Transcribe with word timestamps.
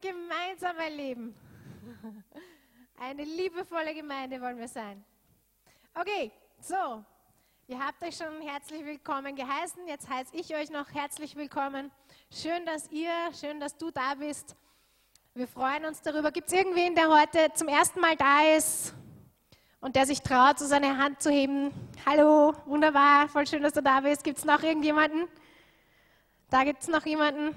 gemeinsam 0.00 0.76
erleben. 0.78 1.34
Eine 2.98 3.24
liebevolle 3.24 3.94
Gemeinde 3.94 4.40
wollen 4.40 4.58
wir 4.58 4.68
sein. 4.68 5.04
Okay, 5.94 6.30
so, 6.60 7.04
ihr 7.66 7.78
habt 7.78 8.02
euch 8.02 8.16
schon 8.16 8.40
herzlich 8.42 8.84
willkommen 8.84 9.36
geheißen. 9.36 9.86
Jetzt 9.86 10.08
heiße 10.08 10.34
ich 10.36 10.54
euch 10.54 10.70
noch 10.70 10.92
herzlich 10.92 11.36
willkommen. 11.36 11.90
Schön, 12.30 12.64
dass 12.66 12.90
ihr, 12.90 13.10
schön, 13.38 13.60
dass 13.60 13.76
du 13.76 13.90
da 13.90 14.14
bist. 14.14 14.56
Wir 15.34 15.48
freuen 15.48 15.84
uns 15.84 16.02
darüber. 16.02 16.30
Gibt 16.30 16.48
es 16.48 16.54
irgendwen, 16.54 16.94
der 16.94 17.08
heute 17.08 17.52
zum 17.54 17.68
ersten 17.68 18.00
Mal 18.00 18.16
da 18.16 18.56
ist 18.56 18.94
und 19.80 19.96
der 19.96 20.06
sich 20.06 20.20
traut, 20.22 20.58
so 20.58 20.66
seine 20.66 20.96
Hand 20.98 21.22
zu 21.22 21.30
heben? 21.30 21.72
Hallo, 22.06 22.54
wunderbar, 22.66 23.28
voll 23.28 23.46
schön, 23.46 23.62
dass 23.62 23.72
du 23.72 23.82
da 23.82 24.00
bist. 24.00 24.24
Gibt 24.24 24.38
es 24.38 24.44
noch 24.44 24.62
irgendjemanden? 24.62 25.28
Da 26.50 26.64
gibt 26.64 26.82
es 26.82 26.88
noch 26.88 27.06
jemanden. 27.06 27.54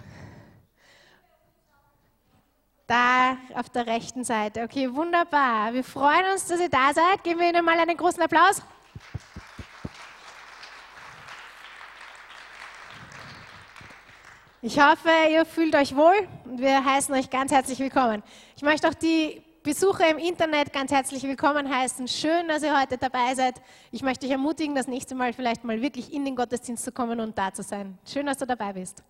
Da 2.87 3.37
auf 3.55 3.69
der 3.69 3.87
rechten 3.87 4.25
Seite. 4.25 4.63
Okay, 4.63 4.93
wunderbar. 4.93 5.73
Wir 5.73 5.83
freuen 5.83 6.33
uns, 6.33 6.45
dass 6.47 6.59
ihr 6.59 6.69
da 6.69 6.93
seid. 6.93 7.23
Geben 7.23 7.39
wir 7.39 7.49
Ihnen 7.49 7.63
mal 7.63 7.79
einen 7.79 7.95
großen 7.95 8.21
Applaus. 8.21 8.61
Ich 14.61 14.79
hoffe, 14.79 15.09
ihr 15.29 15.45
fühlt 15.45 15.75
euch 15.75 15.95
wohl 15.95 16.27
und 16.45 16.59
wir 16.59 16.83
heißen 16.83 17.13
euch 17.15 17.29
ganz 17.29 17.51
herzlich 17.51 17.79
willkommen. 17.79 18.23
Ich 18.55 18.63
möchte 18.63 18.87
auch 18.87 18.93
die 18.93 19.41
Besucher 19.61 20.09
im 20.09 20.17
Internet 20.17 20.73
ganz 20.73 20.91
herzlich 20.91 21.23
willkommen 21.23 21.73
heißen. 21.73 22.07
Schön, 22.09 22.49
dass 22.49 22.63
ihr 22.63 22.77
heute 22.77 22.97
dabei 22.97 23.33
seid. 23.33 23.55
Ich 23.91 24.03
möchte 24.03 24.25
euch 24.25 24.31
ermutigen, 24.33 24.75
das 24.75 24.87
nächste 24.87 25.15
Mal 25.15 25.31
vielleicht 25.31 25.63
mal 25.63 25.81
wirklich 25.81 26.11
in 26.13 26.25
den 26.25 26.35
Gottesdienst 26.35 26.83
zu 26.83 26.91
kommen 26.91 27.21
und 27.21 27.37
da 27.37 27.53
zu 27.53 27.63
sein. 27.63 27.97
Schön, 28.05 28.25
dass 28.25 28.37
du 28.37 28.45
dabei 28.45 28.73
bist. 28.73 29.03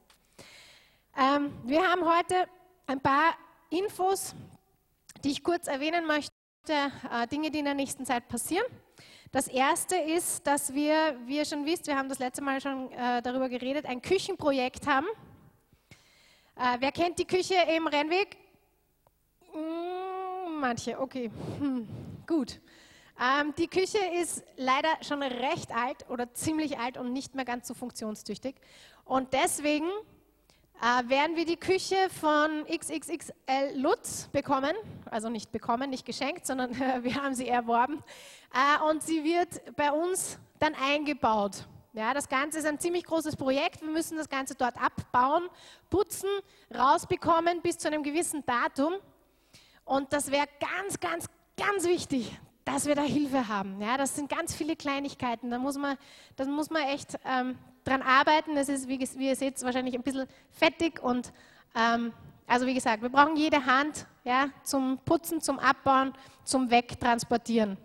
Ähm, 1.17 1.53
wir 1.63 1.81
haben 1.81 2.01
heute 2.03 2.47
ein 2.85 2.99
paar 2.99 3.35
Infos, 3.73 4.35
die 5.23 5.31
ich 5.31 5.43
kurz 5.43 5.67
erwähnen 5.67 6.05
möchte, 6.05 6.31
äh, 6.69 7.27
Dinge, 7.27 7.49
die 7.49 7.59
in 7.59 7.65
der 7.65 7.73
nächsten 7.73 8.05
Zeit 8.05 8.27
passieren. 8.27 8.65
Das 9.31 9.47
erste 9.47 9.95
ist, 9.95 10.45
dass 10.45 10.75
wir, 10.75 11.17
wie 11.25 11.37
ihr 11.37 11.45
schon 11.45 11.65
wisst, 11.65 11.87
wir 11.87 11.97
haben 11.97 12.07
das 12.07 12.19
letzte 12.19 12.43
Mal 12.43 12.61
schon 12.61 12.91
äh, 12.91 13.21
darüber 13.23 13.49
geredet, 13.49 13.87
ein 13.87 14.01
Küchenprojekt 14.01 14.85
haben. 14.85 15.07
Äh, 16.55 16.77
wer 16.79 16.91
kennt 16.91 17.17
die 17.17 17.25
Küche 17.25 17.55
im 17.75 17.87
Rennweg? 17.87 18.37
Mm, 19.53 20.59
manche, 20.59 20.99
okay. 20.99 21.31
Hm, 21.59 21.87
gut. 22.27 22.61
Ähm, 23.19 23.55
die 23.57 23.67
Küche 23.67 23.99
ist 24.21 24.43
leider 24.55 24.89
schon 25.01 25.23
recht 25.23 25.71
alt 25.71 26.07
oder 26.09 26.31
ziemlich 26.33 26.77
alt 26.77 26.97
und 26.97 27.11
nicht 27.11 27.33
mehr 27.33 27.45
ganz 27.45 27.67
so 27.67 27.73
funktionstüchtig. 27.73 28.55
Und 29.03 29.33
deswegen 29.33 29.89
äh, 30.83 31.09
werden 31.09 31.37
wir 31.37 31.45
die 31.45 31.55
Küche 31.55 31.95
von 32.19 32.65
XXXL 32.65 33.75
Lutz 33.75 34.27
bekommen, 34.33 34.75
also 35.09 35.29
nicht 35.29 35.49
bekommen, 35.51 35.89
nicht 35.89 36.05
geschenkt, 36.05 36.45
sondern 36.45 36.77
wir 37.03 37.15
haben 37.15 37.35
sie 37.35 37.47
erworben. 37.47 38.03
Äh, 38.53 38.83
und 38.89 39.01
sie 39.01 39.23
wird 39.23 39.75
bei 39.77 39.91
uns 39.91 40.37
dann 40.59 40.75
eingebaut. 40.75 41.65
Ja, 41.93 42.13
das 42.13 42.27
Ganze 42.27 42.59
ist 42.59 42.65
ein 42.65 42.79
ziemlich 42.79 43.05
großes 43.05 43.37
Projekt. 43.37 43.81
Wir 43.81 43.91
müssen 43.91 44.17
das 44.17 44.27
Ganze 44.27 44.55
dort 44.55 44.75
abbauen, 44.77 45.47
putzen, 45.89 46.29
rausbekommen 46.75 47.61
bis 47.61 47.77
zu 47.77 47.87
einem 47.87 48.03
gewissen 48.03 48.43
Datum. 48.45 48.95
Und 49.85 50.11
das 50.11 50.31
wäre 50.31 50.47
ganz, 50.59 50.99
ganz, 50.99 51.27
ganz 51.55 51.85
wichtig, 51.85 52.37
dass 52.65 52.85
wir 52.85 52.95
da 52.95 53.01
Hilfe 53.01 53.47
haben. 53.47 53.81
Ja, 53.81 53.97
das 53.97 54.15
sind 54.15 54.29
ganz 54.29 54.55
viele 54.55 54.75
Kleinigkeiten. 54.75 55.49
Da 55.49 55.57
muss 55.57 55.77
man, 55.77 55.97
da 56.35 56.45
muss 56.45 56.69
man 56.69 56.83
echt 56.83 57.17
ähm, 57.25 57.57
dran 57.83 58.01
arbeiten. 58.01 58.55
Es 58.55 58.69
ist, 58.69 58.87
wie, 58.87 58.99
wie, 58.99 59.27
ihr 59.27 59.35
seht, 59.35 59.61
wahrscheinlich 59.63 59.95
ein 59.95 60.03
bisschen 60.03 60.27
fettig 60.51 61.01
und 61.01 61.33
ähm, 61.75 62.13
also 62.47 62.65
wie 62.65 62.73
gesagt, 62.73 63.01
wir 63.01 63.09
brauchen 63.09 63.35
jede 63.35 63.65
Hand 63.65 64.05
ja, 64.23 64.49
zum 64.63 64.99
Putzen, 65.05 65.41
zum 65.41 65.59
Abbauen, 65.59 66.13
zum 66.43 66.69
Wegtransportieren. 66.69 67.77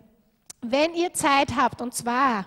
Wenn 0.61 0.93
ihr 0.93 1.13
Zeit 1.13 1.55
habt, 1.55 1.81
und 1.81 1.93
zwar, 1.93 2.45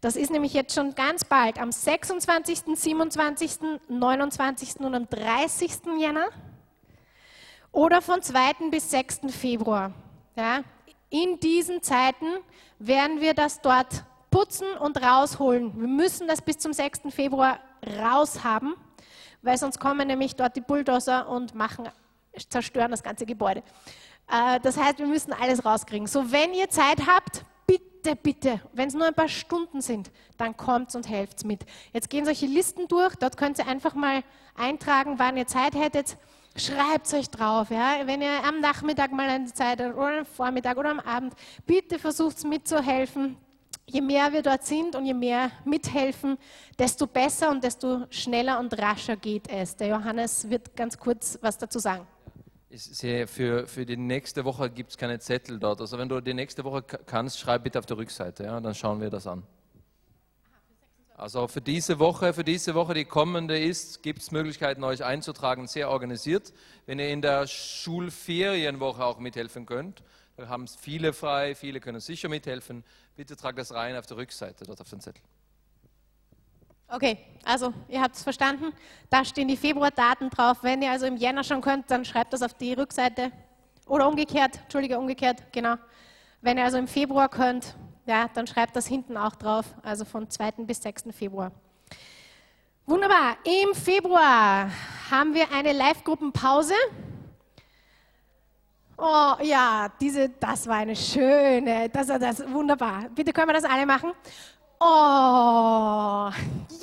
das 0.00 0.16
ist 0.16 0.30
nämlich 0.30 0.52
jetzt 0.52 0.74
schon 0.74 0.94
ganz 0.94 1.24
bald, 1.24 1.58
am 1.58 1.72
26., 1.72 2.76
27., 2.76 3.58
29. 3.88 4.80
und 4.80 4.94
am 4.94 5.08
30. 5.08 5.70
Jänner 5.98 6.28
oder 7.70 8.02
von 8.02 8.20
2. 8.20 8.70
bis 8.70 8.90
6. 8.90 9.20
Februar. 9.28 9.92
Ja, 10.36 10.62
in 11.12 11.38
diesen 11.40 11.82
Zeiten 11.82 12.26
werden 12.78 13.20
wir 13.20 13.34
das 13.34 13.60
dort 13.60 14.04
putzen 14.30 14.66
und 14.80 14.96
rausholen. 15.02 15.78
Wir 15.78 15.86
müssen 15.86 16.26
das 16.26 16.40
bis 16.40 16.56
zum 16.56 16.72
6. 16.72 17.02
Februar 17.10 17.60
raus 18.00 18.42
haben, 18.42 18.74
weil 19.42 19.58
sonst 19.58 19.78
kommen 19.78 20.08
nämlich 20.08 20.36
dort 20.36 20.56
die 20.56 20.62
Bulldozer 20.62 21.28
und 21.28 21.54
machen, 21.54 21.86
zerstören 22.48 22.90
das 22.90 23.02
ganze 23.02 23.26
Gebäude. 23.26 23.62
Äh, 24.26 24.58
das 24.60 24.78
heißt, 24.78 25.00
wir 25.00 25.06
müssen 25.06 25.34
alles 25.34 25.64
rauskriegen. 25.66 26.06
So, 26.06 26.32
wenn 26.32 26.54
ihr 26.54 26.70
Zeit 26.70 27.06
habt, 27.06 27.44
bitte, 27.66 28.16
bitte, 28.16 28.62
wenn 28.72 28.88
es 28.88 28.94
nur 28.94 29.06
ein 29.06 29.14
paar 29.14 29.28
Stunden 29.28 29.82
sind, 29.82 30.10
dann 30.38 30.56
kommt 30.56 30.94
und 30.94 31.10
helft 31.10 31.44
mit. 31.44 31.66
Jetzt 31.92 32.08
gehen 32.08 32.24
solche 32.24 32.46
Listen 32.46 32.88
durch, 32.88 33.14
dort 33.16 33.36
könnt 33.36 33.58
ihr 33.58 33.68
einfach 33.68 33.94
mal 33.94 34.22
eintragen, 34.54 35.18
wann 35.18 35.36
ihr 35.36 35.46
Zeit 35.46 35.74
hättet. 35.74 36.16
Schreibt 36.54 37.12
euch 37.14 37.30
drauf, 37.30 37.70
ja? 37.70 38.00
wenn 38.04 38.20
ihr 38.20 38.44
am 38.44 38.60
Nachmittag 38.60 39.12
mal 39.12 39.28
eine 39.28 39.52
Zeit 39.52 39.80
habt 39.80 39.96
oder 39.96 40.18
am 40.18 40.26
Vormittag 40.26 40.76
oder 40.76 40.90
am 40.90 41.00
Abend, 41.00 41.34
bitte 41.66 41.98
versucht 41.98 42.44
mitzuhelfen 42.44 43.36
je 43.86 44.00
mehr 44.00 44.32
wir 44.32 44.42
dort 44.42 44.64
sind 44.64 44.96
und 44.96 45.04
je 45.04 45.14
mehr 45.14 45.50
mithelfen, 45.64 46.38
desto 46.78 47.06
besser 47.06 47.50
und 47.50 47.62
desto 47.62 48.06
schneller 48.10 48.58
und 48.58 48.76
rascher 48.78 49.16
geht 49.16 49.48
es. 49.48 49.76
Der 49.76 49.88
Johannes 49.88 50.48
wird 50.48 50.74
ganz 50.76 50.98
kurz 50.98 51.38
was 51.42 51.58
dazu 51.58 51.78
sagen. 51.78 52.06
Sehe, 52.70 53.26
für, 53.26 53.66
für 53.66 53.84
die 53.84 53.98
nächste 53.98 54.46
Woche 54.46 54.70
gibt 54.70 54.90
es 54.90 54.96
keine 54.96 55.18
Zettel 55.18 55.58
dort. 55.58 55.80
Also 55.80 55.98
wenn 55.98 56.08
du 56.08 56.20
die 56.22 56.32
nächste 56.32 56.64
Woche 56.64 56.82
kannst, 56.82 57.38
schreib 57.38 57.64
bitte 57.64 57.78
auf 57.78 57.84
der 57.84 57.98
Rückseite, 57.98 58.44
ja, 58.44 58.58
dann 58.60 58.74
schauen 58.74 59.00
wir 59.00 59.10
das 59.10 59.26
an. 59.26 59.42
Also 61.22 61.46
für 61.46 61.60
diese 61.60 62.00
Woche, 62.00 62.34
für 62.34 62.42
diese 62.42 62.74
Woche, 62.74 62.94
die 62.94 63.04
kommende 63.04 63.56
ist, 63.56 64.02
gibt 64.02 64.22
es 64.22 64.32
Möglichkeiten, 64.32 64.82
euch 64.82 65.04
einzutragen, 65.04 65.68
sehr 65.68 65.88
organisiert. 65.88 66.52
Wenn 66.84 66.98
ihr 66.98 67.10
in 67.10 67.22
der 67.22 67.46
Schulferienwoche 67.46 69.04
auch 69.04 69.20
mithelfen 69.20 69.64
könnt, 69.64 70.02
da 70.36 70.48
haben 70.48 70.64
es 70.64 70.74
viele 70.74 71.12
frei, 71.12 71.54
viele 71.54 71.78
können 71.78 72.00
sicher 72.00 72.28
mithelfen. 72.28 72.82
Bitte 73.14 73.36
tragt 73.36 73.56
das 73.56 73.72
rein 73.72 73.94
auf 73.94 74.04
der 74.06 74.16
Rückseite, 74.16 74.64
dort 74.64 74.80
auf 74.80 74.90
den 74.90 74.98
Zettel. 74.98 75.22
Okay, 76.88 77.18
also 77.44 77.72
ihr 77.88 78.00
habt 78.00 78.16
es 78.16 78.24
verstanden. 78.24 78.72
Da 79.08 79.24
stehen 79.24 79.46
die 79.46 79.56
Februardaten 79.56 80.28
drauf. 80.28 80.64
Wenn 80.64 80.82
ihr 80.82 80.90
also 80.90 81.06
im 81.06 81.16
Jänner 81.16 81.44
schon 81.44 81.60
könnt, 81.60 81.88
dann 81.88 82.04
schreibt 82.04 82.32
das 82.32 82.42
auf 82.42 82.54
die 82.54 82.72
Rückseite. 82.72 83.30
Oder 83.86 84.08
umgekehrt, 84.08 84.58
Entschuldige, 84.64 84.98
umgekehrt, 84.98 85.52
genau. 85.52 85.76
Wenn 86.40 86.58
ihr 86.58 86.64
also 86.64 86.78
im 86.78 86.88
Februar 86.88 87.28
könnt, 87.28 87.76
ja, 88.06 88.28
dann 88.34 88.46
schreibt 88.46 88.74
das 88.76 88.86
hinten 88.86 89.16
auch 89.16 89.36
drauf, 89.36 89.66
also 89.82 90.04
von 90.04 90.28
2. 90.28 90.52
bis 90.58 90.82
6. 90.82 91.04
Februar. 91.12 91.52
Wunderbar. 92.84 93.36
Im 93.44 93.74
Februar 93.74 94.68
haben 95.10 95.34
wir 95.34 95.50
eine 95.52 95.72
Live-Gruppenpause. 95.72 96.74
Oh 98.98 99.34
ja, 99.42 99.88
diese, 100.00 100.28
das 100.28 100.66
war 100.66 100.76
eine 100.76 100.96
schöne, 100.96 101.88
das 101.88 102.08
war 102.08 102.18
das 102.18 102.42
wunderbar. 102.52 103.08
Bitte 103.14 103.32
können 103.32 103.48
wir 103.48 103.54
das 103.54 103.64
alle 103.64 103.86
machen? 103.86 104.12
Oh, 104.80 106.30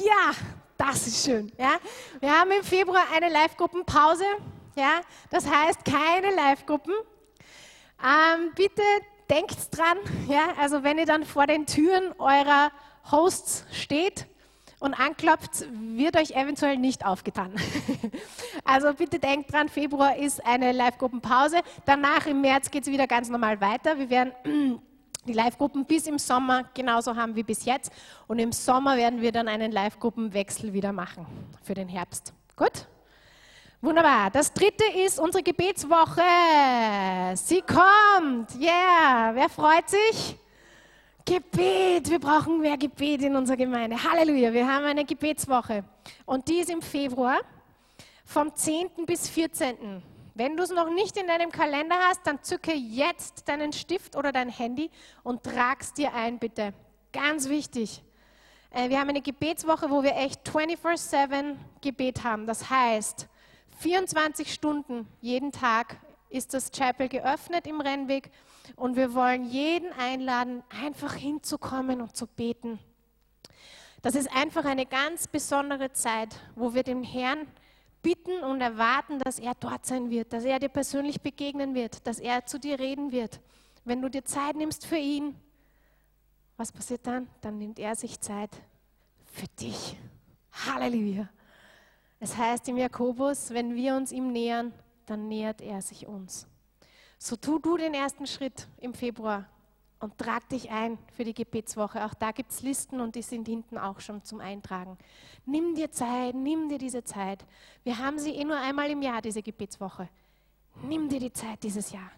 ja, 0.03 0.31
das 0.77 1.07
ist 1.07 1.25
schön. 1.25 1.51
Ja, 1.57 1.77
wir 2.21 2.31
haben 2.31 2.51
im 2.51 2.63
Februar 2.63 3.03
eine 3.13 3.29
Live-Gruppenpause. 3.29 4.23
Ja, 4.75 5.01
das 5.29 5.45
heißt 5.45 5.83
keine 5.83 6.33
Live-Gruppen. 6.33 6.93
Ähm, 8.01 8.51
bitte 8.55 8.81
denkt 9.29 9.77
dran. 9.77 9.97
Ja, 10.27 10.53
also 10.59 10.83
wenn 10.83 10.97
ihr 10.97 11.05
dann 11.05 11.25
vor 11.25 11.47
den 11.47 11.65
Türen 11.65 12.13
eurer 12.19 12.71
Hosts 13.11 13.65
steht, 13.71 14.27
und 14.79 14.93
anklopft, 14.93 15.65
wird 15.71 16.17
euch 16.17 16.31
eventuell 16.31 16.77
nicht 16.77 17.05
aufgetan. 17.05 17.53
also 18.63 18.93
bitte 18.93 19.19
denkt 19.19 19.51
dran, 19.51 19.69
Februar 19.69 20.15
ist 20.15 20.45
eine 20.45 20.71
Live-Gruppenpause. 20.71 21.57
Danach 21.85 22.25
im 22.25 22.41
März 22.41 22.71
geht 22.71 22.83
es 22.83 22.89
wieder 22.89 23.07
ganz 23.07 23.29
normal 23.29 23.59
weiter. 23.59 23.97
Wir 23.99 24.09
werden 24.09 24.31
die 25.25 25.33
Live-Gruppen 25.33 25.85
bis 25.85 26.07
im 26.07 26.17
Sommer 26.17 26.69
genauso 26.73 27.15
haben 27.15 27.35
wie 27.35 27.43
bis 27.43 27.65
jetzt. 27.65 27.91
Und 28.27 28.39
im 28.39 28.51
Sommer 28.51 28.95
werden 28.95 29.21
wir 29.21 29.31
dann 29.31 29.47
einen 29.47 29.71
Live-Gruppenwechsel 29.71 30.71
wieder 30.73 30.93
machen 30.93 31.25
für 31.61 31.73
den 31.73 31.89
Herbst. 31.89 32.33
Gut? 32.55 32.87
Wunderbar. 33.81 34.29
Das 34.29 34.51
dritte 34.51 34.83
ist 35.05 35.21
unsere 35.21 35.41
Gebetswoche. 35.41 36.21
Sie 37.35 37.61
kommt. 37.61 38.53
Yeah. 38.59 39.31
Wer 39.33 39.47
freut 39.47 39.89
sich? 39.89 40.35
Gebet, 41.23 42.09
wir 42.09 42.19
brauchen 42.19 42.59
mehr 42.59 42.75
Gebet 42.75 43.21
in 43.21 43.37
unserer 43.37 43.55
Gemeinde. 43.55 43.95
Halleluja, 44.03 44.51
wir 44.51 44.67
haben 44.67 44.83
eine 44.83 45.05
Gebetswoche 45.05 45.85
und 46.25 46.45
die 46.49 46.55
ist 46.55 46.69
im 46.69 46.81
Februar 46.81 47.39
vom 48.25 48.53
10. 48.53 49.05
bis 49.05 49.29
14. 49.29 50.03
Wenn 50.33 50.57
du 50.57 50.63
es 50.63 50.71
noch 50.71 50.89
nicht 50.89 51.15
in 51.15 51.27
deinem 51.27 51.49
Kalender 51.49 51.95
hast, 52.09 52.27
dann 52.27 52.43
zücke 52.43 52.73
jetzt 52.73 53.47
deinen 53.47 53.71
Stift 53.71 54.17
oder 54.17 54.33
dein 54.33 54.49
Handy 54.49 54.89
und 55.23 55.41
trag 55.43 55.79
es 55.79 55.93
dir 55.93 56.13
ein, 56.13 56.37
bitte. 56.37 56.73
Ganz 57.13 57.47
wichtig. 57.47 58.03
Äh, 58.71 58.89
wir 58.89 58.99
haben 58.99 59.07
eine 59.07 59.21
Gebetswoche, 59.21 59.89
wo 59.89 60.03
wir 60.03 60.17
echt 60.17 60.49
24-7 60.49 61.55
Gebet 61.79 62.25
haben. 62.25 62.45
Das 62.45 62.69
heißt, 62.69 63.28
24 63.79 64.53
Stunden 64.53 65.07
jeden 65.21 65.53
Tag 65.53 65.95
ist 66.29 66.53
das 66.53 66.71
Chapel 66.71 67.07
geöffnet 67.07 67.65
im 67.65 67.79
Rennweg 67.79 68.29
und 68.75 68.97
wir 68.97 69.13
wollen 69.13 69.45
jeden 69.45 69.91
einladen, 69.93 70.63
einfach 70.69 71.13
hinzukommen 71.15 72.01
und 72.01 72.13
zu 72.13 72.27
beten. 72.27 72.77
Das 74.01 74.15
ist 74.15 74.29
einfach 74.35 74.65
eine 74.65 74.85
ganz 74.85 75.27
besondere 75.27 75.93
Zeit, 75.93 76.35
wo 76.55 76.73
wir 76.73 76.83
dem 76.83 77.03
Herrn 77.03 77.47
bitten 78.01 78.43
und 78.43 78.59
erwarten, 78.59 79.17
dass 79.19 79.39
er 79.39 79.53
dort 79.55 79.85
sein 79.85 80.09
wird, 80.09 80.33
dass 80.33 80.43
er 80.43 80.59
dir 80.59 80.69
persönlich 80.69 81.21
begegnen 81.21 81.73
wird, 81.73 82.05
dass 82.05 82.19
er 82.19 82.45
zu 82.45 82.59
dir 82.59 82.79
reden 82.79 83.13
wird. 83.13 83.39
Wenn 83.85 84.01
du 84.01 84.09
dir 84.09 84.25
Zeit 84.25 84.57
nimmst 84.57 84.85
für 84.85 84.97
ihn, 84.97 85.35
was 86.57 86.73
passiert 86.73 87.07
dann? 87.07 87.29
Dann 87.39 87.57
nimmt 87.57 87.79
er 87.79 87.95
sich 87.95 88.19
Zeit 88.19 88.51
für 89.31 89.47
dich. 89.57 89.95
Halleluja. 90.51 91.29
Es 92.19 92.35
heißt 92.35 92.67
im 92.67 92.77
Jakobus, 92.77 93.51
wenn 93.51 93.75
wir 93.75 93.95
uns 93.95 94.11
ihm 94.11 94.31
nähern, 94.31 94.73
dann 95.05 95.27
nähert 95.27 95.61
er 95.61 95.81
sich 95.81 96.05
uns. 96.05 96.47
So 97.17 97.35
tu 97.35 97.59
du 97.59 97.77
den 97.77 97.93
ersten 97.93 98.27
Schritt 98.27 98.67
im 98.77 98.93
Februar 98.93 99.45
und 99.99 100.17
trag 100.17 100.47
dich 100.49 100.69
ein 100.69 100.97
für 101.13 101.23
die 101.23 101.33
Gebetswoche. 101.33 102.05
Auch 102.05 102.13
da 102.13 102.31
gibt 102.31 102.51
es 102.51 102.61
Listen 102.61 102.99
und 102.99 103.15
die 103.15 103.21
sind 103.21 103.47
hinten 103.47 103.77
auch 103.77 103.99
schon 103.99 104.23
zum 104.23 104.39
Eintragen. 104.39 104.97
Nimm 105.45 105.75
dir 105.75 105.91
Zeit, 105.91 106.35
nimm 106.35 106.69
dir 106.69 106.77
diese 106.77 107.03
Zeit. 107.03 107.45
Wir 107.83 107.97
haben 107.97 108.19
sie 108.19 108.31
eh 108.31 108.43
nur 108.43 108.57
einmal 108.57 108.89
im 108.89 109.01
Jahr, 109.01 109.21
diese 109.21 109.41
Gebetswoche. 109.41 110.09
Nimm 110.83 111.09
dir 111.09 111.19
die 111.19 111.33
Zeit 111.33 111.63
dieses 111.63 111.91
Jahr. 111.91 112.11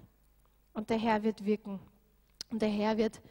Und 0.73 0.89
der 0.89 0.97
Herr 0.97 1.23
wird 1.23 1.45
wirken. 1.45 1.79
Und 2.51 2.61
der 2.61 2.69
Herr 2.69 2.97
wird 2.97 3.21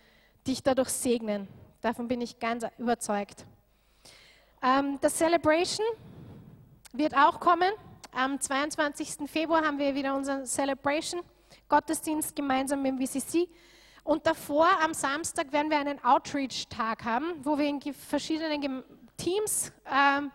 dich 0.46 0.62
dadurch 0.62 0.88
segnen. 0.88 1.46
Davon 1.81 2.08
bin 2.08 2.20
ich 2.20 2.38
ganz 2.38 2.66
überzeugt. 2.78 3.46
Ähm, 4.62 4.99
das 5.00 5.16
Celebration 5.16 5.87
wird 6.92 7.16
auch 7.16 7.40
kommen. 7.40 7.70
Am 8.12 8.40
22. 8.40 9.31
Februar 9.31 9.64
haben 9.64 9.78
wir 9.78 9.94
wieder 9.94 10.16
unseren 10.16 10.46
Celebration 10.46 11.22
Gottesdienst 11.69 12.34
gemeinsam 12.34 12.82
mit 12.82 12.98
dem 12.98 13.06
VCC. 13.06 13.48
Und 14.02 14.26
davor, 14.26 14.69
am 14.82 14.94
Samstag, 14.94 15.52
werden 15.52 15.70
wir 15.70 15.78
einen 15.78 16.02
Outreach-Tag 16.02 17.04
haben, 17.04 17.34
wo 17.44 17.56
wir 17.58 17.66
in 17.66 17.81
verschiedenen 17.94 18.82
Teams 19.16 19.72
ähm, 19.87 20.32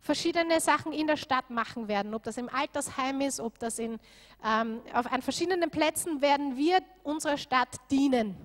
verschiedene 0.00 0.60
Sachen 0.60 0.92
in 0.92 1.06
der 1.06 1.16
Stadt 1.16 1.50
machen 1.50 1.88
werden. 1.88 2.14
Ob 2.14 2.22
das 2.22 2.38
im 2.38 2.48
Altersheim 2.48 3.20
ist, 3.20 3.40
ob 3.40 3.58
das 3.58 3.78
in, 3.78 3.98
ähm, 4.44 4.80
auf 4.94 5.10
an 5.12 5.20
verschiedenen 5.20 5.70
Plätzen 5.70 6.22
werden 6.22 6.56
wir 6.56 6.78
unserer 7.02 7.36
Stadt 7.36 7.76
dienen. 7.90 8.36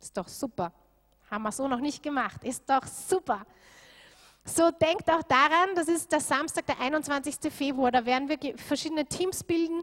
Ist 0.00 0.16
doch 0.16 0.28
super. 0.28 0.72
Haben 1.30 1.42
wir 1.42 1.52
so 1.52 1.66
noch 1.66 1.80
nicht 1.80 2.02
gemacht. 2.02 2.44
Ist 2.44 2.68
doch 2.68 2.86
super. 2.86 3.44
So 4.48 4.70
denkt 4.70 5.10
auch 5.10 5.22
daran, 5.24 5.74
das 5.74 5.88
ist 5.88 6.10
der 6.10 6.20
Samstag, 6.20 6.64
der 6.66 6.80
21. 6.80 7.52
Februar, 7.52 7.92
da 7.92 8.06
werden 8.06 8.28
wir 8.30 8.56
verschiedene 8.56 9.04
Teams 9.04 9.44
bilden. 9.44 9.82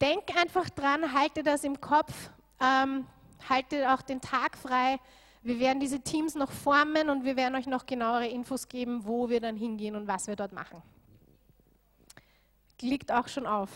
Denk 0.00 0.36
einfach 0.36 0.70
dran, 0.70 1.12
halte 1.12 1.42
das 1.42 1.64
im 1.64 1.80
Kopf, 1.80 2.30
ähm, 2.60 3.06
halte 3.48 3.92
auch 3.92 4.02
den 4.02 4.20
Tag 4.20 4.56
frei. 4.56 5.00
Wir 5.42 5.58
werden 5.58 5.80
diese 5.80 5.98
Teams 5.98 6.36
noch 6.36 6.52
formen 6.52 7.10
und 7.10 7.24
wir 7.24 7.34
werden 7.34 7.56
euch 7.56 7.66
noch 7.66 7.84
genauere 7.84 8.28
Infos 8.28 8.68
geben, 8.68 9.04
wo 9.04 9.28
wir 9.28 9.40
dann 9.40 9.56
hingehen 9.56 9.96
und 9.96 10.06
was 10.06 10.28
wir 10.28 10.36
dort 10.36 10.52
machen. 10.52 10.80
Liegt 12.80 13.10
auch 13.10 13.26
schon 13.26 13.46
auf. 13.46 13.68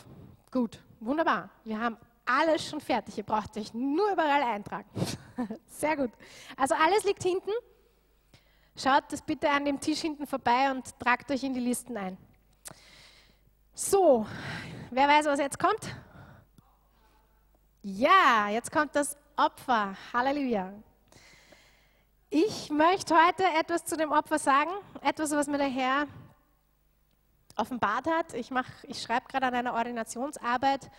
Gut, 0.53 0.81
wunderbar. 1.01 1.51
Wir 1.65 1.81
haben 1.81 1.97
alles 2.25 2.65
schon 2.65 2.81
fertig. 2.81 3.19
Ihr 3.19 3.25
braucht 3.25 3.57
euch 3.57 3.75
nur 3.75 4.13
überall 4.13 4.43
eintragen. 4.43 4.89
Sehr 5.67 5.97
gut. 5.97 6.11
Also 6.57 6.77
alles 6.77 7.03
liegt 7.05 7.25
hinten. 7.25 7.51
Schaut 8.79 9.05
das 9.11 9.23
bitte 9.23 9.49
an 9.49 9.65
dem 9.65 9.81
Tisch 9.81 10.01
hinten 10.01 10.27
vorbei 10.27 10.71
und 10.71 10.99
tragt 11.01 11.31
euch 11.31 11.43
in 11.43 11.55
die 11.55 11.61
Listen 11.61 11.97
ein. 11.97 12.19
So, 13.73 14.27
wer 14.91 15.09
weiß, 15.09 15.25
was 15.27 15.39
jetzt 15.39 15.59
kommt? 15.59 15.97
Ja, 17.83 18.49
jetzt 18.51 18.71
kommt 18.71 18.95
das 18.95 19.17
Opfer. 19.37 19.97
Halleluja. 20.13 20.75
Ich 22.29 22.69
möchte 22.69 23.15
heute 23.15 23.45
etwas 23.59 23.87
zu 23.87 23.97
dem 23.97 24.13
Opfer 24.13 24.39
sagen, 24.39 24.71
etwas, 25.01 25.31
was 25.31 25.47
mir 25.47 25.59
der 25.59 25.69
Herr 25.69 26.07
offenbart 27.57 28.07
hat. 28.07 28.35
Ich, 28.35 28.51
ich 28.83 29.01
schreibe 29.01 29.27
gerade 29.29 29.47
an 29.47 29.55
einer 29.55 29.73
Ordinationsarbeit 29.73 30.91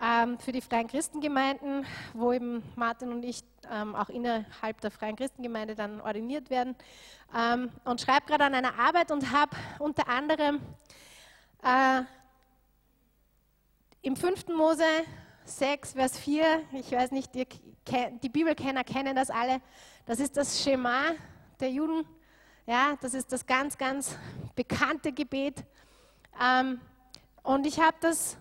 ähm, 0.00 0.38
für 0.38 0.52
die 0.52 0.60
Freien 0.60 0.86
Christengemeinden, 0.88 1.86
wo 2.12 2.32
eben 2.32 2.62
Martin 2.76 3.12
und 3.12 3.24
ich 3.24 3.42
ähm, 3.70 3.94
auch 3.94 4.08
innerhalb 4.08 4.80
der 4.80 4.90
Freien 4.90 5.16
Christengemeinde 5.16 5.74
dann 5.74 6.00
ordiniert 6.00 6.50
werden. 6.50 6.76
Ähm, 7.34 7.70
und 7.84 8.00
schreibe 8.00 8.26
gerade 8.26 8.44
an 8.44 8.54
einer 8.54 8.78
Arbeit 8.78 9.10
und 9.10 9.30
habe 9.32 9.56
unter 9.78 10.08
anderem 10.08 10.60
äh, 11.62 12.02
im 14.02 14.16
5. 14.16 14.48
Mose 14.48 14.84
6, 15.44 15.92
Vers 15.92 16.18
4, 16.18 16.62
ich 16.72 16.92
weiß 16.92 17.10
nicht, 17.10 17.34
die, 17.34 17.46
die 18.22 18.28
Bibelkenner 18.28 18.84
kennen 18.84 19.14
das 19.16 19.30
alle, 19.30 19.60
das 20.06 20.20
ist 20.20 20.36
das 20.36 20.62
Schema 20.62 21.12
der 21.60 21.70
Juden. 21.70 22.06
Ja, 22.66 22.96
das 23.00 23.12
ist 23.12 23.30
das 23.30 23.44
ganz, 23.44 23.76
ganz 23.76 24.16
bekannte 24.54 25.12
Gebet. 25.12 25.64
Ähm, 26.40 26.80
und 27.42 27.66
ich 27.66 27.78
habe 27.78 27.96
das 28.00 28.38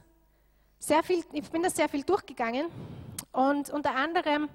sehr 0.83 1.01
viel, 1.01 1.23
ich 1.31 1.49
bin 1.49 1.63
das 1.63 1.77
sehr 1.77 1.87
viel 1.87 2.03
durchgegangen 2.03 2.67
und 3.31 3.69
unter 3.69 3.95
anderem 3.95 4.49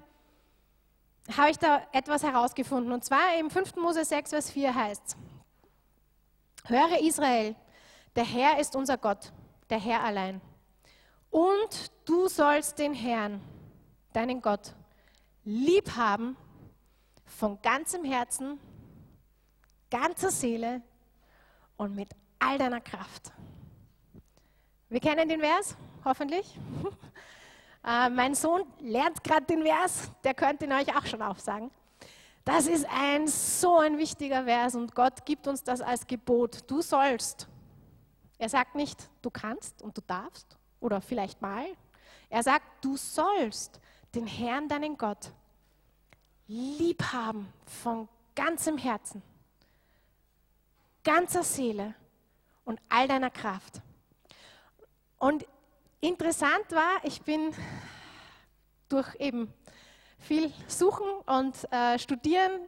habe 1.35 1.49
ich 1.49 1.57
da 1.57 1.81
etwas 1.91 2.21
herausgefunden. 2.21 2.91
Und 2.93 3.03
zwar 3.03 3.35
im 3.39 3.49
5. 3.49 3.75
Mose 3.77 4.05
6, 4.05 4.29
Vers 4.29 4.51
4 4.51 4.75
heißt 4.75 5.17
Höre 6.65 7.01
Israel, 7.01 7.55
der 8.15 8.25
Herr 8.25 8.59
ist 8.59 8.75
unser 8.75 8.97
Gott, 8.97 9.31
der 9.71 9.79
Herr 9.79 10.03
allein. 10.03 10.39
Und 11.31 11.91
du 12.05 12.27
sollst 12.27 12.77
den 12.77 12.93
Herrn, 12.93 13.41
deinen 14.13 14.41
Gott, 14.41 14.73
lieb 15.45 15.95
haben 15.95 16.37
von 17.25 17.59
ganzem 17.61 18.03
Herzen, 18.03 18.59
ganzer 19.89 20.29
Seele 20.29 20.83
und 21.75 21.95
mit 21.95 22.09
all 22.37 22.59
deiner 22.59 22.81
Kraft. 22.81 23.31
Wir 24.89 24.99
kennen 24.99 25.27
den 25.27 25.39
Vers? 25.39 25.75
Hoffentlich. 26.09 26.57
Äh, 27.81 28.09
mein 28.09 28.35
Sohn 28.35 28.65
lernt 28.81 29.23
gerade 29.23 29.45
den 29.45 29.63
Vers, 29.63 30.11
der 30.25 30.33
könnte 30.33 30.65
ihn 30.65 30.73
euch 30.73 30.93
auch 30.97 31.05
schon 31.05 31.21
aufsagen. 31.21 31.71
Das 32.43 32.67
ist 32.67 32.85
ein 32.89 33.25
so 33.29 33.77
ein 33.77 33.97
wichtiger 33.97 34.43
Vers 34.43 34.75
und 34.75 34.93
Gott 34.93 35.25
gibt 35.25 35.47
uns 35.47 35.63
das 35.63 35.79
als 35.79 36.05
Gebot. 36.05 36.69
Du 36.69 36.81
sollst. 36.81 37.47
Er 38.37 38.49
sagt 38.49 38.75
nicht, 38.75 39.09
du 39.21 39.29
kannst 39.29 39.81
und 39.81 39.97
du 39.97 40.01
darfst 40.01 40.57
oder 40.81 40.99
vielleicht 40.99 41.41
mal. 41.41 41.65
Er 42.29 42.43
sagt, 42.43 42.65
du 42.83 42.97
sollst 42.97 43.79
den 44.13 44.27
Herrn, 44.27 44.67
deinen 44.67 44.97
Gott, 44.97 45.31
lieb 46.47 47.01
haben 47.13 47.47
von 47.65 48.09
ganzem 48.35 48.77
Herzen, 48.77 49.21
ganzer 51.03 51.43
Seele 51.43 51.95
und 52.65 52.79
all 52.89 53.07
deiner 53.07 53.29
Kraft. 53.29 53.81
Und 55.17 55.45
Interessant 56.01 56.71
war, 56.71 57.03
ich 57.03 57.21
bin 57.21 57.53
durch 58.87 59.15
eben 59.19 59.53
viel 60.17 60.51
Suchen 60.67 61.07
und 61.25 61.55
äh, 61.71 61.99
Studieren 61.99 62.67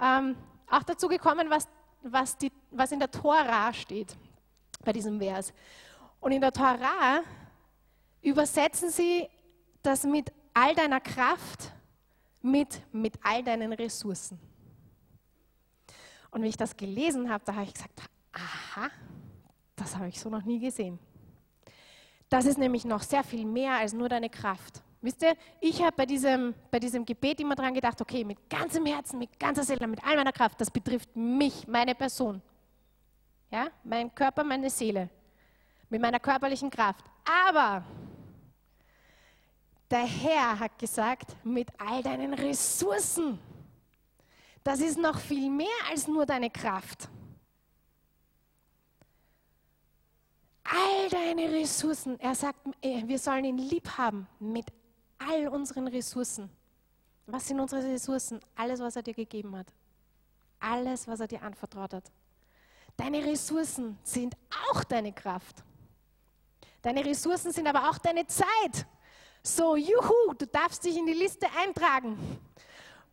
ähm, 0.00 0.36
auch 0.68 0.82
dazu 0.82 1.08
gekommen, 1.08 1.50
was, 1.50 1.68
was, 2.02 2.36
die, 2.38 2.50
was 2.70 2.92
in 2.92 2.98
der 2.98 3.10
Tora 3.10 3.72
steht 3.72 4.16
bei 4.84 4.92
diesem 4.92 5.18
Vers. 5.18 5.52
Und 6.20 6.32
in 6.32 6.40
der 6.40 6.52
Tora 6.52 7.20
übersetzen 8.22 8.90
sie 8.90 9.28
das 9.82 10.04
mit 10.04 10.32
all 10.54 10.74
deiner 10.74 11.00
Kraft 11.00 11.72
mit, 12.42 12.82
mit 12.92 13.18
all 13.22 13.42
deinen 13.42 13.72
Ressourcen. 13.72 14.38
Und 16.30 16.42
wie 16.42 16.48
ich 16.48 16.56
das 16.56 16.76
gelesen 16.76 17.28
habe, 17.30 17.44
da 17.44 17.54
habe 17.54 17.64
ich 17.64 17.74
gesagt, 17.74 18.00
aha, 18.32 18.88
das 19.76 19.96
habe 19.96 20.08
ich 20.08 20.18
so 20.18 20.30
noch 20.30 20.44
nie 20.44 20.58
gesehen. 20.58 20.98
Das 22.30 22.46
ist 22.46 22.58
nämlich 22.58 22.84
noch 22.84 23.02
sehr 23.02 23.24
viel 23.24 23.44
mehr 23.44 23.74
als 23.74 23.92
nur 23.92 24.08
deine 24.08 24.30
Kraft. 24.30 24.82
Wisst 25.02 25.22
ihr, 25.22 25.34
ich 25.60 25.82
habe 25.82 25.96
bei 25.96 26.06
diesem, 26.06 26.54
bei 26.70 26.78
diesem 26.78 27.04
Gebet 27.04 27.40
immer 27.40 27.56
dran 27.56 27.74
gedacht, 27.74 28.00
okay, 28.00 28.22
mit 28.22 28.48
ganzem 28.48 28.86
Herzen, 28.86 29.18
mit 29.18 29.38
ganzer 29.38 29.64
Seele, 29.64 29.86
mit 29.88 30.02
all 30.04 30.14
meiner 30.14 30.32
Kraft, 30.32 30.60
das 30.60 30.70
betrifft 30.70 31.14
mich, 31.16 31.66
meine 31.66 31.94
Person. 31.94 32.40
Ja, 33.50 33.66
mein 33.82 34.14
Körper, 34.14 34.44
meine 34.44 34.70
Seele, 34.70 35.10
mit 35.88 36.00
meiner 36.00 36.20
körperlichen 36.20 36.70
Kraft. 36.70 37.04
Aber 37.48 37.82
der 39.90 40.06
Herr 40.06 40.60
hat 40.60 40.78
gesagt, 40.78 41.34
mit 41.42 41.68
all 41.78 42.00
deinen 42.00 42.32
Ressourcen. 42.34 43.40
Das 44.62 44.78
ist 44.78 44.98
noch 44.98 45.18
viel 45.18 45.50
mehr 45.50 45.66
als 45.90 46.06
nur 46.06 46.26
deine 46.26 46.50
Kraft. 46.50 47.08
All 50.70 51.08
deine 51.08 51.50
Ressourcen. 51.52 52.18
Er 52.20 52.34
sagt, 52.34 52.60
äh, 52.80 53.02
wir 53.06 53.18
sollen 53.18 53.44
ihn 53.44 53.58
lieb 53.58 53.88
haben 53.98 54.26
mit 54.38 54.66
all 55.18 55.48
unseren 55.48 55.88
Ressourcen. 55.88 56.48
Was 57.26 57.48
sind 57.48 57.60
unsere 57.60 57.84
Ressourcen? 57.84 58.40
Alles, 58.56 58.80
was 58.80 58.96
er 58.96 59.02
dir 59.02 59.14
gegeben 59.14 59.56
hat. 59.56 59.66
Alles, 60.58 61.06
was 61.06 61.20
er 61.20 61.28
dir 61.28 61.42
anvertraut 61.42 61.94
hat. 61.94 62.10
Deine 62.96 63.24
Ressourcen 63.24 63.98
sind 64.02 64.36
auch 64.70 64.84
deine 64.84 65.12
Kraft. 65.12 65.62
Deine 66.82 67.04
Ressourcen 67.04 67.52
sind 67.52 67.66
aber 67.66 67.88
auch 67.90 67.98
deine 67.98 68.26
Zeit. 68.26 68.86
So, 69.42 69.76
juhu, 69.76 70.34
du 70.38 70.46
darfst 70.46 70.84
dich 70.84 70.96
in 70.96 71.06
die 71.06 71.14
Liste 71.14 71.46
eintragen, 71.62 72.18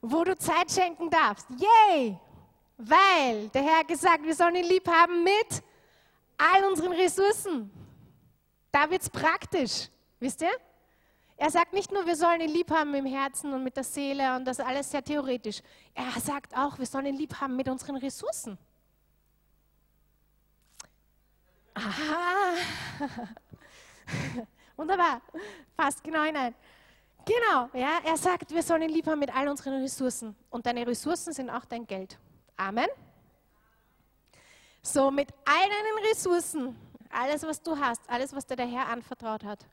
wo 0.01 0.23
du 0.23 0.37
Zeit 0.37 0.71
schenken 0.71 1.09
darfst. 1.09 1.47
Yay! 1.49 2.17
Weil 2.77 3.49
der 3.49 3.63
Herr 3.63 3.83
gesagt, 3.83 4.23
wir 4.23 4.35
sollen 4.35 4.55
ihn 4.55 4.65
lieb 4.65 4.87
haben 4.87 5.23
mit 5.23 5.63
all 6.37 6.65
unseren 6.65 6.93
Ressourcen. 6.93 7.71
Da 8.71 8.89
wird 8.89 9.01
es 9.01 9.09
praktisch, 9.09 9.89
wisst 10.19 10.41
ihr? 10.41 10.51
Er 11.39 11.51
sagt 11.51 11.73
nicht 11.73 11.91
nur, 11.91 12.05
wir 12.05 12.15
sollen 12.15 12.41
ihn 12.41 12.49
lieb 12.49 12.71
haben 12.71 12.93
im 12.95 13.05
Herzen 13.05 13.53
und 13.53 13.63
mit 13.63 13.77
der 13.77 13.83
Seele 13.83 14.35
und 14.35 14.45
das 14.45 14.59
alles 14.59 14.89
sehr 14.89 15.03
theoretisch. 15.03 15.61
Er 15.93 16.19
sagt 16.19 16.55
auch, 16.57 16.79
wir 16.79 16.85
sollen 16.85 17.05
ihn 17.05 17.15
lieb 17.15 17.39
haben 17.39 17.55
mit 17.55 17.69
unseren 17.69 17.95
Ressourcen. 17.97 18.57
Aha. 21.75 22.53
Wunderbar. 24.75 25.21
Passt 25.75 26.03
genau 26.03 26.23
hinein. 26.23 26.55
Genau, 27.23 27.69
ja, 27.73 27.99
er 28.03 28.17
sagt, 28.17 28.51
wir 28.51 28.63
sollen 28.63 28.83
ihn 28.83 28.89
lieb 28.89 29.05
haben 29.05 29.19
mit 29.19 29.35
all 29.35 29.47
unseren 29.47 29.81
Ressourcen. 29.81 30.35
Und 30.49 30.65
deine 30.65 30.87
Ressourcen 30.87 31.33
sind 31.33 31.49
auch 31.49 31.65
dein 31.65 31.85
Geld. 31.85 32.17
Amen. 32.55 32.87
So, 34.87 35.11
mit 35.11 35.33
all 35.43 35.67
deinen 35.67 36.09
Ressourcen, 36.09 36.73
alles, 37.09 37.43
was 37.43 37.61
du 37.61 37.77
hast, 37.77 38.09
alles, 38.09 38.33
was 38.33 38.45
dir 38.45 38.55
der 38.55 38.67
Herr 38.67 38.87
anvertraut 38.87 39.43
hat, 39.43 39.67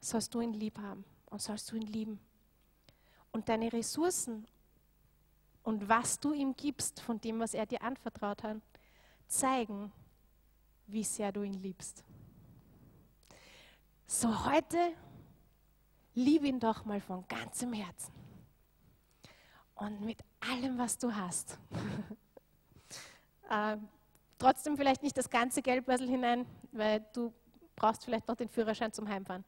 sollst 0.00 0.34
du 0.34 0.40
ihn 0.40 0.52
lieb 0.52 0.76
haben 0.80 1.04
und 1.26 1.40
sollst 1.40 1.70
du 1.70 1.76
ihn 1.76 1.86
lieben. 1.86 2.18
Und 3.30 3.48
deine 3.48 3.72
Ressourcen 3.72 4.44
und 5.62 5.88
was 5.88 6.18
du 6.18 6.32
ihm 6.32 6.56
gibst 6.56 6.98
von 6.98 7.20
dem, 7.20 7.38
was 7.38 7.54
er 7.54 7.66
dir 7.66 7.80
anvertraut 7.82 8.42
hat, 8.42 8.56
zeigen, 9.28 9.92
wie 10.88 11.04
sehr 11.04 11.30
du 11.30 11.44
ihn 11.44 11.62
liebst. 11.62 12.02
So 14.08 14.44
heute 14.44 14.92
lieb 16.14 16.42
ihn 16.42 16.58
doch 16.58 16.84
mal 16.84 17.00
von 17.00 17.24
ganzem 17.28 17.72
Herzen 17.72 18.12
und 19.76 20.00
mit 20.00 20.18
allem, 20.40 20.78
was 20.78 20.98
du 20.98 21.14
hast. 21.14 21.60
äh, 23.50 23.76
trotzdem 24.38 24.76
vielleicht 24.76 25.02
nicht 25.02 25.16
das 25.16 25.30
ganze 25.30 25.62
Geldbörsel 25.62 26.08
hinein, 26.08 26.46
weil 26.72 27.04
du 27.12 27.32
brauchst 27.74 28.04
vielleicht 28.04 28.28
noch 28.28 28.36
den 28.36 28.48
Führerschein 28.48 28.92
zum 28.92 29.08
Heimfahren. 29.08 29.44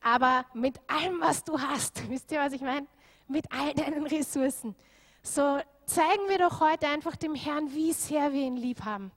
Aber 0.00 0.46
mit 0.54 0.80
allem, 0.88 1.20
was 1.20 1.44
du 1.44 1.58
hast, 1.58 2.08
wisst 2.10 2.32
ihr, 2.32 2.40
was 2.40 2.52
ich 2.52 2.62
meine? 2.62 2.86
Mit 3.28 3.50
all 3.52 3.74
deinen 3.74 4.06
Ressourcen. 4.06 4.74
So 5.22 5.60
zeigen 5.86 6.28
wir 6.28 6.38
doch 6.38 6.60
heute 6.60 6.88
einfach 6.88 7.16
dem 7.16 7.34
Herrn, 7.34 7.72
wie 7.72 7.92
sehr 7.92 8.32
wir 8.32 8.42
ihn 8.42 8.56
lieb 8.56 8.84
haben. 8.84 9.12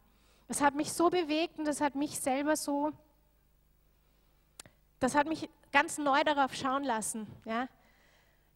Das 0.47 0.61
hat 0.61 0.75
mich 0.75 0.91
so 0.91 1.09
bewegt 1.09 1.57
und 1.57 1.65
das 1.65 1.81
hat 1.81 1.95
mich 1.95 2.19
selber 2.19 2.55
so, 2.55 2.91
das 4.99 5.15
hat 5.15 5.27
mich 5.27 5.49
ganz 5.71 5.97
neu 5.97 6.23
darauf 6.23 6.53
schauen 6.53 6.83
lassen. 6.83 7.27
Ja? 7.45 7.67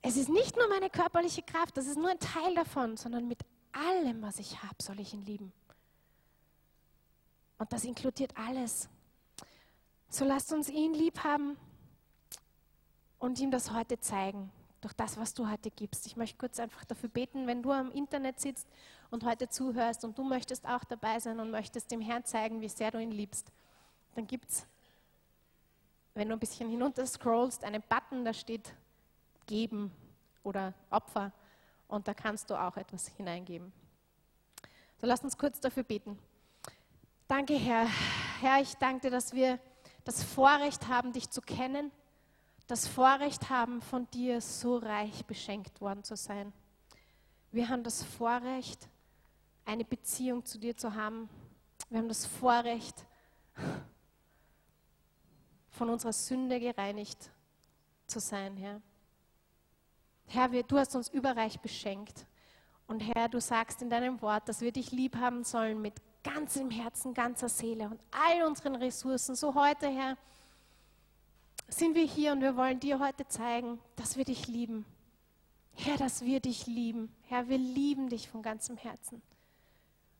Es 0.01 0.17
ist 0.17 0.29
nicht 0.29 0.55
nur 0.57 0.67
meine 0.67 0.89
körperliche 0.89 1.41
Kraft, 1.41 1.77
das 1.77 1.87
ist 1.87 1.97
nur 1.97 2.09
ein 2.09 2.19
Teil 2.19 2.53
davon, 2.55 2.97
sondern 2.97 3.27
mit 3.27 3.39
allem, 3.71 4.21
was 4.21 4.39
ich 4.39 4.61
habe, 4.61 4.75
soll 4.81 4.99
ich 4.99 5.13
ihn 5.13 5.21
lieben. 5.21 5.51
Und 7.57 7.73
das 7.73 7.83
inkludiert 7.83 8.33
alles. 8.37 8.89
So 10.09 10.25
lasst 10.25 10.53
uns 10.53 10.69
ihn 10.69 10.93
lieb 10.93 11.23
haben 11.23 11.57
und 13.19 13.39
ihm 13.39 13.51
das 13.51 13.71
heute 13.71 13.99
zeigen, 13.99 14.51
durch 14.81 14.93
das, 14.93 15.17
was 15.17 15.33
du 15.33 15.49
heute 15.49 15.71
gibst. 15.71 16.05
Ich 16.05 16.15
möchte 16.15 16.37
kurz 16.37 16.59
einfach 16.59 16.85
dafür 16.85 17.09
beten, 17.09 17.47
wenn 17.47 17.63
du 17.63 17.71
am 17.71 17.91
Internet 17.91 18.39
sitzt 18.39 18.67
und 19.09 19.23
heute 19.23 19.49
zuhörst 19.49 20.05
und 20.05 20.17
du 20.17 20.23
möchtest 20.23 20.67
auch 20.67 20.83
dabei 20.83 21.19
sein 21.19 21.39
und 21.39 21.51
möchtest 21.51 21.91
dem 21.91 22.01
Herrn 22.01 22.23
zeigen, 22.25 22.61
wie 22.61 22.69
sehr 22.69 22.91
du 22.91 22.99
ihn 22.99 23.11
liebst, 23.11 23.51
dann 24.15 24.27
gibt 24.27 24.49
es, 24.49 24.65
wenn 26.13 26.29
du 26.29 26.33
ein 26.35 26.39
bisschen 26.39 26.69
hinunter 26.69 27.05
scrollst, 27.05 27.63
einen 27.63 27.81
Button, 27.81 28.23
da 28.23 28.33
steht 28.33 28.73
Geben 29.45 29.91
oder 30.43 30.73
Opfer 30.89 31.31
und 31.87 32.07
da 32.07 32.13
kannst 32.13 32.49
du 32.49 32.55
auch 32.55 32.77
etwas 32.77 33.07
hineingeben. 33.07 33.71
So 34.99 35.07
lass 35.07 35.23
uns 35.23 35.37
kurz 35.37 35.59
dafür 35.59 35.83
beten. 35.83 36.17
Danke, 37.27 37.55
Herr. 37.55 37.87
Herr, 38.39 38.61
ich 38.61 38.75
danke 38.75 39.01
dir, 39.01 39.11
dass 39.11 39.33
wir 39.33 39.59
das 40.05 40.23
Vorrecht 40.23 40.87
haben, 40.87 41.11
dich 41.11 41.29
zu 41.29 41.41
kennen, 41.41 41.91
das 42.67 42.87
Vorrecht 42.87 43.49
haben, 43.49 43.81
von 43.81 44.09
dir 44.11 44.39
so 44.39 44.77
reich 44.77 45.25
beschenkt 45.25 45.81
worden 45.81 46.05
zu 46.05 46.15
sein. 46.15 46.53
Wir 47.51 47.67
haben 47.67 47.83
das 47.83 48.01
Vorrecht, 48.01 48.87
eine 49.65 49.83
Beziehung 49.83 50.45
zu 50.45 50.57
dir 50.57 50.77
zu 50.77 50.95
haben. 50.95 51.27
Wir 51.89 51.99
haben 51.99 52.07
das 52.07 52.25
Vorrecht, 52.25 53.05
von 55.71 55.89
unserer 55.89 56.13
Sünde 56.13 56.61
gereinigt 56.61 57.29
zu 58.05 58.21
sein, 58.21 58.55
Herr. 58.55 58.81
Herr, 60.27 60.51
wir, 60.53 60.63
du 60.63 60.77
hast 60.77 60.95
uns 60.95 61.09
überreich 61.09 61.59
beschenkt. 61.59 62.25
Und 62.87 63.01
Herr, 63.01 63.27
du 63.27 63.41
sagst 63.41 63.81
in 63.81 63.89
deinem 63.89 64.21
Wort, 64.21 64.47
dass 64.47 64.61
wir 64.61 64.71
dich 64.71 64.91
lieb 64.91 65.17
haben 65.17 65.43
sollen 65.43 65.81
mit 65.81 66.01
ganzem 66.27 66.69
Herzen, 66.69 67.13
ganzer 67.13 67.49
Seele 67.49 67.85
und 67.85 67.99
all 68.11 68.43
unseren 68.45 68.75
Ressourcen. 68.75 69.35
So 69.35 69.55
heute, 69.55 69.87
Herr, 69.87 70.17
sind 71.69 71.95
wir 71.95 72.05
hier 72.05 72.33
und 72.33 72.41
wir 72.41 72.55
wollen 72.55 72.79
dir 72.79 72.99
heute 72.99 73.27
zeigen, 73.27 73.79
dass 73.95 74.17
wir 74.17 74.25
dich 74.25 74.47
lieben. 74.47 74.85
Herr, 75.73 75.97
dass 75.97 76.23
wir 76.23 76.39
dich 76.39 76.65
lieben. 76.67 77.13
Herr, 77.23 77.47
wir 77.47 77.57
lieben 77.57 78.09
dich 78.09 78.29
von 78.29 78.41
ganzem 78.41 78.77
Herzen. 78.77 79.21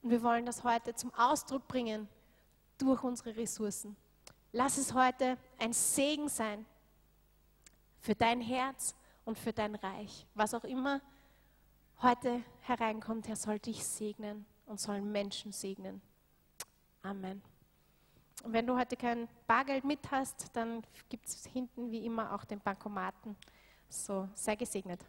Und 0.02 0.12
wir 0.12 0.24
wollen 0.24 0.46
das 0.46 0.64
heute 0.64 0.96
zum 0.96 1.14
Ausdruck 1.14 1.68
bringen 1.68 2.08
durch 2.78 3.04
unsere 3.04 3.36
Ressourcen. 3.36 3.96
Lass 4.52 4.78
es 4.78 4.94
heute 4.94 5.38
ein 5.58 5.74
Segen 5.74 6.30
sein 6.30 6.66
für 8.00 8.16
dein 8.16 8.40
Herz 8.40 8.96
und 9.26 9.38
für 9.38 9.52
dein 9.52 9.76
Reich. 9.76 10.26
Was 10.36 10.54
auch 10.54 10.64
immer 10.64 11.02
heute 12.02 12.44
hereinkommt, 12.62 13.28
Herr, 13.28 13.36
soll 13.36 13.60
dich 13.60 13.84
segnen 13.84 14.46
und 14.68 14.80
soll 14.80 15.02
Menschen 15.02 15.52
segnen. 15.52 16.02
Amen. 17.02 17.42
Und 18.44 18.54
wenn 18.54 18.68
du 18.68 18.78
heute 18.78 18.96
kein 18.96 19.28
Bargeld 19.48 19.84
mit 19.84 20.12
hast, 20.12 20.56
dann 20.56 20.84
gibt 21.10 21.28
es 21.28 21.46
hinten 21.48 21.92
wie 21.92 22.06
immer 22.06 22.34
auch 22.34 22.46
den 22.46 22.60
Bankomaten. 22.60 23.36
So, 23.90 24.30
sei 24.36 24.56
gesegnet. 24.56 25.04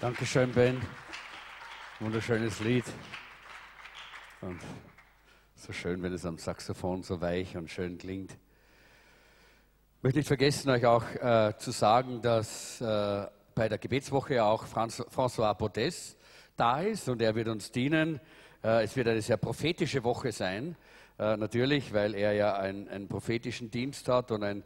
Dankeschön, 0.00 0.50
Ben. 0.52 0.80
Wunderschönes 1.98 2.60
Lied. 2.60 2.86
Und 4.40 4.58
so 5.54 5.74
schön, 5.74 6.02
wenn 6.02 6.14
es 6.14 6.24
am 6.24 6.38
Saxophon 6.38 7.02
so 7.02 7.20
weich 7.20 7.54
und 7.54 7.68
schön 7.68 7.98
klingt. 7.98 8.32
Ich 8.32 10.02
möchte 10.02 10.20
nicht 10.20 10.28
vergessen, 10.28 10.70
euch 10.70 10.86
auch 10.86 11.04
äh, 11.16 11.52
zu 11.58 11.70
sagen, 11.72 12.22
dass 12.22 12.80
äh, 12.80 13.26
bei 13.54 13.68
der 13.68 13.76
Gebetswoche 13.76 14.42
auch 14.42 14.64
Franz, 14.64 15.02
François 15.02 15.54
Podès 15.54 16.16
da 16.56 16.80
ist 16.80 17.06
und 17.10 17.20
er 17.20 17.34
wird 17.34 17.48
uns 17.48 17.70
dienen. 17.70 18.20
Äh, 18.64 18.84
es 18.84 18.96
wird 18.96 19.06
eine 19.06 19.20
sehr 19.20 19.36
prophetische 19.36 20.02
Woche 20.02 20.32
sein, 20.32 20.76
äh, 21.18 21.36
natürlich, 21.36 21.92
weil 21.92 22.14
er 22.14 22.32
ja 22.32 22.56
ein, 22.56 22.88
einen 22.88 23.06
prophetischen 23.06 23.70
Dienst 23.70 24.08
hat 24.08 24.30
und 24.30 24.44
ein, 24.44 24.64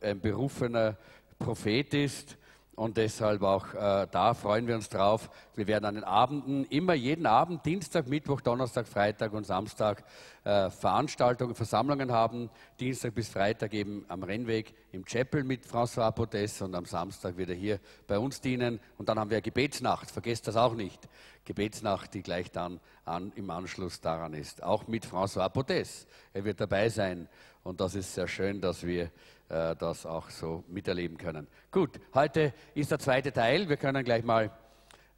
ein 0.00 0.18
berufener 0.18 0.96
Prophet 1.38 1.92
ist. 1.92 2.38
Und 2.76 2.98
deshalb 2.98 3.42
auch 3.42 3.72
äh, 3.72 4.06
da 4.10 4.34
freuen 4.34 4.66
wir 4.66 4.74
uns 4.74 4.90
drauf. 4.90 5.30
Wir 5.54 5.66
werden 5.66 5.86
an 5.86 5.94
den 5.94 6.04
Abenden, 6.04 6.66
immer 6.66 6.92
jeden 6.92 7.24
Abend, 7.24 7.64
Dienstag, 7.64 8.06
Mittwoch, 8.06 8.42
Donnerstag, 8.42 8.86
Freitag 8.86 9.32
und 9.32 9.46
Samstag 9.46 10.04
äh, 10.44 10.68
Veranstaltungen, 10.68 11.54
Versammlungen 11.54 12.12
haben. 12.12 12.50
Dienstag 12.78 13.14
bis 13.14 13.30
Freitag 13.30 13.72
eben 13.72 14.04
am 14.08 14.22
Rennweg 14.22 14.74
im 14.92 15.06
Chapel 15.06 15.42
mit 15.42 15.64
François 15.64 16.14
Podès 16.14 16.62
und 16.62 16.74
am 16.74 16.84
Samstag 16.84 17.38
wieder 17.38 17.54
hier 17.54 17.80
bei 18.06 18.18
uns 18.18 18.42
dienen. 18.42 18.78
Und 18.98 19.08
dann 19.08 19.18
haben 19.18 19.30
wir 19.30 19.40
Gebetsnacht, 19.40 20.10
vergesst 20.10 20.46
das 20.46 20.56
auch 20.56 20.74
nicht. 20.74 21.08
Gebetsnacht, 21.46 22.12
die 22.12 22.22
gleich 22.22 22.50
dann 22.50 22.78
an, 23.06 23.32
im 23.36 23.48
Anschluss 23.48 24.02
daran 24.02 24.34
ist. 24.34 24.62
Auch 24.62 24.86
mit 24.86 25.06
François 25.06 25.50
Podès. 25.50 26.06
Er 26.34 26.44
wird 26.44 26.60
dabei 26.60 26.90
sein. 26.90 27.26
Und 27.62 27.80
das 27.80 27.94
ist 27.94 28.14
sehr 28.14 28.28
schön, 28.28 28.60
dass 28.60 28.84
wir 28.84 29.10
äh, 29.48 29.76
das 29.76 30.06
auch 30.06 30.30
so 30.30 30.64
miterleben 30.68 31.18
können. 31.18 31.46
Gut, 31.70 32.00
heute 32.14 32.52
ist 32.74 32.90
der 32.90 32.98
zweite 32.98 33.32
Teil. 33.32 33.68
Wir 33.68 33.76
können 33.76 34.02
gleich 34.04 34.24
mal 34.24 34.50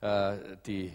äh, 0.00 0.36
die 0.66 0.92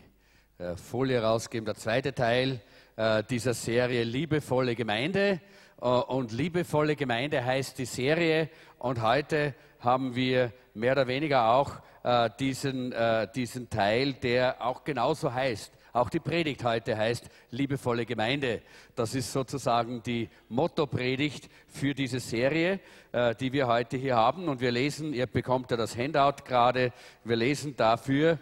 äh, 0.59 0.75
Folie 0.75 1.21
rausgeben. 1.21 1.65
Der 1.65 1.75
zweite 1.75 2.13
Teil 2.13 2.61
äh, 2.95 3.23
dieser 3.23 3.53
Serie 3.53 4.03
Liebevolle 4.03 4.75
Gemeinde. 4.75 5.41
Äh, 5.81 5.85
und 5.87 6.31
liebevolle 6.31 6.95
Gemeinde 6.95 7.43
heißt 7.43 7.79
die 7.79 7.85
Serie. 7.85 8.49
Und 8.77 9.01
heute 9.01 9.55
haben 9.79 10.15
wir 10.15 10.53
mehr 10.73 10.93
oder 10.93 11.07
weniger 11.07 11.53
auch 11.53 11.81
äh, 12.03 12.29
diesen, 12.39 12.93
diesen 13.35 13.69
Teil, 13.69 14.13
der 14.13 14.61
auch 14.61 14.83
genauso 14.83 15.33
heißt. 15.33 15.73
Auch 15.95 16.09
die 16.09 16.19
Predigt 16.19 16.63
heute 16.63 16.97
heißt 16.97 17.29
liebevolle 17.51 18.07
Gemeinde. 18.07 18.63
Das 18.95 19.13
ist 19.13 19.31
sozusagen 19.31 20.01
die 20.01 20.27
Motto-Predigt 20.49 21.51
für 21.67 21.93
diese 21.93 22.19
Serie, 22.19 22.79
äh, 23.11 23.35
die 23.35 23.53
wir 23.53 23.67
heute 23.67 23.97
hier 23.97 24.15
haben. 24.15 24.49
Und 24.49 24.59
wir 24.59 24.71
lesen, 24.71 25.13
ihr 25.13 25.27
bekommt 25.27 25.69
ja 25.69 25.77
das 25.77 25.95
Handout 25.95 26.45
gerade, 26.45 26.91
wir 27.23 27.35
lesen 27.35 27.75
dafür 27.75 28.39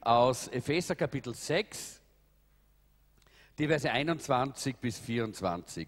aus 0.00 0.48
Epheser 0.48 0.94
Kapitel 0.96 1.34
6, 1.34 2.00
die 3.58 3.68
Verse 3.68 3.90
21 3.90 4.76
bis 4.76 4.98
24. 4.98 5.86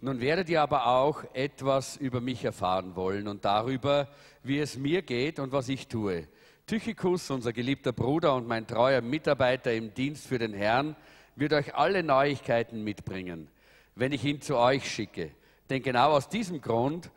Nun 0.00 0.20
werdet 0.20 0.48
ihr 0.48 0.62
aber 0.62 0.86
auch 0.86 1.24
etwas 1.34 1.96
über 1.96 2.20
mich 2.20 2.44
erfahren 2.44 2.94
wollen 2.94 3.26
und 3.26 3.44
darüber, 3.44 4.08
wie 4.44 4.60
es 4.60 4.76
mir 4.76 5.02
geht 5.02 5.40
und 5.40 5.50
was 5.50 5.68
ich 5.68 5.88
tue. 5.88 6.28
Tychikus, 6.66 7.28
unser 7.30 7.52
geliebter 7.52 7.92
Bruder 7.92 8.34
und 8.34 8.46
mein 8.46 8.66
treuer 8.66 9.00
Mitarbeiter 9.00 9.72
im 9.72 9.92
Dienst 9.94 10.26
für 10.26 10.38
den 10.38 10.54
Herrn, 10.54 10.96
wird 11.34 11.52
euch 11.52 11.74
alle 11.74 12.02
Neuigkeiten 12.02 12.84
mitbringen, 12.84 13.48
wenn 13.94 14.12
ich 14.12 14.24
ihn 14.24 14.40
zu 14.40 14.56
euch 14.56 14.88
schicke. 14.90 15.32
Denn 15.68 15.82
genau 15.82 16.10
aus 16.12 16.28
diesem 16.28 16.60
Grund, 16.60 17.10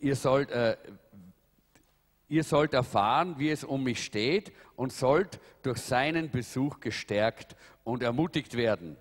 ihr 0.00 0.14
sollt, 0.14 0.50
äh, 0.50 0.76
ihr 2.28 2.44
sollt 2.44 2.74
erfahren, 2.74 3.34
wie 3.38 3.50
es 3.50 3.64
um 3.64 3.82
mich 3.82 4.04
steht 4.04 4.52
und 4.76 4.92
sollt 4.92 5.40
durch 5.62 5.78
seinen 5.78 6.30
Besuch 6.30 6.80
gestärkt 6.80 7.56
und 7.84 8.02
ermutigt 8.02 8.56
werden. 8.56 8.96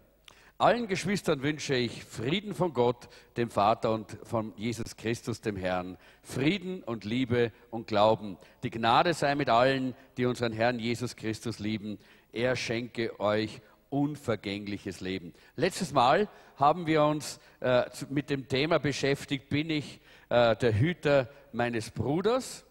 Allen 0.61 0.85
Geschwistern 0.85 1.41
wünsche 1.41 1.73
ich 1.73 2.03
Frieden 2.03 2.53
von 2.53 2.71
Gott, 2.71 3.09
dem 3.35 3.49
Vater 3.49 3.91
und 3.91 4.15
von 4.21 4.53
Jesus 4.57 4.95
Christus, 4.95 5.41
dem 5.41 5.55
Herrn. 5.55 5.97
Frieden 6.21 6.83
und 6.83 7.03
Liebe 7.03 7.51
und 7.71 7.87
Glauben. 7.87 8.37
Die 8.61 8.69
Gnade 8.69 9.15
sei 9.15 9.33
mit 9.33 9.49
allen, 9.49 9.95
die 10.17 10.27
unseren 10.27 10.53
Herrn 10.53 10.77
Jesus 10.77 11.15
Christus 11.15 11.57
lieben. 11.57 11.97
Er 12.31 12.55
schenke 12.55 13.19
euch 13.19 13.59
unvergängliches 13.89 15.01
Leben. 15.01 15.33
Letztes 15.55 15.93
Mal 15.93 16.29
haben 16.57 16.85
wir 16.85 17.05
uns 17.05 17.39
äh, 17.59 17.85
mit 18.11 18.29
dem 18.29 18.47
Thema 18.47 18.77
beschäftigt, 18.77 19.49
bin 19.49 19.71
ich 19.71 19.99
äh, 20.29 20.55
der 20.57 20.77
Hüter 20.77 21.27
meines 21.53 21.89
Bruders? 21.89 22.65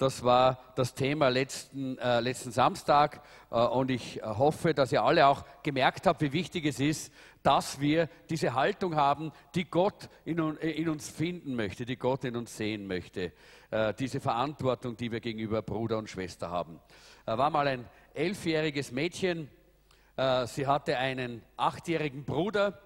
Das 0.00 0.24
war 0.24 0.58
das 0.76 0.94
Thema 0.94 1.28
letzten, 1.28 1.98
äh, 1.98 2.20
letzten 2.20 2.52
Samstag 2.52 3.22
äh, 3.50 3.56
und 3.56 3.90
ich 3.90 4.16
äh, 4.16 4.22
hoffe, 4.22 4.72
dass 4.72 4.92
ihr 4.92 5.02
alle 5.02 5.26
auch 5.26 5.44
gemerkt 5.62 6.06
habt, 6.06 6.22
wie 6.22 6.32
wichtig 6.32 6.64
es 6.64 6.80
ist, 6.80 7.12
dass 7.42 7.80
wir 7.80 8.08
diese 8.30 8.54
Haltung 8.54 8.96
haben, 8.96 9.30
die 9.54 9.66
Gott 9.66 10.08
in, 10.24 10.38
äh, 10.56 10.70
in 10.70 10.88
uns 10.88 11.10
finden 11.10 11.54
möchte, 11.54 11.84
die 11.84 11.96
Gott 11.96 12.24
in 12.24 12.34
uns 12.34 12.56
sehen 12.56 12.86
möchte. 12.86 13.32
Äh, 13.70 13.92
diese 13.92 14.20
Verantwortung, 14.20 14.96
die 14.96 15.12
wir 15.12 15.20
gegenüber 15.20 15.60
Bruder 15.60 15.98
und 15.98 16.08
Schwester 16.08 16.50
haben. 16.50 16.80
Da 17.26 17.36
war 17.36 17.50
mal 17.50 17.68
ein 17.68 17.84
elfjähriges 18.14 18.92
Mädchen, 18.92 19.50
äh, 20.16 20.46
sie 20.46 20.66
hatte 20.66 20.96
einen 20.96 21.42
achtjährigen 21.58 22.24
Bruder 22.24 22.80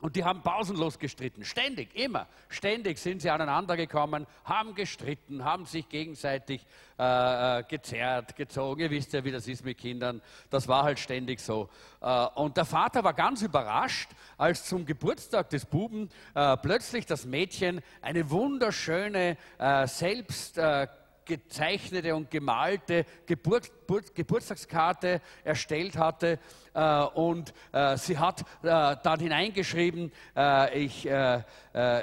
und 0.00 0.16
die 0.16 0.24
haben 0.24 0.42
pausenlos 0.42 0.98
gestritten, 0.98 1.44
ständig, 1.44 1.94
immer, 1.94 2.26
ständig 2.48 2.98
sind 2.98 3.22
sie 3.22 3.30
aneinander 3.30 3.76
gekommen, 3.76 4.26
haben 4.44 4.74
gestritten, 4.74 5.44
haben 5.44 5.66
sich 5.66 5.88
gegenseitig 5.88 6.64
äh, 6.98 7.58
äh, 7.58 7.62
gezerrt, 7.64 8.36
gezogen. 8.36 8.80
Ihr 8.80 8.90
wisst 8.90 9.12
ja, 9.12 9.24
wie 9.24 9.30
das 9.30 9.48
ist 9.48 9.64
mit 9.64 9.78
Kindern. 9.78 10.20
Das 10.50 10.68
war 10.68 10.84
halt 10.84 10.98
ständig 10.98 11.40
so. 11.40 11.68
Äh, 12.00 12.26
und 12.34 12.56
der 12.56 12.64
Vater 12.64 13.04
war 13.04 13.14
ganz 13.14 13.42
überrascht, 13.42 14.10
als 14.36 14.64
zum 14.64 14.86
Geburtstag 14.86 15.50
des 15.50 15.66
Buben 15.66 16.10
äh, 16.34 16.56
plötzlich 16.56 17.06
das 17.06 17.24
Mädchen 17.24 17.82
eine 18.02 18.30
wunderschöne, 18.30 19.36
äh, 19.58 19.86
selbst 19.86 20.58
äh, 20.58 20.86
gezeichnete 21.28 22.16
und 22.16 22.30
gemalte 22.30 23.04
Geburt, 23.26 23.70
Geburtstagskarte 24.14 25.20
erstellt 25.44 25.96
hatte. 25.96 26.40
Äh, 26.74 27.02
und 27.14 27.52
äh, 27.72 27.96
sie 27.96 28.18
hat 28.18 28.40
äh, 28.62 28.96
dann 29.02 29.20
hineingeschrieben, 29.20 30.10
äh, 30.36 30.78
ich, 30.78 31.08
äh, 31.08 31.42
äh, 31.72 32.02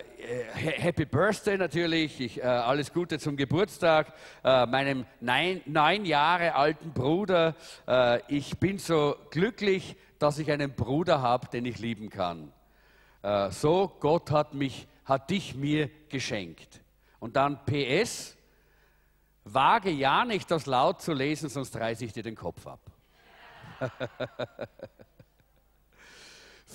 Happy 0.54 1.06
Birthday 1.06 1.58
natürlich, 1.58 2.22
ich, 2.22 2.46
alles 2.46 2.94
Gute 2.94 3.20
zum 3.20 3.36
Geburtstag, 3.36 4.14
meinem 4.44 5.06
neun, 5.20 5.62
neun, 5.66 6.06
Jahre 6.06 6.56
alten 6.56 6.94
Bruder. 6.94 7.56
ich 8.28 8.58
bin 8.58 8.78
so 8.78 9.16
glücklich, 9.32 9.96
dass 10.20 10.38
ich 10.40 10.52
einen 10.52 10.74
Bruder 10.76 11.22
habe, 11.22 11.48
den 11.48 11.66
ich 11.66 11.80
lieben 11.80 12.10
kann. 12.10 12.54
so, 13.50 13.92
Gott 14.00 14.32
hat, 14.32 14.54
mich, 14.54 14.88
hat 15.04 15.30
dich 15.30 15.56
mir 15.56 15.90
geschenkt. 16.10 16.82
Und 17.20 17.36
dann 17.36 17.60
PS, 17.66 18.35
Wage 19.46 19.92
ja 19.92 20.26
nicht, 20.26 20.50
das 20.50 20.66
laut 20.66 21.02
zu 21.02 21.14
lesen, 21.14 21.50
sonst 21.50 21.76
reiße 21.76 22.04
ich 22.04 22.14
dir 22.14 22.24
den 22.24 22.36
Kopf 22.36 22.66
ab. 22.68 22.80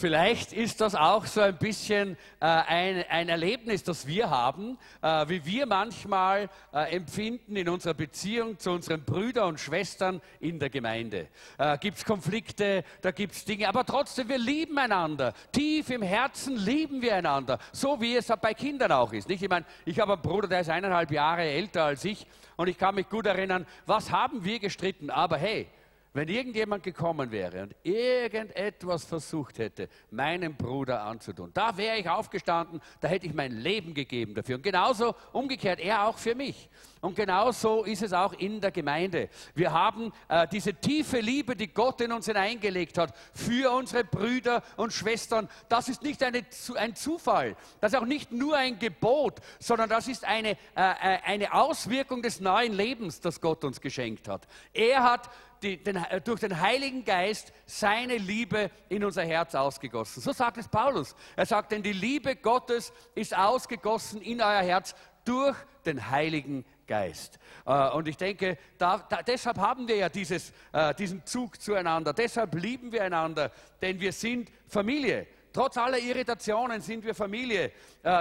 Vielleicht 0.00 0.54
ist 0.54 0.80
das 0.80 0.94
auch 0.94 1.26
so 1.26 1.42
ein 1.42 1.58
bisschen 1.58 2.16
äh, 2.40 2.46
ein, 2.46 3.04
ein, 3.10 3.28
Erlebnis, 3.28 3.84
das 3.84 4.06
wir 4.06 4.30
haben, 4.30 4.78
äh, 5.02 5.28
wie 5.28 5.44
wir 5.44 5.66
manchmal 5.66 6.48
äh, 6.72 6.96
empfinden 6.96 7.54
in 7.54 7.68
unserer 7.68 7.92
Beziehung 7.92 8.58
zu 8.58 8.70
unseren 8.70 9.04
Brüdern 9.04 9.48
und 9.48 9.60
Schwestern 9.60 10.22
in 10.40 10.58
der 10.58 10.70
Gemeinde. 10.70 11.28
Äh, 11.58 11.76
gibt 11.76 11.98
es 11.98 12.06
Konflikte, 12.06 12.82
da 13.02 13.10
gibt 13.10 13.34
es 13.34 13.44
Dinge, 13.44 13.68
aber 13.68 13.84
trotzdem, 13.84 14.30
wir 14.30 14.38
lieben 14.38 14.78
einander. 14.78 15.34
Tief 15.52 15.90
im 15.90 16.00
Herzen 16.00 16.56
lieben 16.56 17.02
wir 17.02 17.16
einander, 17.16 17.58
so 17.70 18.00
wie 18.00 18.16
es 18.16 18.32
bei 18.40 18.54
Kindern 18.54 18.92
auch 18.92 19.12
ist. 19.12 19.28
Nicht? 19.28 19.42
Ich 19.42 19.50
meine, 19.50 19.66
ich 19.84 20.00
habe 20.00 20.14
einen 20.14 20.22
Bruder, 20.22 20.48
der 20.48 20.60
ist 20.60 20.70
eineinhalb 20.70 21.10
Jahre 21.10 21.42
älter 21.42 21.84
als 21.84 22.06
ich 22.06 22.26
und 22.56 22.68
ich 22.68 22.78
kann 22.78 22.94
mich 22.94 23.10
gut 23.10 23.26
erinnern, 23.26 23.66
was 23.84 24.10
haben 24.10 24.46
wir 24.46 24.60
gestritten, 24.60 25.10
aber 25.10 25.36
hey, 25.36 25.68
wenn 26.12 26.28
irgendjemand 26.28 26.82
gekommen 26.82 27.30
wäre 27.30 27.62
und 27.62 27.76
irgendetwas 27.82 29.04
versucht 29.04 29.58
hätte, 29.58 29.88
meinem 30.10 30.56
Bruder 30.56 31.02
anzutun, 31.02 31.50
da 31.54 31.76
wäre 31.76 31.98
ich 31.98 32.08
aufgestanden, 32.08 32.80
da 33.00 33.08
hätte 33.08 33.26
ich 33.26 33.34
mein 33.34 33.52
Leben 33.52 33.94
gegeben 33.94 34.34
dafür. 34.34 34.56
Und 34.56 34.62
genauso 34.62 35.14
umgekehrt, 35.32 35.78
er 35.78 36.06
auch 36.06 36.18
für 36.18 36.34
mich. 36.34 36.68
Und 37.00 37.16
genauso 37.16 37.84
ist 37.84 38.02
es 38.02 38.12
auch 38.12 38.34
in 38.34 38.60
der 38.60 38.72
Gemeinde. 38.72 39.30
Wir 39.54 39.72
haben 39.72 40.12
äh, 40.28 40.46
diese 40.48 40.74
tiefe 40.74 41.20
Liebe, 41.20 41.56
die 41.56 41.68
Gott 41.68 42.00
in 42.02 42.12
uns 42.12 42.26
hineingelegt 42.26 42.98
hat, 42.98 43.14
für 43.32 43.72
unsere 43.72 44.04
Brüder 44.04 44.62
und 44.76 44.92
Schwestern. 44.92 45.48
Das 45.68 45.88
ist 45.88 46.02
nicht 46.02 46.22
eine, 46.22 46.44
ein 46.76 46.94
Zufall, 46.94 47.56
das 47.80 47.92
ist 47.92 47.98
auch 47.98 48.04
nicht 48.04 48.32
nur 48.32 48.56
ein 48.56 48.78
Gebot, 48.78 49.40
sondern 49.58 49.88
das 49.88 50.08
ist 50.08 50.24
eine, 50.24 50.50
äh, 50.50 50.56
äh 50.74 51.18
eine 51.24 51.54
Auswirkung 51.54 52.20
des 52.20 52.40
neuen 52.40 52.74
Lebens, 52.74 53.20
das 53.20 53.40
Gott 53.40 53.64
uns 53.64 53.80
geschenkt 53.80 54.28
hat. 54.28 54.46
Er 54.74 55.02
hat 55.02 55.30
die, 55.62 55.82
den, 55.82 55.96
äh, 55.96 56.20
durch 56.20 56.40
den 56.40 56.60
Heiligen 56.60 57.04
Geist 57.04 57.52
seine 57.66 58.16
Liebe 58.16 58.70
in 58.88 59.04
unser 59.04 59.24
Herz 59.24 59.54
ausgegossen. 59.54 60.22
So 60.22 60.32
sagt 60.32 60.58
es 60.58 60.68
Paulus. 60.68 61.14
Er 61.36 61.46
sagt, 61.46 61.72
denn 61.72 61.82
die 61.82 61.92
Liebe 61.92 62.36
Gottes 62.36 62.92
ist 63.14 63.36
ausgegossen 63.36 64.22
in 64.22 64.40
euer 64.40 64.62
Herz 64.62 64.94
durch 65.24 65.56
den 65.84 66.10
Heiligen 66.10 66.64
Geist. 66.86 67.38
Äh, 67.66 67.90
und 67.90 68.08
ich 68.08 68.16
denke, 68.16 68.58
da, 68.78 68.98
da, 69.08 69.22
deshalb 69.22 69.58
haben 69.58 69.86
wir 69.86 69.96
ja 69.96 70.08
dieses, 70.08 70.52
äh, 70.72 70.94
diesen 70.94 71.24
Zug 71.26 71.60
zueinander. 71.60 72.12
Deshalb 72.12 72.54
lieben 72.54 72.90
wir 72.92 73.04
einander, 73.04 73.52
denn 73.80 74.00
wir 74.00 74.12
sind 74.12 74.50
Familie. 74.66 75.26
Trotz 75.52 75.76
aller 75.76 75.98
Irritationen 75.98 76.80
sind 76.80 77.04
wir 77.04 77.12
Familie. 77.12 77.72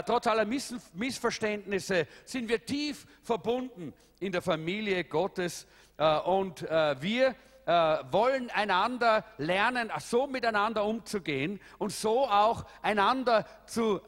Trotz 0.03 0.25
aller 0.25 0.45
Miss 0.45 0.73
Missverständnisse 0.93 2.07
sind 2.25 2.49
wir 2.49 2.65
tief 2.65 3.05
verbunden 3.21 3.93
in 4.19 4.31
der 4.31 4.41
Familie 4.41 5.03
Gottes. 5.03 5.67
Äh, 5.99 6.19
und 6.19 6.61
äh, 6.63 7.01
wir 7.01 7.35
äh, 7.65 7.71
wollen 8.09 8.49
einander 8.51 9.25
lernen, 9.37 9.91
so 9.99 10.27
miteinander 10.27 10.85
umzugehen 10.85 11.59
und 11.77 11.91
so 11.91 12.27
auch 12.27 12.65
einander 12.81 13.45
zu 13.65 14.01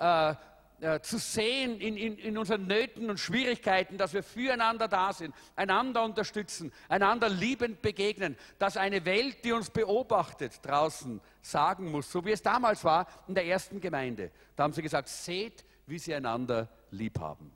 zu 1.04 1.20
sehen 1.20 1.80
in, 1.80 1.96
in, 1.96 2.18
in 2.18 2.40
unseren 2.40 2.66
Nöten 2.66 3.12
und 3.12 3.20
Schwierigkeiten, 3.20 4.00
dass 4.00 4.16
wir 4.16 4.24
füreinander 4.24 4.88
da 4.88 5.14
sind, 5.14 5.36
einander 5.56 6.04
unterstützen, 6.04 6.74
einander 6.90 7.30
liebend 7.30 7.84
begegnen, 7.84 8.36
dass 8.58 8.78
eine 8.78 9.06
Welt, 9.06 9.46
die 9.46 9.52
uns 9.52 9.70
beobachtet 9.70 10.54
draußen, 10.64 11.22
sagen 11.40 11.92
muss, 11.92 12.12
so 12.12 12.26
wie 12.26 12.32
es 12.32 12.42
damals 12.42 12.84
war 12.84 13.06
in 13.28 13.36
der 13.36 13.46
ersten 13.46 13.80
Gemeinde. 13.80 14.32
Da 14.56 14.64
haben 14.64 14.74
sie 14.74 14.82
gesagt, 14.82 15.08
seht, 15.08 15.64
wie 15.86 16.00
sie 16.00 16.16
einander 16.16 16.68
lieb 16.90 17.20
haben. 17.20 17.54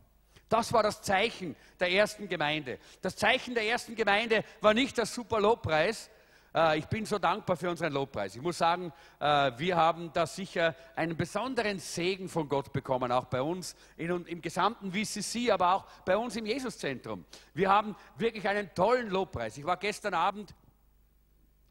Das 0.55 0.71
war 0.71 0.83
das 0.83 1.01
Zeichen 1.01 1.53
der 1.81 1.91
ersten 1.91 2.29
Gemeinde. 2.29 2.79
Das 3.01 3.17
Zeichen 3.17 3.53
der 3.53 3.65
ersten 3.65 3.93
Gemeinde 3.93 4.41
war 4.61 4.73
nicht 4.73 4.97
der 4.97 5.05
Super 5.05 5.41
Lobpreis, 5.41 6.09
äh, 6.55 6.79
ich 6.79 6.85
bin 6.85 7.05
so 7.05 7.19
dankbar 7.19 7.57
für 7.57 7.69
unseren 7.69 7.91
Lobpreis. 7.91 8.37
Ich 8.37 8.41
muss 8.41 8.57
sagen, 8.57 8.93
äh, 9.19 9.51
wir 9.57 9.75
haben 9.75 10.13
da 10.13 10.25
sicher 10.25 10.73
einen 10.95 11.17
besonderen 11.17 11.77
Segen 11.79 12.29
von 12.29 12.47
Gott 12.47 12.71
bekommen, 12.71 13.11
auch 13.11 13.25
bei 13.25 13.41
uns 13.41 13.75
im 13.97 14.41
gesamten 14.41 14.93
VCC, 14.93 15.51
aber 15.51 15.73
auch 15.73 15.85
bei 16.05 16.15
uns 16.15 16.37
im 16.37 16.45
Jesuszentrum. 16.45 17.25
Wir 17.53 17.69
haben 17.69 17.93
wirklich 18.17 18.47
einen 18.47 18.73
tollen 18.73 19.09
Lobpreis. 19.09 19.57
Ich 19.57 19.65
war 19.65 19.75
gestern 19.75 20.13
Abend 20.13 20.55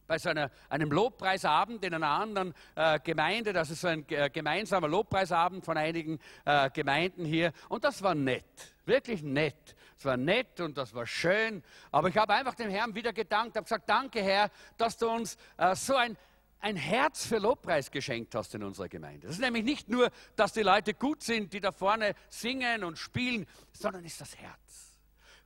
bei 0.06 0.18
so 0.18 0.28
einer, 0.28 0.50
einem 0.68 0.90
Lobpreisabend 0.90 1.84
in 1.84 1.94
einer 1.94 2.08
anderen 2.08 2.54
äh, 2.74 2.98
Gemeinde. 3.00 3.52
Das 3.52 3.70
ist 3.70 3.80
so 3.80 3.88
ein 3.88 4.04
äh, 4.08 4.30
gemeinsamer 4.30 4.88
Lobpreisabend 4.88 5.64
von 5.64 5.76
einigen 5.76 6.18
äh, 6.44 6.70
Gemeinden 6.70 7.24
hier. 7.24 7.52
Und 7.68 7.84
das 7.84 8.02
war 8.02 8.14
nett, 8.14 8.74
wirklich 8.84 9.22
nett. 9.22 9.74
Es 9.98 10.04
war 10.04 10.16
nett 10.16 10.60
und 10.60 10.76
das 10.76 10.94
war 10.94 11.06
schön, 11.06 11.62
aber 11.90 12.08
ich 12.08 12.16
habe 12.16 12.34
einfach 12.34 12.54
dem 12.54 12.68
Herrn 12.68 12.94
wieder 12.94 13.12
gedankt, 13.12 13.56
habe 13.56 13.64
gesagt, 13.64 13.88
danke 13.88 14.22
Herr, 14.22 14.50
dass 14.76 14.98
du 14.98 15.08
uns 15.08 15.36
äh, 15.56 15.74
so 15.74 15.94
ein, 15.94 16.16
ein 16.60 16.76
Herz 16.76 17.26
für 17.26 17.38
Lobpreis 17.38 17.90
geschenkt 17.90 18.34
hast 18.34 18.54
in 18.54 18.62
unserer 18.62 18.88
Gemeinde. 18.88 19.26
Das 19.26 19.36
ist 19.36 19.42
nämlich 19.42 19.64
nicht 19.64 19.88
nur, 19.88 20.10
dass 20.36 20.52
die 20.52 20.62
Leute 20.62 20.94
gut 20.94 21.22
sind, 21.22 21.52
die 21.52 21.60
da 21.60 21.72
vorne 21.72 22.14
singen 22.28 22.84
und 22.84 22.98
spielen, 22.98 23.46
sondern 23.72 24.04
ist 24.04 24.20
das 24.20 24.36
Herz 24.36 24.83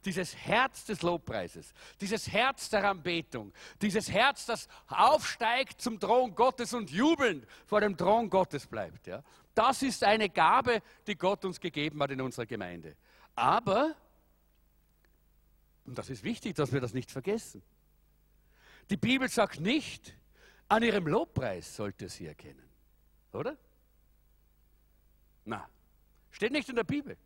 dieses 0.04 0.36
Herz 0.36 0.84
des 0.84 1.02
Lobpreises, 1.02 1.72
dieses 2.00 2.30
Herz 2.32 2.68
der 2.70 2.88
Anbetung, 2.88 3.52
dieses 3.82 4.10
Herz, 4.10 4.46
das 4.46 4.68
aufsteigt 4.88 5.80
zum 5.80 5.98
Thron 5.98 6.34
Gottes 6.34 6.72
und 6.72 6.90
jubelnd 6.90 7.46
vor 7.66 7.80
dem 7.80 7.96
Thron 7.96 8.30
Gottes 8.30 8.66
bleibt. 8.66 9.06
Ja? 9.06 9.22
Das 9.54 9.82
ist 9.82 10.04
eine 10.04 10.28
Gabe, 10.28 10.82
die 11.06 11.16
Gott 11.16 11.44
uns 11.44 11.58
gegeben 11.58 12.02
hat 12.02 12.10
in 12.10 12.20
unserer 12.20 12.46
Gemeinde. 12.46 12.96
Aber 13.34 13.94
und 15.88 15.96
das 15.96 16.10
ist 16.10 16.22
wichtig, 16.22 16.54
dass 16.54 16.70
wir 16.70 16.82
das 16.82 16.92
nicht 16.92 17.10
vergessen. 17.10 17.62
Die 18.90 18.98
Bibel 18.98 19.26
sagt 19.26 19.58
nicht, 19.58 20.14
an 20.68 20.82
ihrem 20.82 21.06
Lobpreis 21.06 21.74
sollte 21.74 22.10
sie 22.10 22.26
erkennen. 22.26 22.68
Oder? 23.32 23.56
Na, 25.46 25.66
steht 26.30 26.52
nicht 26.52 26.68
in 26.68 26.76
der 26.76 26.84
Bibel. 26.84 27.16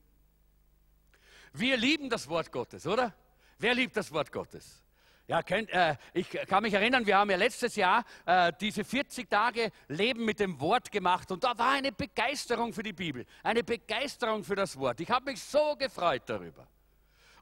Wir 1.53 1.77
lieben 1.77 2.09
das 2.09 2.29
Wort 2.29 2.51
Gottes, 2.51 2.87
oder? 2.87 3.15
Wer 3.59 3.75
liebt 3.75 3.97
das 3.97 4.11
Wort 4.13 4.33
Gottes? 4.33 4.83
Ja, 5.29 5.43
könnt, 5.43 5.71
äh, 5.71 5.97
ich 6.15 6.29
kann 6.31 6.63
mich 6.63 6.75
erinnern, 6.75 7.07
wir 7.07 7.17
haben 7.17 7.31
ja 7.31 7.37
letztes 7.37 7.77
Jahr 7.77 8.05
äh, 8.27 8.53
diese 8.61 8.85
40 8.85 9.31
Tage 9.31 9.71
Leben 9.89 10.25
mit 10.25 10.41
dem 10.41 10.59
Wort 10.61 10.91
gemacht 10.91 11.31
und 11.31 11.45
da 11.45 11.57
war 11.57 11.73
eine 11.73 11.93
Begeisterung 11.93 12.73
für 12.73 12.83
die 12.83 12.93
Bibel, 12.93 13.25
eine 13.43 13.63
Begeisterung 13.63 14.43
für 14.43 14.57
das 14.57 14.77
Wort. 14.79 15.01
Ich 15.01 15.11
habe 15.11 15.31
mich 15.31 15.43
so 15.43 15.77
gefreut 15.77 16.23
darüber. 16.27 16.67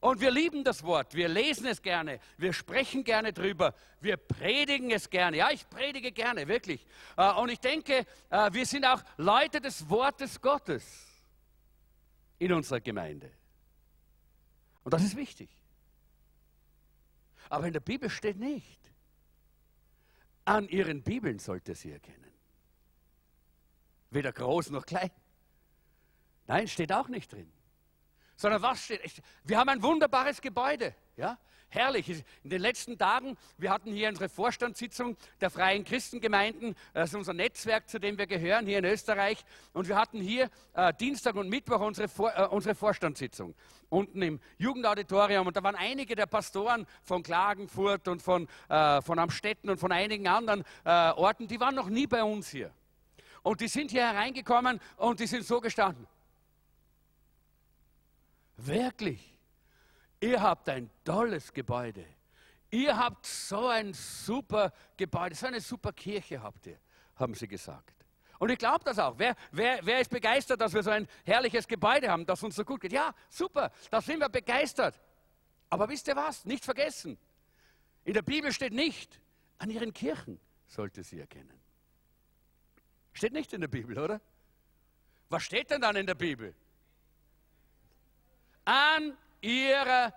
Und 0.01 0.21
wir 0.21 0.31
lieben 0.31 0.63
das 0.65 0.83
Wort, 0.83 1.15
wir 1.15 1.29
lesen 1.29 1.67
es 1.67 1.83
gerne, 1.83 2.21
wir 2.39 2.53
sprechen 2.53 3.05
gerne 3.05 3.33
drüber, 3.33 3.75
wir 4.01 4.17
predigen 4.17 4.91
es 4.91 5.09
gerne. 5.11 5.39
Ja, 5.39 5.51
ich 5.51 5.69
predige 5.69 6.13
gerne, 6.13 6.49
wirklich. 6.49 6.87
Äh, 7.17 7.33
und 7.33 7.49
ich 7.49 7.61
denke, 7.61 8.07
äh, 8.29 8.53
wir 8.53 8.67
sind 8.67 8.85
auch 8.85 9.03
Leute 9.17 9.61
des 9.61 9.89
Wortes 9.89 10.41
Gottes 10.41 11.07
in 12.39 12.53
unserer 12.53 12.81
Gemeinde. 12.81 13.31
Und 14.85 14.95
das 14.95 15.03
ist 15.03 15.17
wichtig. 15.17 15.51
Aber 17.49 17.67
in 17.67 17.73
der 17.73 17.81
Bibel 17.81 18.09
steht 18.09 18.39
nicht, 18.39 18.81
an 20.45 20.69
ihren 20.69 21.03
Bibeln 21.03 21.39
sollte 21.39 21.75
sie 21.75 21.93
erkennen. 21.93 22.33
Weder 24.11 24.33
groß 24.33 24.71
noch 24.71 24.87
klein. 24.87 25.11
Nein, 26.47 26.67
steht 26.67 26.93
auch 26.93 27.09
nicht 27.09 27.33
drin 27.33 27.53
sondern 28.41 28.63
was 28.63 28.83
steht? 28.83 29.01
Wir 29.45 29.59
haben 29.59 29.69
ein 29.69 29.83
wunderbares 29.83 30.41
Gebäude. 30.41 30.95
Ja? 31.17 31.37
Herrlich. 31.69 32.09
In 32.43 32.51
den 32.51 32.63
letzten 32.63 32.97
Tagen, 32.97 33.37
wir 33.59 33.71
hatten 33.71 33.93
hier 33.93 34.09
unsere 34.09 34.31
Vorstandssitzung 34.31 35.17
der 35.43 35.51
Freien 35.51 35.85
Christengemeinden, 35.85 36.75
das 36.95 37.11
ist 37.11 37.17
unser 37.17 37.35
Netzwerk, 37.35 37.89
zu 37.89 38.01
dem 38.01 38.17
wir 38.17 38.27
gehören, 38.27 38.67
hier 38.67 38.79
in 38.79 38.87
Österreich. 38.87 39.45
Und 39.75 39.89
wir 39.89 39.97
hatten 39.97 40.21
hier 40.21 40.51
äh, 40.73 40.93
Dienstag 40.95 41.37
und 41.37 41.51
Mittwoch 41.51 41.81
unsere, 41.81 42.09
Vor 42.09 42.33
äh, 42.35 42.47
unsere 42.47 42.75
Vorstandssitzung 42.75 43.55
unten 43.91 44.23
im 44.23 44.41
Jugendauditorium. 44.57 45.47
Und 45.47 45.57
da 45.57 45.63
waren 45.63 45.77
einige 45.77 46.17
der 46.17 46.27
Pastoren 46.27 46.87
von 47.03 47.23
Klagenfurt 47.23 48.09
und 48.09 48.23
von, 48.23 48.49
äh, 48.71 49.03
von 49.03 49.19
Amstetten 49.19 49.69
und 49.69 49.79
von 49.79 49.93
einigen 49.93 50.27
anderen 50.29 50.65
äh, 50.85 51.11
Orten, 51.11 51.47
die 51.47 51.61
waren 51.61 51.75
noch 51.75 51.91
nie 51.91 52.07
bei 52.07 52.25
uns 52.25 52.49
hier. 52.49 52.73
Und 53.43 53.61
die 53.61 53.69
sind 53.69 53.91
hier 53.91 54.11
hereingekommen 54.11 54.81
und 54.97 55.21
die 55.21 55.27
sind 55.27 55.45
so 55.45 55.61
gestanden. 55.61 56.07
Wirklich. 58.67 59.37
Ihr 60.21 60.43
habt 60.43 60.69
ein 60.69 60.91
tolles 61.05 61.53
Gebäude. 61.53 62.05
Ihr 62.71 62.97
habt 62.97 63.27
so 63.27 63.69
ein 63.69 63.93
super 63.95 64.73
Gebäude, 64.97 65.35
so 65.35 65.47
eine 65.47 65.61
super 65.61 65.93
Kirche 65.93 66.43
habt 66.43 66.67
ihr, 66.67 66.79
haben 67.17 67.35
sie 67.35 67.49
gesagt. 67.49 67.95
Und 68.39 68.51
ich 68.51 68.59
glaube 68.59 68.85
das 68.85 68.99
auch. 68.99 69.19
Wer, 69.19 69.35
wer, 69.51 69.81
wer 69.83 70.01
ist 70.01 70.11
begeistert, 70.11 70.61
dass 70.61 70.73
wir 70.73 70.83
so 70.83 70.91
ein 70.91 71.09
herrliches 71.25 71.67
Gebäude 71.67 72.09
haben, 72.11 72.25
das 72.27 72.43
uns 72.43 72.55
so 72.55 72.65
gut 72.65 72.81
geht? 72.81 72.93
Ja, 72.93 73.15
super, 73.29 73.73
da 73.91 74.01
sind 74.01 74.21
wir 74.21 74.29
begeistert. 74.29 75.01
Aber 75.69 75.89
wisst 75.89 76.09
ihr 76.09 76.17
was? 76.17 76.45
Nicht 76.45 76.65
vergessen. 76.65 77.19
In 78.05 78.15
der 78.15 78.23
Bibel 78.23 78.53
steht 78.53 78.73
nicht, 78.73 79.21
an 79.59 79.71
ihren 79.71 79.93
Kirchen 79.93 80.41
sollte 80.67 81.03
sie 81.03 81.21
erkennen. 81.21 81.61
Steht 83.13 83.33
nicht 83.33 83.53
in 83.53 83.61
der 83.61 83.69
Bibel, 83.69 83.99
oder? 83.99 84.21
Was 85.29 85.43
steht 85.43 85.71
denn 85.71 85.81
dann 85.81 85.97
in 85.97 86.07
der 86.07 86.15
Bibel? 86.15 86.55
An 88.71 89.17
ihrer, 89.41 90.15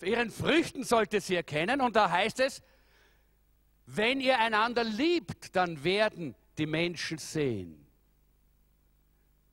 ihren 0.00 0.30
Früchten 0.30 0.82
sollte 0.82 1.20
sie 1.20 1.36
erkennen. 1.36 1.80
Und 1.80 1.94
da 1.94 2.10
heißt 2.10 2.40
es, 2.40 2.62
wenn 3.86 4.20
ihr 4.20 4.40
einander 4.40 4.82
liebt, 4.82 5.54
dann 5.54 5.84
werden 5.84 6.34
die 6.58 6.66
Menschen 6.66 7.18
sehen, 7.18 7.86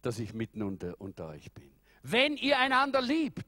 dass 0.01 0.17
ich 0.17 0.33
mitten 0.33 0.63
unter, 0.63 0.99
unter 0.99 1.27
euch 1.27 1.51
bin. 1.51 1.71
Wenn 2.01 2.37
ihr 2.37 2.57
einander 2.57 3.01
liebt. 3.01 3.45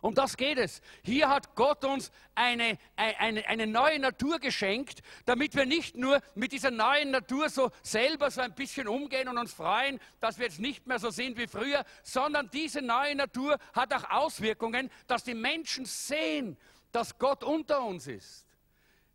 Um 0.00 0.14
das 0.14 0.36
geht 0.36 0.58
es. 0.58 0.80
Hier 1.02 1.28
hat 1.28 1.54
Gott 1.54 1.84
uns 1.84 2.10
eine, 2.34 2.78
eine, 2.96 3.46
eine 3.46 3.66
neue 3.66 3.98
Natur 3.98 4.38
geschenkt, 4.38 5.00
damit 5.26 5.54
wir 5.54 5.66
nicht 5.66 5.96
nur 5.96 6.20
mit 6.34 6.52
dieser 6.52 6.70
neuen 6.70 7.10
Natur 7.10 7.50
so 7.50 7.70
selber 7.82 8.30
so 8.30 8.40
ein 8.40 8.54
bisschen 8.54 8.88
umgehen 8.88 9.28
und 9.28 9.36
uns 9.36 9.52
freuen, 9.52 10.00
dass 10.20 10.38
wir 10.38 10.46
jetzt 10.46 10.60
nicht 10.60 10.86
mehr 10.86 10.98
so 10.98 11.10
sind 11.10 11.36
wie 11.36 11.46
früher, 11.46 11.84
sondern 12.02 12.50
diese 12.50 12.80
neue 12.80 13.14
Natur 13.14 13.58
hat 13.74 13.92
auch 13.92 14.10
Auswirkungen, 14.10 14.90
dass 15.06 15.24
die 15.24 15.34
Menschen 15.34 15.84
sehen, 15.84 16.56
dass 16.92 17.18
Gott 17.18 17.44
unter 17.44 17.82
uns 17.84 18.06
ist. 18.06 18.46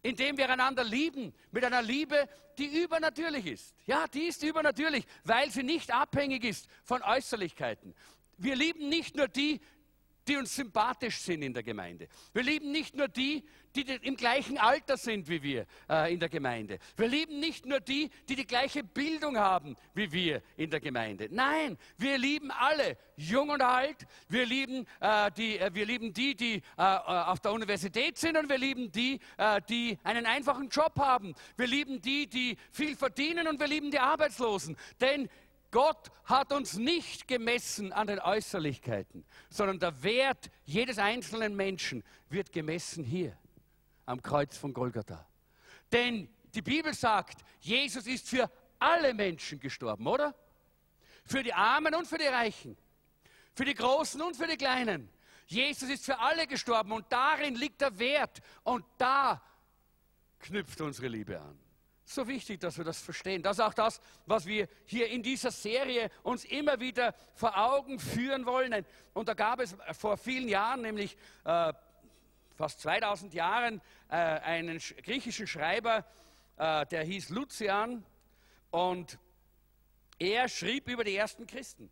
Indem 0.04 0.38
wir 0.38 0.50
einander 0.50 0.84
lieben, 0.84 1.34
mit 1.52 1.66
einer 1.66 1.82
Liebe, 1.82 2.30
die 2.60 2.84
übernatürlich 2.84 3.48
ist. 3.48 3.74
Ja, 3.88 4.08
die 4.08 4.28
ist 4.28 4.44
übernatürlich, 4.44 5.06
weil 5.24 5.50
sie 5.50 5.64
nicht 5.64 5.92
abhängig 5.92 6.44
ist 6.44 6.68
von 6.84 7.02
Äußerlichkeiten. 7.02 7.96
Wir 8.38 8.56
lieben 8.56 8.90
nicht 8.90 9.16
nur 9.16 9.28
die, 9.28 9.62
die 10.28 10.38
uns 10.38 10.56
sympathisch 10.56 11.20
sind 11.20 11.42
in 11.42 11.54
der 11.54 11.64
Gemeinde. 11.64 12.08
Wir 12.34 12.44
lieben 12.44 12.72
nicht 12.72 12.96
nur 12.96 13.08
die, 13.08 13.44
die 13.76 13.82
im 13.82 14.16
gleichen 14.16 14.58
Alter 14.58 14.98
sind 14.98 15.28
wie 15.28 15.42
wir 15.44 15.66
äh, 15.90 16.14
in 16.14 16.20
der 16.20 16.30
Gemeinde. 16.30 16.80
Wir 16.96 17.08
lieben 17.08 17.40
nicht 17.40 17.66
nur 17.66 17.80
die, 17.80 18.10
die 18.28 18.36
die 18.36 18.48
gleiche 18.48 18.84
Bildung 18.84 19.38
haben 19.38 19.76
wie 19.94 20.12
wir 20.12 20.42
in 20.58 20.70
der 20.70 20.80
Gemeinde. 20.80 21.28
Nein, 21.32 21.78
wir 21.98 22.18
lieben 22.18 22.52
alle, 22.52 22.98
jung 23.18 23.50
und 23.50 23.62
alt. 23.62 24.06
Wir 24.28 24.46
lieben, 24.46 24.86
äh, 25.00 25.32
die, 25.32 25.60
äh, 25.60 25.74
wir 25.74 25.86
lieben 25.86 26.14
die, 26.14 26.36
die 26.36 26.62
äh, 26.78 26.82
auf 26.82 27.40
der 27.40 27.52
Universität 27.52 28.18
sind 28.18 28.38
und 28.38 28.50
wir 28.50 28.58
lieben 28.58 28.92
die, 28.92 29.20
äh, 29.38 29.62
die 29.70 29.98
einen 30.04 30.26
einfachen 30.26 30.70
Job 30.70 30.98
haben. 30.98 31.34
Wir 31.58 31.68
lieben 31.68 32.02
die, 32.02 32.28
die 32.28 32.58
viel 32.72 32.96
verdienen 32.96 33.48
und 33.48 33.60
wir 33.60 33.68
lieben 33.68 33.92
die 33.92 34.00
Arbeitslosen. 34.00 34.78
Denn 35.00 35.30
Gott 35.76 36.10
hat 36.24 36.54
uns 36.54 36.76
nicht 36.76 37.28
gemessen 37.28 37.92
an 37.92 38.08
den 38.08 38.22
Äußerlichkeiten, 38.22 39.26
sondern 39.50 39.78
der 39.78 40.04
Wert 40.04 40.50
jedes 40.64 40.98
einzelnen 40.98 41.54
Menschen 41.54 42.02
wird 42.30 42.54
gemessen 42.54 43.04
hier 43.04 43.38
am 44.06 44.22
Kreuz 44.22 44.56
von 44.56 44.72
Golgatha. 44.72 45.28
Denn 45.92 46.30
die 46.54 46.62
Bibel 46.62 46.94
sagt, 46.94 47.42
Jesus 47.60 48.08
ist 48.08 48.30
für 48.30 48.50
alle 48.80 49.14
Menschen 49.14 49.60
gestorben, 49.60 50.08
oder? 50.08 50.34
Für 51.26 51.44
die 51.44 51.54
Armen 51.54 51.94
und 51.94 52.08
für 52.08 52.20
die 52.20 52.24
Reichen, 52.28 52.78
für 53.54 53.66
die 53.66 53.74
Großen 53.74 54.22
und 54.22 54.38
für 54.38 54.48
die 54.48 54.56
Kleinen. 54.56 55.10
Jesus 55.46 55.90
ist 55.90 56.06
für 56.06 56.18
alle 56.18 56.48
gestorben 56.48 56.94
und 56.94 57.12
darin 57.12 57.54
liegt 57.54 57.82
der 57.82 58.00
Wert 58.00 58.40
und 58.64 58.86
da 58.98 59.42
knüpft 60.40 60.80
unsere 60.80 61.10
Liebe 61.10 61.38
an. 61.38 61.65
So 62.08 62.28
wichtig, 62.28 62.60
dass 62.60 62.78
wir 62.78 62.86
das 62.86 63.02
verstehen. 63.02 63.42
Das 63.42 63.58
ist 63.58 63.64
auch 63.64 63.74
das, 63.74 64.00
was 64.28 64.46
wir 64.46 64.70
hier 64.86 65.10
in 65.10 65.24
dieser 65.24 65.50
Serie 65.50 66.12
uns 66.22 66.46
immer 66.46 66.80
wieder 66.80 67.16
vor 67.34 67.58
Augen 67.58 67.98
führen 67.98 68.46
wollen. 68.46 68.86
Und 69.14 69.28
da 69.28 69.34
gab 69.34 69.60
es 69.60 69.76
vor 69.98 70.16
vielen 70.16 70.48
Jahren, 70.48 70.84
nämlich 70.84 71.18
äh, 71.46 71.74
fast 72.56 72.82
2000 72.82 73.34
Jahren, 73.34 73.82
äh, 74.10 74.16
einen 74.16 74.78
griechischen 75.04 75.48
Schreiber, 75.48 76.06
äh, 76.58 76.86
der 76.86 77.04
hieß 77.04 77.30
Lucian. 77.30 78.06
Und 78.70 79.18
er 80.20 80.48
schrieb 80.48 80.88
über 80.88 81.04
die 81.04 81.16
ersten 81.16 81.48
Christen. 81.48 81.90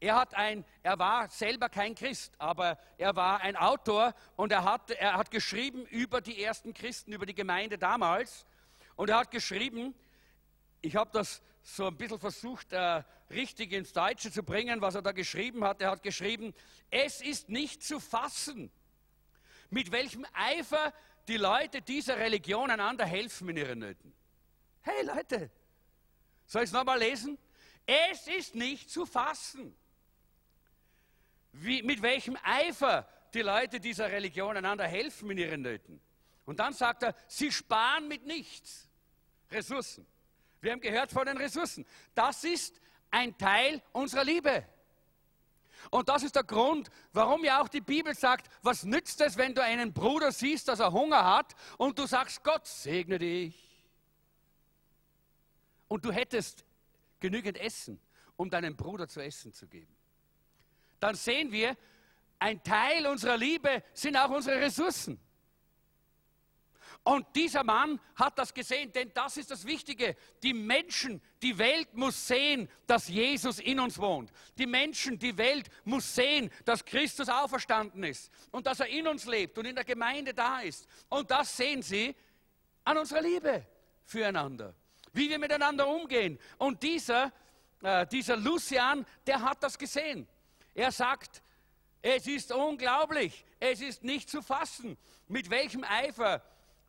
Er, 0.00 0.26
ein, 0.38 0.64
er 0.82 0.98
war 0.98 1.28
selber 1.28 1.68
kein 1.68 1.94
Christ, 1.94 2.32
aber 2.38 2.78
er 2.96 3.14
war 3.14 3.42
ein 3.42 3.54
Autor 3.56 4.14
und 4.36 4.50
er 4.50 4.64
hat, 4.64 4.90
er 4.92 5.18
hat 5.18 5.30
geschrieben 5.30 5.84
über 5.84 6.22
die 6.22 6.42
ersten 6.42 6.72
Christen, 6.72 7.12
über 7.12 7.26
die 7.26 7.34
Gemeinde 7.34 7.76
damals. 7.76 8.46
Und 9.00 9.08
er 9.08 9.16
hat 9.16 9.30
geschrieben, 9.30 9.94
ich 10.82 10.94
habe 10.94 11.10
das 11.10 11.40
so 11.62 11.86
ein 11.86 11.96
bisschen 11.96 12.18
versucht, 12.18 12.70
äh, 12.74 13.02
richtig 13.30 13.72
ins 13.72 13.94
Deutsche 13.94 14.30
zu 14.30 14.42
bringen, 14.42 14.82
was 14.82 14.94
er 14.94 15.00
da 15.00 15.12
geschrieben 15.12 15.64
hat. 15.64 15.80
Er 15.80 15.92
hat 15.92 16.02
geschrieben, 16.02 16.52
es 16.90 17.22
ist 17.22 17.48
nicht 17.48 17.82
zu 17.82 17.98
fassen, 17.98 18.70
mit 19.70 19.90
welchem 19.90 20.26
Eifer 20.34 20.92
die 21.28 21.38
Leute 21.38 21.80
dieser 21.80 22.18
Religion 22.18 22.70
einander 22.70 23.06
helfen 23.06 23.48
in 23.48 23.56
ihren 23.56 23.78
Nöten. 23.78 24.12
Hey 24.82 25.02
Leute, 25.06 25.50
soll 26.44 26.64
ich 26.64 26.68
es 26.68 26.74
nochmal 26.74 26.98
lesen? 26.98 27.38
Es 27.86 28.28
ist 28.28 28.54
nicht 28.54 28.90
zu 28.90 29.06
fassen, 29.06 29.74
wie, 31.52 31.82
mit 31.82 32.02
welchem 32.02 32.36
Eifer 32.42 33.08
die 33.32 33.40
Leute 33.40 33.80
dieser 33.80 34.12
Religion 34.12 34.58
einander 34.58 34.86
helfen 34.86 35.30
in 35.30 35.38
ihren 35.38 35.62
Nöten. 35.62 36.02
Und 36.44 36.60
dann 36.60 36.74
sagt 36.74 37.02
er, 37.02 37.14
sie 37.28 37.50
sparen 37.50 38.06
mit 38.06 38.26
nichts. 38.26 38.89
Ressourcen. 39.50 40.06
Wir 40.60 40.72
haben 40.72 40.80
gehört 40.80 41.10
von 41.10 41.26
den 41.26 41.36
Ressourcen. 41.36 41.86
Das 42.14 42.44
ist 42.44 42.80
ein 43.10 43.36
Teil 43.36 43.82
unserer 43.92 44.24
Liebe. 44.24 44.66
Und 45.90 46.08
das 46.10 46.22
ist 46.22 46.36
der 46.36 46.44
Grund, 46.44 46.90
warum 47.12 47.42
ja 47.44 47.62
auch 47.62 47.68
die 47.68 47.80
Bibel 47.80 48.14
sagt, 48.14 48.50
was 48.62 48.84
nützt 48.84 49.20
es, 49.22 49.38
wenn 49.38 49.54
du 49.54 49.62
einen 49.62 49.94
Bruder 49.94 50.30
siehst, 50.30 50.68
dass 50.68 50.80
er 50.80 50.92
Hunger 50.92 51.24
hat 51.24 51.54
und 51.78 51.98
du 51.98 52.06
sagst, 52.06 52.44
Gott 52.44 52.66
segne 52.66 53.18
dich. 53.18 53.56
Und 55.88 56.04
du 56.04 56.12
hättest 56.12 56.64
genügend 57.18 57.58
Essen, 57.58 57.98
um 58.36 58.50
deinem 58.50 58.76
Bruder 58.76 59.08
zu 59.08 59.20
essen 59.20 59.52
zu 59.52 59.66
geben 59.66 59.96
dann 61.00 61.14
sehen 61.14 61.50
wir, 61.50 61.76
ein 62.38 62.62
Teil 62.62 63.06
unserer 63.06 63.36
Liebe 63.36 63.82
sind 63.92 64.16
auch 64.16 64.30
unsere 64.30 64.60
Ressourcen. 64.60 65.18
Und 67.02 67.26
dieser 67.34 67.64
Mann 67.64 67.98
hat 68.14 68.38
das 68.38 68.52
gesehen, 68.52 68.92
denn 68.92 69.10
das 69.14 69.38
ist 69.38 69.50
das 69.50 69.64
Wichtige. 69.64 70.16
Die 70.42 70.52
Menschen, 70.52 71.22
die 71.40 71.56
Welt 71.56 71.94
muss 71.94 72.28
sehen, 72.28 72.68
dass 72.86 73.08
Jesus 73.08 73.58
in 73.58 73.80
uns 73.80 73.98
wohnt. 73.98 74.30
Die 74.58 74.66
Menschen, 74.66 75.18
die 75.18 75.36
Welt 75.38 75.70
muss 75.84 76.14
sehen, 76.14 76.50
dass 76.66 76.84
Christus 76.84 77.30
auferstanden 77.30 78.04
ist 78.04 78.30
und 78.50 78.66
dass 78.66 78.80
er 78.80 78.88
in 78.88 79.08
uns 79.08 79.24
lebt 79.24 79.56
und 79.56 79.64
in 79.64 79.74
der 79.74 79.84
Gemeinde 79.84 80.34
da 80.34 80.60
ist. 80.60 80.86
Und 81.08 81.30
das 81.30 81.56
sehen 81.56 81.80
sie 81.80 82.14
an 82.84 82.98
unserer 82.98 83.22
Liebe 83.22 83.66
füreinander, 84.04 84.74
wie 85.12 85.30
wir 85.30 85.38
miteinander 85.38 85.88
umgehen. 85.88 86.38
Und 86.58 86.82
dieser, 86.82 87.32
äh, 87.82 88.06
dieser 88.08 88.36
Lucian, 88.36 89.06
der 89.26 89.40
hat 89.40 89.62
das 89.62 89.78
gesehen. 89.78 90.28
Er 90.74 90.92
sagt, 90.92 91.42
es 92.02 92.26
ist 92.26 92.52
unglaublich, 92.52 93.44
es 93.58 93.80
ist 93.80 94.04
nicht 94.04 94.28
zu 94.28 94.42
fassen, 94.42 94.98
mit 95.28 95.48
welchem 95.48 95.84
Eifer 95.84 96.42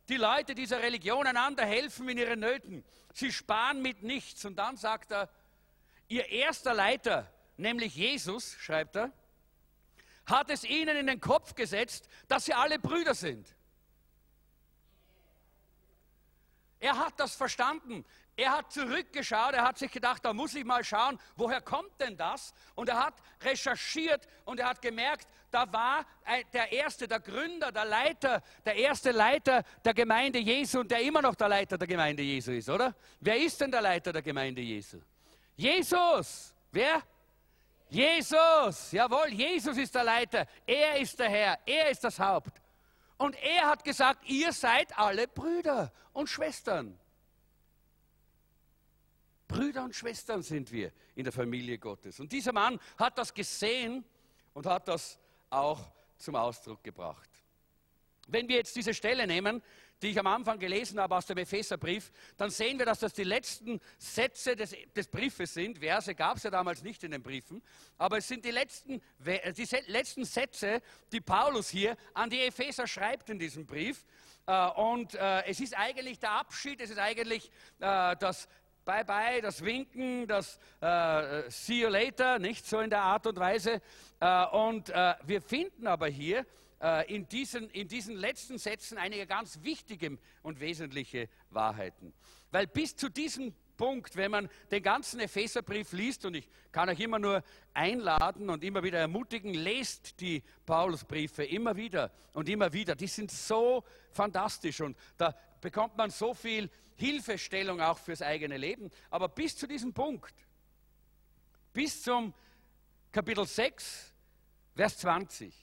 die 0.08 0.16
Leute 0.16 0.54
dieser 0.54 0.82
Religion 0.82 1.26
einander 1.26 1.64
helfen 1.64 2.08
in 2.08 2.18
ihren 2.18 2.40
Nöten. 2.40 2.84
Sie 3.12 3.32
sparen 3.32 3.82
mit 3.82 4.02
nichts. 4.02 4.44
Und 4.44 4.56
dann 4.56 4.76
sagt 4.76 5.12
er, 5.12 5.28
ihr 6.08 6.28
erster 6.28 6.74
Leiter, 6.74 7.32
nämlich 7.56 7.94
Jesus, 7.94 8.54
schreibt 8.58 8.96
er, 8.96 9.12
hat 10.26 10.50
es 10.50 10.64
ihnen 10.64 10.96
in 10.96 11.06
den 11.06 11.20
Kopf 11.20 11.54
gesetzt, 11.54 12.08
dass 12.28 12.44
sie 12.44 12.54
alle 12.54 12.78
Brüder 12.78 13.14
sind. 13.14 13.54
Er 16.80 16.98
hat 16.98 17.18
das 17.20 17.36
verstanden. 17.36 18.04
Er 18.34 18.56
hat 18.56 18.72
zurückgeschaut, 18.72 19.52
er 19.52 19.62
hat 19.62 19.78
sich 19.78 19.92
gedacht, 19.92 20.24
da 20.24 20.32
muss 20.32 20.54
ich 20.54 20.64
mal 20.64 20.82
schauen, 20.82 21.18
woher 21.36 21.60
kommt 21.60 22.00
denn 22.00 22.16
das? 22.16 22.54
Und 22.74 22.88
er 22.88 23.04
hat 23.04 23.14
recherchiert 23.42 24.26
und 24.46 24.58
er 24.58 24.68
hat 24.68 24.80
gemerkt, 24.80 25.28
da 25.52 25.70
war 25.72 26.06
der 26.52 26.72
erste, 26.72 27.06
der 27.06 27.20
Gründer, 27.20 27.70
der 27.70 27.84
Leiter, 27.84 28.42
der 28.64 28.74
erste 28.76 29.10
Leiter 29.10 29.62
der 29.84 29.94
Gemeinde 29.94 30.38
Jesu 30.38 30.80
und 30.80 30.90
der 30.90 31.02
immer 31.02 31.20
noch 31.20 31.34
der 31.34 31.48
Leiter 31.48 31.76
der 31.76 31.86
Gemeinde 31.86 32.22
Jesu 32.22 32.52
ist, 32.52 32.68
oder? 32.68 32.94
Wer 33.20 33.36
ist 33.36 33.60
denn 33.60 33.70
der 33.70 33.82
Leiter 33.82 34.12
der 34.12 34.22
Gemeinde 34.22 34.62
Jesu? 34.62 34.98
Jesus! 35.56 36.54
Wer? 36.70 37.02
Jesus! 37.90 38.92
Jawohl, 38.92 39.28
Jesus 39.28 39.76
ist 39.76 39.94
der 39.94 40.04
Leiter. 40.04 40.46
Er 40.66 40.96
ist 40.96 41.18
der 41.18 41.28
Herr. 41.28 41.58
Er 41.66 41.90
ist 41.90 42.02
das 42.02 42.18
Haupt. 42.18 42.60
Und 43.18 43.36
er 43.42 43.66
hat 43.68 43.84
gesagt, 43.84 44.24
ihr 44.28 44.52
seid 44.52 44.98
alle 44.98 45.28
Brüder 45.28 45.92
und 46.14 46.28
Schwestern. 46.28 46.98
Brüder 49.46 49.84
und 49.84 49.94
Schwestern 49.94 50.42
sind 50.42 50.72
wir 50.72 50.92
in 51.14 51.24
der 51.24 51.32
Familie 51.32 51.76
Gottes. 51.78 52.18
Und 52.20 52.32
dieser 52.32 52.52
Mann 52.52 52.80
hat 52.96 53.18
das 53.18 53.34
gesehen 53.34 54.02
und 54.54 54.64
hat 54.66 54.88
das 54.88 55.18
auch 55.52 55.90
zum 56.16 56.36
Ausdruck 56.36 56.82
gebracht. 56.82 57.28
Wenn 58.28 58.48
wir 58.48 58.56
jetzt 58.56 58.76
diese 58.76 58.94
Stelle 58.94 59.26
nehmen, 59.26 59.62
die 60.00 60.08
ich 60.08 60.18
am 60.18 60.26
Anfang 60.26 60.58
gelesen 60.58 60.98
habe 60.98 61.16
aus 61.16 61.26
dem 61.26 61.38
Epheserbrief, 61.38 62.10
dann 62.36 62.50
sehen 62.50 62.78
wir, 62.78 62.86
dass 62.86 63.00
das 63.00 63.12
die 63.12 63.24
letzten 63.24 63.80
Sätze 63.98 64.56
des, 64.56 64.74
des 64.96 65.06
Briefes 65.06 65.54
sind. 65.54 65.78
Verse 65.78 66.14
gab 66.14 66.36
es 66.36 66.42
ja 66.42 66.50
damals 66.50 66.82
nicht 66.82 67.04
in 67.04 67.12
den 67.12 67.22
Briefen, 67.22 67.62
aber 67.98 68.18
es 68.18 68.26
sind 68.26 68.44
die 68.44 68.50
letzten, 68.50 69.00
die 69.20 69.68
letzten 69.86 70.24
Sätze, 70.24 70.82
die 71.12 71.20
Paulus 71.20 71.68
hier 71.68 71.96
an 72.14 72.30
die 72.30 72.40
Epheser 72.40 72.86
schreibt 72.86 73.30
in 73.30 73.38
diesem 73.38 73.64
Brief. 73.64 74.04
Äh, 74.46 74.70
und 74.70 75.14
äh, 75.14 75.44
es 75.44 75.60
ist 75.60 75.76
eigentlich 75.76 76.18
der 76.18 76.32
Abschied, 76.32 76.80
es 76.80 76.90
ist 76.90 76.98
eigentlich 76.98 77.50
äh, 77.78 78.16
das 78.16 78.48
Bye 78.84 79.04
bye, 79.04 79.40
das 79.40 79.64
Winken, 79.64 80.26
das 80.26 80.58
äh, 80.80 81.48
See 81.48 81.82
you 81.82 81.88
later, 81.88 82.40
nicht 82.40 82.66
so 82.66 82.80
in 82.80 82.90
der 82.90 83.02
Art 83.02 83.24
und 83.28 83.38
Weise. 83.38 83.80
Äh, 84.18 84.46
und 84.46 84.90
äh, 84.90 85.14
wir 85.24 85.40
finden 85.40 85.86
aber 85.86 86.08
hier 86.08 86.44
äh, 86.80 87.14
in, 87.14 87.28
diesen, 87.28 87.70
in 87.70 87.86
diesen 87.86 88.16
letzten 88.16 88.58
Sätzen 88.58 88.98
einige 88.98 89.24
ganz 89.28 89.60
wichtige 89.62 90.18
und 90.42 90.58
wesentliche 90.58 91.28
Wahrheiten. 91.50 92.12
Weil 92.50 92.66
bis 92.66 92.96
zu 92.96 93.08
diesem 93.08 93.54
Punkt, 93.76 94.16
wenn 94.16 94.32
man 94.32 94.48
den 94.72 94.82
ganzen 94.82 95.20
Epheserbrief 95.20 95.92
liest, 95.92 96.24
und 96.24 96.34
ich 96.34 96.48
kann 96.72 96.88
euch 96.88 96.98
immer 96.98 97.20
nur 97.20 97.44
einladen 97.74 98.50
und 98.50 98.64
immer 98.64 98.82
wieder 98.82 98.98
ermutigen, 98.98 99.54
lest 99.54 100.20
die 100.20 100.42
Paulusbriefe 100.66 101.44
immer 101.44 101.76
wieder 101.76 102.10
und 102.32 102.48
immer 102.48 102.72
wieder. 102.72 102.96
Die 102.96 103.06
sind 103.06 103.30
so 103.30 103.84
fantastisch 104.10 104.80
und 104.80 104.96
da 105.18 105.34
bekommt 105.62 105.96
man 105.96 106.10
so 106.10 106.34
viel 106.34 106.68
Hilfestellung 106.96 107.80
auch 107.80 107.98
fürs 107.98 108.20
eigene 108.20 108.58
Leben. 108.58 108.90
Aber 109.08 109.28
bis 109.28 109.56
zu 109.56 109.66
diesem 109.66 109.94
Punkt, 109.94 110.34
bis 111.72 112.02
zum 112.02 112.34
Kapitel 113.10 113.46
6, 113.46 114.12
Vers 114.74 114.98
20, 114.98 115.54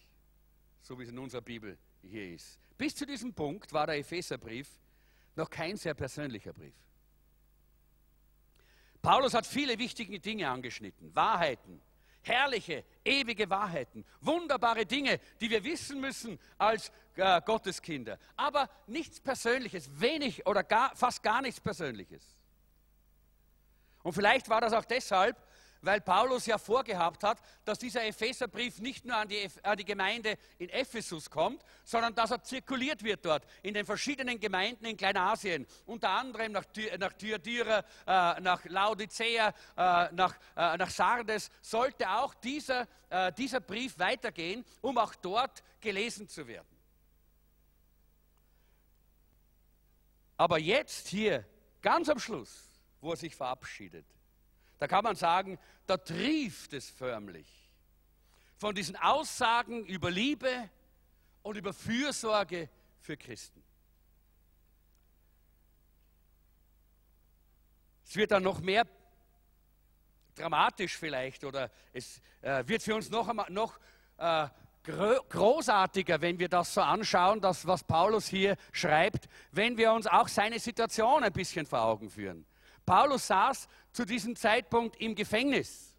so 0.82 0.98
wie 0.98 1.04
es 1.04 1.10
in 1.10 1.20
unserer 1.20 1.42
Bibel 1.42 1.78
hier 2.02 2.34
ist, 2.34 2.60
bis 2.78 2.96
zu 2.96 3.06
diesem 3.06 3.34
Punkt 3.34 3.72
war 3.74 3.86
der 3.86 3.98
Epheserbrief 3.98 4.68
noch 5.36 5.50
kein 5.50 5.78
sehr 5.78 5.94
persönlicher 5.94 6.54
Brief. 6.54 6.76
Paulus 9.02 9.34
hat 9.34 9.46
viele 9.46 9.78
wichtige 9.78 10.20
Dinge 10.20 10.50
angeschnitten, 10.50 11.16
Wahrheiten, 11.16 11.82
herrliche, 12.22 12.84
ewige 13.04 13.50
Wahrheiten, 13.50 14.06
wunderbare 14.22 14.86
Dinge, 14.86 15.20
die 15.40 15.50
wir 15.50 15.64
wissen 15.64 16.00
müssen 16.00 16.40
als 16.58 16.92
äh, 17.16 17.42
Gotteskinder. 17.42 18.18
Aber 18.36 18.70
nichts 18.88 19.20
Persönliches, 19.20 19.90
wenig 20.00 20.46
oder 20.46 20.64
gar, 20.64 20.96
fast 20.96 21.24
gar 21.24 21.42
nichts 21.42 21.60
Persönliches. 21.60 22.24
Und 24.04 24.14
vielleicht 24.14 24.50
war 24.50 24.62
das 24.62 24.74
auch 24.74 24.86
deshalb, 24.86 25.38
weil 25.82 26.02
Paulus 26.02 26.46
ja 26.46 26.58
vorgehabt 26.58 27.24
hat, 27.24 27.40
dass 27.66 27.80
dieser 27.80 28.06
Epheserbrief 28.06 28.80
nicht 28.80 29.06
nur 29.06 29.16
an 29.16 29.28
die, 29.28 29.50
an 29.64 29.78
die 29.78 29.86
Gemeinde 29.86 30.38
in 30.58 30.70
Ephesus 30.70 31.30
kommt, 31.30 31.64
sondern 31.84 32.14
dass 32.16 32.32
er 32.32 32.44
zirkuliert 32.44 33.04
wird 33.04 33.26
dort 33.26 33.46
in 33.64 33.74
den 33.74 33.86
verschiedenen 33.86 34.40
Gemeinden 34.40 34.86
in 34.86 34.98
Kleinasien, 34.98 35.66
unter 35.86 36.10
anderem 36.10 36.52
nach, 36.52 36.66
nach 36.98 37.14
Thyatira, 37.14 37.80
äh, 38.06 38.42
nach 38.42 38.64
Laodicea, 38.66 39.50
äh, 39.50 39.54
nach, 40.14 40.36
äh, 40.56 40.78
nach 40.78 40.90
Sardes, 40.90 41.50
sollte 41.62 42.10
auch 42.10 42.34
dieser, 42.34 42.88
äh, 43.10 43.32
dieser 43.34 43.60
Brief 43.60 43.98
weitergehen, 44.00 44.66
um 44.82 44.98
auch 44.98 45.16
dort 45.16 45.64
gelesen 45.80 46.28
zu 46.28 46.48
werden. 46.48 46.68
Aber 50.38 50.58
jetzt 50.58 51.10
hier, 51.10 51.46
ganz 51.82 52.08
am 52.08 52.18
Schluss, 52.18 52.70
wo 53.02 53.12
er 53.12 53.18
sich 53.18 53.36
verabschiedet, 53.36 54.06
da 54.80 54.88
kann 54.88 55.04
man 55.04 55.16
sagen, 55.16 55.60
da 55.86 55.98
trieft 55.98 56.74
es 56.74 56.90
förmlich 56.90 57.48
von 58.58 58.76
diesen 58.76 58.96
Aussagen 58.96 59.86
über 59.86 60.12
Liebe 60.12 60.70
und 61.44 61.56
über 61.56 61.74
Fürsorge 61.74 62.70
für 63.00 63.16
Christen. 63.16 63.64
Es 68.06 68.16
wird 68.16 68.32
dann 68.32 68.44
noch 68.44 68.60
mehr 68.60 68.86
dramatisch 70.36 70.98
vielleicht 70.98 71.44
oder 71.44 71.70
es 71.94 72.22
äh, 72.42 72.68
wird 72.68 72.82
für 72.82 72.96
uns 72.96 73.10
noch, 73.10 73.50
noch 73.50 73.80
äh, 74.18 74.48
großartiger, 74.84 76.20
wenn 76.22 76.40
wir 76.40 76.50
das 76.50 76.74
so 76.74 76.82
anschauen, 76.82 77.42
das, 77.42 77.68
was 77.68 77.84
Paulus 77.84 78.28
hier 78.28 78.58
schreibt, 78.72 79.30
wenn 79.52 79.78
wir 79.78 79.94
uns 79.94 80.08
auch 80.08 80.28
seine 80.28 80.60
Situation 80.60 81.24
ein 81.24 81.34
bisschen 81.34 81.66
vor 81.66 81.82
Augen 81.82 82.10
führen. 82.10 82.46
Paulus 82.86 83.28
saß 83.28 83.68
zu 84.00 84.06
diesem 84.06 84.34
Zeitpunkt 84.34 84.96
im 85.02 85.14
Gefängnis 85.14 85.94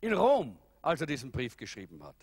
in 0.00 0.12
Rom, 0.12 0.56
als 0.82 1.00
er 1.00 1.08
diesen 1.08 1.32
Brief 1.32 1.56
geschrieben 1.56 2.00
hat. 2.04 2.14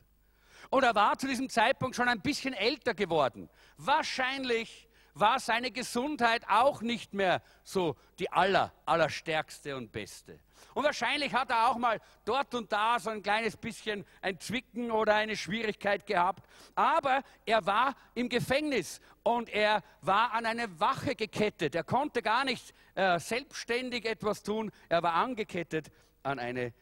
Und 0.69 0.83
er 0.83 0.95
war 0.95 1.19
zu 1.19 1.27
diesem 1.27 1.49
Zeitpunkt 1.49 1.97
schon 1.97 2.07
ein 2.07 2.21
bisschen 2.21 2.53
älter 2.53 2.93
geworden. 2.93 3.49
Wahrscheinlich 3.75 4.87
war 5.15 5.41
seine 5.41 5.69
Gesundheit 5.69 6.47
auch 6.47 6.81
nicht 6.81 7.13
mehr 7.13 7.41
so 7.65 7.97
die 8.19 8.31
aller, 8.31 8.71
allerstärkste 8.85 9.75
und 9.75 9.91
beste. 9.91 10.39
Und 10.73 10.83
wahrscheinlich 10.83 11.33
hat 11.33 11.49
er 11.49 11.69
auch 11.69 11.77
mal 11.77 11.99
dort 12.25 12.53
und 12.55 12.71
da 12.71 12.99
so 12.99 13.09
ein 13.09 13.21
kleines 13.21 13.57
bisschen 13.57 14.05
ein 14.21 14.39
Zwicken 14.39 14.91
oder 14.91 15.15
eine 15.15 15.35
Schwierigkeit 15.35 16.05
gehabt. 16.05 16.47
Aber 16.75 17.23
er 17.45 17.65
war 17.65 17.95
im 18.15 18.29
Gefängnis 18.29 19.01
und 19.23 19.49
er 19.49 19.83
war 20.01 20.33
an 20.33 20.45
eine 20.45 20.79
Wache 20.79 21.15
gekettet. 21.15 21.75
Er 21.75 21.83
konnte 21.83 22.21
gar 22.21 22.45
nicht 22.45 22.73
äh, 22.95 23.19
selbstständig 23.19 24.05
etwas 24.05 24.43
tun. 24.43 24.71
Er 24.89 25.03
war 25.03 25.13
angekettet 25.13 25.91
an, 26.23 26.39
eine, 26.39 26.73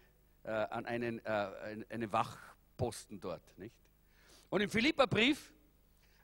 äh, 0.44 0.50
an 0.50 0.86
einen, 0.86 1.26
äh, 1.26 1.86
einen 1.90 2.12
Wachposten 2.12 3.20
dort. 3.20 3.42
Nicht? 3.58 3.76
Und 4.50 4.62
im 4.62 4.70
Philipperbrief, 4.70 5.52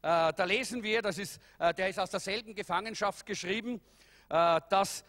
äh, 0.03 0.33
da 0.33 0.43
lesen 0.45 0.81
wir, 0.81 1.01
das 1.01 1.17
ist, 1.17 1.39
äh, 1.59 1.73
der 1.73 1.89
ist 1.89 1.99
aus 1.99 2.09
derselben 2.09 2.55
Gefangenschaft 2.55 3.25
geschrieben, 3.25 3.81
äh, 4.29 4.61
dass 4.69 5.03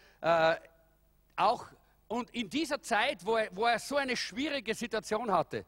auch 1.35 1.65
und 2.07 2.29
in 2.31 2.49
dieser 2.49 2.81
Zeit, 2.81 3.25
wo 3.25 3.37
er, 3.37 3.55
wo 3.55 3.65
er 3.65 3.79
so 3.79 3.95
eine 3.95 4.15
schwierige 4.15 4.75
Situation 4.75 5.31
hatte, 5.31 5.65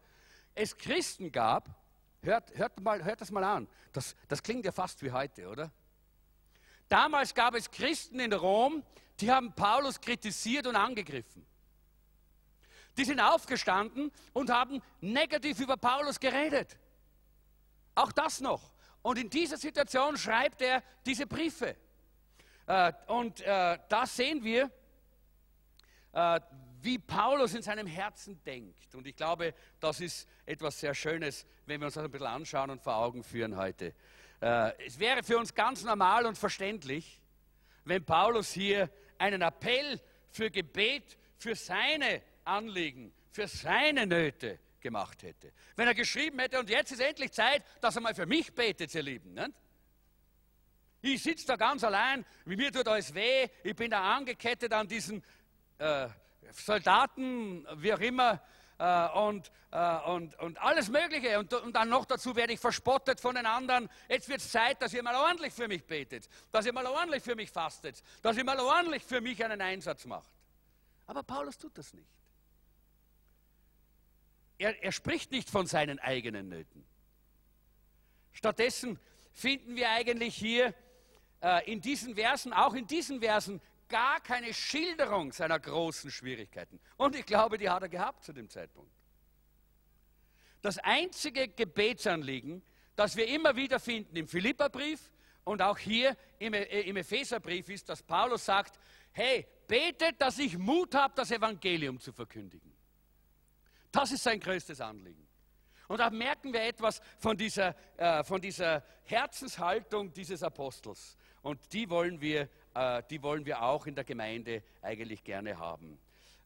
es 0.54 0.78
Christen 0.78 1.32
gab, 1.32 1.70
hört, 2.22 2.56
hört, 2.56 2.80
mal, 2.80 3.04
hört 3.04 3.22
das 3.22 3.32
mal 3.32 3.44
an, 3.44 3.68
das, 3.94 4.16
das 4.28 4.42
klingt 4.42 4.66
ja 4.66 4.72
fast 4.72 5.02
wie 5.04 5.12
heute, 5.12 5.48
oder? 5.48 5.72
Damals 6.88 7.34
gab 7.34 7.56
es 7.56 7.70
Christen 7.72 8.20
in 8.20 8.34
Rom, 8.34 8.84
die 9.20 9.32
haben 9.32 9.54
Paulus 9.54 10.00
kritisiert 10.00 10.68
und 10.68 10.76
angegriffen. 10.76 11.46
Die 12.98 13.06
sind 13.06 13.20
aufgestanden 13.20 14.12
und 14.34 14.50
haben 14.50 14.82
negativ 15.02 15.60
über 15.60 15.78
Paulus 15.78 16.20
geredet. 16.20 16.78
Auch 17.94 18.12
das 18.12 18.40
noch. 18.40 18.72
Und 19.02 19.18
in 19.18 19.30
dieser 19.30 19.58
Situation 19.58 20.18
schreibt 20.18 20.62
er 20.62 20.82
diese 21.06 21.28
Briefe. 21.28 21.76
Äh, 22.68 22.94
und 23.08 23.42
äh, 23.42 23.78
da 23.90 24.06
sehen 24.06 24.44
wir, 24.44 24.72
wie 26.82 26.98
Paulus 27.00 27.54
in 27.54 27.62
seinem 27.62 27.88
Herzen 27.88 28.42
denkt. 28.44 28.96
Und 28.96 29.08
ich 29.08 29.16
glaube, 29.16 29.54
das 29.80 30.00
ist 30.00 30.28
etwas 30.46 30.80
sehr 30.80 30.94
Schönes, 30.94 31.46
wenn 31.66 31.82
wir 31.82 31.86
uns 31.86 31.96
das 31.96 32.04
ein 32.04 32.12
bisschen 32.12 32.28
anschauen 32.28 32.70
und 32.70 32.82
vor 32.82 32.96
Augen 32.96 33.24
führen 33.24 33.58
heute. 33.58 33.94
Es 34.40 35.00
wäre 35.00 35.24
für 35.24 35.38
uns 35.38 35.54
ganz 35.54 35.84
normal 35.84 36.26
und 36.26 36.38
verständlich, 36.38 37.22
wenn 37.86 38.04
Paulus 38.04 38.52
hier 38.52 38.90
einen 39.18 39.42
Appell 39.42 40.00
für 40.30 40.52
Gebet, 40.52 41.18
für 41.38 41.56
seine 41.56 42.22
Anliegen, 42.44 43.14
für 43.32 43.48
seine 43.48 44.06
Nöte 44.06 44.60
gemacht 44.80 45.24
hätte. 45.24 45.52
Wenn 45.76 45.88
er 45.88 45.96
geschrieben 45.96 46.40
hätte, 46.40 46.60
und 46.60 46.70
jetzt 46.70 46.92
ist 46.92 47.02
endlich 47.02 47.32
Zeit, 47.32 47.64
dass 47.82 47.96
er 47.96 48.02
mal 48.02 48.14
für 48.14 48.26
mich 48.26 48.54
betet, 48.54 48.94
ihr 48.94 49.04
Lieben. 49.04 49.34
Nicht? 49.34 49.52
Ich 51.02 51.24
sitze 51.24 51.48
da 51.48 51.56
ganz 51.56 51.84
allein, 51.84 52.26
mir 52.46 52.72
tut 52.72 52.88
alles 52.88 53.14
weh, 53.14 53.48
ich 53.64 53.76
bin 53.76 53.92
da 53.92 54.16
angekettet 54.16 54.74
an 54.74 54.88
diesen 54.88 55.24
äh, 55.78 56.08
Soldaten, 56.52 57.66
wie 57.76 57.94
auch 57.94 58.00
immer, 58.00 58.42
äh, 58.78 59.10
und, 59.10 59.52
äh, 59.72 59.98
und, 60.10 60.38
und 60.40 60.62
alles 60.62 60.90
Mögliche. 60.90 61.40
Und, 61.40 61.54
und 61.54 61.74
dann 61.74 61.90
noch 61.90 62.06
dazu 62.06 62.36
werde 62.36 62.54
ich 62.54 62.60
verspottet 62.60 63.20
von 63.20 63.36
den 63.36 63.46
anderen. 63.46 63.90
Jetzt 64.10 64.28
wird 64.28 64.42
es 64.42 64.52
Zeit, 64.52 64.82
dass 64.82 64.94
ihr 64.94 65.04
mal 65.04 65.16
ordentlich 65.16 65.54
für 65.54 65.68
mich 65.68 65.86
betet, 65.86 66.28
dass 66.52 66.66
ihr 66.66 66.74
mal 66.74 66.86
ordentlich 66.86 67.24
für 67.24 67.36
mich 67.36 67.50
fastet, 67.50 68.02
dass 68.22 68.38
ihr 68.38 68.44
mal 68.44 68.60
ordentlich 68.60 69.04
für 69.04 69.22
mich 69.22 69.44
einen 69.44 69.62
Einsatz 69.62 70.06
macht. 70.06 70.30
Aber 71.08 71.24
Paulus 71.24 71.58
tut 71.58 71.78
das 71.78 71.94
nicht. 71.94 72.10
Er, 74.58 74.82
er 74.84 74.92
spricht 74.92 75.32
nicht 75.32 75.50
von 75.50 75.68
seinen 75.68 76.00
eigenen 76.00 76.50
Nöten. 76.50 76.86
Stattdessen 78.32 79.00
finden 79.34 79.76
wir 79.76 79.90
eigentlich 79.90 80.36
hier 80.36 80.74
äh, 81.42 81.72
in 81.72 81.82
diesen 81.82 82.16
Versen, 82.16 82.54
auch 82.54 82.74
in 82.74 82.88
diesen 82.88 83.20
Versen, 83.20 83.62
gar 83.88 84.20
keine 84.20 84.54
Schilderung 84.54 85.32
seiner 85.32 85.60
großen 85.60 86.12
Schwierigkeiten. 86.12 86.80
Und 86.98 87.16
ich 87.16 87.26
glaube, 87.26 87.58
die 87.58 87.70
hat 87.70 87.84
er 87.84 87.90
gehabt 87.90 88.24
zu 88.24 88.34
dem 88.34 88.50
Zeitpunkt. 88.50 88.92
Das 90.62 90.78
einzige 90.80 91.48
Gebetsanliegen, 91.48 92.64
das 92.96 93.16
wir 93.16 93.28
immer 93.28 93.56
wieder 93.56 93.80
finden 93.80 94.16
im 94.16 94.28
Philipperbrief 94.28 95.12
und 95.44 95.62
auch 95.62 95.78
hier 95.78 96.18
im, 96.40 96.54
äh, 96.54 96.82
im 96.82 96.98
Epheserbrief, 96.98 97.70
ist, 97.70 97.88
dass 97.88 98.02
Paulus 98.02 98.46
sagt: 98.46 98.80
Hey, 99.12 99.48
betet, 99.68 100.20
dass 100.20 100.40
ich 100.40 100.58
Mut 100.58 100.96
habe, 100.96 101.14
das 101.16 101.32
Evangelium 101.32 102.00
zu 102.00 102.12
verkündigen. 102.12 102.74
Das 103.92 104.12
ist 104.12 104.24
sein 104.24 104.40
größtes 104.40 104.82
Anliegen. 104.82 105.26
Und 105.88 106.00
da 106.00 106.10
merken 106.10 106.52
wir 106.52 106.64
etwas 106.64 107.02
von 107.20 107.38
dieser, 107.38 107.76
äh, 107.98 108.24
von 108.24 108.42
dieser 108.42 108.84
Herzenshaltung 109.04 110.12
dieses 110.14 110.42
Apostels. 110.42 111.16
Und 111.42 111.72
die 111.74 111.90
wollen 111.90 112.20
wir 112.20 112.50
die 113.10 113.22
wollen 113.22 113.46
wir 113.46 113.62
auch 113.62 113.86
in 113.88 113.96
der 113.96 114.04
Gemeinde 114.04 114.62
eigentlich 114.82 115.24
gerne 115.24 115.58
haben. 115.58 115.98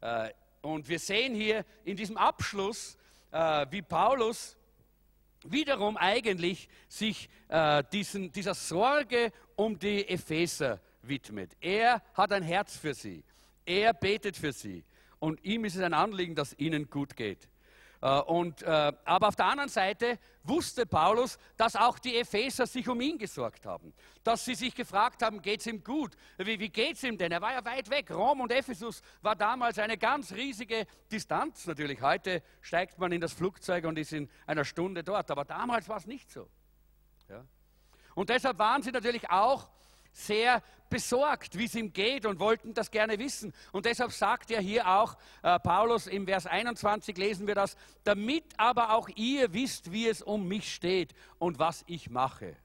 Äh, 0.01 0.29
und 0.61 0.87
wir 0.87 0.99
sehen 0.99 1.33
hier 1.33 1.65
in 1.83 1.95
diesem 1.95 2.17
Abschluss, 2.17 2.97
äh, 3.31 3.65
wie 3.69 3.81
Paulus 3.81 4.57
wiederum 5.43 5.95
eigentlich 5.95 6.67
sich 6.89 7.29
diesen, 7.93 8.29
dieser 8.33 8.53
Sorge 8.53 9.31
um 9.55 9.79
die 9.79 10.05
Epheser 10.05 10.81
widmet. 11.01 11.55
Er 11.61 12.03
hat 12.13 12.33
ein 12.33 12.43
Herz 12.43 12.75
für 12.75 12.93
sie. 12.93 13.23
Er 13.65 13.93
betet 13.93 14.35
für 14.35 14.51
sie. 14.51 14.83
Und 15.19 15.43
ihm 15.45 15.63
ist 15.63 15.75
es 15.75 15.81
ein 15.81 15.93
Anliegen, 15.93 16.35
dass 16.35 16.53
ihnen 16.59 16.89
gut 16.89 17.15
geht. 17.15 17.47
Äh, 18.01 18.19
und, 18.21 18.61
äh, 18.61 18.93
aber 19.03 19.27
auf 19.27 19.35
der 19.35 19.45
anderen 19.45 19.69
Seite 19.69 20.19
wusste 20.43 20.85
Paulus, 20.85 21.37
dass 21.57 21.75
auch 21.75 21.99
die 21.99 22.17
Epheser 22.17 22.65
sich 22.65 22.87
um 22.87 23.01
ihn 23.01 23.17
gesorgt 23.17 23.65
haben. 23.65 23.93
Dass 24.23 24.45
sie 24.45 24.55
sich 24.55 24.73
gefragt 24.73 25.21
haben, 25.21 25.41
geht 25.41 25.59
es 25.59 25.67
ihm 25.67 25.83
gut? 25.83 26.15
Wie, 26.37 26.59
wie 26.59 26.69
geht 26.69 26.95
es 26.95 27.03
ihm 27.03 27.17
denn? 27.17 27.31
Er 27.31 27.41
war 27.41 27.53
ja 27.53 27.65
weit 27.65 27.89
weg. 27.89 28.09
Rom 28.11 28.41
und 28.41 28.51
Ephesus 28.51 29.01
war 29.21 29.35
damals 29.35 29.79
eine 29.79 29.97
ganz 29.97 30.31
riesige 30.31 30.85
Distanz. 31.11 31.67
Natürlich, 31.67 32.01
heute 32.01 32.41
steigt 32.61 32.97
man 32.99 33.11
in 33.11 33.19
das 33.19 33.33
Flugzeug 33.33 33.85
und 33.85 33.97
ist 33.97 34.13
in 34.13 34.29
einer 34.47 34.65
Stunde 34.65 35.03
dort. 35.03 35.29
Aber 35.29 35.43
damals 35.43 35.89
war 35.89 35.97
es 35.97 36.07
nicht 36.07 36.31
so. 36.31 36.49
Ja? 37.27 37.43
Und 38.15 38.29
deshalb 38.29 38.57
waren 38.59 38.81
sie 38.81 38.91
natürlich 38.91 39.29
auch 39.29 39.69
sehr 40.11 40.61
besorgt, 40.89 41.57
wie 41.57 41.65
es 41.65 41.75
ihm 41.75 41.93
geht 41.93 42.25
und 42.25 42.39
wollten 42.39 42.73
das 42.73 42.91
gerne 42.91 43.19
wissen. 43.19 43.53
Und 43.71 43.85
deshalb 43.85 44.11
sagt 44.11 44.51
er 44.51 44.59
hier 44.59 44.87
auch, 44.87 45.15
äh, 45.43 45.59
Paulus 45.59 46.07
im 46.07 46.25
Vers 46.25 46.47
21 46.47 47.17
lesen 47.17 47.47
wir 47.47 47.55
das, 47.55 47.77
damit 48.03 48.45
aber 48.57 48.95
auch 48.95 49.07
ihr 49.15 49.53
wisst, 49.53 49.91
wie 49.91 50.07
es 50.07 50.21
um 50.21 50.47
mich 50.47 50.73
steht 50.73 51.13
und 51.37 51.59
was 51.59 51.83
ich 51.87 52.09
mache. 52.09 52.55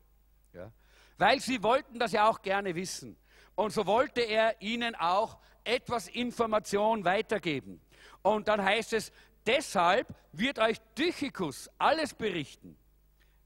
Ja? 0.52 0.72
Weil 1.18 1.40
sie 1.40 1.62
wollten 1.62 1.98
das 1.98 2.12
ja 2.12 2.28
auch 2.28 2.42
gerne 2.42 2.74
wissen. 2.74 3.16
Und 3.54 3.72
so 3.72 3.86
wollte 3.86 4.20
er 4.20 4.60
ihnen 4.60 4.94
auch 4.94 5.38
etwas 5.62 6.08
Information 6.08 7.04
weitergeben. 7.04 7.80
Und 8.22 8.48
dann 8.48 8.64
heißt 8.64 8.94
es, 8.94 9.12
deshalb 9.46 10.08
wird 10.32 10.58
euch 10.58 10.78
Tychicus 10.94 11.70
alles 11.78 12.14
berichten 12.14 12.76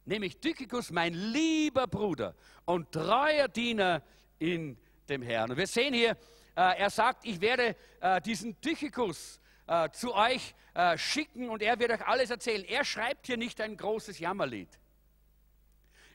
nämlich 0.09 0.39
Tychicus, 0.39 0.91
mein 0.91 1.15
lieber 1.15 1.87
Bruder 1.87 2.35
und 2.65 2.91
treuer 2.91 3.49
Diener 3.49 4.03
in 4.39 4.77
dem 5.09 5.23
Herrn. 5.23 5.51
Und 5.51 5.57
wir 5.57 5.67
sehen 5.67 5.95
hier, 5.95 6.13
äh, 6.57 6.79
er 6.79 6.91
sagt, 6.91 7.25
ich 7.25 7.41
werde 7.41 7.77
äh, 8.01 8.21
diesen 8.21 8.61
Tychicus 8.61 9.41
äh, 9.67 9.91
zu 9.91 10.15
euch 10.15 10.55
äh, 10.75 10.97
schicken 10.97 11.51
und 11.51 11.63
er 11.63 11.79
wird 11.79 11.93
euch 11.93 12.07
alles 12.07 12.31
erzählen. 12.31 12.65
Er 12.65 12.85
schreibt 12.85 13.27
hier 13.27 13.37
nicht 13.37 13.61
ein 13.61 13.77
großes 13.77 14.19
Jammerlied. 14.19 14.79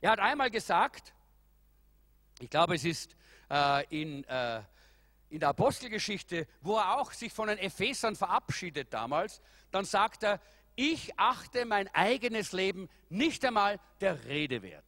Er 0.02 0.12
hat 0.12 0.20
einmal 0.20 0.50
gesagt, 0.50 1.14
ich 2.40 2.50
glaube, 2.50 2.76
es 2.76 2.84
ist 2.84 3.16
äh, 3.50 3.86
in, 3.90 4.24
äh, 4.26 4.62
in 5.30 5.40
der 5.40 5.50
Apostelgeschichte, 5.50 6.48
wo 6.62 6.78
er 6.78 7.00
auch 7.00 7.12
sich 7.12 7.32
von 7.32 7.48
den 7.48 7.58
Ephesern 7.58 8.16
verabschiedet 8.16 8.94
damals, 8.94 9.42
dann 9.72 9.86
sagt 9.86 10.24
er, 10.24 10.42
ich 10.76 11.18
achte 11.20 11.66
mein 11.66 11.88
eigenes 11.94 12.52
Leben 12.52 12.90
nicht 13.10 13.44
einmal 13.46 13.80
der 14.02 14.26
Rede 14.26 14.62
wert. 14.62 14.84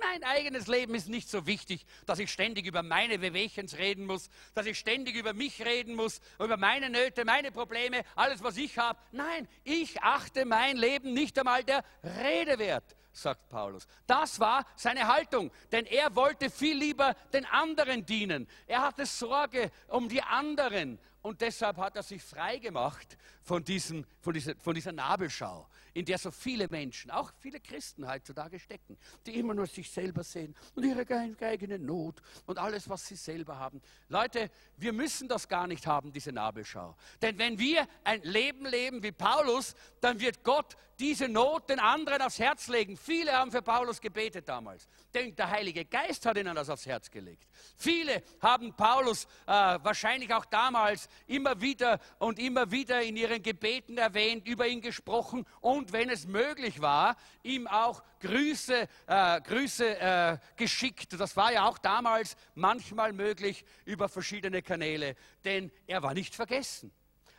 Mein 0.00 0.24
eigenes 0.24 0.66
Leben 0.66 0.94
ist 0.94 1.08
nicht 1.08 1.30
so 1.30 1.46
wichtig, 1.46 1.86
dass 2.04 2.18
ich 2.18 2.30
ständig 2.30 2.66
über 2.66 2.82
meine 2.82 3.20
Wehwehchens 3.20 3.78
reden 3.78 4.06
muss, 4.06 4.28
dass 4.54 4.66
ich 4.66 4.78
ständig 4.78 5.14
über 5.16 5.32
mich 5.32 5.64
reden 5.64 5.94
muss, 5.94 6.20
über 6.38 6.56
meine 6.56 6.90
Nöte, 6.90 7.24
meine 7.24 7.52
Probleme, 7.52 8.02
alles, 8.14 8.42
was 8.42 8.56
ich 8.56 8.76
habe. 8.76 8.98
Nein, 9.12 9.48
ich 9.62 10.02
achte 10.02 10.44
mein 10.44 10.76
Leben 10.76 11.14
nicht 11.14 11.38
einmal 11.38 11.64
der 11.64 11.84
Rede 12.02 12.58
wert, 12.58 12.96
sagt 13.12 13.48
Paulus. 13.48 13.86
Das 14.06 14.40
war 14.40 14.66
seine 14.76 15.06
Haltung, 15.06 15.50
denn 15.72 15.86
er 15.86 16.14
wollte 16.14 16.50
viel 16.50 16.76
lieber 16.76 17.14
den 17.32 17.46
anderen 17.46 18.04
dienen. 18.04 18.48
Er 18.66 18.82
hatte 18.82 19.06
Sorge 19.06 19.70
um 19.88 20.08
die 20.08 20.22
anderen 20.22 20.98
und 21.22 21.40
deshalb 21.40 21.78
hat 21.78 21.96
er 21.96 22.02
sich 22.02 22.22
frei 22.22 22.58
gemacht 22.58 23.16
von, 23.44 23.62
diesem, 23.62 24.04
von, 24.20 24.32
dieser, 24.32 24.56
von 24.56 24.74
dieser 24.74 24.92
Nabelschau, 24.92 25.68
in 25.92 26.04
der 26.04 26.18
so 26.18 26.30
viele 26.30 26.66
Menschen, 26.68 27.10
auch 27.10 27.30
viele 27.38 27.60
Christen 27.60 28.08
heutzutage 28.08 28.58
stecken, 28.58 28.98
die 29.26 29.38
immer 29.38 29.54
nur 29.54 29.66
sich 29.66 29.90
selber 29.90 30.24
sehen 30.24 30.56
und 30.74 30.84
ihre 30.84 31.06
eigene 31.40 31.78
Not 31.78 32.20
und 32.46 32.58
alles, 32.58 32.88
was 32.88 33.06
sie 33.06 33.16
selber 33.16 33.58
haben. 33.58 33.80
Leute, 34.08 34.50
wir 34.78 34.92
müssen 34.92 35.28
das 35.28 35.46
gar 35.46 35.66
nicht 35.66 35.86
haben, 35.86 36.10
diese 36.10 36.32
Nabelschau. 36.32 36.96
Denn 37.20 37.38
wenn 37.38 37.58
wir 37.58 37.86
ein 38.02 38.22
Leben 38.22 38.66
leben 38.66 39.02
wie 39.02 39.12
Paulus, 39.12 39.74
dann 40.00 40.18
wird 40.18 40.42
Gott 40.42 40.76
diese 40.98 41.28
Not 41.28 41.68
den 41.68 41.80
anderen 41.80 42.22
aufs 42.22 42.38
Herz 42.38 42.68
legen. 42.68 42.96
Viele 42.96 43.32
haben 43.32 43.50
für 43.50 43.62
Paulus 43.62 44.00
gebetet 44.00 44.48
damals. 44.48 44.86
Denn 45.12 45.34
der 45.34 45.50
Heilige 45.50 45.84
Geist 45.84 46.24
hat 46.26 46.36
ihnen 46.36 46.54
das 46.54 46.68
aufs 46.68 46.86
Herz 46.86 47.10
gelegt. 47.10 47.46
Viele 47.76 48.22
haben 48.40 48.74
Paulus 48.74 49.24
äh, 49.46 49.50
wahrscheinlich 49.82 50.32
auch 50.32 50.44
damals 50.44 51.08
immer 51.26 51.60
wieder 51.60 52.00
und 52.18 52.38
immer 52.38 52.70
wieder 52.70 53.02
in 53.02 53.16
ihren 53.34 53.42
Gebeten 53.42 53.98
erwähnt, 53.98 54.46
über 54.46 54.66
ihn 54.66 54.80
gesprochen 54.80 55.44
und 55.60 55.92
wenn 55.92 56.08
es 56.08 56.26
möglich 56.26 56.80
war, 56.80 57.16
ihm 57.42 57.66
auch 57.66 58.02
Grüße, 58.20 58.88
äh, 59.06 59.40
Grüße 59.40 59.98
äh, 59.98 60.38
geschickt. 60.56 61.18
Das 61.18 61.36
war 61.36 61.52
ja 61.52 61.66
auch 61.68 61.78
damals 61.78 62.36
manchmal 62.54 63.12
möglich 63.12 63.64
über 63.84 64.08
verschiedene 64.08 64.62
Kanäle, 64.62 65.16
denn 65.44 65.70
er 65.86 66.02
war 66.02 66.14
nicht 66.14 66.34
vergessen. 66.34 66.92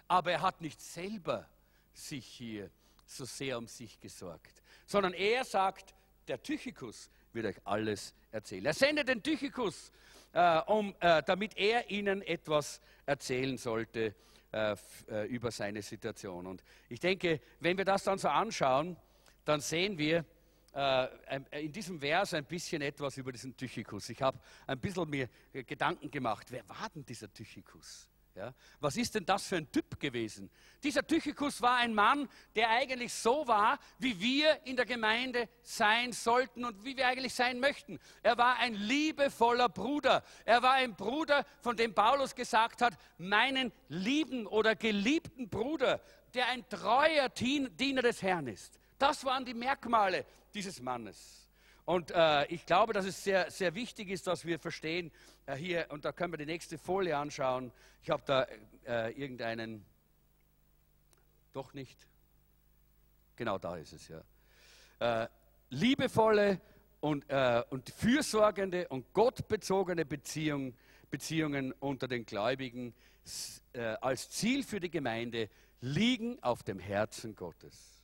Aber 0.08 0.32
er 0.32 0.42
hat 0.42 0.62
nicht 0.62 0.82
selber 0.82 1.50
sich 1.94 2.26
hier 2.26 2.70
so 3.06 3.26
sehr 3.26 3.58
um 3.58 3.68
sich 3.68 4.00
gesorgt, 4.00 4.62
sondern 4.86 5.14
er 5.14 5.46
sagt, 5.46 5.94
der 6.28 6.42
Tychikus 6.42 7.10
wird 7.34 7.46
euch 7.46 7.62
alles 7.66 8.14
erzählen. 8.32 8.66
Er 8.66 8.74
sendet 8.74 9.08
den 9.08 9.22
Tychikus, 9.24 9.92
äh, 10.34 10.60
um, 10.62 10.94
äh, 11.00 11.24
damit 11.24 11.58
er 11.58 11.90
ihnen 11.90 12.22
etwas 12.22 12.82
erzählen 13.06 13.58
sollte 13.58 14.16
äh, 14.56 14.78
äh, 15.10 15.26
über 15.28 15.52
seine 15.52 15.82
Situation. 15.82 16.48
Und 16.48 16.64
ich 16.88 17.02
denke, 17.02 17.42
wenn 17.60 17.78
wir 17.78 17.84
das 17.84 18.06
dann 18.06 18.18
so 18.18 18.30
anschauen, 18.30 18.96
dann 19.44 19.60
sehen 19.60 19.98
wir 19.98 20.24
äh, 20.74 21.42
in 21.66 21.74
diesem 21.74 22.00
Vers 22.00 22.34
ein 22.36 22.46
bisschen 22.46 22.82
etwas 22.82 23.18
über 23.18 23.34
diesen 23.34 23.58
Tychikus. 23.58 24.08
Ich 24.08 24.22
habe 24.22 24.40
ein 24.66 24.80
bisschen 24.80 25.10
mir 25.10 25.28
Gedanken 25.52 26.10
gemacht, 26.10 26.48
wer 26.52 26.68
war 26.70 26.90
denn 26.96 27.06
dieser 27.06 27.34
Tychikus? 27.34 28.08
Ja, 28.36 28.54
was 28.82 28.98
ist 28.98 29.16
denn 29.16 29.26
das 29.26 29.48
für 29.48 29.56
ein 29.56 29.72
Typ 29.72 29.98
gewesen? 29.98 30.50
Dieser 30.84 31.08
Tychikus 31.08 31.62
war 31.62 31.78
ein 31.78 31.94
Mann, 31.94 32.28
der 32.54 32.70
eigentlich 32.70 33.14
so 33.14 33.48
war, 33.48 33.80
wie 33.98 34.20
wir 34.20 34.60
in 34.66 34.76
der 34.76 34.86
Gemeinde 34.86 35.48
sein 35.62 36.12
sollten 36.12 36.66
und 36.66 36.84
wie 36.84 36.98
wir 36.98 37.08
eigentlich 37.08 37.34
sein 37.34 37.62
möchten. 37.62 37.98
Er 38.24 38.38
war 38.38 38.58
ein 38.58 38.74
liebevoller 38.74 39.70
Bruder. 39.70 40.22
Er 40.44 40.62
war 40.62 40.74
ein 40.74 40.96
Bruder, 40.98 41.46
von 41.62 41.78
dem 41.78 41.94
Paulus 41.94 42.36
gesagt 42.36 42.82
hat, 42.82 42.98
meinen 43.18 43.72
lieben 43.88 44.48
oder 44.48 44.76
geliebten 44.76 45.48
Bruder, 45.48 46.02
der 46.34 46.48
ein 46.48 46.68
treuer 46.68 47.30
Diener 47.30 48.02
des 48.02 48.22
Herrn 48.22 48.48
ist. 48.48 48.78
Das 48.98 49.24
waren 49.24 49.46
die 49.46 49.54
Merkmale 49.54 50.26
dieses 50.54 50.82
Mannes. 50.82 51.45
Und 51.86 52.12
äh, 52.12 52.46
ich 52.48 52.66
glaube, 52.66 52.94
dass 52.94 53.06
es 53.06 53.24
sehr, 53.24 53.52
sehr 53.52 53.76
wichtig 53.76 54.10
ist, 54.10 54.26
dass 54.26 54.46
wir 54.46 54.58
verstehen, 54.58 55.12
äh, 55.46 55.56
hier, 55.56 55.86
und 55.90 56.04
da 56.04 56.12
können 56.12 56.34
wir 56.34 56.38
die 56.38 56.48
nächste 56.48 56.80
Folie 56.80 57.16
anschauen. 57.16 57.72
Ich 58.02 58.10
habe 58.10 58.24
da 58.26 58.48
äh, 58.88 59.12
irgendeinen, 59.12 59.86
doch 61.54 61.74
nicht, 61.74 62.08
genau 63.36 63.60
da 63.60 63.78
ist 63.78 63.94
es 63.94 64.08
ja. 64.08 64.24
Äh, 65.00 65.28
liebevolle 65.70 66.60
und, 67.02 67.30
äh, 67.30 67.64
und 67.70 67.90
fürsorgende 67.90 68.88
und 68.88 69.14
gottbezogene 69.14 70.06
Beziehung, 70.06 70.74
Beziehungen 71.12 71.72
unter 71.74 72.08
den 72.08 72.26
Gläubigen 72.26 72.96
äh, 73.74 73.82
als 74.02 74.30
Ziel 74.32 74.64
für 74.64 74.80
die 74.80 74.90
Gemeinde 74.90 75.50
liegen 75.82 76.42
auf 76.42 76.64
dem 76.64 76.80
Herzen 76.80 77.36
Gottes. 77.36 77.95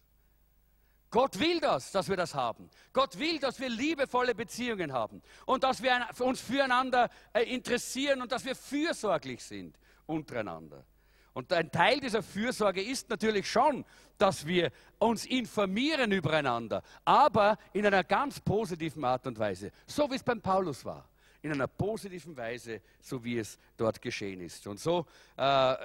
Gott 1.12 1.38
will 1.40 1.60
das, 1.60 1.92
dass 1.92 2.08
wir 2.08 2.16
das 2.16 2.34
haben. 2.34 2.70
Gott 2.94 3.20
will, 3.20 3.38
dass 3.38 3.60
wir 3.60 3.70
liebevolle 3.70 4.34
Beziehungen 4.34 4.94
haben 4.94 5.22
und 5.46 5.64
dass 5.64 5.84
wir 5.84 6.08
uns 6.20 6.40
füreinander 6.40 7.10
äh, 7.34 7.44
interessieren 7.44 8.22
und 8.22 8.32
dass 8.32 8.46
wir 8.46 8.56
fürsorglich 8.56 9.44
sind 9.44 9.78
untereinander. 10.06 10.86
Und 11.34 11.52
ein 11.54 11.70
Teil 11.72 12.00
dieser 12.00 12.24
Fürsorge 12.24 12.82
ist 12.82 13.10
natürlich 13.10 13.50
schon, 13.50 13.86
dass 14.18 14.46
wir 14.46 14.72
uns 15.00 15.26
informieren 15.26 16.12
übereinander, 16.12 16.82
aber 17.06 17.58
in 17.74 17.86
einer 17.86 18.04
ganz 18.04 18.40
positiven 18.40 19.04
Art 19.04 19.28
und 19.28 19.38
Weise, 19.38 19.72
so 19.86 20.10
wie 20.10 20.16
es 20.16 20.24
beim 20.24 20.42
Paulus 20.42 20.84
war 20.86 21.08
in 21.42 21.52
einer 21.52 21.68
positiven 21.68 22.38
Weise, 22.38 22.82
so 23.02 23.24
wie 23.24 23.40
es 23.40 23.58
dort 23.76 24.02
geschehen 24.02 24.42
ist. 24.42 24.68
Und 24.68 24.80
so 24.80 25.06
äh, 25.38 25.76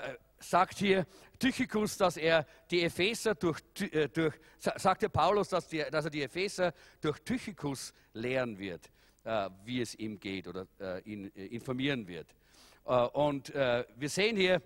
sagt 0.51 0.79
hier 0.79 1.07
Tychikus, 1.39 1.97
dass 1.97 2.17
er 2.17 2.47
die 2.71 2.83
Epheser 2.83 3.35
durch, 3.35 3.61
äh, 3.79 4.09
durch 4.09 4.35
sagte 4.59 5.09
Paulus, 5.09 5.49
dass, 5.49 5.69
die, 5.69 5.85
dass, 5.91 6.05
er 6.05 6.11
die 6.11 6.23
Epheser 6.23 6.73
durch 7.01 7.19
Tychikus 7.21 7.93
lehren 8.15 8.59
wird, 8.59 8.91
äh, 9.25 9.51
wie 9.65 9.81
es 9.81 9.95
ihm 9.95 10.19
geht 10.19 10.47
oder 10.47 10.67
äh, 10.81 11.01
ihn 11.03 11.33
äh, 11.35 11.47
informieren 11.47 12.07
wird. 12.07 12.29
Äh, 12.87 12.91
und 12.91 13.55
äh, 13.55 13.85
wir 13.97 14.09
sehen 14.09 14.37
hier, 14.37 14.63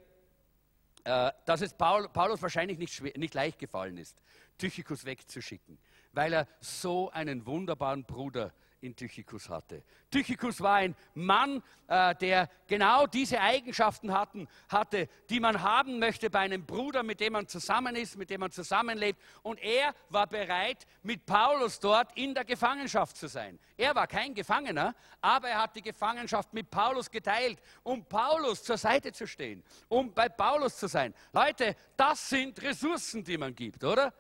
dass 1.03 1.62
es 1.62 1.72
Paul, 1.72 2.11
Paulus 2.11 2.43
wahrscheinlich 2.43 2.76
nicht, 2.76 2.93
schwer, 2.93 3.12
nicht 3.16 3.33
leicht 3.33 3.59
gefallen 3.59 3.97
ist, 3.97 4.20
Tychikus 4.59 5.07
wegzuschicken, 5.07 5.78
weil 6.12 6.35
er 6.35 6.47
so 6.61 7.11
einen 7.11 7.47
wunderbaren 7.47 8.05
Bruder 8.05 8.53
in 8.81 8.97
Tychikus 8.97 9.49
hatte. 9.49 9.83
Tychikus 10.11 10.61
war 10.61 10.76
ein 10.76 10.97
Mann, 11.14 11.62
äh, 11.87 12.14
der 12.16 12.49
genau 12.66 13.07
diese 13.07 13.41
Eigenschaften 13.41 14.12
hatten, 14.12 14.49
hatte, 14.68 15.09
die 15.28 15.41
man 15.41 15.62
haben 15.62 15.99
möchte 15.99 16.31
bei 16.31 16.41
einem 16.41 16.64
Bruder, 16.64 17.03
mit 17.03 17.20
dem 17.20 17.35
man 17.35 17.47
zusammen 17.47 17.95
ist, 17.97 18.16
mit 18.16 18.31
dem 18.31 18.41
man 18.41 18.51
zusammenlebt. 18.51 19.20
Und 19.43 19.62
er 19.62 19.95
war 20.09 20.26
bereit, 20.26 20.87
mit 21.03 21.26
Paulus 21.26 21.78
dort 21.81 22.16
in 22.16 22.35
der 22.35 22.45
Gefangenschaft 22.45 23.16
zu 23.16 23.28
sein. 23.28 23.59
Er 23.76 23.95
war 23.95 24.07
kein 24.07 24.35
Gefangener, 24.35 24.95
aber 25.20 25.49
er 25.49 25.62
hat 25.62 25.76
die 25.76 25.83
Gefangenschaft 25.83 26.53
mit 26.53 26.70
Paulus 26.70 27.11
geteilt, 27.11 27.61
um 27.83 28.05
Paulus 28.05 28.62
zur 28.62 28.78
Seite 28.78 29.12
zu 29.12 29.26
stehen, 29.26 29.62
um 29.89 30.12
bei 30.12 30.28
Paulus 30.28 30.76
zu 30.76 30.87
sein. 30.87 31.14
Leute, 31.33 31.76
das 31.97 32.28
sind 32.28 32.61
Ressourcen, 32.62 33.22
die 33.24 33.39
man 33.39 33.55
gibt, 33.55 33.85
oder? 33.85 34.12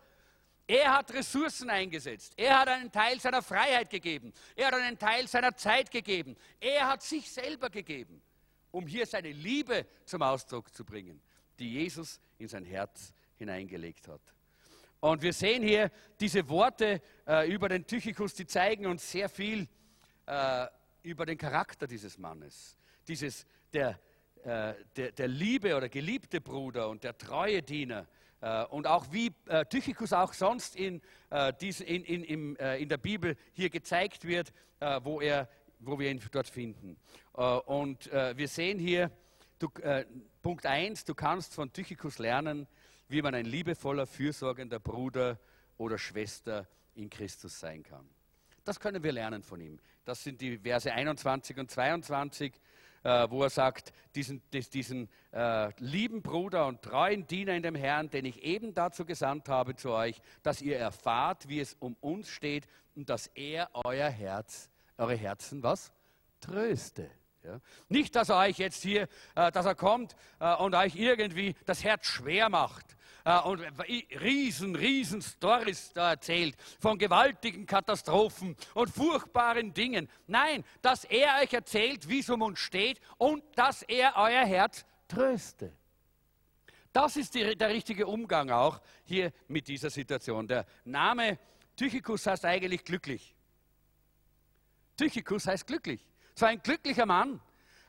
Er 0.70 0.92
hat 0.92 1.12
Ressourcen 1.12 1.68
eingesetzt. 1.68 2.32
Er 2.36 2.60
hat 2.60 2.68
einen 2.68 2.92
Teil 2.92 3.18
seiner 3.18 3.42
Freiheit 3.42 3.90
gegeben. 3.90 4.32
Er 4.54 4.68
hat 4.68 4.74
einen 4.74 4.96
Teil 4.96 5.26
seiner 5.26 5.56
Zeit 5.56 5.90
gegeben. 5.90 6.36
Er 6.60 6.86
hat 6.86 7.02
sich 7.02 7.28
selber 7.28 7.70
gegeben, 7.70 8.22
um 8.70 8.86
hier 8.86 9.04
seine 9.04 9.32
Liebe 9.32 9.84
zum 10.04 10.22
Ausdruck 10.22 10.72
zu 10.72 10.84
bringen, 10.84 11.20
die 11.58 11.72
Jesus 11.72 12.20
in 12.38 12.46
sein 12.46 12.64
Herz 12.64 13.12
hineingelegt 13.34 14.06
hat. 14.06 14.20
Und 15.00 15.22
wir 15.22 15.32
sehen 15.32 15.64
hier 15.64 15.90
diese 16.20 16.48
Worte 16.48 17.02
äh, 17.26 17.52
über 17.52 17.68
den 17.68 17.84
Tychikus, 17.84 18.34
die 18.34 18.46
zeigen 18.46 18.86
uns 18.86 19.10
sehr 19.10 19.28
viel 19.28 19.66
äh, 20.26 20.66
über 21.02 21.26
den 21.26 21.36
Charakter 21.36 21.88
dieses 21.88 22.16
Mannes. 22.16 22.78
Dieses, 23.08 23.44
der, 23.72 23.98
äh, 24.44 24.74
der, 24.94 25.10
der 25.10 25.26
liebe 25.26 25.76
oder 25.76 25.88
geliebte 25.88 26.40
Bruder 26.40 26.88
und 26.88 27.02
der 27.02 27.18
treue 27.18 27.60
Diener, 27.60 28.06
und 28.70 28.86
auch 28.86 29.06
wie 29.12 29.32
äh, 29.46 29.66
Tychicus 29.66 30.12
auch 30.12 30.32
sonst 30.32 30.76
in, 30.76 31.02
äh, 31.30 31.52
in, 31.84 32.04
in, 32.04 32.56
in, 32.56 32.88
der 32.88 32.96
Bibel 32.96 33.36
hier 33.52 33.68
gezeigt 33.70 34.24
wird, 34.26 34.52
wo, 35.02 35.20
er, 35.20 35.48
wo 35.78 35.98
wir 35.98 36.10
ihn 36.10 36.22
dort 36.32 36.48
finden. 36.48 36.96
Und 37.34 38.10
wir 38.10 38.48
sehen 38.48 38.78
hier, 38.78 39.10
du, 39.58 39.68
Punkt 40.40 40.64
1, 40.64 41.04
du 41.04 41.14
kannst 41.14 41.52
von 41.52 41.70
Tychicus 41.70 42.18
lernen, 42.18 42.66
wie 43.08 43.20
man 43.20 43.34
ein 43.34 43.44
liebevoller, 43.44 44.06
fürsorgender 44.06 44.78
Bruder 44.78 45.38
oder 45.76 45.98
Schwester 45.98 46.66
in 46.94 47.10
Christus 47.10 47.60
sein 47.60 47.82
kann. 47.82 48.08
Das 48.64 48.80
können 48.80 49.02
wir 49.02 49.12
lernen 49.12 49.42
von 49.42 49.60
ihm. 49.60 49.78
Das 50.04 50.22
sind 50.22 50.40
die 50.40 50.58
Verse 50.58 50.92
21 50.92 51.58
und 51.58 51.70
22. 51.70 52.52
äh, 53.02 53.26
wo 53.30 53.42
er 53.42 53.50
sagt, 53.50 53.92
diesen, 54.14 54.42
diesen 54.50 55.08
äh, 55.32 55.70
lieben 55.78 56.22
Bruder 56.22 56.66
und 56.66 56.82
treuen 56.82 57.26
Diener 57.26 57.54
in 57.54 57.62
dem 57.62 57.74
Herrn, 57.74 58.10
den 58.10 58.24
ich 58.24 58.42
eben 58.42 58.74
dazu 58.74 59.04
gesandt 59.04 59.48
habe 59.48 59.76
zu 59.76 59.90
euch, 59.90 60.20
dass 60.42 60.60
ihr 60.62 60.78
erfahrt, 60.78 61.48
wie 61.48 61.60
es 61.60 61.74
um 61.78 61.96
uns 62.00 62.28
steht 62.28 62.66
und 62.94 63.08
dass 63.08 63.28
er 63.28 63.70
euer 63.72 64.08
Herz, 64.08 64.70
eure 64.98 65.16
Herzen 65.16 65.62
was? 65.62 65.92
Tröste. 66.40 67.10
Ja? 67.44 67.60
Nicht, 67.88 68.16
dass 68.16 68.28
er 68.28 68.38
euch 68.38 68.58
jetzt 68.58 68.82
hier, 68.82 69.08
äh, 69.34 69.50
dass 69.52 69.66
er 69.66 69.74
kommt 69.74 70.14
äh, 70.40 70.54
und 70.56 70.74
euch 70.74 70.94
irgendwie 70.96 71.54
das 71.64 71.82
Herz 71.82 72.06
schwer 72.06 72.48
macht 72.48 72.96
äh, 73.24 73.38
und 73.40 73.60
riesen, 74.20 74.76
riesen 74.76 75.22
Stories 75.22 75.92
da 75.94 76.10
erzählt 76.10 76.56
von 76.78 76.98
gewaltigen 76.98 77.66
Katastrophen 77.66 78.56
und 78.74 78.90
furchtbaren 78.90 79.72
Dingen. 79.72 80.08
Nein, 80.26 80.64
dass 80.82 81.04
er 81.04 81.40
euch 81.42 81.52
erzählt, 81.52 82.08
wie 82.08 82.20
es 82.20 82.30
um 82.30 82.42
uns 82.42 82.58
steht 82.58 83.00
und 83.16 83.42
dass 83.56 83.82
er 83.82 84.14
euer 84.16 84.44
Herz 84.44 84.84
tröste. 85.08 85.72
Das 86.92 87.16
ist 87.16 87.34
die, 87.34 87.56
der 87.56 87.68
richtige 87.68 88.06
Umgang 88.06 88.50
auch 88.50 88.80
hier 89.04 89.32
mit 89.48 89.68
dieser 89.68 89.90
Situation. 89.90 90.48
Der 90.48 90.66
Name 90.84 91.38
Tychicus 91.76 92.26
heißt 92.26 92.44
eigentlich 92.44 92.84
glücklich. 92.84 93.34
Tychicus 94.96 95.46
heißt 95.46 95.66
glücklich. 95.66 96.09
War 96.38 96.48
ein 96.48 96.62
glücklicher 96.62 97.06
Mann. 97.06 97.40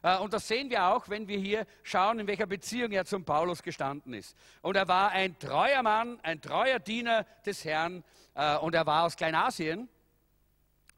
Äh, 0.03 0.17
und 0.17 0.33
das 0.33 0.47
sehen 0.47 0.69
wir 0.69 0.85
auch, 0.85 1.09
wenn 1.09 1.27
wir 1.27 1.37
hier 1.37 1.65
schauen, 1.83 2.19
in 2.19 2.27
welcher 2.27 2.47
Beziehung 2.47 2.91
er 2.91 3.05
zum 3.05 3.23
Paulus 3.23 3.63
gestanden 3.63 4.13
ist. 4.13 4.35
Und 4.61 4.75
er 4.75 4.87
war 4.87 5.11
ein 5.11 5.37
treuer 5.39 5.83
Mann, 5.83 6.19
ein 6.23 6.41
treuer 6.41 6.79
Diener 6.79 7.25
des 7.45 7.65
Herrn. 7.65 8.03
Äh, 8.35 8.57
und 8.57 8.75
er 8.75 8.85
war 8.85 9.05
aus 9.05 9.15
Kleinasien. 9.15 9.89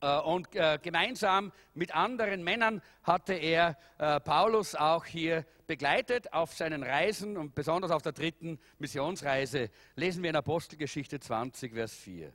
Äh, 0.01 0.19
und 0.19 0.51
gemeinsam 0.51 1.51
mit 1.73 1.95
anderen 1.95 2.43
Männern 2.43 2.81
hatte 3.03 3.33
er 3.33 3.77
Paulus 4.23 4.75
auch 4.75 5.05
hier 5.05 5.45
begleitet 5.65 6.33
auf 6.33 6.53
seinen 6.53 6.83
Reisen 6.83 7.37
und 7.37 7.55
besonders 7.55 7.91
auf 7.91 8.01
der 8.01 8.11
dritten 8.11 8.59
Missionsreise. 8.79 9.69
Lesen 9.95 10.21
wir 10.21 10.29
in 10.29 10.35
Apostelgeschichte 10.35 11.19
20, 11.19 11.73
Vers 11.73 11.95
4. 11.95 12.33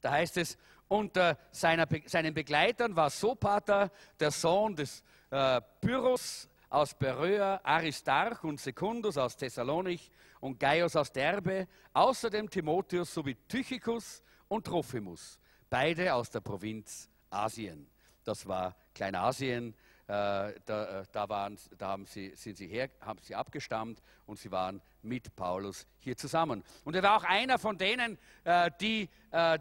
Da 0.00 0.12
heißt 0.12 0.36
es, 0.36 0.56
unter 0.88 1.38
seiner, 1.50 1.86
seinen 2.06 2.34
Begleitern 2.34 2.96
war 2.96 3.10
Sopater, 3.10 3.90
der 4.18 4.30
Sohn 4.30 4.74
des 4.74 5.02
äh, 5.30 5.60
Pyrrhus 5.80 6.48
aus 6.70 6.94
Beröa, 6.94 7.60
Aristarch 7.62 8.42
und 8.44 8.60
Secundus 8.60 9.16
aus 9.16 9.36
Thessalonich 9.36 10.10
und 10.40 10.58
Gaius 10.58 10.96
aus 10.96 11.12
Derbe, 11.12 11.66
außerdem 11.92 12.50
Timotheus 12.50 13.12
sowie 13.12 13.36
Tychicus 13.48 14.22
und 14.48 14.66
Trophimus, 14.66 15.38
beide 15.70 16.14
aus 16.14 16.30
der 16.30 16.40
Provinz 16.40 17.08
Asien. 17.30 17.88
Das 18.24 18.46
war 18.46 18.76
Kleinasien, 18.94 19.74
äh, 20.06 20.54
da, 20.64 21.00
äh, 21.00 21.04
da, 21.12 21.28
waren, 21.28 21.58
da 21.76 21.88
haben 21.88 22.06
sie, 22.06 22.34
sind 22.34 22.56
sie 22.56 22.66
her, 22.66 22.90
haben 23.00 23.18
sie 23.20 23.34
abgestammt 23.34 24.02
und 24.26 24.38
sie 24.38 24.50
waren 24.50 24.80
mit 25.08 25.34
Paulus 25.34 25.86
hier 25.98 26.16
zusammen. 26.16 26.62
Und 26.84 26.94
er 26.94 27.02
war 27.02 27.16
auch 27.16 27.24
einer 27.24 27.58
von 27.58 27.76
denen, 27.76 28.18
äh, 28.44 28.70
die, 28.80 29.08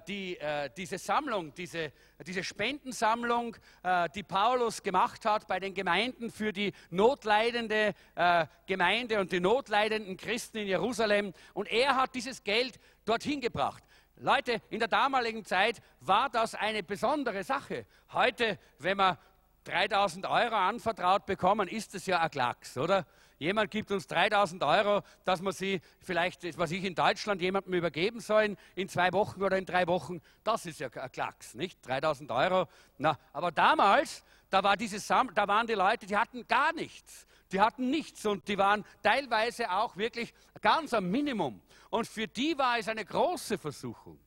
die 0.07 0.37
diese 0.77 0.97
Sammlung, 0.97 1.53
diese, 1.53 1.91
diese 2.25 2.41
Spendensammlung, 2.41 3.57
die 4.15 4.23
Paulus 4.23 4.81
gemacht 4.81 5.25
hat 5.25 5.45
bei 5.45 5.59
den 5.59 5.73
Gemeinden 5.73 6.31
für 6.31 6.53
die 6.53 6.71
notleidende 6.89 7.93
Gemeinde 8.65 9.19
und 9.19 9.33
die 9.33 9.41
notleidenden 9.41 10.15
Christen 10.15 10.59
in 10.59 10.67
Jerusalem. 10.67 11.33
Und 11.53 11.69
er 11.69 11.97
hat 11.97 12.15
dieses 12.15 12.45
Geld 12.45 12.79
dorthin 13.03 13.41
gebracht. 13.41 13.83
Leute, 14.19 14.61
in 14.69 14.79
der 14.79 14.87
damaligen 14.87 15.45
Zeit 15.45 15.79
war 15.99 16.29
das 16.29 16.55
eine 16.55 16.81
besondere 16.81 17.43
Sache. 17.43 17.85
Heute, 18.13 18.57
wenn 18.79 18.97
man 18.97 19.17
3000 19.65 20.25
Euro 20.25 20.55
anvertraut 20.55 21.25
bekommen, 21.25 21.67
ist 21.67 21.93
es 21.93 22.07
ja 22.07 22.19
ein 22.19 22.31
Klacks, 22.31 22.77
oder? 22.77 23.05
Jemand 23.39 23.69
gibt 23.69 23.91
uns 23.91 24.07
3000 24.07 24.63
Euro, 24.63 25.03
dass 25.23 25.41
wir 25.41 25.51
sie 25.51 25.79
vielleicht, 25.99 26.57
was 26.57 26.71
ich 26.71 26.83
in 26.83 26.95
Deutschland 26.95 27.41
jemandem 27.41 27.73
übergeben 27.75 28.19
sollen, 28.19 28.57
in 28.75 28.89
zwei 28.89 29.13
Wochen 29.13 29.43
oder 29.43 29.57
in 29.57 29.65
drei 29.65 29.85
Wochen. 29.87 30.21
Das 30.43 30.65
ist 30.65 30.79
ja 30.79 30.89
ein 30.89 31.11
Klacks, 31.11 31.53
nicht? 31.53 31.85
3000 31.85 32.31
Euro. 32.31 32.67
Na, 32.97 33.17
aber 33.33 33.51
damals, 33.51 34.23
da, 34.49 34.63
war 34.63 34.75
dieses, 34.75 35.05
da 35.05 35.47
waren 35.47 35.67
die 35.67 35.73
Leute, 35.73 36.07
die 36.07 36.17
hatten 36.17 36.47
gar 36.47 36.73
nichts. 36.73 37.27
Die 37.51 37.61
hatten 37.61 37.89
nichts 37.89 38.25
und 38.25 38.47
die 38.47 38.57
waren 38.57 38.83
teilweise 39.03 39.71
auch 39.71 39.95
wirklich 39.95 40.33
ganz 40.61 40.93
am 40.93 41.09
Minimum. 41.09 41.61
Und 41.89 42.07
für 42.07 42.27
die 42.27 42.57
war 42.57 42.79
es 42.79 42.87
eine 42.87 43.05
große 43.05 43.57
Versuchung, 43.57 44.19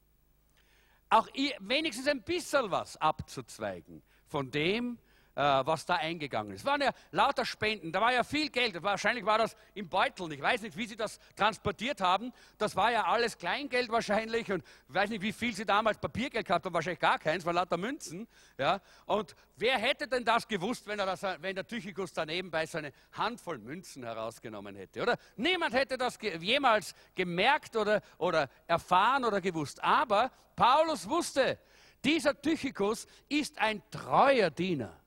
auch 1.10 1.28
wenigstens 1.58 2.06
ein 2.06 2.22
bisschen 2.22 2.70
was 2.70 2.96
abzuzweigen 2.96 4.02
von 4.26 4.50
dem, 4.50 4.94
äh, 4.94 5.09
was 5.40 5.86
da 5.86 5.96
eingegangen 5.96 6.52
ist. 6.52 6.60
Es 6.60 6.66
waren 6.66 6.80
ja 6.80 6.90
lauter 7.12 7.44
Spenden, 7.44 7.92
da 7.92 8.00
war 8.00 8.12
ja 8.12 8.24
viel 8.24 8.50
Geld. 8.50 8.82
Wahrscheinlich 8.82 9.24
war 9.24 9.38
das 9.38 9.56
im 9.74 9.88
Beutel. 9.88 10.32
Ich 10.32 10.40
weiß 10.40 10.62
nicht, 10.62 10.76
wie 10.76 10.86
sie 10.86 10.96
das 10.96 11.18
transportiert 11.34 12.00
haben. 12.00 12.32
Das 12.58 12.76
war 12.76 12.92
ja 12.92 13.04
alles 13.04 13.38
Kleingeld 13.38 13.90
wahrscheinlich 13.90 14.50
und 14.52 14.62
ich 14.88 14.94
weiß 14.94 15.10
nicht, 15.10 15.22
wie 15.22 15.32
viel 15.32 15.54
sie 15.54 15.64
damals 15.64 15.98
Papiergeld 15.98 16.46
gehabt 16.46 16.64
haben. 16.64 16.74
Wahrscheinlich 16.74 17.00
gar 17.00 17.18
keins, 17.18 17.44
war 17.44 17.52
lauter 17.52 17.76
Münzen. 17.76 18.28
Ja. 18.58 18.80
Und 19.06 19.34
wer 19.56 19.78
hätte 19.78 20.06
denn 20.06 20.24
das 20.24 20.46
gewusst, 20.46 20.86
wenn, 20.86 20.98
das, 20.98 21.22
wenn 21.22 21.54
der 21.54 21.66
Tychikus 21.66 22.12
daneben 22.12 22.50
bei 22.50 22.66
so 22.66 22.78
eine 22.78 22.92
Handvoll 23.12 23.58
Münzen 23.58 24.04
herausgenommen 24.04 24.76
hätte? 24.76 25.00
Oder 25.02 25.16
niemand 25.36 25.74
hätte 25.74 25.96
das 25.96 26.18
jemals 26.20 26.94
gemerkt 27.14 27.76
oder, 27.76 28.02
oder 28.18 28.48
erfahren 28.66 29.24
oder 29.24 29.40
gewusst. 29.40 29.82
Aber 29.82 30.30
Paulus 30.54 31.08
wusste, 31.08 31.58
dieser 32.04 32.40
Tychikus 32.40 33.06
ist 33.28 33.58
ein 33.58 33.82
treuer 33.90 34.50
Diener. 34.50 34.99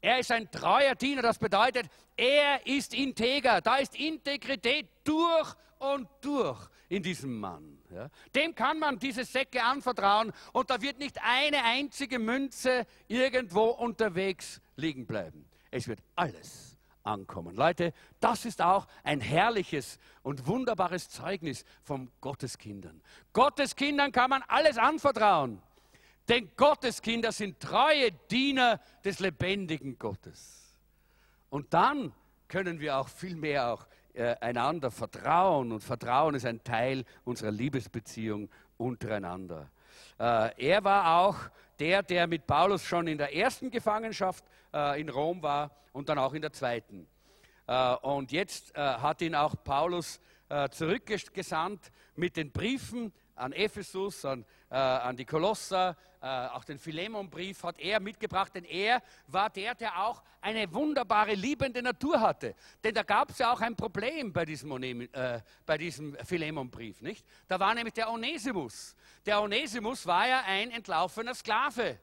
Er 0.00 0.18
ist 0.18 0.30
ein 0.30 0.50
treuer 0.50 0.94
Diener, 0.94 1.22
das 1.22 1.38
bedeutet, 1.38 1.88
er 2.16 2.66
ist 2.66 2.94
integer. 2.94 3.60
Da 3.60 3.76
ist 3.76 3.98
Integrität 3.98 4.88
durch 5.04 5.54
und 5.78 6.08
durch 6.20 6.68
in 6.88 7.02
diesem 7.02 7.38
Mann. 7.38 7.78
Ja. 7.90 8.08
Dem 8.34 8.54
kann 8.54 8.78
man 8.78 8.98
diese 8.98 9.24
Säcke 9.24 9.62
anvertrauen 9.62 10.32
und 10.52 10.70
da 10.70 10.80
wird 10.80 10.98
nicht 10.98 11.18
eine 11.22 11.64
einzige 11.64 12.18
Münze 12.18 12.86
irgendwo 13.06 13.64
unterwegs 13.64 14.60
liegen 14.76 15.06
bleiben. 15.06 15.46
Es 15.70 15.88
wird 15.88 16.00
alles 16.14 16.76
ankommen. 17.02 17.56
Leute, 17.56 17.92
das 18.20 18.44
ist 18.44 18.62
auch 18.62 18.86
ein 19.02 19.20
herrliches 19.20 19.98
und 20.22 20.46
wunderbares 20.46 21.08
Zeugnis 21.08 21.64
von 21.82 22.10
Gotteskindern. 22.20 23.02
Gotteskindern 23.32 24.12
kann 24.12 24.30
man 24.30 24.42
alles 24.46 24.78
anvertrauen. 24.78 25.62
Denn 26.28 26.50
Gotteskinder 26.56 27.32
sind 27.32 27.58
treue 27.58 28.12
Diener 28.30 28.80
des 29.02 29.18
lebendigen 29.18 29.98
Gottes. 29.98 30.74
Und 31.48 31.72
dann 31.72 32.12
können 32.48 32.80
wir 32.80 32.98
auch 32.98 33.08
viel 33.08 33.34
mehr 33.34 33.72
auch 33.72 33.86
äh, 34.12 34.34
einander 34.40 34.90
vertrauen. 34.90 35.72
Und 35.72 35.80
Vertrauen 35.80 36.34
ist 36.34 36.44
ein 36.44 36.62
Teil 36.64 37.04
unserer 37.24 37.50
Liebesbeziehung 37.50 38.50
untereinander. 38.76 39.70
Äh, 40.18 40.66
er 40.70 40.84
war 40.84 41.20
auch 41.20 41.36
der, 41.78 42.02
der 42.02 42.26
mit 42.26 42.46
Paulus 42.46 42.84
schon 42.84 43.06
in 43.06 43.16
der 43.16 43.34
ersten 43.34 43.70
Gefangenschaft 43.70 44.44
äh, 44.74 45.00
in 45.00 45.08
Rom 45.08 45.42
war 45.42 45.70
und 45.92 46.08
dann 46.08 46.18
auch 46.18 46.34
in 46.34 46.42
der 46.42 46.52
zweiten. 46.52 47.06
Und 48.00 48.32
jetzt 48.32 48.74
hat 48.74 49.20
ihn 49.20 49.34
auch 49.34 49.54
Paulus 49.62 50.20
zurückgesandt 50.70 51.92
mit 52.16 52.38
den 52.38 52.50
Briefen 52.50 53.12
an 53.38 53.52
Ephesus, 53.52 54.24
an, 54.24 54.44
äh, 54.70 54.74
an 54.74 55.16
die 55.16 55.24
Kolosser, 55.24 55.96
äh, 56.20 56.26
auch 56.26 56.64
den 56.64 56.78
Philemonbrief 56.78 57.62
hat 57.62 57.78
er 57.78 58.00
mitgebracht, 58.00 58.54
denn 58.54 58.64
er 58.64 59.02
war 59.28 59.50
der, 59.50 59.74
der 59.74 60.04
auch 60.04 60.22
eine 60.40 60.72
wunderbare, 60.72 61.34
liebende 61.34 61.80
Natur 61.80 62.20
hatte. 62.20 62.54
Denn 62.82 62.94
da 62.94 63.02
gab 63.02 63.30
es 63.30 63.38
ja 63.38 63.52
auch 63.52 63.60
ein 63.60 63.76
Problem 63.76 64.32
bei 64.32 64.44
diesem, 64.44 64.72
äh, 64.82 65.40
diesem 65.78 66.16
Philemonbrief, 66.24 67.00
nicht? 67.02 67.24
Da 67.46 67.60
war 67.60 67.74
nämlich 67.74 67.94
der 67.94 68.10
Onesimus. 68.10 68.96
Der 69.24 69.40
Onesimus 69.40 70.06
war 70.06 70.26
ja 70.26 70.42
ein 70.46 70.70
entlaufener 70.70 71.34
Sklave. 71.34 71.98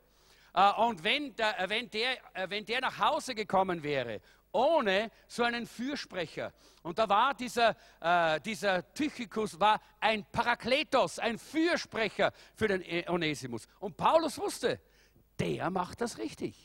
Äh, 0.54 0.72
und 0.78 1.04
wenn 1.04 1.36
der, 1.36 1.60
äh, 1.60 1.70
wenn, 1.70 1.90
der, 1.90 2.12
äh, 2.34 2.50
wenn 2.50 2.66
der 2.66 2.82
nach 2.82 2.98
Hause 2.98 3.36
gekommen 3.36 3.84
wäre 3.84 4.22
ohne 4.56 5.12
so 5.28 5.44
einen 5.44 5.68
Fürsprecher. 5.68 6.54
Und 6.82 6.98
da 6.98 7.10
war 7.10 7.34
dieser, 7.34 7.76
äh, 8.00 8.40
dieser 8.40 8.94
Tychikus 8.94 9.60
war 9.60 9.82
ein 10.00 10.26
Parakletos, 10.32 11.20
ein 11.20 11.38
Fürsprecher 11.38 12.32
für 12.56 12.70
den 12.70 13.10
Onesimus. 13.10 13.68
Und 13.80 13.98
Paulus 13.98 14.40
wusste, 14.40 14.80
der 15.40 15.70
macht 15.70 16.00
das 16.00 16.18
richtig. 16.18 16.65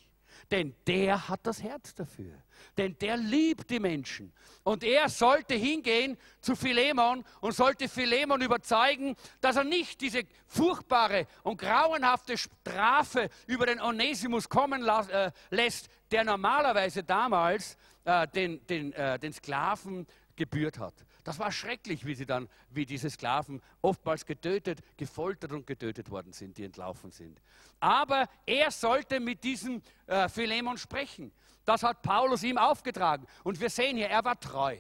Denn 0.51 0.75
der 0.87 1.29
hat 1.29 1.41
das 1.47 1.63
Herz 1.63 1.95
dafür. 1.95 2.35
Denn 2.77 2.97
der 2.99 3.17
liebt 3.17 3.71
die 3.71 3.79
Menschen. 3.79 4.33
Und 4.65 4.83
er 4.85 5.09
sollte 5.09 5.55
hingehen 5.55 6.19
zu 6.41 6.57
Philemon 6.57 7.25
und 7.41 7.53
sollte 7.53 7.89
Philemon 7.89 8.43
überzeugen, 8.43 9.17
dass 9.41 9.57
er 9.57 9.65
nicht 9.65 10.01
diese 10.01 10.25
furchtbare 10.47 11.27
und 11.45 11.59
grauenhafte 11.59 12.37
Strafe 12.37 13.31
über 13.47 13.67
den 13.67 13.81
Onesimus 13.81 14.49
kommen 14.49 14.87
äh, 14.87 15.31
lässt, 15.51 15.89
der 16.11 16.25
normalerweise 16.25 17.05
damals 17.05 17.77
äh, 18.05 18.27
den, 18.29 18.67
den, 18.67 18.93
äh, 18.93 19.19
den 19.19 19.33
Sklaven 19.33 20.07
gebührt 20.37 20.79
hat. 20.79 20.95
Das 21.25 21.39
war 21.39 21.53
schrecklich, 21.53 22.05
wie 22.07 22.15
sie 22.15 22.27
dann, 22.27 22.49
wie 22.71 22.87
diese 22.87 23.11
Sklaven 23.11 23.61
oftmals 23.83 24.25
getötet, 24.25 24.81
gefoltert 24.97 25.53
und 25.53 25.67
getötet 25.67 26.11
worden 26.11 26.33
sind, 26.33 26.57
die 26.59 26.65
entlaufen 26.65 27.11
sind. 27.11 27.41
Aber 27.79 28.29
er 28.47 28.71
sollte 28.71 29.21
mit 29.21 29.45
diesem 29.45 29.83
äh, 30.07 30.29
Philemon 30.29 30.79
sprechen. 30.79 31.33
Das 31.65 31.83
hat 31.83 32.03
Paulus 32.03 32.43
ihm 32.43 32.59
aufgetragen. 32.59 33.27
Und 33.45 33.61
wir 33.61 33.71
sehen 33.71 33.97
hier, 33.97 34.09
er 34.09 34.25
war 34.25 34.39
treu. 34.39 34.77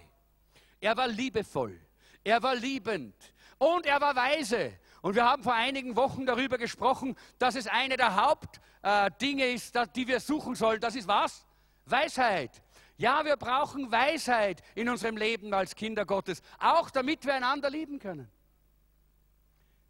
Er 0.80 0.96
war 0.96 1.08
liebevoll. 1.08 1.78
Er 2.24 2.42
war 2.42 2.54
liebend. 2.54 3.14
Und 3.58 3.86
er 3.86 4.00
war 4.00 4.16
weise. 4.16 4.72
Und 5.02 5.14
wir 5.14 5.24
haben 5.24 5.42
vor 5.42 5.54
einigen 5.54 5.96
Wochen 5.96 6.26
darüber 6.26 6.58
gesprochen, 6.58 7.16
dass 7.38 7.54
es 7.54 7.66
eine 7.66 7.96
der 7.96 8.16
Hauptdinge 8.16 9.44
äh, 9.44 9.54
ist, 9.54 9.78
die 9.94 10.06
wir 10.06 10.20
suchen 10.20 10.54
sollen. 10.54 10.80
Das 10.80 10.94
ist 10.94 11.08
was? 11.08 11.44
Weisheit. 11.86 12.62
Ja, 13.00 13.24
wir 13.24 13.38
brauchen 13.38 13.90
Weisheit 13.90 14.62
in 14.74 14.86
unserem 14.86 15.16
Leben 15.16 15.54
als 15.54 15.74
Kinder 15.74 16.04
Gottes, 16.04 16.42
auch 16.58 16.90
damit 16.90 17.24
wir 17.24 17.34
einander 17.34 17.70
lieben 17.70 17.98
können. 17.98 18.30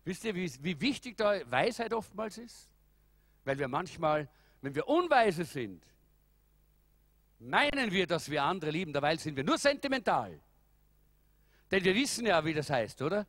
Wisst 0.05 0.23
ihr, 0.23 0.33
wie, 0.37 0.49
wie 0.63 0.81
wichtig 0.81 1.17
da 1.17 1.41
Weisheit 1.51 1.93
oftmals 1.93 2.39
ist? 2.39 2.71
Weil 3.45 3.59
wir 3.59 3.67
manchmal, 3.67 4.29
wenn 4.63 4.77
wir 4.77 4.87
unweise 4.87 5.45
sind, 5.45 5.83
meinen 7.41 7.91
wir, 7.91 8.07
dass 8.07 8.31
wir 8.31 8.45
andere 8.45 8.71
lieben, 8.71 8.93
dabei 8.93 9.17
sind 9.17 9.35
wir 9.35 9.43
nur 9.43 9.59
sentimental. 9.59 10.39
Denn 11.69 11.83
wir 11.83 11.97
wissen 11.97 12.27
ja, 12.27 12.45
wie 12.45 12.55
das 12.55 12.71
heißt, 12.71 13.03
oder? 13.03 13.27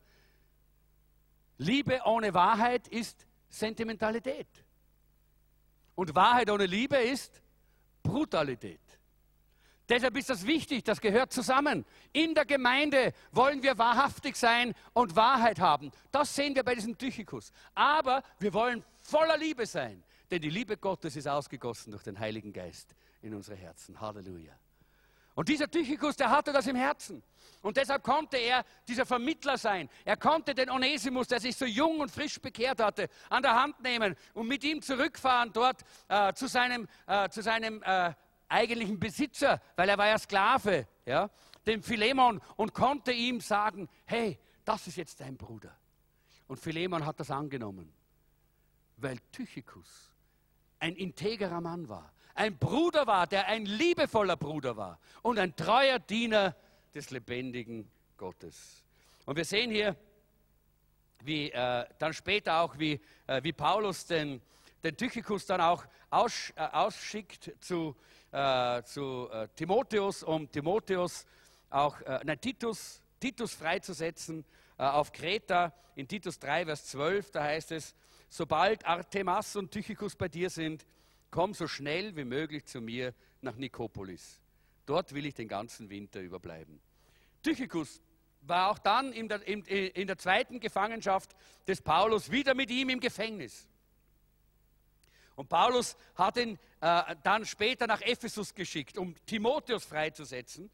Liebe 1.58 2.02
ohne 2.06 2.36
Wahrheit 2.36 2.88
ist 2.88 3.26
Sentimentalität. 3.50 4.64
Und 5.96 6.14
Wahrheit 6.14 6.52
ohne 6.52 6.68
Liebe 6.68 6.98
ist 6.98 7.42
Brutalität. 8.04 8.81
Deshalb 9.92 10.16
ist 10.16 10.30
das 10.30 10.48
wichtig, 10.48 10.86
das 10.86 11.02
gehört 11.02 11.34
zusammen. 11.34 11.86
In 12.14 12.34
der 12.34 12.46
Gemeinde 12.46 13.12
wollen 13.34 13.62
wir 13.62 13.78
wahrhaftig 13.78 14.38
sein 14.38 14.74
und 14.94 15.18
Wahrheit 15.18 15.60
haben. 15.60 15.92
Das 16.14 16.34
sehen 16.34 16.56
wir 16.56 16.64
bei 16.64 16.76
diesem 16.76 16.98
Tychikus. 16.98 17.52
Aber 17.76 18.24
wir 18.39 18.54
wollen 18.54 18.86
voller 19.02 19.36
Liebe 19.36 19.66
sein, 19.66 20.02
denn 20.32 20.42
die 20.42 20.50
Liebe 20.50 20.78
Gottes 20.78 21.18
ist 21.18 21.28
ausgegossen 21.28 21.92
durch 21.92 22.04
den 22.04 22.18
Heiligen 22.18 22.54
Geist 22.54 22.96
in 23.22 23.36
unsere 23.36 23.58
Herzen. 23.58 24.00
Halleluja. 24.00 24.54
Und 25.36 25.50
dieser 25.50 25.70
Tychikus, 25.70 26.16
der 26.16 26.30
hatte 26.30 26.54
das 26.54 26.68
im 26.68 26.78
Herzen. 26.78 27.22
Und 27.62 27.76
deshalb 27.76 28.02
konnte 28.02 28.38
er 28.38 28.64
dieser 28.88 29.06
Vermittler 29.06 29.58
sein. 29.58 29.89
Er 30.06 30.16
konnte 30.16 30.56
den 30.56 30.70
Onesimus, 30.70 31.28
der 31.28 31.42
sich 31.42 31.58
so 31.58 31.66
jung 31.66 32.00
und 32.00 32.12
frisch 32.12 32.39
bekehrt 32.39 32.80
hatte, 32.80 33.10
an 33.30 33.44
der 33.44 33.62
Hand 33.62 33.82
nehmen 33.82 34.16
und 34.36 34.48
mit 34.48 34.64
ihm 34.64 34.82
zurückfahren 34.82 35.52
dort 35.52 35.82
äh, 36.08 36.32
zu 36.34 36.48
seinem, 36.48 36.88
äh, 37.08 37.28
zu 37.28 37.42
seinem 37.42 37.84
äh, 37.84 38.14
eigentlichen 38.52 38.99
Besitzer, 38.99 39.62
weil 39.76 39.89
er 39.89 39.97
war 39.97 40.08
ja 40.08 40.20
Sklave, 40.20 40.88
ja, 41.06 41.30
dem 41.66 41.84
Philemon 41.84 42.41
und 42.56 42.74
konnte 42.74 43.12
ihm 43.12 43.39
sagen, 43.39 43.88
hey, 44.06 44.38
das 44.66 44.88
ist 44.88 44.97
jetzt 44.97 45.20
dein 45.22 45.38
Bruder. 45.38 45.76
Und 46.47 46.58
Philemon 46.58 47.06
hat 47.06 47.20
das 47.20 47.32
angenommen, 47.32 47.93
weil 48.97 49.18
Tychikus 49.32 50.12
ein 50.80 50.95
integrer 50.95 51.62
Mann 51.62 51.88
war, 51.88 52.12
ein 52.34 52.58
Bruder 52.58 53.06
war, 53.08 53.28
der 53.28 53.47
ein 53.47 53.66
liebevoller 53.66 54.38
Bruder 54.38 54.76
war 54.78 54.99
und 55.22 55.38
ein 55.38 55.56
treuer 55.56 55.99
Diener 55.99 56.56
des 56.93 57.12
lebendigen 57.12 57.89
Gottes. 58.18 58.84
Und 59.26 59.36
wir 59.36 59.45
sehen 59.45 59.72
hier, 59.72 59.95
wie 61.24 61.52
äh, 61.52 61.86
dann 61.99 62.14
später 62.14 62.62
auch, 62.62 62.78
wie, 62.80 62.99
äh, 63.28 63.43
wie 63.43 63.54
Paulus 63.54 64.06
den, 64.06 64.41
den 64.84 64.97
Tychikus 64.97 65.45
dann 65.45 65.62
auch 65.62 65.86
aus, 66.10 66.52
äh, 66.56 66.62
ausschickt 66.62 67.52
zu, 67.60 67.95
äh, 68.32 68.84
zu 68.84 69.30
äh, 69.32 69.48
Timotheus, 69.56 70.24
um 70.24 70.50
Timotheus 70.50 71.26
auch, 71.70 72.00
äh, 72.02 72.20
nein, 72.24 72.40
Titus, 72.40 73.02
Titus 73.20 73.54
freizusetzen 73.54 74.46
äh, 74.78 74.84
auf 74.84 75.12
Kreta. 75.12 75.74
In 75.96 76.08
Titus 76.08 76.40
3, 76.40 76.66
Vers 76.66 76.86
12, 76.88 77.32
da 77.32 77.44
heißt 77.44 77.72
es, 77.74 77.96
sobald 78.30 78.86
Artemas 78.86 79.56
und 79.56 79.72
Tychicus 79.72 80.16
bei 80.16 80.30
dir 80.30 80.50
sind, 80.50 80.86
komm 81.30 81.54
so 81.54 81.68
schnell 81.68 82.16
wie 82.16 82.24
möglich 82.24 82.66
zu 82.66 82.82
mir 82.82 83.14
nach 83.42 83.56
Nikopolis. 83.56 84.40
Dort 84.86 85.14
will 85.14 85.26
ich 85.26 85.34
den 85.34 85.48
ganzen 85.48 85.90
Winter 85.90 86.22
überbleiben. 86.22 86.82
Tychicus 87.44 88.02
war 88.42 88.72
auch 88.72 88.80
dann 88.80 89.14
in 89.14 89.28
der, 89.28 89.46
in, 89.48 89.64
in 89.66 90.08
der 90.08 90.18
zweiten 90.18 90.60
Gefangenschaft 90.60 91.36
des 91.68 91.82
Paulus 91.82 92.32
wieder 92.32 92.56
mit 92.56 92.72
ihm 92.72 92.90
im 92.90 93.00
Gefängnis. 93.00 93.68
Und 95.36 95.50
Paulus 95.50 95.96
hat 96.16 96.38
ihn 96.38 96.60
äh, 96.82 97.16
dann 97.24 97.46
später 97.46 97.88
nach 97.88 98.02
Ephesus 98.02 98.54
geschickt, 98.54 98.98
um 98.98 99.16
Timotheus 99.26 99.86
freizusetzen, 99.86 100.70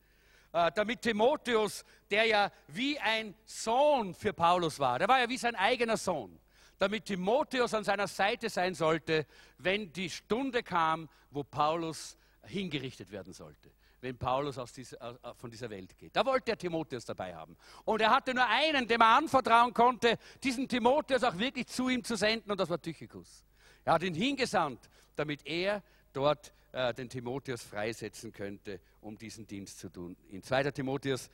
äh, 0.54 0.72
damit 0.74 1.02
Timotheus, 1.02 1.86
der 2.10 2.26
ja 2.26 2.52
wie 2.68 3.00
ein 3.00 3.36
Sohn 3.46 4.14
für 4.14 4.34
Paulus 4.34 4.80
war, 4.80 5.00
der 5.00 5.08
war 5.08 5.20
ja 5.20 5.30
wie 5.30 5.38
sein 5.38 5.56
eigener 5.56 5.98
Sohn, 5.98 6.40
damit 6.80 7.06
Timotheus 7.06 7.74
an 7.74 7.84
seiner 7.84 8.08
Seite 8.08 8.50
sein 8.50 8.74
sollte, 8.74 9.26
wenn 9.58 9.92
die 9.94 10.10
Stunde 10.10 10.64
kam, 10.64 11.10
wo 11.32 11.44
Paulus 11.44 12.18
hingerichtet 12.44 13.12
werden 13.12 13.34
sollte 13.34 13.72
wenn 14.02 14.18
Paulus 14.18 14.60
dieser, 14.74 15.18
von 15.36 15.50
dieser 15.50 15.70
Welt 15.70 15.98
geht. 15.98 16.16
Da 16.16 16.26
wollte 16.26 16.52
er 16.52 16.58
Timotheus 16.58 17.06
dabei 17.06 17.36
haben. 17.36 17.58
Und 17.84 18.02
er 18.02 18.12
hatte 18.12 18.34
nur 18.34 18.46
einen, 18.46 18.88
dem 18.88 19.02
er 19.02 19.18
anvertrauen 19.18 19.74
konnte, 19.74 20.18
diesen 20.44 20.68
Timotheus 20.68 21.24
auch 21.24 21.38
wirklich 21.38 21.68
zu 21.68 21.90
ihm 21.90 22.04
zu 22.04 22.16
senden, 22.16 22.52
und 22.52 22.60
das 22.60 22.70
war 22.70 22.82
Tychicus. 22.82 23.44
Er 23.88 23.94
hat 23.94 24.04
ihn 24.04 24.16
hingesandt, 24.16 24.90
damit 25.16 25.48
er 25.48 25.82
dort 26.12 26.54
äh, 26.74 26.94
den 26.94 27.08
Timotheus 27.08 27.64
freisetzen 27.64 28.34
könnte, 28.34 28.82
um 29.00 29.18
diesen 29.18 29.48
Dienst 29.48 29.80
zu 29.80 29.88
tun. 29.88 30.18
In 30.28 30.44
2. 30.44 30.72
Timotheus 30.72 31.30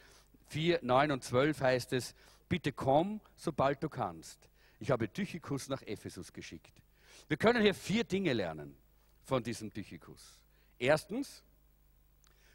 4, 0.49 0.81
9 0.83 1.11
und 1.13 1.23
12 1.23 1.59
heißt 1.59 1.93
es, 1.93 2.13
bitte 2.49 2.71
komm, 2.71 3.21
sobald 3.35 3.81
du 3.81 3.89
kannst. 3.89 4.37
Ich 4.79 4.91
habe 4.91 5.11
Tychicus 5.11 5.67
nach 5.67 5.81
Ephesus 5.81 6.31
geschickt. 6.31 6.79
Wir 7.27 7.37
können 7.37 7.59
hier 7.59 7.73
vier 7.73 8.03
Dinge 8.03 8.33
lernen 8.33 8.77
von 9.23 9.41
diesem 9.41 9.73
Tychicus. 9.73 10.39
Erstens, 10.77 11.41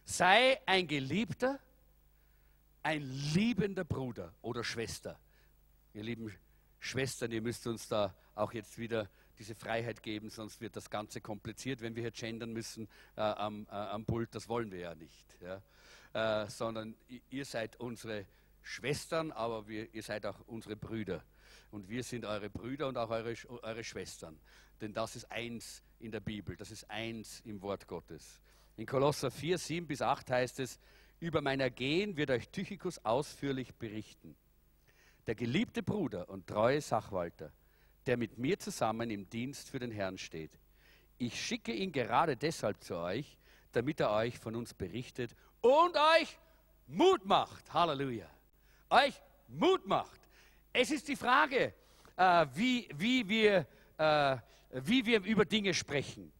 sei 0.05 0.61
ein 0.65 0.87
Geliebter, 0.87 1.59
ein 2.85 3.03
liebender 3.35 3.83
Bruder 3.83 4.33
oder 4.43 4.63
Schwester. 4.63 5.19
Ihr 5.93 6.05
lieben 6.05 6.33
Schwestern, 6.79 7.33
ihr 7.33 7.43
müsst 7.43 7.67
uns 7.67 7.89
da 7.89 8.15
auch 8.37 8.53
jetzt 8.53 8.79
wieder 8.79 9.11
diese 9.39 9.55
Freiheit 9.55 10.03
geben, 10.03 10.31
sonst 10.31 10.61
wird 10.61 10.77
das 10.77 10.91
Ganze 10.91 11.21
kompliziert, 11.21 11.81
wenn 11.81 11.95
wir 11.95 12.03
hier 12.03 12.11
gendern 12.11 12.53
müssen 12.53 12.89
äh, 13.17 13.21
am, 13.21 13.67
äh, 13.71 13.75
am, 13.75 14.05
Pult. 14.05 14.35
Das 14.35 14.49
wollen 14.49 14.71
wir 14.71 14.81
ja 14.81 14.95
nicht. 14.95 15.37
Ja? 15.41 15.63
Äh, 16.45 16.51
sondern 16.51 16.95
ihr 17.31 17.45
seid 17.45 17.79
unsere 17.81 18.27
Schwestern, 18.63 19.33
aber 19.33 19.69
wir, 19.69 19.93
ihr 19.95 20.03
seid 20.03 20.27
auch 20.27 20.41
unsere 20.47 20.77
Brüder. 20.77 21.25
Und 21.71 21.89
wir 21.89 22.03
sind 22.03 22.25
eure 22.25 22.51
Brüder 22.51 22.89
und 22.89 22.99
auch 22.99 23.11
eure, 23.11 23.35
eure 23.63 23.85
Schwestern. 23.85 24.39
Denn 24.81 24.93
das 24.93 25.17
ist 25.17 25.31
eins 25.31 25.83
in 25.99 26.11
der 26.11 26.21
Bibel, 26.21 26.57
das 26.57 26.71
ist 26.71 26.89
eins 26.91 27.41
im 27.41 27.63
Wort 27.63 27.87
Gottes. 27.87 28.41
In 28.77 28.87
Kolosser 28.87 29.31
4, 29.31 29.59
7 29.59 29.87
bis 29.87 30.03
8 30.03 30.31
heißt 30.31 30.61
es, 30.61 30.79
über 31.21 31.41
mein 31.41 31.61
Ergehen 31.61 32.17
wird 32.17 32.31
euch 32.31 32.49
Tychicus 32.51 33.05
ausführlich 33.05 33.75
berichten. 33.75 34.37
Der 35.27 35.35
geliebte 35.35 35.83
Bruder 35.83 36.29
und 36.29 36.47
treue 36.47 36.81
Sachwalter, 36.81 37.53
der 38.09 38.17
mit 38.17 38.39
mir 38.39 38.59
zusammen 38.59 39.11
im 39.11 39.29
Dienst 39.29 39.69
für 39.69 39.79
den 39.79 39.91
Herrn 39.91 40.17
steht. 40.17 40.59
Ich 41.19 41.39
schicke 41.39 41.75
ihn 41.75 41.93
gerade 41.93 42.39
deshalb 42.39 42.83
zu 42.83 42.97
euch, 42.97 43.37
damit 43.73 44.01
er 44.01 44.11
euch 44.13 44.39
von 44.39 44.57
uns 44.57 44.73
berichtet 44.73 45.37
und 45.61 45.95
euch 46.19 46.39
Mut 46.87 47.27
macht. 47.27 47.71
Halleluja. 47.75 48.27
Euch 48.89 49.21
Mut 49.49 49.87
macht. 49.87 50.21
Es 50.73 50.91
ist 50.91 51.07
die 51.07 51.17
Frage, 51.17 51.75
äh, 52.17 52.47
wie, 52.55 52.89
wie, 52.97 53.29
wir, 53.29 53.67
äh, 53.99 54.39
wie 54.71 55.05
wir 55.05 55.23
über 55.25 55.45
Dinge 55.45 55.75
sprechen. 55.75 56.33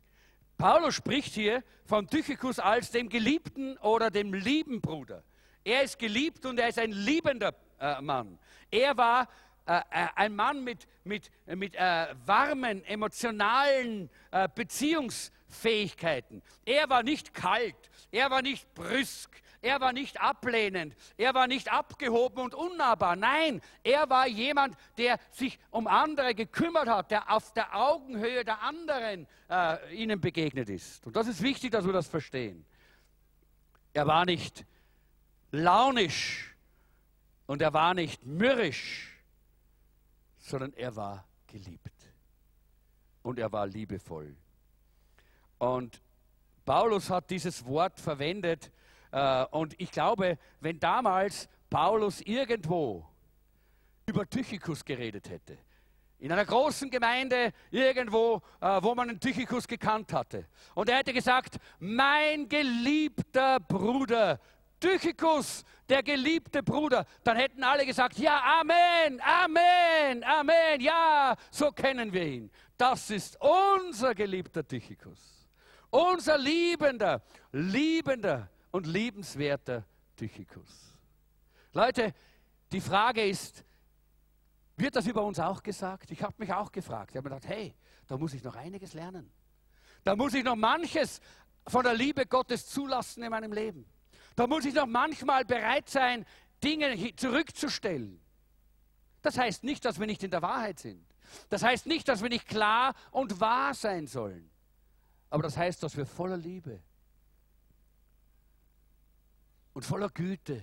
Paulus 0.57 0.95
spricht 0.95 1.35
hier 1.35 1.63
von 1.85 2.09
Tychicus 2.09 2.59
als 2.59 2.91
dem 2.91 3.11
geliebten 3.11 3.77
oder 3.79 4.11
dem 4.11 4.33
lieben 4.33 4.81
Bruder. 4.81 5.23
Er 5.65 5.83
ist 5.83 5.99
geliebt 5.99 6.47
und 6.47 6.59
er 6.59 6.69
ist 6.69 6.79
ein 6.79 6.93
liebender 6.93 7.55
äh, 7.79 8.01
Mann. 8.01 8.39
Er 8.71 8.97
war 8.97 9.29
äh, 9.69 9.83
äh, 9.91 10.07
ein 10.15 10.35
Mann 10.35 10.65
mit, 10.65 10.89
mit, 11.05 11.31
mit 11.45 11.75
äh, 11.75 12.07
warmen, 12.25 12.83
emotionalen 12.87 14.09
äh, 14.31 14.49
Beziehungsfähigkeiten. 14.55 16.41
Er 16.65 16.89
war 16.89 17.03
nicht 17.03 17.35
kalt, 17.35 17.77
er 18.11 18.31
war 18.31 18.41
nicht 18.41 18.73
brüsk, 18.73 19.43
er 19.61 19.79
war 19.83 19.93
nicht 19.93 20.23
ablehnend, 20.23 20.97
er 21.19 21.35
war 21.35 21.47
nicht 21.47 21.71
abgehoben 21.71 22.45
und 22.45 22.55
unnahbar. 22.55 23.15
Nein, 23.15 23.61
er 23.85 24.09
war 24.09 24.27
jemand, 24.27 24.75
der 24.97 25.21
sich 25.33 25.59
um 25.71 25.87
andere 25.87 26.35
gekümmert 26.35 26.89
hat, 26.89 27.11
der 27.11 27.31
auf 27.31 27.53
der 27.53 27.77
Augenhöhe 27.77 28.47
der 28.47 28.63
anderen 28.63 29.27
äh, 29.51 29.95
ihnen 29.95 30.19
begegnet 30.19 30.71
ist. 30.71 31.07
Und 31.07 31.15
das 31.15 31.27
ist 31.27 31.43
wichtig, 31.43 31.73
dass 31.73 31.85
wir 31.85 31.93
das 31.93 32.09
verstehen. 32.09 32.65
Er 33.93 34.07
war 34.07 34.25
nicht 34.25 34.65
launisch 35.51 36.57
und 37.45 37.61
er 37.61 37.75
war 37.75 37.93
nicht 37.93 38.25
mürrisch 38.25 39.18
sondern 40.49 40.73
er 40.75 40.95
war 40.97 41.25
geliebt. 41.47 41.93
Und 43.23 43.39
er 43.39 43.53
war 43.53 43.67
liebevoll. 43.67 44.37
Und 45.59 46.01
Paulus 46.65 47.11
hat 47.11 47.31
dieses 47.31 47.65
Wort 47.65 47.99
verwendet. 47.99 48.71
Äh, 49.11 49.45
und 49.47 49.79
ich 49.81 49.91
glaube, 49.91 50.39
wenn 50.61 50.79
damals 50.79 51.49
Paulus 51.69 52.21
irgendwo 52.23 53.07
über 54.07 54.29
Tychikus 54.29 54.85
geredet 54.85 55.29
hätte. 55.29 55.59
In 56.21 56.33
einer 56.33 56.45
großen 56.45 56.91
Gemeinde 56.91 57.53
irgendwo, 57.71 58.43
äh, 58.61 58.83
wo 58.83 58.95
man 58.95 59.11
einen 59.11 59.21
Tychikus 59.21 59.69
gekannt 59.69 60.13
hatte. 60.13 60.47
Und 60.75 60.89
er 60.89 60.99
hätte 60.99 61.13
gesagt, 61.13 61.59
mein 61.79 62.49
geliebter 62.49 63.61
Bruder, 63.61 64.41
Tychikus, 64.81 65.65
der 65.89 66.03
geliebte 66.03 66.63
Bruder, 66.63 67.05
dann 67.25 67.37
hätten 67.37 67.65
alle 67.65 67.85
gesagt, 67.85 68.19
ja, 68.19 68.61
Amen, 68.61 69.21
Amen, 69.21 70.25
Amen, 70.25 70.81
ja, 70.81 71.37
so 71.51 71.71
kennen 71.71 72.13
wir 72.13 72.27
ihn. 72.27 72.51
Das 72.77 73.11
ist 73.11 73.39
unser 73.41 74.15
geliebter 74.15 74.67
Tychikus. 74.67 75.47
Unser 75.91 76.39
liebender, 76.39 77.23
liebender 77.53 78.51
und 78.71 78.87
liebenswerter 78.87 79.85
Tychikus. 80.17 80.95
Leute, 81.73 82.13
die 82.71 82.81
Frage 82.81 83.25
ist, 83.25 83.65
wird 84.77 84.95
das 84.95 85.07
über 85.07 85.25
uns 85.25 85.41
auch 85.41 85.63
gesagt? 85.63 86.11
Ich 86.11 86.23
habe 86.23 86.35
mich 86.39 86.53
auch 86.53 86.71
gefragt. 86.71 87.11
Ich 87.11 87.17
habe 87.17 87.29
mir 87.29 87.35
gedacht, 87.35 87.53
hey, 87.53 87.75
da 88.07 88.17
muss 88.17 88.35
ich 88.35 88.45
noch 88.45 88.55
einiges 88.55 88.95
lernen. 88.95 89.31
Da 90.05 90.15
muss 90.15 90.35
ich 90.35 90.45
noch 90.45 90.57
manches 90.57 91.21
von 91.67 91.83
der 91.83 91.95
Liebe 91.95 92.27
Gottes 92.27 92.67
zulassen 92.67 93.23
in 93.23 93.31
meinem 93.31 93.53
Leben. 93.53 93.85
Da 94.39 94.47
muss 94.47 94.65
ich 94.65 94.75
noch 94.75 94.87
manchmal 94.87 95.45
bereit 95.45 95.89
sein, 95.89 96.25
Dinge 96.63 97.17
zurückzustellen. 97.17 98.21
Das 99.21 99.37
heißt 99.37 99.65
nicht, 99.65 99.85
dass 99.85 99.99
wir 99.99 100.07
nicht 100.07 100.23
in 100.23 100.31
der 100.31 100.43
Wahrheit 100.43 100.79
sind. 100.79 101.05
Das 101.49 101.65
heißt 101.65 101.87
nicht, 101.87 102.07
dass 102.07 102.23
wir 102.23 102.29
nicht 102.29 102.47
klar 102.47 102.95
und 103.11 103.41
wahr 103.41 103.75
sein 103.75 104.07
sollen. 104.07 104.49
Aber 105.29 105.43
das 105.43 105.57
heißt, 105.57 105.83
dass 105.83 105.97
wir 105.97 106.07
voller 106.07 106.37
Liebe 106.37 106.81
und 109.73 109.85
voller 109.85 110.09
Güte 110.09 110.63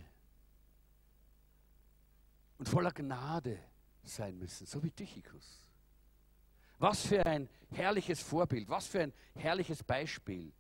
und 2.58 2.70
voller 2.70 2.94
Gnade 2.94 3.60
sein 4.04 4.38
müssen, 4.38 4.66
so 4.66 4.82
wie 4.84 4.92
Tychikus. 4.92 5.60
Was 6.80 7.06
für 7.06 7.26
ein 7.26 7.50
herrliches 7.72 8.22
Vorbild, 8.22 8.70
was 8.70 8.88
für 8.88 9.02
ein 9.02 9.14
herrliches 9.34 9.84
Beispiel 9.84 10.54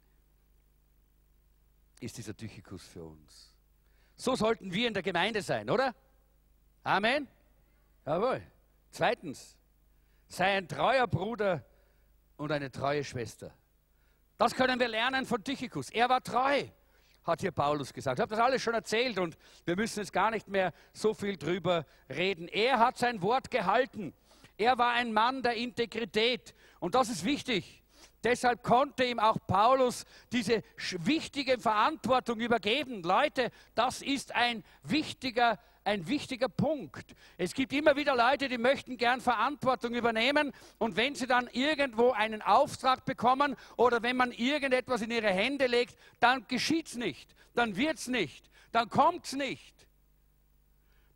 ist 1.99 2.17
dieser 2.17 2.35
Tychikus 2.35 2.85
für 2.85 3.03
uns. 3.03 3.55
So 4.15 4.35
sollten 4.35 4.73
wir 4.73 4.87
in 4.87 4.93
der 4.93 5.03
Gemeinde 5.03 5.41
sein, 5.41 5.69
oder? 5.69 5.93
Amen? 6.83 7.27
Jawohl. 8.05 8.41
Zweitens, 8.91 9.57
sei 10.27 10.57
ein 10.57 10.67
treuer 10.67 11.07
Bruder 11.07 11.65
und 12.37 12.51
eine 12.51 12.71
treue 12.71 13.03
Schwester. 13.03 13.53
Das 14.37 14.53
können 14.53 14.79
wir 14.79 14.87
lernen 14.87 15.25
von 15.25 15.43
Tychikus. 15.43 15.89
Er 15.89 16.09
war 16.09 16.21
treu, 16.21 16.65
hat 17.23 17.41
hier 17.41 17.51
Paulus 17.51 17.93
gesagt. 17.93 18.19
Ich 18.19 18.21
habe 18.21 18.35
das 18.35 18.43
alles 18.43 18.61
schon 18.61 18.73
erzählt 18.73 19.17
und 19.17 19.37
wir 19.65 19.75
müssen 19.75 19.99
jetzt 19.99 20.13
gar 20.13 20.31
nicht 20.31 20.47
mehr 20.47 20.73
so 20.93 21.13
viel 21.13 21.37
drüber 21.37 21.85
reden. 22.09 22.47
Er 22.47 22.79
hat 22.79 22.97
sein 22.97 23.21
Wort 23.21 23.49
gehalten. 23.49 24.13
Er 24.57 24.77
war 24.77 24.93
ein 24.93 25.13
Mann 25.13 25.41
der 25.41 25.55
Integrität. 25.55 26.53
Und 26.79 26.95
das 26.95 27.09
ist 27.09 27.25
wichtig. 27.25 27.83
Deshalb 28.25 28.63
konnte 28.63 29.05
ihm 29.05 29.19
auch 29.19 29.37
Paulus 29.45 30.03
diese 30.31 30.63
wichtige 30.97 31.59
Verantwortung 31.59 32.39
übergeben. 32.39 33.03
Leute, 33.03 33.51
das 33.75 34.01
ist 34.01 34.33
ein 34.33 34.63
wichtiger 34.83 35.59
ein 35.85 36.07
wichtiger 36.07 36.49
Punkt. 36.49 37.15
Es 37.37 37.53
gibt 37.53 37.71
immer 37.71 37.95
wieder 37.95 38.15
Leute, 38.15 38.49
die 38.49 38.57
möchten 38.57 38.97
gern 38.97 39.21
Verantwortung 39.21 39.93
übernehmen 39.93 40.51
und 40.79 40.95
wenn 40.95 41.13
sie 41.13 41.27
dann 41.27 41.47
irgendwo 41.53 42.09
einen 42.09 42.41
Auftrag 42.41 43.05
bekommen 43.05 43.55
oder 43.77 44.01
wenn 44.01 44.17
man 44.17 44.31
irgendetwas 44.31 45.03
in 45.03 45.11
ihre 45.11 45.29
Hände 45.29 45.67
legt, 45.67 45.95
dann 46.19 46.47
geschieht 46.47 46.87
es 46.87 46.95
nicht, 46.95 47.35
dann 47.53 47.75
wird 47.77 47.99
es 47.99 48.07
nicht, 48.07 48.49
dann 48.71 48.89
kommt 48.89 49.25
es 49.25 49.33
nicht. 49.33 49.87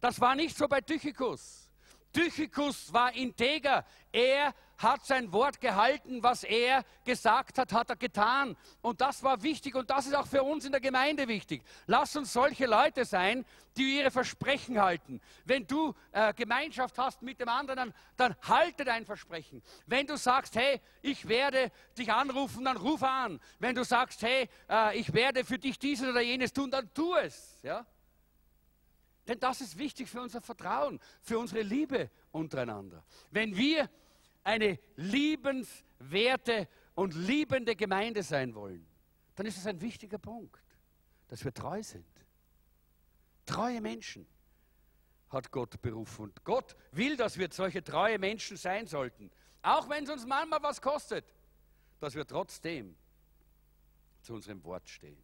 Das 0.01 0.22
war 0.22 0.36
nicht 0.36 0.55
so 0.55 0.68
bei 0.68 0.82
Tychikus. 0.82 1.68
Tychikus 2.14 2.93
war 2.93 3.14
integer. 3.16 3.86
Er 4.12 4.53
hat 4.80 5.06
sein 5.06 5.32
Wort 5.34 5.60
gehalten, 5.60 6.24
was 6.24 6.44
er 6.44 6.84
gesagt 7.04 7.58
hat, 7.58 7.74
hat 7.74 7.90
er 7.90 7.98
getan. 7.98 8.56
Und 8.82 9.02
das 9.02 9.24
war 9.24 9.44
wichtig 9.44 9.76
und 9.76 9.90
das 9.90 10.08
ist 10.08 10.16
auch 10.16 10.26
für 10.26 10.42
uns 10.42 10.66
in 10.66 10.72
der 10.72 10.82
Gemeinde 10.82 11.28
wichtig. 11.28 11.62
Lass 11.86 12.16
uns 12.16 12.32
solche 12.32 12.66
Leute 12.66 13.04
sein, 13.04 13.46
die 13.76 13.98
ihre 13.98 14.10
Versprechen 14.10 14.82
halten. 14.82 15.20
Wenn 15.44 15.68
du 15.68 15.94
äh, 16.14 16.34
Gemeinschaft 16.34 16.98
hast 16.98 17.22
mit 17.22 17.40
dem 17.42 17.50
anderen, 17.50 17.94
dann 18.16 18.36
halte 18.48 18.86
dein 18.86 19.06
Versprechen. 19.06 19.62
Wenn 19.86 20.08
du 20.08 20.18
sagst, 20.18 20.56
hey, 20.56 20.80
ich 21.02 21.28
werde 21.28 21.72
dich 21.98 22.12
anrufen, 22.12 22.64
dann 22.64 22.78
ruf 22.78 23.04
an. 23.04 23.40
Wenn 23.60 23.76
du 23.76 23.84
sagst, 23.84 24.22
hey, 24.22 24.50
äh, 24.70 24.98
ich 24.98 25.14
werde 25.14 25.44
für 25.44 25.60
dich 25.60 25.78
dieses 25.78 26.08
oder 26.08 26.22
jenes 26.22 26.54
tun, 26.54 26.72
dann 26.72 26.92
tu 26.94 27.16
es. 27.16 27.60
Ja? 27.64 27.86
Denn 29.28 29.40
das 29.40 29.60
ist 29.60 29.78
wichtig 29.78 30.10
für 30.10 30.22
unser 30.22 30.42
Vertrauen, 30.42 31.00
für 31.22 31.38
unsere 31.38 31.62
Liebe 31.62 32.10
untereinander. 32.32 33.04
Wenn 33.30 33.56
wir 33.56 33.90
eine 34.50 34.80
liebenswerte 34.95 36.68
und 36.95 37.14
liebende 37.14 37.76
Gemeinde 37.76 38.24
sein 38.24 38.56
wollen, 38.56 38.86
dann 39.36 39.45
ist 39.45 39.58
es 39.58 39.68
ein 39.68 39.80
wichtiger 39.80 40.18
Punkt, 40.18 40.62
dass 41.28 41.43
wir 41.45 41.54
treu 41.54 41.82
sind. 41.82 42.06
Treue 43.45 43.80
Menschen 43.80 44.28
hat 45.30 45.52
Gott 45.52 45.82
berufen. 45.82 46.24
Und 46.24 46.43
Gott 46.43 46.76
will, 46.91 47.16
dass 47.16 47.38
wir 47.38 47.47
solche 47.52 47.84
treue 47.84 48.18
Menschen 48.20 48.58
sein 48.58 48.88
sollten. 48.88 49.32
Auch 49.62 49.89
wenn 49.89 50.04
es 50.04 50.10
uns 50.10 50.26
manchmal 50.26 50.62
was 50.64 50.82
kostet, 50.82 51.26
dass 52.00 52.16
wir 52.16 52.26
trotzdem 52.26 52.95
zu 54.22 54.34
unserem 54.34 54.64
Wort 54.64 54.89
stehen. 54.89 55.18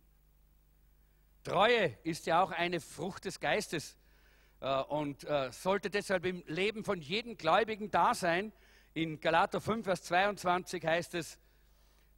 Treue 1.43 1.97
ist 2.03 2.25
ja 2.25 2.43
auch 2.43 2.51
eine 2.51 2.79
Frucht 2.79 3.25
des 3.25 3.39
Geistes 3.39 3.97
äh, 4.61 4.81
und 4.83 5.23
äh, 5.25 5.51
sollte 5.51 5.89
deshalb 5.89 6.25
im 6.25 6.43
Leben 6.47 6.83
von 6.83 7.01
jedem 7.01 7.37
Gläubigen 7.37 7.91
da 7.91 8.13
sein. 8.13 8.51
In 8.95 9.19
Galater 9.19 9.59
5, 9.59 9.83
Vers 9.83 10.03
22 10.03 10.85
heißt 10.85 11.15
es, 11.15 11.37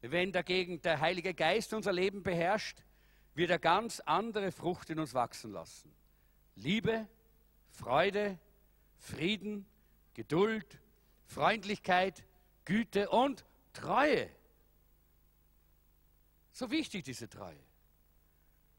wenn 0.02 0.32
dagegen 0.32 0.80
der 0.84 1.00
Heilige 1.00 1.34
Geist 1.34 1.74
unser 1.74 1.92
Leben 1.92 2.22
beherrscht, 2.22 2.84
wird 3.34 3.50
er 3.50 3.58
ganz 3.58 4.00
andere 4.02 4.52
Frucht 4.52 4.92
in 4.92 5.00
uns 5.00 5.16
wachsen 5.16 5.52
lassen. 5.52 5.92
Liebe, 6.56 7.08
Freude, 7.72 8.38
Frieden, 9.00 9.66
Geduld, 10.14 10.80
Freundlichkeit, 11.26 12.24
Güte 12.64 13.10
und 13.10 13.44
Treue. 13.74 14.30
So 16.52 16.70
wichtig 16.70 17.04
diese 17.04 17.28
Treue. 17.28 17.58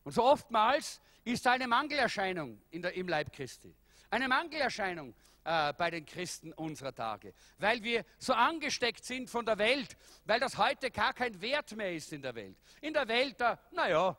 Und 0.04 0.12
so 0.12 0.22
oftmals 0.22 1.00
ist 1.24 1.44
da 1.44 1.50
eine 1.50 1.66
Mangelerscheinung 1.66 2.62
in 2.70 2.80
der, 2.80 2.94
im 2.94 3.08
Leib 3.08 3.32
Christi. 3.32 3.74
Eine 4.08 4.28
Mangelerscheinung 4.28 5.14
äh, 5.48 5.72
bei 5.72 5.90
den 5.90 6.04
Christen 6.04 6.52
unserer 6.52 6.94
Tage, 6.94 7.32
weil 7.56 7.82
wir 7.82 8.04
so 8.18 8.34
angesteckt 8.34 9.02
sind 9.02 9.30
von 9.30 9.46
der 9.46 9.56
Welt, 9.56 9.96
weil 10.26 10.38
das 10.40 10.58
heute 10.58 10.90
gar 10.90 11.14
kein 11.14 11.40
Wert 11.40 11.74
mehr 11.74 11.94
ist 11.94 12.12
in 12.12 12.20
der 12.20 12.34
Welt. 12.34 12.58
In 12.82 12.92
der 12.92 13.08
Welt, 13.08 13.40
da, 13.40 13.58
naja, 13.72 14.14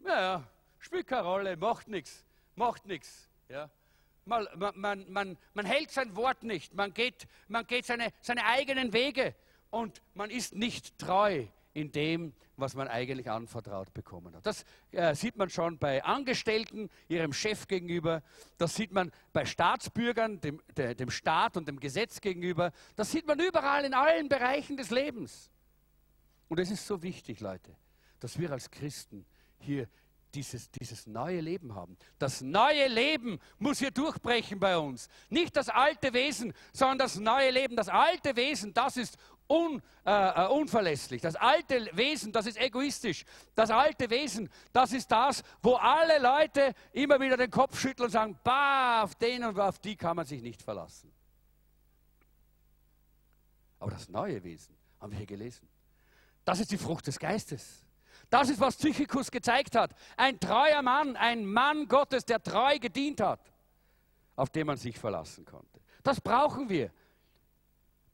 naja, 0.00 0.46
spielt 0.78 1.06
keine 1.06 1.22
Rolle, 1.22 1.56
macht 1.56 1.88
nichts, 1.88 2.26
macht 2.56 2.84
nichts. 2.84 3.30
Ja. 3.48 3.70
Man, 4.26 4.46
man, 4.74 5.10
man, 5.10 5.38
man, 5.54 5.64
hält 5.64 5.92
sein 5.92 6.14
Wort 6.14 6.42
nicht, 6.42 6.74
man 6.74 6.92
geht, 6.92 7.26
man 7.48 7.66
geht 7.66 7.86
seine, 7.86 8.12
seine 8.20 8.44
eigenen 8.44 8.92
Wege 8.92 9.34
und 9.70 10.02
man 10.12 10.28
ist 10.28 10.54
nicht 10.54 10.98
treu 10.98 11.46
in 11.76 11.92
dem, 11.92 12.32
was 12.56 12.74
man 12.74 12.88
eigentlich 12.88 13.30
anvertraut 13.30 13.92
bekommen 13.92 14.34
hat. 14.34 14.46
Das 14.46 14.64
äh, 14.92 15.14
sieht 15.14 15.36
man 15.36 15.50
schon 15.50 15.76
bei 15.76 16.02
Angestellten, 16.02 16.88
ihrem 17.06 17.34
Chef 17.34 17.68
gegenüber, 17.68 18.22
das 18.56 18.74
sieht 18.74 18.92
man 18.92 19.12
bei 19.34 19.44
Staatsbürgern, 19.44 20.40
dem, 20.40 20.62
der, 20.74 20.94
dem 20.94 21.10
Staat 21.10 21.58
und 21.58 21.68
dem 21.68 21.78
Gesetz 21.78 22.22
gegenüber, 22.22 22.72
das 22.96 23.10
sieht 23.12 23.26
man 23.26 23.38
überall 23.38 23.84
in 23.84 23.92
allen 23.92 24.30
Bereichen 24.30 24.78
des 24.78 24.88
Lebens. 24.88 25.50
Und 26.48 26.58
es 26.58 26.70
ist 26.70 26.86
so 26.86 27.02
wichtig, 27.02 27.40
Leute, 27.40 27.76
dass 28.20 28.38
wir 28.38 28.50
als 28.52 28.70
Christen 28.70 29.26
hier 29.58 29.86
dieses, 30.34 30.70
dieses 30.70 31.06
neue 31.06 31.40
Leben 31.40 31.74
haben. 31.74 31.96
Das 32.18 32.40
neue 32.40 32.88
Leben 32.88 33.38
muss 33.58 33.80
hier 33.80 33.90
durchbrechen 33.90 34.60
bei 34.60 34.78
uns. 34.78 35.08
Nicht 35.28 35.56
das 35.56 35.68
alte 35.68 36.12
Wesen, 36.12 36.52
sondern 36.72 36.98
das 36.98 37.16
neue 37.16 37.50
Leben. 37.50 37.76
Das 37.76 37.88
alte 37.88 38.36
Wesen, 38.36 38.72
das 38.74 38.96
ist 38.96 39.16
un, 39.48 39.82
äh, 40.04 40.10
äh, 40.10 40.48
unverlässlich. 40.48 41.22
Das 41.22 41.36
alte 41.36 41.88
Wesen, 41.96 42.32
das 42.32 42.46
ist 42.46 42.58
egoistisch. 42.58 43.24
Das 43.54 43.70
alte 43.70 44.08
Wesen, 44.10 44.48
das 44.72 44.92
ist 44.92 45.10
das, 45.10 45.42
wo 45.62 45.74
alle 45.74 46.18
Leute 46.18 46.74
immer 46.92 47.20
wieder 47.20 47.36
den 47.36 47.50
Kopf 47.50 47.78
schütteln 47.78 48.06
und 48.06 48.12
sagen, 48.12 48.38
bah, 48.42 49.02
auf 49.02 49.14
den 49.14 49.44
und 49.44 49.58
auf 49.58 49.78
die 49.78 49.96
kann 49.96 50.16
man 50.16 50.26
sich 50.26 50.42
nicht 50.42 50.62
verlassen. 50.62 51.12
Aber 53.78 53.90
das 53.90 54.08
neue 54.08 54.42
Wesen, 54.42 54.74
haben 55.00 55.12
wir 55.12 55.18
hier 55.18 55.26
gelesen, 55.26 55.68
das 56.44 56.60
ist 56.60 56.70
die 56.70 56.78
Frucht 56.78 57.06
des 57.06 57.18
Geistes. 57.18 57.84
Das 58.30 58.48
ist, 58.48 58.60
was 58.60 58.76
Tychikus 58.76 59.30
gezeigt 59.30 59.76
hat. 59.76 59.94
Ein 60.16 60.40
treuer 60.40 60.82
Mann, 60.82 61.16
ein 61.16 61.44
Mann 61.44 61.86
Gottes, 61.86 62.24
der 62.24 62.42
treu 62.42 62.78
gedient 62.78 63.20
hat, 63.20 63.40
auf 64.34 64.50
den 64.50 64.66
man 64.66 64.76
sich 64.76 64.98
verlassen 64.98 65.44
konnte. 65.44 65.80
Das 66.02 66.20
brauchen 66.20 66.68
wir, 66.68 66.90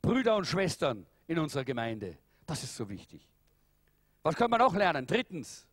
Brüder 0.02 0.36
und 0.36 0.46
Schwestern 0.46 1.06
in 1.32 1.38
unserer 1.38 1.64
Gemeinde. 1.64 2.18
Das 2.46 2.62
ist 2.62 2.76
so 2.76 2.88
wichtig. 2.88 3.26
Was 4.22 4.36
können 4.36 4.50
wir 4.50 4.58
noch 4.58 4.74
lernen? 4.74 5.06
Drittens, 5.06 5.66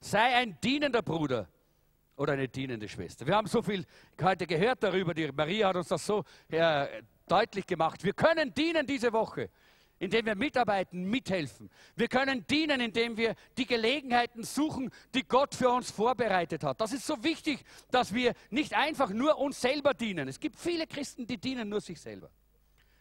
sei 0.00 0.34
ein 0.34 0.58
dienender 0.60 1.02
Bruder 1.02 1.48
oder 2.16 2.32
eine 2.32 2.48
dienende 2.48 2.88
Schwester. 2.88 3.26
Wir 3.26 3.36
haben 3.36 3.46
so 3.46 3.62
viel 3.62 3.86
heute 4.20 4.46
gehört 4.46 4.82
darüber, 4.82 5.14
die 5.14 5.30
Maria 5.32 5.68
hat 5.68 5.76
uns 5.76 5.88
das 5.88 6.04
so 6.04 6.24
äh, 6.48 7.02
deutlich 7.28 7.66
gemacht. 7.66 8.02
Wir 8.02 8.12
können 8.14 8.52
dienen 8.52 8.86
diese 8.86 9.12
Woche, 9.12 9.48
indem 9.98 10.26
wir 10.26 10.34
mitarbeiten, 10.34 11.04
mithelfen. 11.04 11.70
Wir 11.94 12.08
können 12.08 12.44
dienen, 12.46 12.80
indem 12.80 13.16
wir 13.16 13.34
die 13.56 13.66
Gelegenheiten 13.66 14.42
suchen, 14.42 14.90
die 15.14 15.22
Gott 15.22 15.54
für 15.54 15.70
uns 15.70 15.90
vorbereitet 15.90 16.64
hat. 16.64 16.80
Das 16.80 16.92
ist 16.92 17.06
so 17.06 17.22
wichtig, 17.22 17.64
dass 17.90 18.12
wir 18.12 18.34
nicht 18.50 18.74
einfach 18.74 19.10
nur 19.10 19.38
uns 19.38 19.60
selber 19.60 19.94
dienen. 19.94 20.28
Es 20.28 20.40
gibt 20.40 20.56
viele 20.56 20.86
Christen, 20.86 21.26
die 21.26 21.38
dienen 21.38 21.68
nur 21.68 21.80
sich 21.80 22.00
selber. 22.00 22.28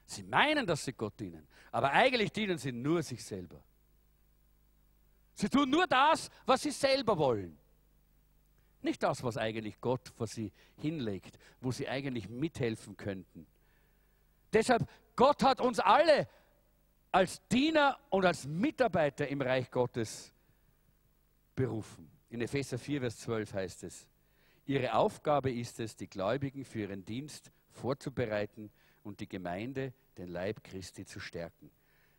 Sie 0.06 0.24
meinen, 0.24 0.66
dass 0.66 0.86
sie 0.86 0.94
Gott 0.94 1.20
dienen, 1.20 1.48
aber 1.72 1.92
eigentlich 1.92 2.32
dienen 2.32 2.58
sie 2.58 2.72
nur 2.72 3.02
sich 3.02 3.24
selber. 3.24 3.62
Sie 5.34 5.50
tun 5.50 5.70
nur 5.70 5.88
das, 5.88 6.30
was 6.46 6.62
sie 6.62 6.72
selber 6.72 7.18
wollen. 7.18 7.58
Nicht 8.82 9.02
das, 9.02 9.24
was 9.24 9.36
eigentlich 9.38 9.82
Gott 9.82 10.10
vor 10.10 10.28
sie 10.28 10.52
hinlegt, 10.78 11.40
wo 11.60 11.72
sie 11.72 11.88
eigentlich 11.90 12.30
mithelfen 12.30 12.96
könnten. 12.96 13.48
Deshalb, 14.54 14.88
Gott 15.16 15.44
hat 15.44 15.60
uns 15.60 15.80
alle 15.80 16.30
als 17.12 17.46
Diener 17.48 17.98
und 18.10 18.26
als 18.26 18.46
Mitarbeiter 18.46 19.28
im 19.28 19.42
Reich 19.42 19.72
Gottes 19.72 20.32
berufen. 21.56 22.10
In 22.30 22.42
Epheser 22.42 22.78
4, 22.78 23.02
Vers 23.02 23.18
12 23.20 23.54
heißt 23.54 23.84
es, 23.86 24.08
Ihre 24.68 24.94
Aufgabe 24.96 25.52
ist 25.52 25.80
es, 25.80 25.96
die 25.96 26.08
Gläubigen 26.08 26.66
für 26.66 26.80
ihren 26.80 27.06
Dienst 27.06 27.52
vorzubereiten 27.70 28.72
und 29.06 29.20
die 29.20 29.30
Gemeinde, 29.30 29.94
den 30.18 30.30
Leib 30.30 30.64
Christi, 30.64 31.06
zu 31.06 31.20
stärken. 31.20 31.70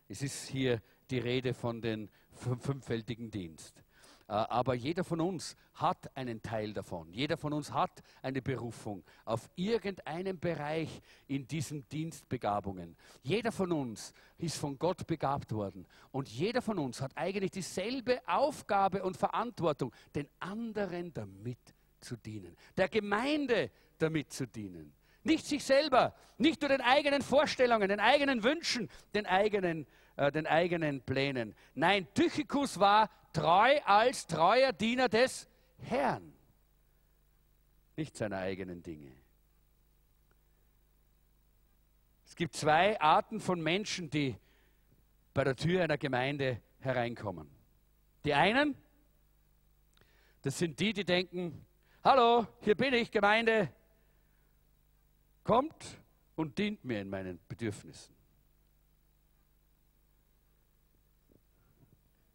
Es 0.07 0.21
ist 0.21 0.47
hier 0.47 0.81
die 1.09 1.19
Rede 1.19 1.53
von 1.53 1.81
dem 1.81 2.09
fünffältigen 2.31 3.29
Dienst. 3.29 3.83
Äh, 4.27 4.33
aber 4.33 4.73
jeder 4.73 5.03
von 5.03 5.19
uns 5.19 5.55
hat 5.73 6.15
einen 6.15 6.41
Teil 6.41 6.73
davon. 6.73 7.11
Jeder 7.11 7.35
von 7.35 7.51
uns 7.51 7.71
hat 7.71 8.01
eine 8.21 8.41
Berufung 8.41 9.03
auf 9.25 9.49
irgendeinem 9.55 10.39
Bereich 10.39 11.01
in 11.27 11.45
diesem 11.45 11.87
Dienstbegabungen. 11.89 12.95
Jeder 13.21 13.51
von 13.51 13.71
uns 13.73 14.13
ist 14.37 14.57
von 14.57 14.79
Gott 14.79 15.05
begabt 15.07 15.51
worden. 15.51 15.85
Und 16.11 16.29
jeder 16.29 16.61
von 16.61 16.79
uns 16.79 17.01
hat 17.01 17.11
eigentlich 17.15 17.51
dieselbe 17.51 18.21
Aufgabe 18.27 19.03
und 19.03 19.17
Verantwortung, 19.17 19.93
den 20.15 20.29
anderen 20.39 21.13
damit 21.13 21.59
zu 21.99 22.15
dienen. 22.15 22.55
Der 22.77 22.87
Gemeinde 22.87 23.71
damit 23.97 24.31
zu 24.31 24.47
dienen. 24.47 24.96
Nicht 25.27 25.45
sich 25.45 25.65
selber, 25.65 26.15
nicht 26.37 26.61
nur 26.61 26.69
den 26.69 26.79
eigenen 26.79 27.21
Vorstellungen, 27.21 27.89
den 27.89 27.99
eigenen 27.99 28.43
Wünschen, 28.43 28.89
den 29.13 29.25
eigenen, 29.25 29.85
äh, 30.15 30.31
den 30.31 30.47
eigenen 30.47 31.01
Plänen. 31.01 31.53
Nein, 31.75 32.07
Tychikus 32.13 32.79
war 32.79 33.09
treu 33.33 33.77
als 33.83 34.25
treuer 34.25 34.71
Diener 34.71 35.09
des 35.09 35.49
Herrn, 35.79 36.33
nicht 37.97 38.15
seiner 38.15 38.37
eigenen 38.37 38.81
Dinge. 38.81 39.11
Es 42.25 42.33
gibt 42.33 42.55
zwei 42.55 42.97
Arten 43.01 43.41
von 43.41 43.61
Menschen, 43.61 44.09
die 44.09 44.37
bei 45.33 45.43
der 45.43 45.57
Tür 45.57 45.83
einer 45.83 45.97
Gemeinde 45.97 46.61
hereinkommen. 46.79 47.49
Die 48.23 48.33
einen, 48.33 48.77
das 50.41 50.57
sind 50.57 50.79
die, 50.79 50.93
die 50.93 51.03
denken, 51.03 51.65
hallo, 52.01 52.47
hier 52.61 52.75
bin 52.75 52.93
ich, 52.93 53.11
Gemeinde, 53.11 53.73
kommt 55.47 56.01
und 56.35 56.57
dient 56.57 56.83
mir 56.83 56.99
in 56.99 57.09
meinen 57.09 57.39
Bedürfnissen. 57.47 58.13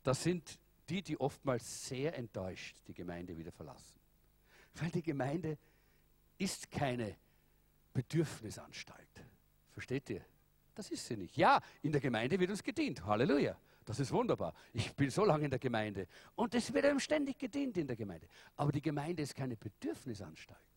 Das 0.02 0.22
sind 0.22 0.58
die, 0.88 1.02
die 1.02 1.20
oftmals 1.20 1.86
sehr 1.86 2.16
enttäuscht 2.16 2.76
die 2.88 2.94
Gemeinde 2.94 3.36
wieder 3.36 3.52
verlassen. 3.52 4.00
Weil 4.74 4.90
die 4.90 5.02
Gemeinde 5.02 5.58
ist 6.38 6.70
keine 6.70 7.14
Bedürfnisanstalt. 7.92 9.24
Versteht 9.72 10.08
ihr? 10.08 10.24
Das 10.74 10.90
ist 10.90 11.06
sie 11.06 11.18
nicht. 11.18 11.36
Ja, 11.36 11.60
in 11.82 11.92
der 11.92 12.00
Gemeinde 12.00 12.40
wird 12.40 12.50
uns 12.50 12.62
gedient. 12.62 13.04
Halleluja. 13.04 13.56
Das 13.84 14.00
ist 14.00 14.10
wunderbar. 14.10 14.54
Ich 14.72 14.94
bin 14.94 15.10
so 15.10 15.24
lange 15.24 15.44
in 15.44 15.50
der 15.50 15.58
Gemeinde 15.58 16.08
und 16.34 16.54
es 16.54 16.72
wird 16.72 16.86
einem 16.86 17.00
ständig 17.00 17.38
gedient 17.38 17.76
in 17.76 17.86
der 17.86 17.96
Gemeinde. 17.96 18.26
Aber 18.56 18.72
die 18.72 18.80
Gemeinde 18.80 19.22
ist 19.22 19.34
keine 19.34 19.56
Bedürfnisanstalt, 19.56 20.71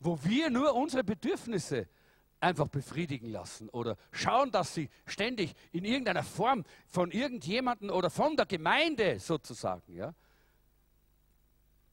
wo 0.00 0.18
wir 0.24 0.50
nur 0.50 0.74
unsere 0.74 1.04
Bedürfnisse 1.04 1.86
einfach 2.40 2.68
befriedigen 2.68 3.30
lassen 3.30 3.68
oder 3.68 3.96
schauen, 4.12 4.50
dass 4.50 4.74
sie 4.74 4.88
ständig 5.06 5.54
in 5.72 5.84
irgendeiner 5.84 6.22
Form 6.22 6.64
von 6.86 7.10
irgendjemandem 7.10 7.90
oder 7.90 8.10
von 8.10 8.36
der 8.36 8.46
Gemeinde 8.46 9.20
sozusagen, 9.20 9.94
ja, 9.94 10.14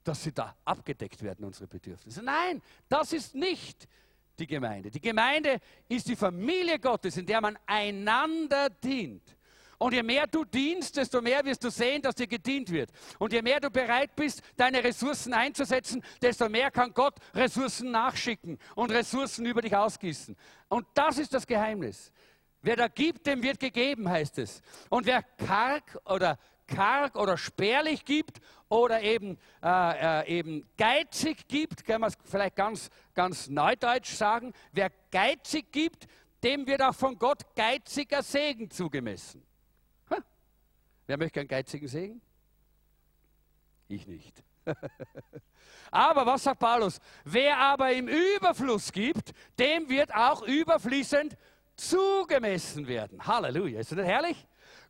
dass 0.03 0.24
sie 0.24 0.32
da 0.32 0.55
abgedeckt 0.64 1.22
werden, 1.22 1.43
unsere 1.43 1.68
Bedürfnisse. 1.68 2.24
Nein, 2.24 2.62
das 2.88 3.12
ist 3.12 3.36
nicht 3.36 3.88
die 4.39 4.47
Gemeinde. 4.47 4.89
Die 4.89 5.01
Gemeinde 5.01 5.60
ist 5.89 6.08
die 6.08 6.16
Familie 6.16 6.80
Gottes, 6.80 7.18
in 7.18 7.26
der 7.26 7.41
man 7.41 7.58
einander 7.66 8.70
dient. 8.70 9.37
Und 9.80 9.94
je 9.94 10.02
mehr 10.02 10.26
du 10.26 10.44
dienst, 10.44 10.98
desto 10.98 11.22
mehr 11.22 11.46
wirst 11.46 11.64
du 11.64 11.70
sehen, 11.70 12.02
dass 12.02 12.16
dir 12.16 12.26
gedient 12.26 12.72
wird. 12.72 12.90
Und 13.20 13.32
je 13.32 13.42
mehr 13.44 13.60
du 13.60 13.70
bereit 13.70 14.16
bist, 14.16 14.42
deine 14.56 14.84
Ressourcen 14.84 15.34
einzusetzen, 15.34 16.04
desto 16.22 16.50
mehr 16.50 16.72
kann 16.72 16.94
Gott 16.94 17.16
Ressourcen 17.36 17.92
nachschicken 17.92 18.58
und 18.76 18.92
Ressourcen 18.92 19.46
über 19.46 19.62
dich 19.62 19.76
ausgießen. 19.76 20.36
Und 20.68 20.88
das 20.96 21.20
ist 21.20 21.34
das 21.34 21.46
Geheimnis. 21.46 22.12
Wer 22.62 22.76
da 22.76 22.88
gibt, 22.88 23.28
dem 23.28 23.44
wird 23.44 23.60
gegeben, 23.60 24.10
heißt 24.10 24.40
es. 24.40 24.62
Und 24.90 25.06
wer 25.06 25.22
karg 25.22 26.00
oder 26.06 26.40
karg 26.66 27.16
oder 27.16 27.38
spärlich 27.38 28.04
gibt 28.04 28.40
oder 28.70 29.02
eben, 29.02 29.38
äh, 29.64 30.22
äh, 30.22 30.40
eben 30.40 30.68
geizig 30.76 31.48
gibt, 31.48 31.86
kann 31.86 32.02
man 32.02 32.10
es 32.10 32.18
vielleicht 32.30 32.56
ganz, 32.56 32.90
ganz 33.14 33.48
neudeutsch 33.48 34.14
sagen, 34.16 34.54
wer 34.74 34.92
geizig 35.12 35.72
gibt, 35.72 36.08
dem 36.44 36.68
wird 36.68 36.82
auch 36.82 36.96
von 36.96 37.18
Gott 37.18 37.56
geiziger 37.56 38.22
Segen 38.22 38.70
zugemessen. 38.70 39.47
Wer 41.08 41.18
möchte 41.18 41.39
einen 41.39 41.49
geizigen 41.49 41.88
Segen? 41.88 42.22
Ich 43.88 44.05
nicht. 44.05 44.43
aber 45.91 46.26
was 46.26 46.43
sagt 46.43 46.60
Paulus? 46.60 46.99
Wer 47.24 47.58
aber 47.58 47.93
im 47.93 48.10
Überfluss 48.10 48.91
gibt, 48.91 49.32
dem 49.58 49.88
wird 49.89 50.14
auch 50.14 50.43
überfließend 50.43 51.38
zugemessen 51.78 52.88
werden. 52.88 53.26
Halleluja. 53.26 53.80
Ist 53.80 53.91
das 53.91 53.97
nicht 53.97 54.08
herrlich? 54.08 54.47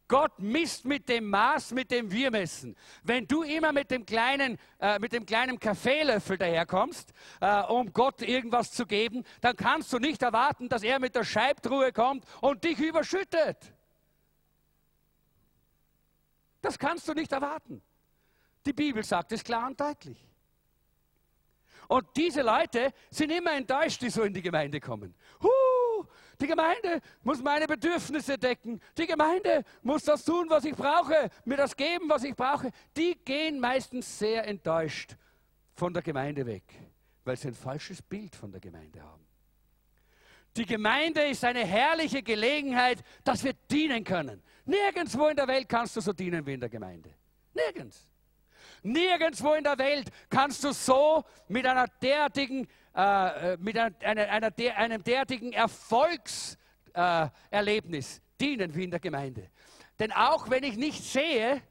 Gott 0.08 0.40
misst 0.40 0.86
mit 0.86 1.10
dem 1.10 1.30
Maß, 1.30 1.72
mit 1.72 1.92
dem 1.92 2.10
wir 2.10 2.32
messen. 2.32 2.76
Wenn 3.04 3.28
du 3.28 3.44
immer 3.44 3.74
mit 3.74 3.92
dem 3.92 4.06
kleinen, 4.06 4.58
äh, 4.80 4.98
mit 5.00 5.12
dem 5.12 5.26
kleinen 5.26 5.60
Kaffeelöffel 5.60 6.38
daherkommst, 6.38 7.12
äh, 7.42 7.62
um 7.64 7.92
Gott 7.92 8.22
irgendwas 8.22 8.72
zu 8.72 8.86
geben, 8.86 9.24
dann 9.42 9.56
kannst 9.58 9.92
du 9.92 10.00
nicht 10.00 10.24
erwarten, 10.24 10.70
dass 10.70 10.82
er 10.82 11.00
mit 11.00 11.14
der 11.16 11.26
Scheibtruhe 11.26 11.92
kommt 11.92 12.24
und 12.40 12.64
dich 12.64 12.80
überschüttet. 12.80 13.74
Das 16.62 16.78
kannst 16.78 17.08
du 17.08 17.14
nicht 17.14 17.32
erwarten. 17.32 17.82
Die 18.66 18.74
Bibel 18.74 19.04
sagt 19.04 19.32
es 19.32 19.44
klar 19.44 19.68
und 19.68 19.80
deutlich. 19.80 20.28
Und 21.88 22.06
diese 22.18 22.42
Leute 22.42 22.94
sind 23.10 23.32
immer 23.32 23.54
enttäuscht, 23.54 24.02
die 24.02 24.10
so 24.10 24.24
in 24.24 24.34
die 24.34 24.42
Gemeinde 24.42 24.80
kommen. 24.80 25.16
Huh, 25.42 26.06
die 26.40 26.48
Gemeinde 26.48 27.02
muss 27.24 27.42
meine 27.42 27.66
Bedürfnisse 27.66 28.38
decken. 28.38 28.82
Die 28.98 29.08
Gemeinde 29.08 29.64
muss 29.82 30.04
das 30.04 30.26
tun, 30.26 30.48
was 30.50 30.66
ich 30.66 30.76
brauche, 30.76 31.30
mir 31.46 31.58
das 31.58 31.76
geben, 31.76 32.10
was 32.10 32.24
ich 32.24 32.36
brauche. 32.36 32.72
Die 32.96 33.18
gehen 33.24 33.60
meistens 33.60 34.20
sehr 34.20 34.46
enttäuscht 34.46 35.16
von 35.76 35.94
der 35.94 36.04
Gemeinde 36.04 36.46
weg, 36.46 36.64
weil 37.24 37.38
sie 37.38 37.50
ein 37.50 37.56
falsches 37.56 38.02
Bild 38.02 38.36
von 38.36 38.52
der 38.52 38.60
Gemeinde 38.60 39.02
haben. 39.02 39.26
Die 40.58 40.66
Gemeinde 40.66 41.22
ist 41.22 41.44
eine 41.44 41.66
herrliche 41.66 42.24
Gelegenheit, 42.24 43.04
dass 43.24 43.44
wir 43.44 43.54
dienen 43.54 44.04
können. 44.04 44.42
Nirgendwo 44.68 45.28
in 45.28 45.36
der 45.36 45.48
Welt 45.48 45.70
kannst 45.70 45.96
du 45.96 46.02
so 46.02 46.12
dienen 46.14 46.46
wie 46.46 46.54
in 46.54 46.60
der 46.60 46.70
Gemeinde. 46.70 47.10
Nirgends. 47.54 48.08
Nirgendwo 48.84 49.54
in 49.54 49.64
der 49.64 49.78
Welt 49.78 50.10
kannst 50.30 50.62
du 50.64 50.74
so 50.74 51.24
mit 51.48 51.66
einer 51.66 51.88
derartigen, 51.88 52.68
äh, 52.96 53.54
äh 53.54 53.58
mit 53.60 53.76
einer, 53.78 53.94
einer, 54.02 54.52
der, 54.52 54.78
einem 54.78 55.04
derartigen 55.04 55.54
Erfolgserlebnis 55.54 58.18
äh, 58.18 58.22
dienen 58.40 58.76
wie 58.76 58.84
in 58.84 58.92
der 58.92 59.00
Gemeinde. 59.00 59.50
Denn 60.00 60.12
auch 60.12 60.50
wenn 60.50 60.64
ich 60.64 60.76
nicht 60.76 61.02
sehe, 61.02 61.62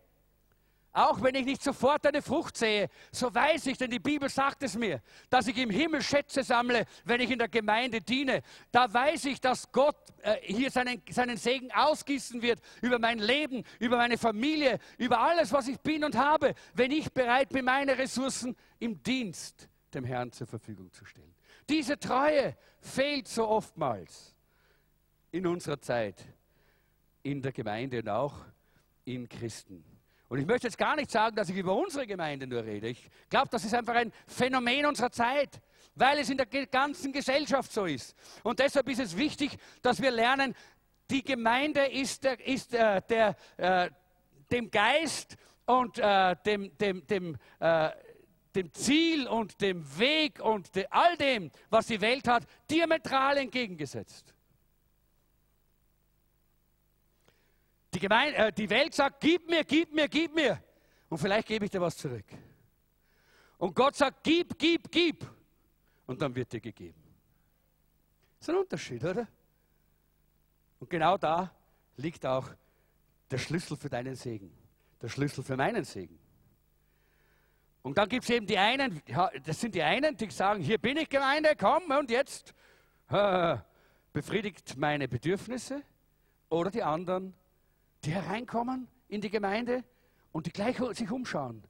auch 0.96 1.22
wenn 1.22 1.34
ich 1.34 1.44
nicht 1.44 1.62
sofort 1.62 2.06
eine 2.06 2.22
Frucht 2.22 2.56
sehe, 2.56 2.88
so 3.12 3.32
weiß 3.32 3.66
ich, 3.66 3.76
denn 3.76 3.90
die 3.90 3.98
Bibel 3.98 4.30
sagt 4.30 4.62
es 4.62 4.76
mir, 4.76 5.02
dass 5.28 5.46
ich 5.46 5.58
im 5.58 5.68
Himmel 5.68 6.00
Schätze 6.00 6.42
sammle, 6.42 6.86
wenn 7.04 7.20
ich 7.20 7.30
in 7.30 7.38
der 7.38 7.48
Gemeinde 7.48 8.00
diene. 8.00 8.42
Da 8.72 8.92
weiß 8.92 9.26
ich, 9.26 9.38
dass 9.38 9.70
Gott 9.72 9.96
äh, 10.22 10.36
hier 10.40 10.70
seinen, 10.70 11.02
seinen 11.10 11.36
Segen 11.36 11.70
ausgießen 11.70 12.40
wird 12.40 12.60
über 12.80 12.98
mein 12.98 13.18
Leben, 13.18 13.62
über 13.78 13.98
meine 13.98 14.16
Familie, 14.16 14.78
über 14.96 15.20
alles, 15.20 15.52
was 15.52 15.68
ich 15.68 15.78
bin 15.80 16.02
und 16.02 16.16
habe, 16.16 16.54
wenn 16.72 16.90
ich 16.90 17.12
bereit 17.12 17.50
bin, 17.50 17.66
meine 17.66 17.98
Ressourcen 17.98 18.56
im 18.78 19.02
Dienst 19.02 19.68
dem 19.92 20.04
Herrn 20.04 20.32
zur 20.32 20.46
Verfügung 20.46 20.90
zu 20.92 21.04
stellen. 21.04 21.34
Diese 21.68 21.98
Treue 21.98 22.56
fehlt 22.80 23.28
so 23.28 23.46
oftmals 23.46 24.34
in 25.30 25.46
unserer 25.46 25.78
Zeit, 25.78 26.24
in 27.22 27.42
der 27.42 27.52
Gemeinde 27.52 27.98
und 27.98 28.08
auch 28.08 28.38
in 29.04 29.28
Christen. 29.28 29.84
Und 30.28 30.38
ich 30.40 30.46
möchte 30.46 30.66
jetzt 30.66 30.78
gar 30.78 30.96
nicht 30.96 31.10
sagen, 31.10 31.36
dass 31.36 31.48
ich 31.48 31.56
über 31.56 31.74
unsere 31.74 32.06
Gemeinde 32.06 32.46
nur 32.46 32.64
rede. 32.64 32.88
Ich 32.88 33.08
glaube, 33.28 33.48
das 33.50 33.64
ist 33.64 33.74
einfach 33.74 33.94
ein 33.94 34.12
Phänomen 34.26 34.86
unserer 34.86 35.10
Zeit, 35.10 35.60
weil 35.94 36.18
es 36.18 36.30
in 36.30 36.36
der 36.36 36.46
ganzen 36.46 37.12
Gesellschaft 37.12 37.72
so 37.72 37.84
ist. 37.84 38.16
Und 38.42 38.58
deshalb 38.58 38.88
ist 38.88 39.00
es 39.00 39.16
wichtig, 39.16 39.56
dass 39.82 40.02
wir 40.02 40.10
lernen, 40.10 40.54
die 41.10 41.22
Gemeinde 41.22 41.86
ist, 41.86 42.24
ist 42.24 42.74
äh, 42.74 43.00
der, 43.08 43.36
äh, 43.56 43.90
dem 44.50 44.70
Geist 44.70 45.36
und 45.64 45.98
äh, 45.98 46.34
dem, 46.44 46.76
dem, 46.76 47.06
dem, 47.06 47.36
äh, 47.60 47.90
dem 48.54 48.72
Ziel 48.72 49.28
und 49.28 49.60
dem 49.60 49.98
Weg 49.98 50.40
und 50.40 50.74
de, 50.74 50.86
all 50.90 51.16
dem, 51.16 51.50
was 51.70 51.86
die 51.86 52.00
Welt 52.00 52.26
hat, 52.26 52.44
diametral 52.68 53.36
entgegengesetzt. 53.36 54.35
Die, 57.96 58.00
Gemeinde, 58.00 58.36
äh, 58.36 58.52
die 58.52 58.68
Welt 58.68 58.92
sagt, 58.92 59.22
gib 59.22 59.48
mir, 59.48 59.64
gib 59.64 59.94
mir, 59.94 60.06
gib 60.06 60.34
mir. 60.34 60.62
Und 61.08 61.16
vielleicht 61.16 61.48
gebe 61.48 61.64
ich 61.64 61.70
dir 61.70 61.80
was 61.80 61.96
zurück. 61.96 62.26
Und 63.56 63.74
Gott 63.74 63.96
sagt, 63.96 64.22
gib, 64.22 64.58
gib, 64.58 64.92
gib. 64.92 65.24
Und 66.04 66.20
dann 66.20 66.34
wird 66.34 66.52
dir 66.52 66.60
gegeben. 66.60 67.02
Das 68.38 68.48
ist 68.48 68.54
ein 68.54 68.60
Unterschied, 68.60 69.02
oder? 69.02 69.26
Und 70.78 70.90
genau 70.90 71.16
da 71.16 71.50
liegt 71.96 72.26
auch 72.26 72.50
der 73.30 73.38
Schlüssel 73.38 73.78
für 73.78 73.88
deinen 73.88 74.14
Segen. 74.14 74.52
Der 75.00 75.08
Schlüssel 75.08 75.42
für 75.42 75.56
meinen 75.56 75.84
Segen. 75.84 76.18
Und 77.80 77.96
dann 77.96 78.10
gibt 78.10 78.24
es 78.24 78.30
eben 78.30 78.46
die 78.46 78.58
einen, 78.58 79.00
das 79.42 79.58
sind 79.58 79.74
die 79.74 79.82
einen, 79.82 80.14
die 80.18 80.30
sagen, 80.30 80.62
hier 80.62 80.76
bin 80.76 80.98
ich 80.98 81.08
Gemeinde, 81.08 81.56
komm 81.58 81.90
und 81.98 82.10
jetzt 82.10 82.52
äh, 83.08 83.56
befriedigt 84.12 84.76
meine 84.76 85.08
Bedürfnisse. 85.08 85.82
Oder 86.50 86.70
die 86.70 86.82
anderen, 86.82 87.32
die 88.06 88.12
hereinkommen 88.12 88.88
in 89.08 89.20
die 89.20 89.30
Gemeinde 89.30 89.84
und 90.32 90.46
die 90.46 90.52
gleich 90.52 90.78
sich 90.92 91.10
umschauen. 91.10 91.64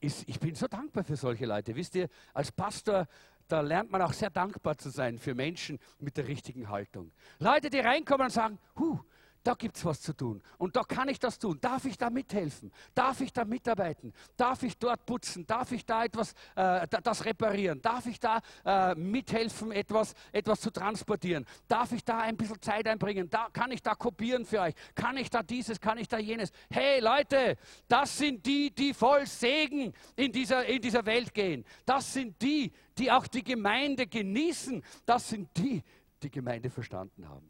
Ich, 0.00 0.28
ich, 0.28 0.40
bin 0.40 0.56
so 0.56 0.66
dankbar 0.66 1.04
für 1.04 1.14
solche 1.14 1.46
Leute. 1.46 1.76
Wisst 1.76 1.94
ihr, 1.94 2.08
als 2.34 2.50
Pastor, 2.50 3.06
da 3.46 3.60
lernt 3.60 3.92
man 3.92 4.02
auch 4.02 4.12
sehr 4.12 4.30
dankbar 4.30 4.76
zu 4.76 4.90
sein 4.90 5.18
für 5.18 5.32
Menschen 5.32 5.78
mit 6.00 6.16
der 6.16 6.26
richtigen 6.26 6.68
Haltung. 6.68 7.12
Leute, 7.38 7.70
die 7.70 7.78
reinkommen 7.78 8.26
und 8.26 8.32
sagen, 8.32 8.58
huh, 8.76 8.98
da 9.42 9.54
gibt 9.54 9.76
es 9.76 9.84
was 9.84 10.02
zu 10.02 10.12
tun. 10.12 10.42
Und 10.58 10.76
da 10.76 10.82
kann 10.82 11.08
ich 11.08 11.18
das 11.18 11.38
tun. 11.38 11.58
Darf 11.60 11.84
ich 11.86 11.96
da 11.96 12.10
mithelfen? 12.10 12.70
Darf 12.94 13.20
ich 13.20 13.32
da 13.32 13.44
mitarbeiten? 13.44 14.12
Darf 14.36 14.62
ich 14.62 14.76
dort 14.76 15.06
putzen? 15.06 15.46
Darf 15.46 15.72
ich 15.72 15.84
da 15.86 16.04
etwas, 16.04 16.34
äh, 16.56 16.86
das 17.02 17.24
reparieren? 17.24 17.80
Darf 17.80 18.06
ich 18.06 18.20
da 18.20 18.40
äh, 18.64 18.94
mithelfen, 18.94 19.72
etwas, 19.72 20.14
etwas 20.32 20.60
zu 20.60 20.70
transportieren? 20.70 21.46
Darf 21.68 21.92
ich 21.92 22.04
da 22.04 22.18
ein 22.18 22.36
bisschen 22.36 22.60
Zeit 22.60 22.86
einbringen? 22.86 23.30
Da, 23.30 23.48
kann 23.52 23.70
ich 23.70 23.82
da 23.82 23.94
kopieren 23.94 24.44
für 24.44 24.60
euch? 24.60 24.74
Kann 24.94 25.16
ich 25.16 25.30
da 25.30 25.42
dieses? 25.42 25.80
Kann 25.80 25.96
ich 25.96 26.08
da 26.08 26.18
jenes? 26.18 26.52
Hey 26.68 27.00
Leute, 27.00 27.56
das 27.88 28.18
sind 28.18 28.44
die, 28.44 28.70
die 28.74 28.92
voll 28.92 29.26
Segen 29.26 29.94
in 30.16 30.32
dieser, 30.32 30.66
in 30.66 30.82
dieser 30.82 31.06
Welt 31.06 31.32
gehen. 31.32 31.64
Das 31.86 32.12
sind 32.12 32.40
die, 32.42 32.72
die 32.98 33.10
auch 33.10 33.26
die 33.26 33.42
Gemeinde 33.42 34.06
genießen. 34.06 34.82
Das 35.06 35.30
sind 35.30 35.48
die, 35.56 35.82
die 36.22 36.30
Gemeinde 36.30 36.68
verstanden 36.68 37.26
haben. 37.26 37.49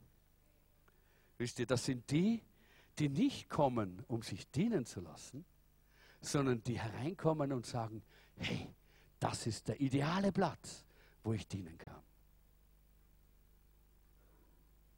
Wisst 1.40 1.58
ihr, 1.58 1.64
das 1.64 1.86
sind 1.86 2.10
die, 2.10 2.42
die 2.98 3.08
nicht 3.08 3.48
kommen, 3.48 4.04
um 4.08 4.20
sich 4.20 4.50
dienen 4.50 4.84
zu 4.84 5.00
lassen, 5.00 5.46
sondern 6.20 6.62
die 6.62 6.78
hereinkommen 6.78 7.50
und 7.54 7.64
sagen, 7.64 8.02
hey, 8.36 8.68
das 9.18 9.46
ist 9.46 9.68
der 9.68 9.80
ideale 9.80 10.32
Platz, 10.32 10.84
wo 11.24 11.32
ich 11.32 11.48
dienen 11.48 11.78
kann. 11.78 12.02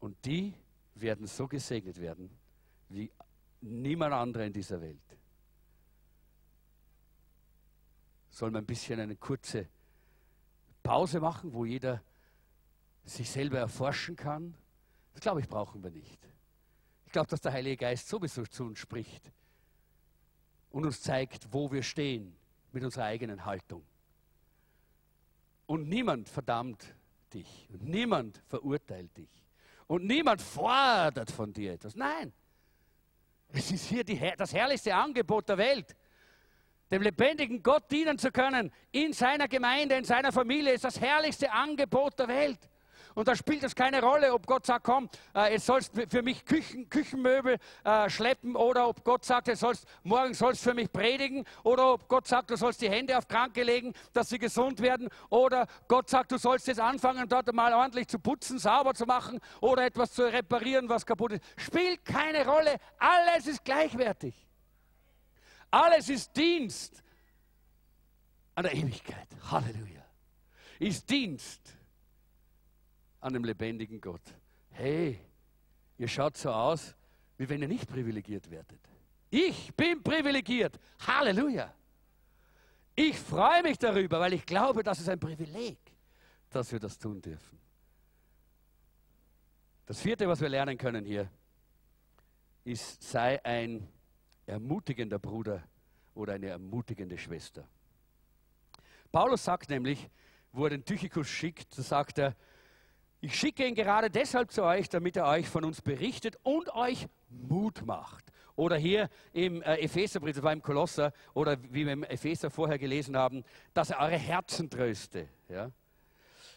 Und 0.01 0.17
die 0.25 0.53
werden 0.97 1.29
so 1.29 1.47
gesegnet 1.47 2.01
werden 2.01 2.29
wie 2.89 3.09
niemand 3.61 4.13
anderer 4.13 4.45
in 4.45 4.53
dieser 4.53 4.81
Welt. 4.81 5.17
Sollen 8.31 8.53
wir 8.53 8.59
ein 8.59 8.67
bisschen 8.67 8.99
eine 8.99 9.15
kurze 9.15 9.69
Pause 10.83 11.21
machen, 11.21 11.53
wo 11.53 11.65
jeder 11.65 12.03
sich 13.05 13.31
selber 13.31 13.61
erforschen 13.61 14.17
kann? 14.17 14.57
Das 15.13 15.21
glaube 15.21 15.39
ich, 15.39 15.49
brauchen 15.49 15.85
wir 15.85 15.93
nicht. 15.93 16.32
Ich 17.13 17.15
glaube, 17.15 17.29
dass 17.29 17.43
der 17.43 17.53
Heilige 17.53 17.77
Geist 17.77 18.09
sowieso 18.09 18.47
zu 18.47 18.65
uns 18.65 18.79
spricht 18.79 19.31
und 20.71 20.87
uns 20.87 21.03
zeigt, 21.03 21.47
wo 21.53 21.71
wir 21.71 21.83
stehen 21.83 22.35
mit 22.73 22.83
unserer 22.83 23.05
eigenen 23.05 23.45
Haltung. 23.45 23.85
Und 25.67 25.91
niemand 25.91 26.31
verdammt 26.31 26.83
dich 27.35 27.69
und 27.71 27.85
niemand 27.85 28.41
verurteilt 28.49 29.15
dich 29.15 29.29
und 29.89 30.07
niemand 30.07 30.41
fordert 30.41 31.31
von 31.31 31.53
dir 31.53 31.75
etwas. 31.75 31.97
Nein, 31.97 32.33
es 33.53 33.71
ist 33.71 33.85
hier 33.91 34.05
die, 34.05 34.19
das 34.39 34.55
herrlichste 34.55 34.95
Angebot 34.95 35.51
der 35.51 35.59
Welt. 35.59 35.95
Dem 36.91 37.03
lebendigen 37.03 37.63
Gott 37.63 37.91
dienen 37.91 38.17
zu 38.17 38.33
können, 38.33 38.73
in 38.91 39.13
seiner 39.13 39.49
Gemeinde, 39.49 39.97
in 39.97 40.05
seiner 40.05 40.33
Familie, 40.33 40.73
ist 40.73 40.85
das 40.85 40.99
herrlichste 40.99 41.53
Angebot 41.53 42.19
der 42.19 42.29
Welt. 42.29 42.71
Und 43.15 43.29
da 43.29 43.37
spielt 43.37 43.63
es 43.63 43.75
keine 43.75 44.01
Rolle, 44.01 44.33
ob 44.33 44.47
Gott 44.47 44.67
sagt, 44.67 44.85
komm, 44.85 45.09
äh, 45.35 45.53
jetzt 45.53 45.67
sollst 45.67 45.93
für 46.09 46.23
mich 46.23 46.45
Küchen, 46.45 46.89
Küchenmöbel 46.89 47.59
äh, 47.85 48.11
schleppen 48.11 48.57
oder 48.57 48.89
ob 48.89 49.05
Gott 49.05 49.25
sagt, 49.25 49.49
jetzt 49.49 49.61
sollst, 49.61 49.87
morgen 50.03 50.35
sollst 50.35 50.65
du 50.65 50.71
für 50.71 50.75
mich 50.75 50.93
predigen 50.93 51.45
oder 51.63 51.93
ob 51.93 52.09
Gott 52.09 52.27
sagt, 52.27 52.51
du 52.51 52.57
sollst 52.57 52.81
die 52.81 52.91
Hände 52.91 53.17
auf 53.17 53.29
Kranke 53.29 53.63
legen, 53.63 53.93
dass 54.13 54.29
sie 54.29 54.39
gesund 54.39 54.81
werden 54.81 55.09
oder 55.29 55.67
Gott 55.89 56.09
sagt, 56.09 56.33
du 56.33 56.39
sollst 56.39 56.67
jetzt 56.67 56.81
anfangen, 56.81 57.29
dort 57.29 57.53
mal 57.53 57.73
ordentlich 57.75 58.09
zu 58.09 58.19
putzen, 58.19 58.59
sauber 58.59 58.95
zu 58.95 59.05
machen 59.05 59.41
oder 59.61 59.85
etwas 59.85 60.13
zu 60.13 60.23
reparieren, 60.23 60.89
was 60.89 61.05
kaputt 61.05 61.33
ist. 61.33 61.43
Spielt 61.57 62.05
keine 62.05 62.47
Rolle. 62.47 62.77
Alles 62.99 63.47
ist 63.47 63.65
gleichwertig. 63.65 64.35
Alles 65.71 66.09
ist 66.09 66.37
Dienst 66.37 67.03
an 68.55 68.65
der 68.65 68.75
Ewigkeit. 68.75 69.29
Halleluja. 69.51 70.05
Ist 70.79 71.09
Dienst 71.09 71.77
an 73.23 73.33
dem 73.33 73.45
lebendigen 73.45 74.01
Gott. 74.01 74.23
Hey, 74.71 75.19
ihr 75.97 76.09
schaut 76.09 76.37
so 76.37 76.51
aus, 76.51 76.95
wie 77.39 77.49
wenn 77.49 77.63
ihr 77.63 77.69
nicht 77.69 77.89
privilegiert 77.89 78.51
werdet. 78.51 78.81
Ich 79.31 79.75
bin 79.75 80.03
privilegiert. 80.03 80.79
Halleluja. 81.07 81.73
Ich 82.95 83.19
freue 83.19 83.63
mich 83.63 83.79
darüber, 83.79 84.21
weil 84.21 84.35
ich 84.35 84.45
glaube, 84.45 84.83
das 84.83 85.01
ist 85.01 85.09
ein 85.09 85.19
Privileg, 85.19 85.79
dass 86.51 86.71
wir 86.73 86.81
das 86.81 86.99
tun 86.99 87.23
dürfen. 87.23 87.59
Das 89.87 90.01
vierte, 90.01 90.29
was 90.29 90.41
wir 90.41 90.49
lernen 90.49 90.77
können 90.77 91.05
hier, 91.05 91.31
ist, 92.65 93.03
sei 93.03 93.43
ein 93.45 93.89
ermutigender 94.47 95.19
Bruder 95.19 95.63
oder 96.15 96.35
eine 96.35 96.49
ermutigende 96.49 97.17
Schwester. 97.17 97.67
Paulus 99.11 99.45
sagt 99.45 99.71
nämlich, 99.71 100.11
wo 100.53 100.65
er 100.65 100.71
den 100.71 100.85
Tychikus 100.85 101.29
schickt, 101.29 101.73
sagt 101.73 102.19
er, 102.19 102.37
ich 103.23 103.39
schicke 103.39 103.67
ihn 103.67 103.77
gerade 103.77 104.11
deshalb 104.11 104.51
zu 104.51 104.65
euch, 104.65 104.89
damit 104.89 105.17
er 105.17 105.27
euch 105.27 105.49
von 105.49 105.65
uns 105.65 105.81
berichtet 105.81 106.37
und 106.43 106.75
euch 106.75 107.07
Mut 107.31 107.87
macht. 107.87 108.25
Oder 108.57 108.77
hier 108.77 109.09
im 109.33 109.63
äh, 109.63 109.77
Epheserbrief, 109.77 110.35
das 110.35 110.43
war 110.43 110.53
im 110.53 110.61
Kolosser, 110.61 111.13
oder 111.33 111.57
wie 111.71 111.87
wir 111.87 111.93
im 111.93 112.03
Epheser 112.03 112.51
vorher 112.51 112.79
gelesen 112.79 113.17
haben, 113.17 113.45
dass 113.75 113.91
er 113.91 114.01
eure 114.01 114.19
Herzen 114.19 114.69
tröste. 114.69 115.29
Ja? 115.49 115.71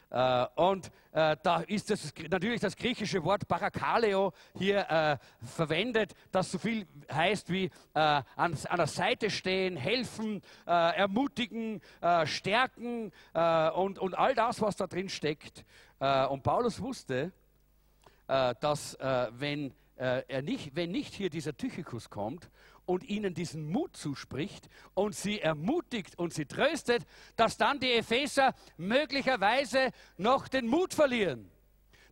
Äh, 0.10 0.48
und 0.56 0.92
äh, 1.12 1.38
da 1.44 1.62
ist 1.62 1.92
das, 1.92 2.12
natürlich 2.30 2.62
das 2.62 2.76
griechische 2.76 3.24
Wort 3.24 3.48
Parakaleo 3.48 4.34
hier 4.58 5.20
verwendet, 5.56 6.14
das 6.32 6.52
so 6.52 6.58
viel 6.58 6.88
heißt 7.12 7.52
wie 7.52 7.70
an, 7.94 8.58
der 8.76 8.88
Seite 8.88 9.30
stehen, 9.30 9.78
helfen, 9.78 10.42
ermutigen, 10.66 11.82
stärken 12.26 13.12
und 13.34 14.18
all 14.18 14.36
das, 14.36 14.62
was 14.62 14.76
da 14.76 14.88
drin 14.88 15.10
steckt. 15.10 15.64
Und 16.00 16.44
Paulus 16.44 16.82
wusste, 16.82 17.32
dass 18.28 18.98
wenn, 19.00 19.74
er 19.96 20.42
nicht, 20.42 20.76
wenn 20.76 20.92
nicht 20.92 21.14
hier 21.14 21.30
dieser 21.30 21.56
Tychikus 21.56 22.10
kommt 22.10 22.50
und 22.86 23.04
ihnen 23.04 23.34
diesen 23.34 23.70
Mut 23.70 23.96
zuspricht 23.96 24.70
und 24.94 25.16
sie 25.16 25.40
ermutigt 25.40 26.18
und 26.18 26.34
sie 26.34 26.46
tröstet, 26.46 27.06
dass 27.36 27.58
dann 27.58 27.80
die 27.80 27.94
Epheser 27.94 28.54
möglicherweise 28.78 29.92
noch 30.18 30.48
den 30.48 30.68
Mut 30.68 30.94
verlieren. 30.94 31.50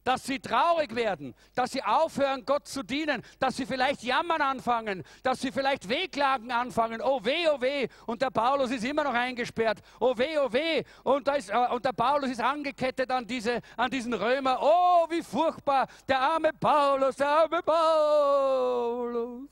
Dass 0.03 0.23
sie 0.25 0.39
traurig 0.39 0.93
werden, 0.95 1.33
dass 1.55 1.71
sie 1.71 1.81
aufhören, 1.83 2.45
Gott 2.45 2.67
zu 2.67 2.83
dienen, 2.83 3.23
dass 3.39 3.55
sie 3.55 3.65
vielleicht 3.65 4.03
jammern 4.03 4.41
anfangen, 4.41 5.03
dass 5.23 5.39
sie 5.41 5.51
vielleicht 5.51 5.87
Wehklagen 5.87 6.51
anfangen. 6.51 7.01
Oh 7.01 7.23
weh, 7.23 7.47
oh 7.49 7.61
weh. 7.61 7.87
Und 8.05 8.21
der 8.21 8.29
Paulus 8.29 8.71
ist 8.71 8.83
immer 8.83 9.03
noch 9.03 9.13
eingesperrt. 9.13 9.79
Oh 9.99 10.17
weh, 10.17 10.37
oh 10.37 10.51
weh. 10.51 10.83
Und, 11.03 11.27
ist, 11.29 11.49
äh, 11.49 11.67
und 11.71 11.85
der 11.85 11.93
Paulus 11.93 12.29
ist 12.31 12.41
angekettet 12.41 13.11
an, 13.11 13.25
diese, 13.25 13.61
an 13.77 13.89
diesen 13.89 14.13
Römer. 14.13 14.59
Oh, 14.61 15.07
wie 15.09 15.21
furchtbar. 15.21 15.87
Der 16.07 16.19
arme 16.19 16.51
Paulus, 16.53 17.15
der 17.15 17.29
arme 17.29 17.61
Paulus. 17.63 19.49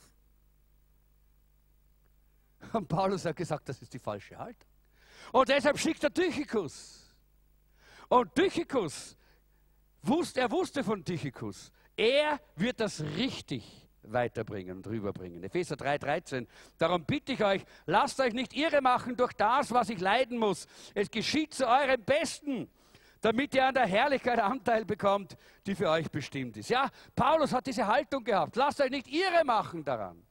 Und 2.74 2.88
Paulus 2.88 3.26
hat 3.26 3.36
gesagt, 3.36 3.68
das 3.68 3.82
ist 3.82 3.94
die 3.94 4.00
falsche 4.00 4.38
Haltung. 4.38 4.70
Und 5.32 5.50
deshalb 5.50 5.78
schickt 5.78 6.04
er 6.04 6.14
Tychikus. 6.14 7.10
Und 8.10 8.34
Tychikus, 8.36 9.16
wusste, 10.04 10.42
er 10.42 10.52
wusste 10.52 10.84
von 10.84 11.04
Tychikus, 11.04 11.72
er 11.96 12.40
wird 12.56 12.80
das 12.80 13.02
richtig 13.18 13.90
weiterbringen 14.04 14.78
und 14.78 14.88
rüberbringen. 14.88 15.44
Epheser 15.44 15.76
3,13. 15.76 16.48
Darum 16.78 17.06
bitte 17.06 17.34
ich 17.34 17.44
euch, 17.44 17.64
lasst 17.86 18.20
euch 18.20 18.34
nicht 18.34 18.56
irre 18.56 18.82
machen 18.82 19.16
durch 19.16 19.34
das, 19.34 19.72
was 19.72 19.90
ich 19.90 20.00
leiden 20.00 20.38
muss. 20.38 20.68
Es 20.94 21.10
geschieht 21.12 21.54
zu 21.54 21.68
eurem 21.68 22.02
Besten, 22.04 22.70
damit 23.22 23.54
ihr 23.54 23.68
an 23.68 23.76
der 23.76 23.86
Herrlichkeit 23.86 24.40
Anteil 24.40 24.86
bekommt, 24.86 25.38
die 25.66 25.76
für 25.76 25.90
euch 25.90 26.10
bestimmt 26.10 26.58
ist. 26.58 26.70
Ja, 26.70 26.90
Paulus 27.16 27.54
hat 27.54 27.68
diese 27.68 27.86
Haltung 27.86 28.24
gehabt. 28.24 28.56
Lasst 28.56 28.82
euch 28.82 28.90
nicht 28.90 29.08
irre 29.08 29.46
machen 29.46 29.84
daran. 29.84 30.24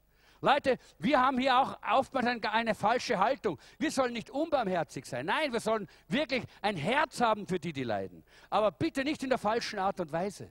Leute, 0.42 0.78
wir 0.98 1.20
haben 1.20 1.38
hier 1.38 1.58
auch 1.58 1.78
oftmals 1.82 2.42
eine 2.44 2.74
falsche 2.74 3.18
Haltung. 3.18 3.58
Wir 3.78 3.90
sollen 3.90 4.14
nicht 4.14 4.30
unbarmherzig 4.30 5.04
sein. 5.04 5.26
Nein, 5.26 5.52
wir 5.52 5.60
sollen 5.60 5.86
wirklich 6.08 6.44
ein 6.62 6.76
Herz 6.76 7.20
haben 7.20 7.46
für 7.46 7.58
die, 7.58 7.72
die 7.72 7.84
leiden. 7.84 8.24
Aber 8.48 8.70
bitte 8.70 9.04
nicht 9.04 9.22
in 9.22 9.28
der 9.28 9.38
falschen 9.38 9.78
Art 9.78 10.00
und 10.00 10.12
Weise. 10.12 10.50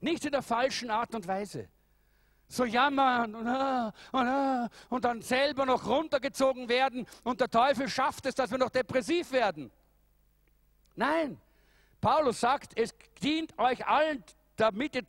Nicht 0.00 0.24
in 0.24 0.32
der 0.32 0.42
falschen 0.42 0.90
Art 0.90 1.14
und 1.14 1.26
Weise. 1.26 1.68
So 2.48 2.64
jammern 2.64 3.34
und, 3.34 3.46
ah, 3.46 3.92
und, 4.12 4.28
ah, 4.28 4.68
und 4.88 5.04
dann 5.04 5.22
selber 5.22 5.64
noch 5.64 5.86
runtergezogen 5.86 6.68
werden 6.68 7.06
und 7.24 7.40
der 7.40 7.48
Teufel 7.48 7.88
schafft 7.88 8.26
es, 8.26 8.34
dass 8.34 8.50
wir 8.50 8.58
noch 8.58 8.68
depressiv 8.70 9.32
werden. 9.32 9.70
Nein, 10.94 11.40
Paulus 12.00 12.40
sagt, 12.40 12.78
es 12.78 12.94
dient 13.22 13.58
euch 13.58 13.86
allen, 13.86 14.22
damit 14.56 14.94
ihr 14.96 15.04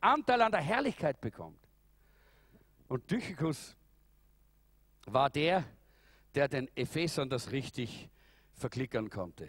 Anteil 0.00 0.42
an 0.42 0.50
der 0.50 0.60
Herrlichkeit 0.60 1.20
bekommt. 1.20 1.67
Und 2.88 3.06
Tychicus 3.06 3.76
war 5.04 5.30
der, 5.30 5.64
der 6.34 6.48
den 6.48 6.68
Ephesern 6.76 7.28
das 7.28 7.52
richtig 7.52 8.08
verklickern 8.54 9.10
konnte. 9.10 9.48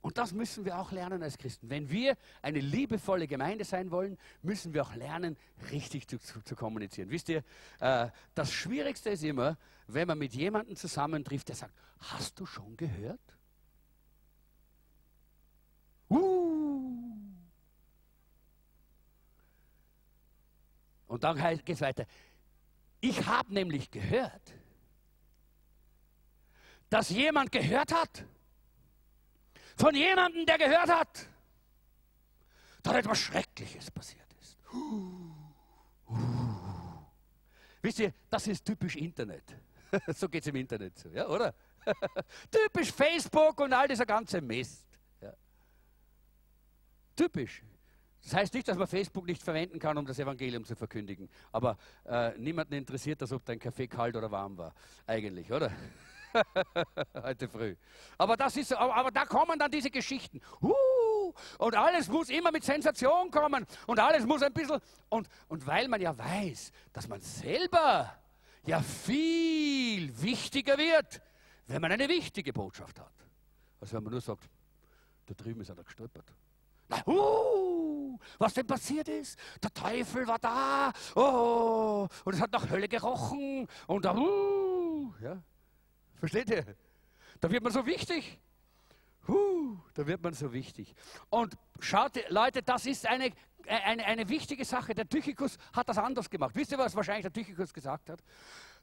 Und 0.00 0.18
das 0.18 0.32
müssen 0.32 0.66
wir 0.66 0.78
auch 0.78 0.92
lernen 0.92 1.22
als 1.22 1.38
Christen. 1.38 1.70
Wenn 1.70 1.90
wir 1.90 2.16
eine 2.42 2.60
liebevolle 2.60 3.26
Gemeinde 3.26 3.64
sein 3.64 3.90
wollen, 3.90 4.18
müssen 4.42 4.74
wir 4.74 4.82
auch 4.82 4.94
lernen, 4.94 5.36
richtig 5.70 6.06
zu, 6.06 6.18
zu, 6.18 6.42
zu 6.42 6.54
kommunizieren. 6.54 7.08
Wisst 7.08 7.30
ihr, 7.30 7.42
äh, 7.80 8.08
das 8.34 8.52
Schwierigste 8.52 9.10
ist 9.10 9.24
immer, 9.24 9.56
wenn 9.86 10.06
man 10.06 10.18
mit 10.18 10.34
jemandem 10.34 10.76
zusammentrifft, 10.76 11.48
der 11.48 11.56
sagt, 11.56 11.74
hast 12.00 12.38
du 12.38 12.44
schon 12.44 12.76
gehört? 12.76 13.20
Uh. 16.10 16.74
Und 21.06 21.24
dann 21.24 21.38
geht 21.64 21.76
es 21.76 21.80
weiter. 21.80 22.04
Ich 23.04 23.26
habe 23.26 23.52
nämlich 23.52 23.90
gehört, 23.90 24.54
dass 26.88 27.10
jemand 27.10 27.52
gehört 27.52 27.92
hat, 27.92 28.24
von 29.76 29.94
jemandem, 29.94 30.46
der 30.46 30.56
gehört 30.56 30.88
hat, 30.88 31.28
dass 32.82 32.94
etwas 32.94 33.18
Schreckliches 33.18 33.90
passiert 33.90 34.32
ist. 34.40 34.56
Wisst 37.82 37.98
ihr, 37.98 38.14
das 38.30 38.46
ist 38.46 38.64
typisch 38.64 38.96
Internet. 38.96 39.54
so 40.14 40.26
geht 40.26 40.40
es 40.40 40.46
im 40.46 40.56
Internet 40.56 40.96
so, 40.98 41.10
ja, 41.10 41.28
oder? 41.28 41.52
typisch 42.50 42.90
Facebook 42.90 43.60
und 43.60 43.74
all 43.74 43.86
dieser 43.86 44.06
ganze 44.06 44.40
Mist. 44.40 44.86
Ja. 45.20 45.34
Typisch. 47.14 47.62
Das 48.24 48.32
heißt 48.32 48.54
nicht, 48.54 48.66
dass 48.66 48.78
man 48.78 48.86
Facebook 48.86 49.26
nicht 49.26 49.42
verwenden 49.42 49.78
kann, 49.78 49.98
um 49.98 50.06
das 50.06 50.18
Evangelium 50.18 50.64
zu 50.64 50.74
verkündigen. 50.74 51.28
Aber 51.52 51.76
äh, 52.06 52.36
niemanden 52.38 52.72
interessiert 52.72 53.20
das, 53.20 53.32
ob 53.32 53.44
dein 53.44 53.58
Kaffee 53.58 53.86
kalt 53.86 54.16
oder 54.16 54.30
warm 54.30 54.56
war. 54.56 54.72
Eigentlich, 55.06 55.52
oder? 55.52 55.70
Heute 57.22 57.48
früh. 57.48 57.76
Aber, 58.16 58.36
das 58.36 58.56
ist, 58.56 58.72
aber, 58.72 58.96
aber, 58.96 59.10
da 59.10 59.26
kommen 59.26 59.58
dann 59.58 59.70
diese 59.70 59.90
Geschichten. 59.90 60.40
Uh, 60.62 61.32
und 61.58 61.76
alles 61.76 62.08
muss 62.08 62.30
immer 62.30 62.50
mit 62.50 62.64
Sensation 62.64 63.30
kommen. 63.30 63.66
Und 63.86 64.00
alles 64.00 64.24
muss 64.24 64.42
ein 64.42 64.54
bisschen. 64.54 64.80
Und, 65.10 65.28
und 65.48 65.66
weil 65.66 65.86
man 65.88 66.00
ja 66.00 66.16
weiß, 66.16 66.72
dass 66.94 67.06
man 67.06 67.20
selber 67.20 68.10
ja 68.64 68.80
viel 68.80 70.22
wichtiger 70.22 70.78
wird, 70.78 71.20
wenn 71.66 71.82
man 71.82 71.92
eine 71.92 72.08
wichtige 72.08 72.54
Botschaft 72.54 72.98
hat. 72.98 73.12
Als 73.80 73.92
wenn 73.92 74.02
man 74.02 74.12
nur 74.12 74.22
sagt, 74.22 74.48
da 75.26 75.34
drüben 75.34 75.60
ist 75.60 75.70
einer 75.70 75.84
gestolpert. 75.84 76.32
Na, 76.88 77.06
uh, 77.06 77.83
was 78.38 78.54
denn 78.54 78.66
passiert 78.66 79.08
ist? 79.08 79.38
Der 79.62 79.72
Teufel 79.72 80.26
war 80.26 80.38
da. 80.38 80.92
Oh, 81.14 82.08
und 82.24 82.34
es 82.34 82.40
hat 82.40 82.52
nach 82.52 82.68
Hölle 82.70 82.88
gerochen. 82.88 83.66
Und 83.86 84.04
da, 84.04 84.14
uh, 84.16 85.12
ja. 85.20 85.42
Versteht 86.16 86.50
ihr? 86.50 86.64
Da 87.40 87.50
wird 87.50 87.62
man 87.62 87.72
so 87.72 87.84
wichtig. 87.84 88.40
Huh, 89.26 89.76
da 89.94 90.06
wird 90.06 90.22
man 90.22 90.34
so 90.34 90.52
wichtig. 90.52 90.94
Und 91.30 91.56
schaut, 91.80 92.12
Leute, 92.28 92.62
das 92.62 92.84
ist 92.86 93.06
eine, 93.06 93.32
eine, 93.66 94.04
eine 94.04 94.28
wichtige 94.28 94.64
Sache. 94.64 94.94
Der 94.94 95.08
Tychikus 95.08 95.56
hat 95.72 95.88
das 95.88 95.98
anders 95.98 96.28
gemacht. 96.28 96.54
Wisst 96.54 96.72
ihr, 96.72 96.78
was 96.78 96.94
wahrscheinlich 96.94 97.22
der 97.22 97.32
Tychikus 97.32 97.72
gesagt 97.72 98.10
hat? 98.10 98.22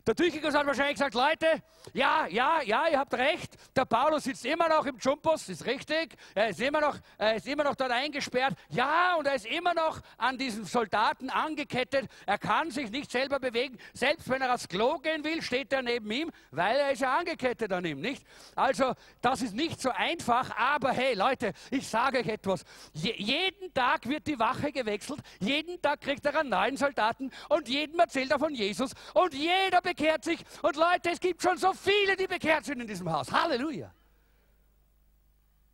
Der 0.08 0.16
Tychikus 0.16 0.56
hat 0.56 0.66
wahrscheinlich 0.66 0.96
gesagt, 0.96 1.14
Leute, 1.14 1.62
ja, 1.94 2.26
ja, 2.28 2.62
ja, 2.62 2.88
ihr 2.88 3.00
habt 3.00 3.14
recht, 3.14 3.56
der 3.76 3.86
Paulus 3.86 4.24
sitzt 4.24 4.46
immer 4.46 4.68
noch 4.68 4.86
im 4.86 4.98
Jumpus, 4.98 5.48
ist 5.50 5.66
richtig, 5.66 6.16
er 6.34 6.50
ist 6.50 6.60
immer 6.60 6.82
noch, 6.82 6.98
er 7.18 7.36
ist 7.36 7.48
immer 7.48 7.64
noch 7.64 7.76
dort 7.76 7.92
eingesperrt, 7.92 8.56
ja, 8.70 9.16
und 9.16 9.28
er 9.28 9.36
ist 9.36 9.46
immer 9.46 9.74
noch 9.74 10.00
an 10.18 10.38
diesen 10.38 10.66
Soldaten 10.66 11.30
angekettet, 11.30 12.10
er 12.26 12.38
kann 12.38 12.72
sich 12.72 12.90
nicht 12.90 13.12
selber 13.12 13.40
bewegen, 13.40 13.78
selbst 13.94 14.28
wenn 14.30 14.42
er 14.42 14.54
aufs 14.54 14.68
Klo 14.68 14.98
gehen 14.98 15.24
will, 15.24 15.42
steht 15.42 15.72
er 15.72 15.82
neben 15.84 16.10
ihm, 16.10 16.32
weil 16.50 16.78
er 16.78 16.92
ist 16.92 17.02
ja 17.02 17.18
angekettet 17.18 17.72
an 17.72 17.86
ihm, 17.86 18.02
nicht? 18.02 18.26
Also, 18.56 18.94
das 19.22 19.42
ist 19.42 19.54
nicht 19.54 19.80
so 19.82 19.92
einfach, 19.92 20.56
aber 20.58 20.92
hey, 20.92 21.14
Leute, 21.14 21.54
ich 21.70 21.88
sage 21.88 22.20
euch 22.20 22.28
etwas, 22.28 22.64
Je 22.94 23.14
jeden 23.18 23.74
Tag 23.74 24.08
wird 24.08 24.28
die 24.28 24.38
Wache 24.38 24.72
gewechselt, 24.72 25.20
jeden 25.40 25.82
Tag 25.82 26.02
kriegt 26.02 26.26
er 26.26 26.40
einen 26.40 26.50
neuen 26.50 26.78
Soldaten 26.78 27.32
und 27.50 27.68
jedem 27.68 28.00
erzählt 28.00 28.32
er 28.32 28.40
von 28.40 28.54
Jesus 28.54 28.92
und 29.14 29.34
jeder 29.34 29.82
bekehrt 29.92 30.24
sich. 30.24 30.44
Und 30.62 30.76
Leute, 30.76 31.12
es 31.12 31.20
gibt 31.20 31.42
schon 31.42 31.58
so 31.58 31.74
viele, 31.74 32.16
die 32.16 32.28
bekehrt 32.28 32.66
sind 32.66 32.80
in 32.80 32.88
diesem 32.88 33.12
Haus. 33.12 33.32
Halleluja. 33.32 33.94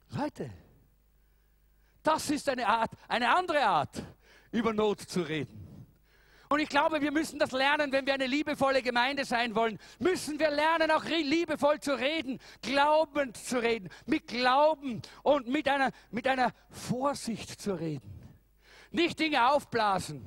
Leute, 0.09 0.49
das 2.01 2.29
ist 2.29 2.47
eine 2.49 2.67
Art, 2.67 2.91
eine 3.07 3.35
andere 3.35 3.61
Art, 3.63 4.01
über 4.51 4.73
Not 4.73 5.01
zu 5.01 5.21
reden. 5.21 5.63
Und 6.49 6.61
ich 6.61 6.69
glaube, 6.69 7.01
wir 7.01 7.11
müssen 7.11 7.39
das 7.39 7.51
lernen, 7.51 7.91
wenn 7.91 8.05
wir 8.05 8.13
eine 8.13 8.25
liebevolle 8.25 8.81
Gemeinde 8.81 9.25
sein 9.25 9.53
wollen. 9.53 9.77
Müssen 9.99 10.39
wir 10.39 10.49
lernen, 10.49 10.91
auch 10.91 11.03
liebevoll 11.03 11.81
zu 11.81 11.93
reden, 11.93 12.39
glaubend 12.61 13.35
zu 13.35 13.61
reden, 13.61 13.89
mit 14.05 14.27
Glauben 14.27 15.01
und 15.23 15.49
mit 15.49 15.67
einer, 15.67 15.91
mit 16.09 16.25
einer 16.25 16.53
Vorsicht 16.69 17.61
zu 17.61 17.73
reden. 17.73 18.13
Nicht 18.91 19.19
Dinge 19.19 19.51
aufblasen, 19.51 20.25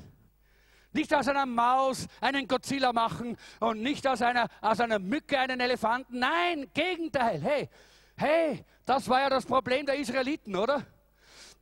nicht 0.93 1.15
aus 1.15 1.29
einer 1.29 1.47
Maus 1.47 2.07
einen 2.21 2.49
Godzilla 2.49 2.93
machen 2.93 3.37
und 3.61 3.83
nicht 3.83 4.07
aus 4.07 4.23
einer, 4.23 4.49
aus 4.61 4.81
einer 4.81 4.99
Mücke 4.99 5.39
einen 5.39 5.61
Elefanten. 5.61 6.19
Nein, 6.19 6.71
Gegenteil. 6.75 7.41
Hey, 7.41 7.69
hey, 8.17 8.65
das 8.85 9.09
war 9.09 9.21
ja 9.21 9.31
das 9.31 9.47
Problem 9.47 9.87
der 9.87 9.97
Israeliten, 9.97 10.57
oder? 10.57 10.85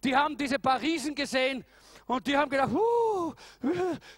Die 0.03 0.17
haben 0.17 0.37
diese 0.37 0.59
Parisen 0.59 1.15
gesehen 1.15 1.65
und 2.07 2.27
die 2.27 2.37
haben 2.37 2.51
gedacht, 2.51 2.71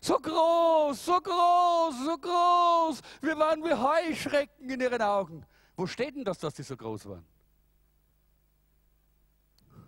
so 0.01 0.19
groß, 0.19 1.05
so 1.05 1.21
groß, 1.21 1.95
so 2.05 2.19
groß. 2.19 3.01
Wir 3.21 3.37
waren 3.37 3.65
wie 3.65 3.75
Heuschrecken 3.75 4.71
in 4.71 4.81
ihren 4.81 5.03
Augen. 5.03 5.45
Wo 5.77 5.87
steht 5.87 6.15
denn 6.15 6.25
das, 6.25 6.39
dass 6.39 6.55
die 6.55 6.63
so 6.63 6.77
groß 6.77 7.09
waren? 7.09 7.27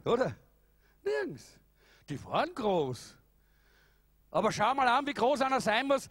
Oder? 0.05 0.35
Nirgends. 1.05 1.59
Die 2.09 2.23
waren 2.25 2.53
groß. 2.55 3.17
Aber 4.33 4.51
schau 4.51 4.75
mal 4.75 4.89
an, 4.89 5.07
wie 5.07 5.13
groß 5.13 5.43
einer 5.43 5.61
sein 5.61 5.87
muss, 5.87 6.09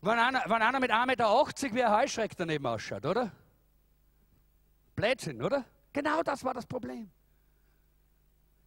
wenn 0.00 0.18
einer, 0.18 0.42
wenn 0.46 0.62
einer 0.62 0.80
mit 0.80 0.90
1,80 0.90 1.06
Meter 1.06 1.74
wie 1.74 1.84
ein 1.84 1.92
Heuschreck 1.92 2.36
daneben 2.36 2.66
ausschaut, 2.66 3.04
oder? 3.04 3.30
Blödsinn, 4.96 5.42
oder? 5.42 5.64
Genau 5.92 6.22
das 6.22 6.42
war 6.42 6.54
das 6.54 6.66
Problem. 6.66 7.10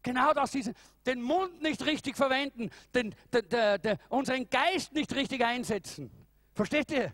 Genau 0.04 0.32
das, 0.34 0.52
diese, 0.52 0.74
den 1.06 1.22
Mund 1.22 1.62
nicht 1.62 1.86
richtig 1.86 2.16
verwenden, 2.16 2.70
den, 2.94 3.14
den, 3.34 3.49
den, 3.49 3.82
den, 3.82 3.98
unseren 4.10 4.49
Geist 4.49 4.94
nicht 4.94 5.14
richtig 5.16 5.44
einsetzen. 5.44 6.12
Versteht 6.54 6.91
ihr? 6.91 7.14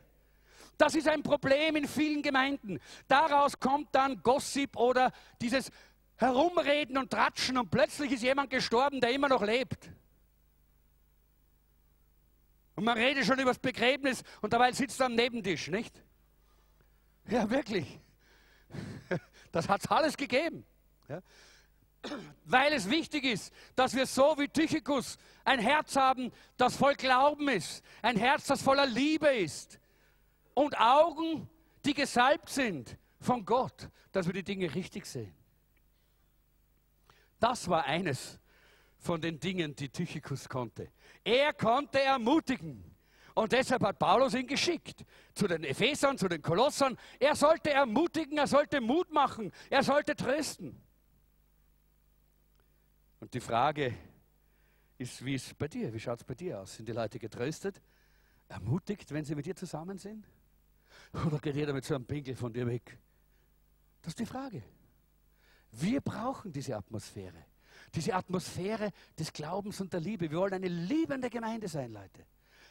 Das 0.78 0.96
ist 0.96 1.08
ein 1.08 1.24
Problem 1.24 1.78
in 1.78 1.88
vielen 1.88 2.22
Gemeinden. 2.22 2.80
Daraus 3.08 3.58
kommt 3.58 3.88
dann 3.96 4.22
Gossip 4.22 4.76
oder 4.76 5.12
dieses 5.42 5.72
Herumreden 6.18 6.98
und 6.98 7.10
Tratschen 7.10 7.58
und 7.58 7.72
plötzlich 7.72 8.12
ist 8.12 8.24
jemand 8.24 8.50
gestorben, 8.50 9.00
der 9.00 9.12
immer 9.12 9.30
noch 9.30 9.44
lebt. 9.44 9.90
Und 12.76 12.86
man 12.86 12.98
redet 12.98 13.26
schon 13.26 13.40
über 13.40 13.52
das 13.52 13.60
Begräbnis 13.60 14.24
und 14.42 14.54
dabei 14.54 14.72
sitzt 14.72 15.00
er 15.00 15.08
am 15.08 15.16
Nebentisch, 15.16 15.68
nicht? 15.68 16.02
Ja, 17.28 17.50
wirklich. 17.50 18.00
Das 19.52 19.70
hat 19.70 19.82
es 19.82 19.92
alles 19.92 20.18
gegeben. 20.18 20.66
Ja? 21.08 21.22
Weil 22.46 22.74
es 22.74 22.90
wichtig 22.90 23.24
ist, 23.24 23.54
dass 23.76 23.94
wir 23.94 24.08
so 24.08 24.36
wie 24.40 24.48
Tychicus 24.48 25.20
ein 25.46 25.60
Herz 25.60 25.96
haben, 25.96 26.32
das 26.58 26.76
voll 26.76 26.96
Glauben 26.96 27.48
ist. 27.50 27.84
Ein 28.02 28.18
Herz, 28.18 28.48
das 28.48 28.64
voller 28.64 28.88
Liebe 28.88 29.28
ist. 29.28 29.80
Und 30.56 30.76
Augen, 30.80 31.48
die 31.86 31.94
gesalbt 31.94 32.50
sind 32.50 32.98
von 33.22 33.46
Gott, 33.46 33.90
dass 34.12 34.26
wir 34.26 34.34
die 34.34 34.44
Dinge 34.44 34.74
richtig 34.74 35.06
sehen. 35.06 35.36
Das 37.40 37.70
war 37.70 37.86
eines 37.86 38.40
von 39.04 39.22
den 39.22 39.40
Dingen, 39.40 39.76
die 39.76 39.90
Tychicus 39.90 40.48
konnte. 40.48 40.90
Er 41.24 41.54
konnte 41.54 42.02
ermutigen. 42.02 42.84
Und 43.36 43.52
deshalb 43.52 43.84
hat 43.84 44.00
Paulus 44.00 44.34
ihn 44.36 44.48
geschickt 44.48 45.04
zu 45.34 45.48
den 45.48 45.64
Ephesern, 45.64 46.18
zu 46.18 46.28
den 46.28 46.42
Kolossern. 46.42 46.98
Er 47.20 47.36
sollte 47.36 47.72
ermutigen, 47.72 48.38
er 48.38 48.48
sollte 48.48 48.80
Mut 48.80 49.12
machen, 49.12 49.52
er 49.70 49.84
sollte 49.84 50.16
trösten. 50.16 50.80
Und 53.20 53.34
die 53.34 53.40
Frage 53.40 53.94
ist, 54.98 55.24
wie 55.26 55.36
ist 55.36 55.58
bei 55.58 55.68
dir? 55.68 55.94
Wie 55.94 56.00
schaut 56.00 56.20
es 56.20 56.24
bei 56.24 56.36
dir 56.36 56.60
aus? 56.60 56.76
Sind 56.76 56.88
die 56.88 56.94
Leute 56.94 57.20
getröstet, 57.20 57.82
ermutigt, 58.48 59.12
wenn 59.12 59.26
sie 59.26 59.36
mit 59.36 59.46
dir 59.46 59.56
zusammen 59.56 59.98
sind? 59.98 60.26
Oder 61.26 61.40
geht 61.40 61.56
jeder 61.56 61.74
mit 61.74 61.86
so 61.86 61.96
einem 61.96 62.06
Pinkel 62.06 62.36
von 62.36 62.54
dir 62.54 62.68
weg? 62.68 63.00
Das 64.02 64.12
ist 64.12 64.20
die 64.20 64.26
Frage. 64.26 64.62
Wir 65.72 66.02
brauchen 66.02 66.52
diese 66.52 66.78
Atmosphäre. 66.78 67.46
Diese 67.96 68.16
Atmosphäre 68.16 68.92
des 69.18 69.32
Glaubens 69.32 69.80
und 69.82 69.94
der 69.94 70.00
Liebe. 70.00 70.30
Wir 70.30 70.40
wollen 70.40 70.54
eine 70.54 70.68
liebende 70.68 71.30
Gemeinde 71.30 71.68
sein, 71.68 71.94
Leute. 71.94 72.26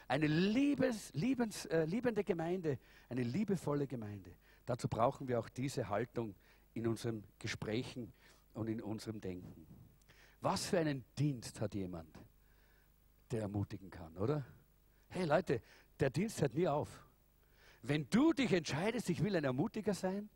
Eine 0.07 0.27
liebes, 0.27 1.13
liebens, 1.13 1.65
äh, 1.65 1.85
liebende 1.85 2.23
Gemeinde, 2.23 2.77
eine 3.09 3.23
liebevolle 3.23 3.87
Gemeinde. 3.87 4.35
Dazu 4.65 4.87
brauchen 4.87 5.27
wir 5.27 5.39
auch 5.39 5.49
diese 5.49 5.87
Haltung 5.89 6.35
in 6.73 6.87
unseren 6.87 7.23
Gesprächen 7.39 8.11
und 8.53 8.67
in 8.67 8.81
unserem 8.81 9.21
Denken. 9.21 9.65
Was 10.41 10.65
für 10.65 10.79
einen 10.79 11.05
Dienst 11.17 11.61
hat 11.61 11.73
jemand, 11.73 12.09
der 13.31 13.41
ermutigen 13.41 13.89
kann, 13.89 14.17
oder? 14.17 14.45
Hey 15.07 15.25
Leute, 15.25 15.61
der 15.99 16.09
Dienst 16.09 16.41
hört 16.41 16.53
nie 16.53 16.67
auf. 16.67 16.89
Wenn 17.81 18.09
du 18.09 18.33
dich 18.33 18.51
entscheidest, 18.51 19.09
ich 19.09 19.23
will 19.23 19.35
ein 19.35 19.43
Ermutiger 19.43 19.93
sein, 19.93 20.29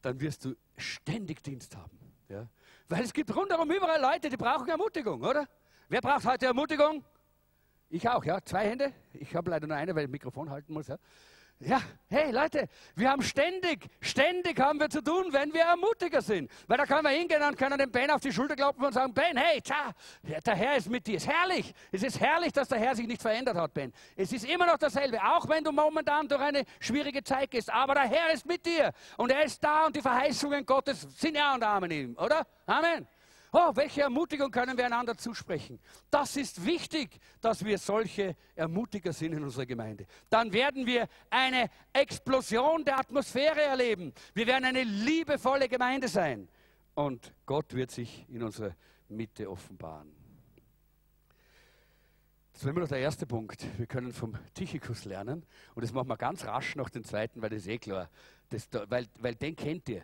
dann 0.00 0.20
wirst 0.20 0.44
du 0.44 0.54
ständig 0.76 1.42
Dienst 1.42 1.76
haben. 1.76 1.98
Ja? 2.28 2.48
Weil 2.92 3.04
es 3.04 3.12
gibt 3.14 3.34
rundherum 3.34 3.70
überall 3.70 4.02
Leute, 4.02 4.28
die 4.28 4.36
brauchen 4.36 4.68
Ermutigung, 4.68 5.22
oder? 5.22 5.48
Wer 5.88 6.02
braucht 6.02 6.26
heute 6.26 6.44
Ermutigung? 6.44 7.02
Ich 7.88 8.06
auch, 8.06 8.22
ja. 8.22 8.38
Zwei 8.44 8.68
Hände. 8.68 8.92
Ich 9.14 9.34
habe 9.34 9.50
leider 9.50 9.66
nur 9.66 9.78
eine, 9.78 9.94
weil 9.94 10.02
ich 10.02 10.08
das 10.08 10.12
Mikrofon 10.12 10.50
halten 10.50 10.74
muss. 10.74 10.88
Ja. 10.88 10.98
Ja, 11.64 11.80
hey 12.10 12.32
Leute, 12.32 12.68
wir 12.96 13.08
haben 13.08 13.22
ständig, 13.22 13.88
ständig 14.00 14.58
haben 14.58 14.80
wir 14.80 14.90
zu 14.90 15.00
tun, 15.00 15.26
wenn 15.30 15.54
wir 15.54 15.62
ermutiger 15.62 16.20
sind. 16.20 16.50
Weil 16.66 16.76
da 16.76 16.86
können 16.86 17.04
wir 17.04 17.10
hingehen 17.10 17.40
und 17.40 17.56
können 17.56 17.78
dem 17.78 17.92
Ben 17.92 18.10
auf 18.10 18.20
die 18.20 18.32
Schulter 18.32 18.56
klopfen 18.56 18.84
und 18.84 18.92
sagen, 18.92 19.14
Ben, 19.14 19.36
hey, 19.36 19.60
tja, 19.60 19.92
der 20.44 20.56
Herr 20.56 20.76
ist 20.76 20.90
mit 20.90 21.06
dir. 21.06 21.18
Es 21.18 21.22
ist 21.22 21.32
herrlich. 21.32 21.74
Es 21.92 22.02
ist 22.02 22.20
herrlich, 22.20 22.52
dass 22.52 22.66
der 22.66 22.80
Herr 22.80 22.96
sich 22.96 23.06
nicht 23.06 23.22
verändert 23.22 23.56
hat, 23.56 23.72
Ben. 23.74 23.92
Es 24.16 24.32
ist 24.32 24.44
immer 24.44 24.66
noch 24.66 24.76
dasselbe, 24.76 25.22
auch 25.22 25.48
wenn 25.48 25.62
du 25.62 25.70
momentan 25.70 26.26
durch 26.26 26.40
eine 26.40 26.64
schwierige 26.80 27.22
Zeit 27.22 27.48
gehst. 27.52 27.72
Aber 27.72 27.94
der 27.94 28.08
Herr 28.08 28.32
ist 28.32 28.44
mit 28.44 28.66
dir 28.66 28.92
und 29.16 29.30
er 29.30 29.44
ist 29.44 29.62
da 29.62 29.86
und 29.86 29.94
die 29.94 30.02
Verheißungen 30.02 30.66
Gottes 30.66 31.02
sind 31.16 31.36
ja 31.36 31.54
und 31.54 31.62
Amen 31.62 31.90
ihm, 31.92 32.16
oder? 32.16 32.44
Amen. 32.66 33.06
Oh, 33.54 33.70
welche 33.74 34.00
Ermutigung 34.00 34.50
können 34.50 34.78
wir 34.78 34.86
einander 34.86 35.14
zusprechen? 35.14 35.78
Das 36.10 36.36
ist 36.36 36.64
wichtig, 36.64 37.20
dass 37.42 37.62
wir 37.62 37.76
solche 37.76 38.34
Ermutiger 38.54 39.12
sind 39.12 39.34
in 39.34 39.44
unserer 39.44 39.66
Gemeinde. 39.66 40.06
Dann 40.30 40.50
werden 40.54 40.86
wir 40.86 41.06
eine 41.28 41.68
Explosion 41.92 42.82
der 42.82 42.98
Atmosphäre 42.98 43.60
erleben. 43.60 44.14
Wir 44.32 44.46
werden 44.46 44.64
eine 44.64 44.84
liebevolle 44.84 45.68
Gemeinde 45.68 46.08
sein. 46.08 46.48
Und 46.94 47.34
Gott 47.44 47.74
wird 47.74 47.90
sich 47.90 48.26
in 48.30 48.42
unserer 48.42 48.74
Mitte 49.08 49.50
offenbaren. 49.50 50.10
Das 52.54 52.64
war 52.64 52.70
immer 52.70 52.80
noch 52.80 52.88
der 52.88 53.00
erste 53.00 53.26
Punkt. 53.26 53.66
Wir 53.76 53.86
können 53.86 54.14
vom 54.14 54.34
Tychicus 54.54 55.04
lernen. 55.04 55.44
Und 55.74 55.84
das 55.84 55.92
machen 55.92 56.08
wir 56.08 56.16
ganz 56.16 56.46
rasch 56.46 56.74
noch 56.74 56.88
den 56.88 57.04
zweiten, 57.04 57.42
weil 57.42 57.50
das 57.50 57.60
ist 57.60 57.68
eh 57.68 57.78
klar. 57.78 58.08
Das, 58.48 58.66
weil, 58.88 59.06
weil 59.18 59.34
den 59.34 59.54
kennt 59.56 59.90
ihr. 59.90 60.02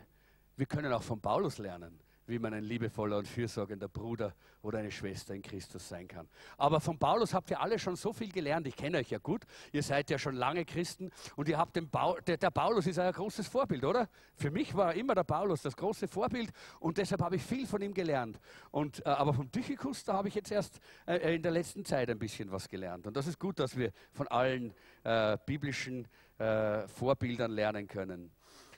Wir 0.56 0.66
können 0.66 0.92
auch 0.92 1.02
von 1.02 1.18
Paulus 1.18 1.56
lernen 1.56 1.98
wie 2.28 2.38
man 2.38 2.52
ein 2.52 2.62
liebevoller 2.62 3.18
und 3.18 3.26
fürsorgender 3.26 3.88
Bruder 3.88 4.34
oder 4.62 4.78
eine 4.78 4.90
Schwester 4.90 5.34
in 5.34 5.42
Christus 5.42 5.88
sein 5.88 6.06
kann. 6.06 6.28
Aber 6.56 6.80
von 6.80 6.98
Paulus 6.98 7.32
habt 7.32 7.50
ihr 7.50 7.60
alle 7.60 7.78
schon 7.78 7.96
so 7.96 8.12
viel 8.12 8.30
gelernt. 8.30 8.66
Ich 8.66 8.76
kenne 8.76 8.98
euch 8.98 9.10
ja 9.10 9.18
gut. 9.18 9.44
Ihr 9.72 9.82
seid 9.82 10.10
ja 10.10 10.18
schon 10.18 10.34
lange 10.34 10.64
Christen 10.64 11.10
und 11.36 11.48
ihr 11.48 11.56
habt 11.56 11.74
den 11.76 11.88
Paul, 11.88 12.20
der, 12.26 12.36
der, 12.36 12.50
Paulus 12.50 12.86
ist 12.86 12.98
ein 12.98 13.12
großes 13.12 13.48
Vorbild, 13.48 13.84
oder? 13.84 14.08
Für 14.34 14.50
mich 14.50 14.74
war 14.74 14.94
immer 14.94 15.14
der 15.14 15.24
Paulus 15.24 15.62
das 15.62 15.76
große 15.76 16.06
Vorbild 16.06 16.50
und 16.80 16.98
deshalb 16.98 17.22
habe 17.22 17.36
ich 17.36 17.42
viel 17.42 17.66
von 17.66 17.80
ihm 17.80 17.94
gelernt. 17.94 18.38
Und, 18.70 19.04
äh, 19.06 19.08
aber 19.08 19.32
vom 19.32 19.50
Tychicus, 19.50 20.04
da 20.04 20.14
habe 20.14 20.28
ich 20.28 20.34
jetzt 20.34 20.52
erst 20.52 20.80
äh, 21.06 21.36
in 21.36 21.42
der 21.42 21.52
letzten 21.52 21.84
Zeit 21.84 22.10
ein 22.10 22.18
bisschen 22.18 22.52
was 22.52 22.68
gelernt. 22.68 23.06
Und 23.06 23.16
das 23.16 23.26
ist 23.26 23.38
gut, 23.38 23.58
dass 23.58 23.76
wir 23.76 23.92
von 24.12 24.28
allen 24.28 24.74
äh, 25.04 25.38
biblischen 25.46 26.06
äh, 26.38 26.86
Vorbildern 26.88 27.52
lernen 27.52 27.86
können. 27.86 28.30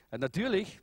Äh, 0.09 0.17
natürlich 0.17 0.81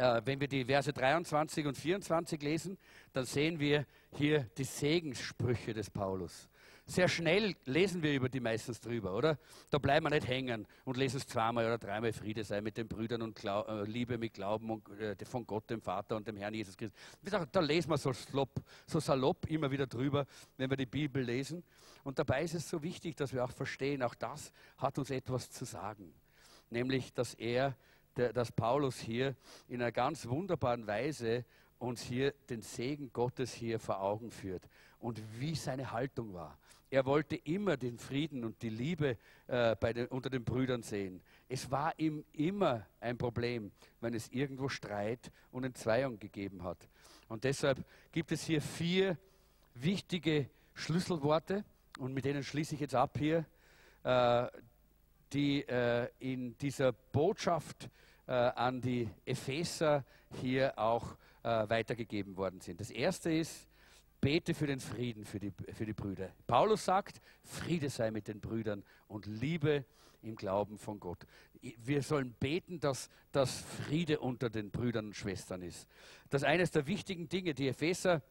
wenn 0.00 0.40
wir 0.40 0.48
die 0.48 0.64
Verse 0.64 0.92
23 0.92 1.66
und 1.66 1.76
24 1.76 2.42
lesen, 2.42 2.78
dann 3.12 3.24
sehen 3.24 3.60
wir 3.60 3.86
hier 4.16 4.44
die 4.56 4.64
Segenssprüche 4.64 5.74
des 5.74 5.90
Paulus. 5.90 6.48
Sehr 6.90 7.06
schnell 7.06 7.54
lesen 7.66 8.02
wir 8.02 8.12
über 8.14 8.28
die 8.28 8.40
meistens 8.40 8.80
drüber, 8.80 9.14
oder? 9.14 9.38
Da 9.70 9.78
bleiben 9.78 10.06
wir 10.06 10.10
nicht 10.10 10.26
hängen 10.26 10.66
und 10.84 10.96
lesen 10.96 11.18
es 11.18 11.26
zweimal 11.28 11.64
oder 11.64 11.78
dreimal 11.78 12.12
Friede 12.12 12.42
sei 12.42 12.60
mit 12.60 12.76
den 12.76 12.88
Brüdern 12.88 13.22
und 13.22 13.36
Glau 13.36 13.64
äh, 13.66 13.84
Liebe 13.84 14.18
mit 14.18 14.34
Glauben 14.34 14.70
und, 14.70 14.88
äh, 14.98 15.14
von 15.24 15.46
Gott, 15.46 15.70
dem 15.70 15.80
Vater 15.80 16.16
und 16.16 16.26
dem 16.26 16.36
Herrn 16.36 16.52
Jesus 16.52 16.76
Christus. 16.76 16.98
Da 17.52 17.60
lesen 17.60 17.90
wir 17.90 17.96
so, 17.98 18.12
slopp, 18.12 18.60
so 18.88 18.98
salopp 18.98 19.46
immer 19.46 19.70
wieder 19.70 19.86
drüber, 19.86 20.26
wenn 20.56 20.68
wir 20.68 20.76
die 20.76 20.86
Bibel 20.86 21.22
lesen. 21.22 21.62
Und 22.02 22.18
dabei 22.18 22.42
ist 22.42 22.54
es 22.54 22.68
so 22.68 22.82
wichtig, 22.82 23.16
dass 23.16 23.32
wir 23.32 23.44
auch 23.44 23.52
verstehen, 23.52 24.02
auch 24.02 24.16
das 24.16 24.52
hat 24.78 24.98
uns 24.98 25.10
etwas 25.10 25.48
zu 25.48 25.64
sagen. 25.64 26.12
Nämlich, 26.70 27.12
dass 27.12 27.34
er 27.34 27.76
dass 28.14 28.52
Paulus 28.52 28.98
hier 28.98 29.34
in 29.68 29.80
einer 29.80 29.92
ganz 29.92 30.26
wunderbaren 30.28 30.86
Weise 30.86 31.44
uns 31.78 32.02
hier 32.02 32.34
den 32.48 32.62
Segen 32.62 33.10
Gottes 33.12 33.52
hier 33.52 33.78
vor 33.78 34.00
Augen 34.00 34.30
führt 34.30 34.68
und 35.00 35.20
wie 35.38 35.54
seine 35.54 35.90
Haltung 35.92 36.34
war. 36.34 36.58
Er 36.90 37.06
wollte 37.06 37.36
immer 37.36 37.76
den 37.76 37.98
Frieden 37.98 38.44
und 38.44 38.60
die 38.62 38.68
Liebe 38.68 39.16
äh, 39.46 39.94
den, 39.94 40.08
unter 40.08 40.28
den 40.28 40.44
Brüdern 40.44 40.82
sehen. 40.82 41.22
Es 41.48 41.70
war 41.70 41.96
ihm 41.98 42.24
immer 42.32 42.84
ein 43.00 43.16
Problem, 43.16 43.70
wenn 44.00 44.12
es 44.12 44.28
irgendwo 44.28 44.68
Streit 44.68 45.30
und 45.52 45.64
Entzweiung 45.64 46.18
gegeben 46.18 46.64
hat. 46.64 46.88
Und 47.28 47.44
deshalb 47.44 47.84
gibt 48.10 48.32
es 48.32 48.42
hier 48.42 48.60
vier 48.60 49.16
wichtige 49.74 50.50
Schlüsselworte 50.74 51.64
und 51.98 52.12
mit 52.12 52.24
denen 52.24 52.42
schließe 52.42 52.74
ich 52.74 52.80
jetzt 52.80 52.96
ab 52.96 53.16
hier, 53.18 53.44
äh, 54.02 54.46
die 55.32 55.62
äh, 55.68 56.08
in 56.18 56.56
dieser 56.58 56.92
Botschaft 56.92 57.88
äh, 58.26 58.32
an 58.32 58.80
die 58.80 59.08
Epheser 59.24 60.04
hier 60.40 60.78
auch 60.78 61.16
äh, 61.42 61.68
weitergegeben 61.68 62.36
worden 62.36 62.60
sind. 62.60 62.80
Das 62.80 62.90
erste 62.90 63.32
ist, 63.32 63.68
bete 64.20 64.54
für 64.54 64.66
den 64.66 64.80
Frieden 64.80 65.24
für 65.24 65.40
die, 65.40 65.52
für 65.72 65.86
die 65.86 65.92
Brüder. 65.92 66.30
Paulus 66.46 66.84
sagt, 66.84 67.20
Friede 67.42 67.90
sei 67.90 68.10
mit 68.10 68.28
den 68.28 68.40
Brüdern 68.40 68.84
und 69.08 69.26
Liebe 69.26 69.84
im 70.22 70.36
Glauben 70.36 70.78
von 70.78 71.00
Gott. 71.00 71.26
Wir 71.60 72.02
sollen 72.02 72.34
beten, 72.38 72.80
dass 72.80 73.08
das 73.32 73.60
Friede 73.60 74.20
unter 74.20 74.50
den 74.50 74.70
Brüdern 74.70 75.06
und 75.06 75.16
Schwestern 75.16 75.62
ist. 75.62 75.88
Das 76.28 76.42
ist 76.42 76.48
eines 76.48 76.70
der 76.70 76.86
wichtigen 76.86 77.28
Dinge. 77.28 77.54
Die 77.54 77.68
Epheser 77.68 78.22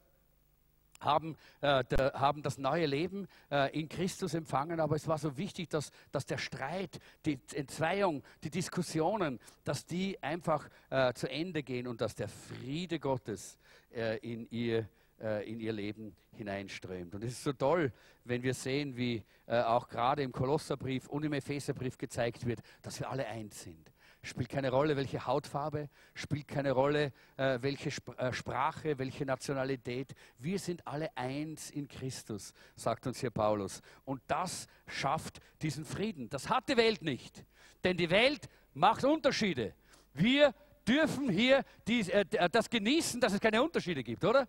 haben, 1.00 1.36
äh, 1.60 1.84
der, 1.84 2.12
haben 2.14 2.42
das 2.42 2.58
neue 2.58 2.86
Leben 2.86 3.26
äh, 3.50 3.78
in 3.78 3.88
Christus 3.88 4.34
empfangen, 4.34 4.80
aber 4.80 4.96
es 4.96 5.08
war 5.08 5.18
so 5.18 5.36
wichtig, 5.36 5.68
dass, 5.68 5.90
dass 6.12 6.26
der 6.26 6.38
Streit, 6.38 6.98
die 7.26 7.38
Entzweiung, 7.54 8.22
die 8.44 8.50
Diskussionen, 8.50 9.40
dass 9.64 9.86
die 9.86 10.22
einfach 10.22 10.68
äh, 10.90 11.12
zu 11.14 11.28
Ende 11.28 11.62
gehen 11.62 11.86
und 11.86 12.00
dass 12.00 12.14
der 12.14 12.28
Friede 12.28 12.98
Gottes 12.98 13.58
äh, 13.94 14.18
in 14.18 14.46
ihr 14.50 14.88
äh, 15.20 15.50
in 15.50 15.60
ihr 15.60 15.72
Leben 15.72 16.16
hineinströmt. 16.36 17.14
Und 17.14 17.24
es 17.24 17.32
ist 17.32 17.44
so 17.44 17.52
toll, 17.52 17.92
wenn 18.24 18.42
wir 18.42 18.54
sehen, 18.54 18.96
wie 18.96 19.22
äh, 19.46 19.60
auch 19.60 19.86
gerade 19.88 20.22
im 20.22 20.32
Kolosserbrief 20.32 21.08
und 21.08 21.24
im 21.24 21.34
Epheserbrief 21.34 21.98
gezeigt 21.98 22.46
wird, 22.46 22.60
dass 22.80 23.00
wir 23.00 23.10
alle 23.10 23.26
eins 23.26 23.62
sind 23.62 23.90
spielt 24.22 24.48
keine 24.48 24.70
Rolle, 24.70 24.96
welche 24.96 25.26
Hautfarbe, 25.26 25.88
spielt 26.14 26.46
keine 26.46 26.72
Rolle, 26.72 27.12
äh, 27.36 27.58
welche 27.62 27.88
Sp 27.88 28.12
äh, 28.18 28.32
Sprache, 28.32 28.98
welche 28.98 29.24
Nationalität. 29.24 30.14
Wir 30.38 30.58
sind 30.58 30.86
alle 30.86 31.16
eins 31.16 31.70
in 31.70 31.88
Christus, 31.88 32.52
sagt 32.76 33.06
uns 33.06 33.20
hier 33.20 33.30
Paulus. 33.30 33.80
Und 34.04 34.22
das 34.26 34.66
schafft 34.86 35.40
diesen 35.62 35.84
Frieden. 35.84 36.28
Das 36.28 36.48
hat 36.48 36.68
die 36.68 36.76
Welt 36.76 37.02
nicht, 37.02 37.44
denn 37.82 37.96
die 37.96 38.10
Welt 38.10 38.48
macht 38.74 39.04
Unterschiede. 39.04 39.74
Wir 40.12 40.54
dürfen 40.86 41.30
hier 41.30 41.64
dies, 41.86 42.08
äh, 42.08 42.24
das 42.50 42.68
genießen, 42.68 43.20
dass 43.20 43.32
es 43.32 43.40
keine 43.40 43.62
Unterschiede 43.62 44.02
gibt, 44.02 44.24
oder? 44.24 44.46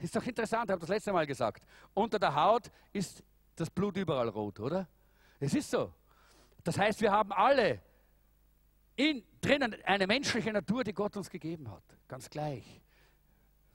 Ist 0.00 0.14
doch 0.14 0.26
interessant, 0.26 0.64
ich 0.64 0.72
habe 0.72 0.80
das 0.80 0.88
letzte 0.88 1.12
Mal 1.12 1.26
gesagt. 1.26 1.64
Unter 1.94 2.18
der 2.18 2.34
Haut 2.34 2.70
ist 2.92 3.22
das 3.56 3.70
Blut 3.70 3.96
überall 3.96 4.28
rot, 4.28 4.60
oder? 4.60 4.88
Es 5.38 5.54
ist 5.54 5.70
so. 5.70 5.92
Das 6.62 6.78
heißt, 6.78 7.00
wir 7.00 7.12
haben 7.12 7.32
alle 7.32 7.80
in, 8.96 9.22
drinnen 9.40 9.76
eine 9.84 10.06
menschliche 10.06 10.52
Natur, 10.52 10.84
die 10.84 10.92
Gott 10.92 11.16
uns 11.16 11.30
gegeben 11.30 11.70
hat. 11.70 11.82
Ganz 12.08 12.30
gleich, 12.30 12.80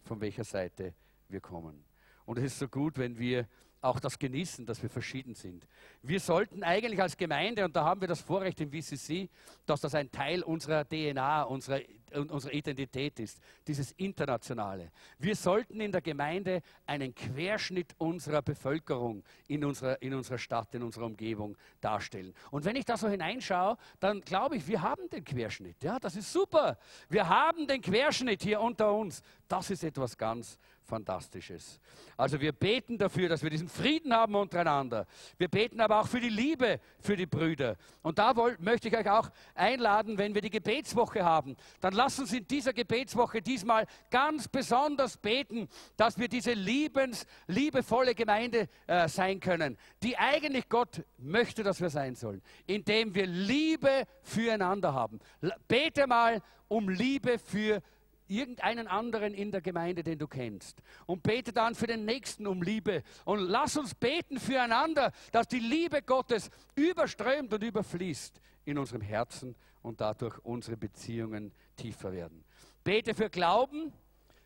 von 0.03 0.21
welcher 0.21 0.43
Seite 0.43 0.93
wir 1.27 1.41
kommen. 1.41 1.83
Und 2.25 2.37
es 2.37 2.45
ist 2.45 2.59
so 2.59 2.67
gut, 2.67 2.97
wenn 2.97 3.17
wir 3.17 3.47
auch 3.81 3.99
das 3.99 4.19
genießen, 4.19 4.65
dass 4.65 4.81
wir 4.81 4.89
verschieden 4.89 5.35
sind. 5.35 5.67
Wir 6.01 6.19
sollten 6.19 6.63
eigentlich 6.63 7.01
als 7.01 7.15
Gemeinde, 7.15 7.63
und 7.65 7.75
da 7.75 7.85
haben 7.85 8.01
wir 8.01 8.07
das 8.07 8.21
Vorrecht 8.21 8.59
im 8.59 8.71
VCC, 8.71 9.29
dass 9.65 9.81
das 9.81 9.95
ein 9.95 10.11
Teil 10.11 10.43
unserer 10.43 10.87
DNA, 10.87 11.43
unserer 11.43 11.79
unsere 12.15 12.53
Identität 12.53 13.19
ist, 13.19 13.39
dieses 13.67 13.91
Internationale. 13.93 14.91
Wir 15.17 15.35
sollten 15.35 15.79
in 15.79 15.91
der 15.91 16.01
Gemeinde 16.01 16.61
einen 16.85 17.13
Querschnitt 17.13 17.95
unserer 17.97 18.41
Bevölkerung 18.41 19.23
in 19.47 19.63
unserer, 19.65 20.01
in 20.01 20.13
unserer 20.13 20.37
Stadt, 20.37 20.73
in 20.75 20.83
unserer 20.83 21.05
Umgebung 21.05 21.57
darstellen. 21.81 22.33
Und 22.51 22.65
wenn 22.65 22.75
ich 22.75 22.85
da 22.85 22.97
so 22.97 23.07
hineinschaue, 23.07 23.77
dann 23.99 24.21
glaube 24.21 24.57
ich, 24.57 24.67
wir 24.67 24.81
haben 24.81 25.09
den 25.09 25.23
Querschnitt. 25.23 25.83
Ja, 25.83 25.99
das 25.99 26.15
ist 26.15 26.31
super. 26.31 26.77
Wir 27.09 27.27
haben 27.27 27.67
den 27.67 27.81
Querschnitt 27.81 28.43
hier 28.43 28.61
unter 28.61 28.93
uns. 28.93 29.21
Das 29.47 29.69
ist 29.69 29.83
etwas 29.83 30.17
ganz 30.17 30.57
Fantastisches. 30.89 31.79
Also 32.17 32.41
wir 32.41 32.51
beten 32.51 32.97
dafür, 32.97 33.29
dass 33.29 33.43
wir 33.43 33.51
diesen 33.51 33.69
Frieden 33.69 34.11
haben 34.11 34.33
untereinander. 34.33 35.05
Wir 35.37 35.47
beten 35.47 35.79
aber 35.79 36.01
auch 36.01 36.07
für 36.07 36.19
die 36.19 36.29
Liebe 36.29 36.79
für 36.99 37.15
die 37.15 37.27
Brüder. 37.27 37.77
Und 38.01 38.17
da 38.17 38.35
wollt, 38.35 38.59
möchte 38.59 38.87
ich 38.87 38.97
euch 38.97 39.07
auch 39.07 39.29
einladen, 39.53 40.17
wenn 40.17 40.33
wir 40.33 40.41
die 40.41 40.49
Gebetswoche 40.49 41.23
haben, 41.23 41.55
dann 41.79 41.93
lasst 41.99 42.19
uns 42.21 42.31
in 42.31 42.47
dieser 42.47 42.71
Gebetswoche 42.71 43.41
diesmal 43.41 43.85
ganz 44.09 44.47
besonders 44.47 45.17
beten, 45.17 45.67
dass 45.97 46.17
wir 46.17 46.29
diese 46.29 46.53
liebens, 46.53 47.25
liebevolle 47.47 48.15
Gemeinde 48.15 48.69
äh, 48.87 49.09
sein 49.09 49.41
können, 49.41 49.77
die 50.01 50.17
eigentlich 50.17 50.69
Gott 50.69 51.03
möchte, 51.17 51.61
dass 51.61 51.81
wir 51.81 51.89
sein 51.89 52.15
sollen, 52.15 52.41
indem 52.67 53.13
wir 53.15 53.27
Liebe 53.27 54.05
füreinander 54.21 54.93
haben. 54.93 55.19
Bete 55.67 56.07
mal 56.07 56.41
um 56.69 56.87
Liebe 56.87 57.37
für 57.37 57.81
irgendeinen 58.29 58.87
anderen 58.87 59.33
in 59.33 59.51
der 59.51 59.59
Gemeinde, 59.59 60.01
den 60.01 60.19
du 60.19 60.27
kennst. 60.27 60.81
Und 61.05 61.21
bete 61.21 61.51
dann 61.51 61.75
für 61.75 61.87
den 61.87 62.05
Nächsten 62.05 62.47
um 62.47 62.61
Liebe. 62.61 63.03
Und 63.25 63.39
lass 63.39 63.75
uns 63.75 63.93
beten 63.93 64.39
füreinander, 64.39 65.11
dass 65.33 65.49
die 65.49 65.59
Liebe 65.59 66.01
Gottes 66.01 66.49
überströmt 66.75 67.53
und 67.53 67.63
überfließt 67.63 68.39
in 68.63 68.77
unserem 68.77 69.01
Herzen 69.01 69.55
und 69.81 70.01
dadurch 70.01 70.37
unsere 70.39 70.77
Beziehungen 70.77 71.53
tiefer 71.75 72.11
werden. 72.11 72.43
Bete 72.83 73.13
für 73.13 73.29
Glauben. 73.29 73.93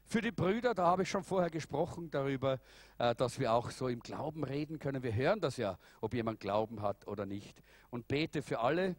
Für 0.06 0.22
die 0.22 0.32
Brüder, 0.32 0.74
da 0.74 0.88
habe 0.88 1.04
ich 1.04 1.10
schon 1.10 1.24
vorher 1.24 1.50
gesprochen 1.50 2.12
darüber, 2.12 2.60
äh, 2.98 3.16
dass 3.16 3.40
wir 3.40 3.54
auch 3.54 3.72
so 3.72 3.88
im 3.88 4.02
Glauben 4.02 4.44
reden 4.44 4.78
können. 4.78 5.02
Wir 5.02 5.16
hören 5.16 5.40
das 5.40 5.56
ja, 5.56 5.80
ob 6.02 6.14
jemand 6.14 6.42
Glauben 6.42 6.82
hat 6.82 7.08
oder 7.08 7.26
nicht. 7.26 7.64
Und 7.90 8.10
bete 8.10 8.42
für 8.42 8.60
alle, 8.60 8.96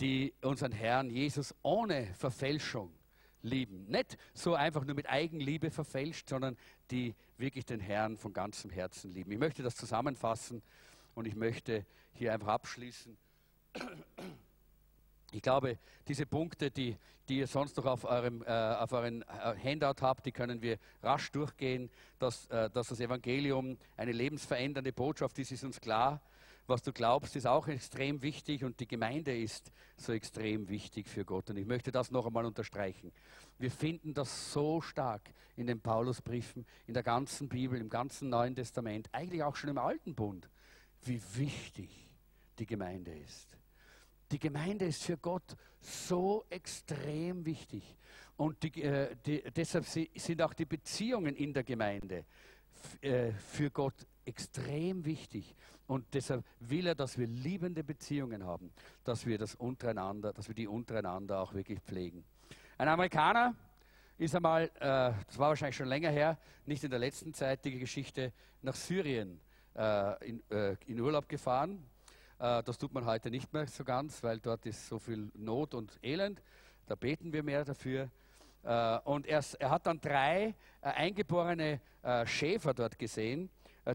die 0.00 0.34
unseren 0.42 0.72
Herrn 0.72 1.08
Jesus 1.08 1.54
ohne 1.62 2.12
Verfälschung 2.14 2.92
lieben. 3.42 3.86
Nicht 3.86 4.16
so 4.34 4.54
einfach 4.54 4.84
nur 4.84 4.94
mit 4.94 5.08
Eigenliebe 5.08 5.70
verfälscht, 5.70 6.28
sondern 6.28 6.56
die 6.90 7.14
wirklich 7.38 7.64
den 7.64 7.80
Herrn 7.80 8.16
von 8.16 8.32
ganzem 8.32 8.70
Herzen 8.70 9.10
lieben. 9.12 9.32
Ich 9.32 9.38
möchte 9.38 9.62
das 9.62 9.76
zusammenfassen 9.76 10.62
und 11.14 11.26
ich 11.26 11.34
möchte 11.34 11.86
hier 12.12 12.32
einfach 12.32 12.48
abschließen. 12.48 13.16
Ich 15.34 15.42
glaube, 15.42 15.78
diese 16.06 16.26
Punkte, 16.26 16.70
die, 16.70 16.96
die 17.28 17.38
ihr 17.38 17.46
sonst 17.46 17.76
noch 17.76 17.86
auf 17.86 18.04
eurem 18.04 18.42
äh, 18.42 18.50
auf 18.50 18.92
euren 18.92 19.22
äh, 19.22 19.54
Handout 19.62 20.02
habt, 20.02 20.26
die 20.26 20.32
können 20.32 20.60
wir 20.60 20.78
rasch 21.02 21.32
durchgehen. 21.32 21.90
Dass, 22.18 22.46
äh, 22.46 22.68
dass 22.70 22.88
das 22.88 23.00
Evangelium 23.00 23.78
eine 23.96 24.12
lebensverändernde 24.12 24.92
Botschaft 24.92 25.38
ist, 25.38 25.52
ist 25.52 25.64
uns 25.64 25.80
klar 25.80 26.20
was 26.66 26.82
du 26.82 26.92
glaubst, 26.92 27.36
ist 27.36 27.46
auch 27.46 27.68
extrem 27.68 28.22
wichtig 28.22 28.64
und 28.64 28.78
die 28.80 28.86
Gemeinde 28.86 29.36
ist 29.36 29.72
so 29.96 30.12
extrem 30.12 30.68
wichtig 30.68 31.08
für 31.08 31.24
Gott. 31.24 31.50
Und 31.50 31.56
ich 31.56 31.66
möchte 31.66 31.90
das 31.90 32.10
noch 32.10 32.26
einmal 32.26 32.44
unterstreichen. 32.44 33.12
Wir 33.58 33.70
finden 33.70 34.14
das 34.14 34.52
so 34.52 34.80
stark 34.80 35.22
in 35.56 35.66
den 35.66 35.80
Paulusbriefen, 35.80 36.64
in 36.86 36.94
der 36.94 37.02
ganzen 37.02 37.48
Bibel, 37.48 37.78
im 37.78 37.88
ganzen 37.88 38.28
Neuen 38.28 38.54
Testament, 38.54 39.08
eigentlich 39.12 39.42
auch 39.42 39.56
schon 39.56 39.70
im 39.70 39.78
Alten 39.78 40.14
Bund, 40.14 40.48
wie 41.02 41.20
wichtig 41.34 41.90
die 42.58 42.66
Gemeinde 42.66 43.12
ist. 43.12 43.56
Die 44.32 44.38
Gemeinde 44.38 44.86
ist 44.86 45.04
für 45.04 45.18
Gott 45.18 45.56
so 45.80 46.44
extrem 46.48 47.44
wichtig. 47.44 47.96
Und 48.36 48.62
die, 48.62 48.82
äh, 48.82 49.14
die, 49.24 49.42
deshalb 49.54 49.84
sind 49.86 50.42
auch 50.42 50.54
die 50.54 50.64
Beziehungen 50.64 51.36
in 51.36 51.52
der 51.52 51.62
Gemeinde 51.62 52.24
äh, 53.00 53.32
für 53.32 53.70
Gott 53.70 54.06
extrem 54.24 55.04
wichtig. 55.04 55.54
Und 55.86 56.06
deshalb 56.14 56.44
will 56.60 56.86
er, 56.86 56.94
dass 56.94 57.18
wir 57.18 57.26
liebende 57.26 57.84
Beziehungen 57.84 58.44
haben, 58.44 58.72
dass 59.04 59.26
wir 59.26 59.36
das 59.36 59.54
untereinander, 59.54 60.32
dass 60.32 60.48
wir 60.48 60.54
die 60.54 60.66
untereinander 60.66 61.40
auch 61.40 61.52
wirklich 61.52 61.80
pflegen. 61.80 62.24
Ein 62.78 62.88
Amerikaner 62.88 63.54
ist 64.18 64.34
einmal, 64.34 64.64
äh, 64.64 64.70
das 64.80 65.38
war 65.38 65.48
wahrscheinlich 65.48 65.76
schon 65.76 65.88
länger 65.88 66.10
her, 66.10 66.38
nicht 66.64 66.82
in 66.84 66.90
der 66.90 67.00
letzten 67.00 67.34
Zeit 67.34 67.64
die 67.64 67.78
Geschichte, 67.78 68.32
nach 68.62 68.74
Syrien 68.74 69.40
äh, 69.74 70.28
in, 70.28 70.42
äh, 70.50 70.76
in, 70.86 71.00
Urlaub 71.00 71.28
gefahren. 71.28 71.84
Äh, 72.38 72.62
das 72.62 72.78
tut 72.78 72.92
man 72.92 73.06
heute 73.06 73.30
nicht 73.30 73.52
mehr 73.52 73.66
so 73.66 73.84
ganz, 73.84 74.22
weil 74.22 74.40
dort 74.40 74.66
ist 74.66 74.88
so 74.88 74.98
viel 74.98 75.30
Not 75.34 75.74
und 75.74 75.98
Elend. 76.02 76.42
Da 76.86 76.94
beten 76.94 77.32
wir 77.32 77.42
mehr 77.42 77.64
dafür. 77.64 78.10
Äh, 78.64 78.98
und 79.04 79.26
er, 79.26 79.42
er, 79.58 79.70
hat 79.70 79.86
dann 79.86 80.00
drei 80.00 80.54
äh, 80.80 80.88
eingeborene 80.88 81.80
Schäfer 82.24 82.74
dort 82.74 82.98
gesehen 82.98 83.48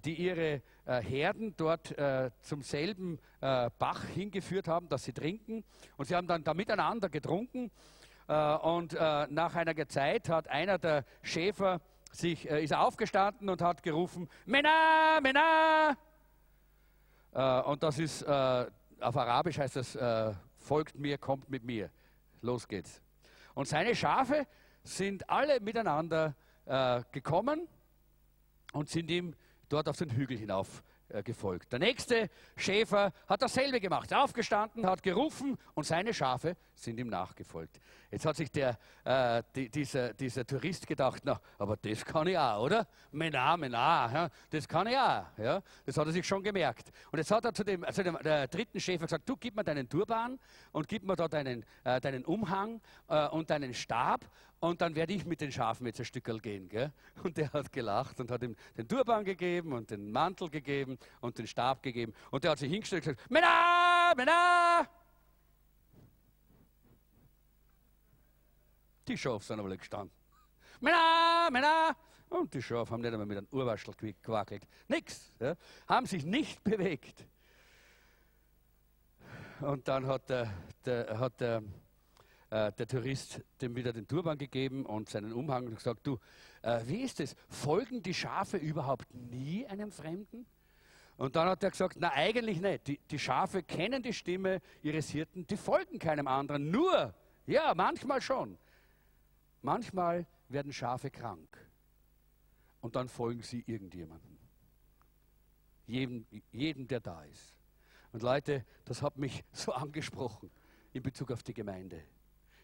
die 0.06 0.14
ihre 0.14 0.62
Herden 0.86 1.54
dort 1.58 1.94
zum 2.40 2.62
selben 2.62 3.20
Bach 3.42 4.06
hingeführt 4.06 4.70
haben, 4.70 4.88
dass 4.88 5.04
sie 5.04 5.12
trinken. 5.12 5.66
Und 5.98 6.06
sie 6.06 6.16
haben 6.16 6.26
dann 6.26 6.42
da 6.46 6.54
miteinander 6.54 7.10
getrunken. 7.10 7.70
Und 8.28 8.94
nach 8.94 9.56
einer 9.56 9.90
Zeit 9.90 10.30
hat 10.30 10.48
einer 10.48 10.78
der 10.78 11.04
Schäfer 11.22 11.82
sich, 12.14 12.46
ist 12.46 12.74
aufgestanden 12.74 13.50
und 13.50 13.62
hat 13.62 13.84
gerufen, 13.84 14.30
Mena, 14.46 15.20
Mena. 15.22 15.98
Und 17.32 17.84
das 17.84 17.99
ist, 17.99 18.26
auf 18.26 19.18
Arabisch 19.18 19.60
heißt 19.60 19.76
das, 19.76 19.98
folgt 20.58 20.98
mir, 20.98 21.18
kommt 21.18 21.49
mit 21.49 21.64
mir. 21.64 21.91
Los 22.41 22.68
geht's. 22.68 23.02
Und 23.54 23.68
seine 23.68 23.95
Schafe 23.95 24.48
sind 24.84 25.30
alle 25.30 25.60
miteinander 25.60 26.36
gekommen 27.12 27.68
und 28.74 28.90
sind 28.90 29.10
ihm 29.12 29.36
dort 29.70 29.88
auf 29.90 29.98
den 29.98 30.12
Hügel 30.12 30.38
hinauf 30.38 30.84
äh, 31.10 31.24
gefolgt. 31.24 31.72
Der 31.72 31.80
nächste 31.80 32.30
Schäfer 32.58 33.14
hat 33.28 33.41
dasselbe 33.41 33.80
gemacht, 33.80 34.14
aufgestanden, 34.14 34.86
hat 34.86 35.04
gerufen 35.04 35.58
und 35.74 35.86
seine 35.86 36.14
Schafe 36.14 36.58
sind 36.80 36.99
ihm 36.99 37.08
nachgefolgt. 37.08 37.80
Jetzt 38.12 38.26
hat 38.26 38.36
sich 38.36 38.52
der, 38.52 38.78
äh, 39.04 39.44
die, 39.56 39.70
dieser, 39.70 40.14
dieser 40.14 40.45
Tourist 40.45 40.88
gedacht, 40.88 41.22
na, 41.26 41.40
aber 41.58 41.76
das 41.78 42.06
kann 42.06 42.28
ich 42.28 42.38
auch, 42.38 42.64
oder? 42.64 42.88
Mena, 43.12 43.58
mena, 43.58 44.12
ja, 44.14 44.30
das 44.49 44.68
kann 44.68 44.88
ich 44.88 44.98
auch. 44.98 45.26
Ja? 45.38 45.62
Das 45.86 45.98
hat 45.98 46.08
er 46.08 46.14
sich 46.14 46.26
schon 46.26 46.44
gemerkt. 46.44 46.91
Und 47.12 47.20
jetzt 47.20 47.32
hat 47.32 47.44
er 47.45 47.54
zu 47.54 47.64
dem, 47.64 47.86
zu 47.91 48.04
dem 48.04 48.18
dritten 48.18 48.80
Schäfer 48.80 49.06
gesagt, 49.06 49.28
du 49.28 49.36
gib 49.36 49.56
mir 49.56 49.64
deinen 49.64 49.90
Turban 49.90 50.40
und 50.72 50.88
gib 50.88 51.04
mir 51.04 51.16
da 51.16 51.28
deinen, 51.28 51.66
äh, 51.84 51.99
deinen 51.99 52.24
Umhang 52.26 52.82
äh, 53.08 53.28
und 53.28 53.49
deinen 53.49 53.74
Stab 53.74 54.30
und 54.60 54.82
dann 54.82 54.95
werde 54.95 55.14
ich 55.14 55.26
mit 55.26 55.41
den 55.41 55.52
Schafen 55.52 55.86
jetzt 55.86 55.99
ein 55.99 56.06
Stückel 56.06 56.40
gehen. 56.40 56.68
Gell? 56.68 56.91
Und 57.24 57.38
der 57.38 57.52
hat 57.54 57.72
gelacht 57.72 58.20
und 58.20 58.32
hat 58.32 58.41
ihm 58.41 58.56
den 58.76 58.88
Turban 58.88 59.24
gegeben 59.24 59.74
und 59.74 59.91
den 59.91 60.12
Mantel 60.12 60.49
gegeben 60.49 60.98
und 61.22 61.38
den 61.38 61.45
Stab 61.45 61.84
gegeben. 61.84 62.14
Und 62.32 62.44
der 62.44 62.52
hat 62.52 62.60
sich 62.60 62.72
hingestellt 62.72 63.06
und 63.06 63.16
gesagt, 63.16 63.32
Männer, 63.32 64.14
Männer, 64.16 64.90
Die 69.08 69.18
Schafe 69.18 69.46
sind 69.46 69.60
aber 69.60 69.76
gestanden. 69.76 70.12
Männer, 70.80 71.50
Männer! 71.52 71.96
Und 72.30 72.54
die 72.54 72.62
Schafe 72.62 72.92
haben 72.92 73.02
nicht 73.02 73.14
einmal 73.14 73.26
mit 73.26 73.38
einem 73.38 73.48
Urwaschel 73.52 73.94
gewackelt. 74.22 74.68
Nix. 74.88 75.32
Ja. 75.40 75.56
Haben 75.88 76.06
sich 76.06 76.26
nicht 76.26 76.64
bewegt. 76.64 77.26
Und 79.62 79.88
dann 79.88 80.06
hat 80.06 80.30
der, 80.30 80.54
der, 80.86 81.20
hat 81.20 81.40
der, 81.40 81.64
äh, 82.50 82.72
der 82.74 82.88
Tourist 82.88 83.42
dem 83.62 83.76
wieder 83.76 83.94
den 83.94 84.08
Turban 84.08 84.38
gegeben 84.38 84.86
und 84.86 85.10
seinen 85.10 85.32
Umhang 85.32 85.68
und 85.68 85.76
gesagt, 85.76 86.06
du, 86.06 86.20
äh, 86.62 86.82
wie 86.86 87.02
ist 87.02 87.20
es? 87.22 87.36
Folgen 87.50 88.04
die 88.04 88.14
Schafe 88.14 88.58
überhaupt 88.58 89.12
nie 89.14 89.66
einem 89.66 89.92
Fremden? 89.92 90.46
Und 91.16 91.36
dann 91.36 91.48
hat 91.48 91.64
er 91.64 91.72
gesagt, 91.72 91.96
na 92.00 92.12
eigentlich 92.12 92.62
nicht. 92.62 92.88
Die, 92.88 93.00
die 93.10 93.18
Schafe 93.18 93.64
kennen 93.64 94.04
die 94.04 94.14
Stimme 94.14 94.62
ihres 94.84 95.10
Hirten, 95.10 95.48
die 95.48 95.58
folgen 95.58 95.98
keinem 95.98 96.28
anderen. 96.28 96.70
Nur, 96.70 97.14
ja, 97.48 97.74
manchmal 97.74 98.22
schon. 98.22 98.60
Manchmal 99.68 100.26
werden 100.48 100.72
Schafe 100.72 101.11
krank 101.11 101.57
und 102.80 102.95
dann 102.95 103.10
folgen 103.10 103.41
sie 103.41 103.65
irgendjemandem. 103.68 104.38
Jedem, 105.85 106.26
jedem, 106.53 106.88
der 106.88 107.02
da 107.02 107.22
ist. 107.26 107.53
Und 108.14 108.23
Leute, 108.23 108.65
das 108.85 109.02
hat 109.02 109.18
mich 109.18 109.44
so 109.52 109.73
angesprochen 109.73 110.49
in 110.94 111.03
Bezug 111.03 111.31
auf 111.31 111.44
die 111.44 111.53
Gemeinde. 111.53 112.02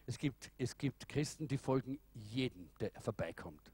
Es 0.06 0.18
gibt, 0.18 0.50
es 0.58 0.78
gibt 0.78 1.10
Christen, 1.10 1.46
die 1.46 1.58
folgen 1.58 2.00
jedem, 2.14 2.70
der 2.80 2.92
vorbeikommt. 3.02 3.74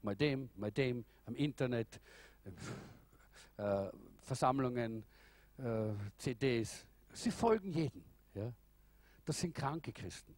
Mal 0.00 0.14
dem, 0.14 0.48
mal 0.54 0.70
dem, 0.70 1.04
am 1.26 1.34
Internet, 1.34 2.00
äh, 3.56 3.90
Versammlungen, 4.20 5.04
äh, 5.58 5.94
CDs. 6.16 6.86
Sie 7.12 7.32
folgen 7.32 7.72
jedem. 7.72 8.04
Ja? 8.34 8.52
Das 9.24 9.40
sind 9.40 9.52
kranke 9.52 9.92
Christen. 9.92 10.36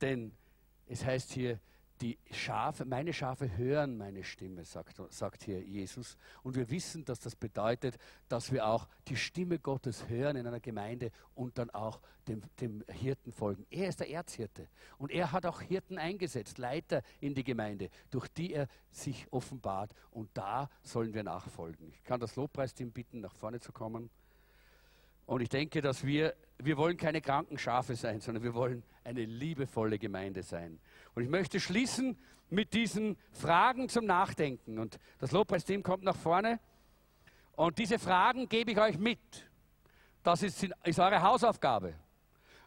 Denn 0.00 0.30
es 0.88 1.04
heißt 1.04 1.32
hier, 1.32 1.60
die 2.00 2.18
Schafe, 2.30 2.84
meine 2.84 3.12
Schafe 3.12 3.56
hören 3.56 3.96
meine 3.96 4.22
Stimme, 4.22 4.64
sagt, 4.64 5.00
sagt 5.12 5.42
hier 5.42 5.60
Jesus. 5.60 6.16
Und 6.42 6.54
wir 6.54 6.70
wissen, 6.70 7.04
dass 7.04 7.18
das 7.18 7.34
bedeutet, 7.34 7.98
dass 8.28 8.52
wir 8.52 8.66
auch 8.66 8.86
die 9.08 9.16
Stimme 9.16 9.58
Gottes 9.58 10.08
hören 10.08 10.36
in 10.36 10.46
einer 10.46 10.60
Gemeinde 10.60 11.10
und 11.34 11.58
dann 11.58 11.70
auch 11.70 12.00
dem, 12.28 12.42
dem 12.60 12.84
Hirten 12.88 13.32
folgen. 13.32 13.66
Er 13.70 13.88
ist 13.88 14.00
der 14.00 14.10
Erzhirte 14.10 14.68
und 14.98 15.10
er 15.10 15.32
hat 15.32 15.44
auch 15.46 15.60
Hirten 15.60 15.98
eingesetzt, 15.98 16.58
Leiter 16.58 17.02
in 17.20 17.34
die 17.34 17.44
Gemeinde, 17.44 17.90
durch 18.10 18.28
die 18.28 18.52
er 18.52 18.68
sich 18.90 19.26
offenbart 19.32 19.92
und 20.10 20.30
da 20.34 20.70
sollen 20.82 21.14
wir 21.14 21.24
nachfolgen. 21.24 21.90
Ich 21.92 22.04
kann 22.04 22.20
das 22.20 22.36
Lobpreisteam 22.36 22.92
bitten, 22.92 23.20
nach 23.20 23.34
vorne 23.34 23.60
zu 23.60 23.72
kommen. 23.72 24.10
Und 25.28 25.42
ich 25.42 25.50
denke, 25.50 25.82
dass 25.82 26.06
wir, 26.06 26.34
wir 26.56 26.78
wollen 26.78 26.96
keine 26.96 27.20
kranken 27.20 27.58
Schafe 27.58 27.94
sein, 27.96 28.18
sondern 28.22 28.42
wir 28.42 28.54
wollen 28.54 28.82
eine 29.04 29.26
liebevolle 29.26 29.98
Gemeinde 29.98 30.42
sein. 30.42 30.80
Und 31.14 31.22
ich 31.22 31.28
möchte 31.28 31.60
schließen 31.60 32.16
mit 32.48 32.72
diesen 32.72 33.18
Fragen 33.32 33.90
zum 33.90 34.06
Nachdenken. 34.06 34.78
Und 34.78 34.98
das 35.18 35.32
Lobpreisteam 35.32 35.82
kommt 35.82 36.02
nach 36.02 36.16
vorne. 36.16 36.60
Und 37.56 37.76
diese 37.76 37.98
Fragen 37.98 38.48
gebe 38.48 38.72
ich 38.72 38.80
euch 38.80 38.96
mit. 38.96 39.20
Das 40.22 40.42
ist, 40.42 40.66
ist 40.84 40.98
eure 40.98 41.20
Hausaufgabe. 41.20 41.92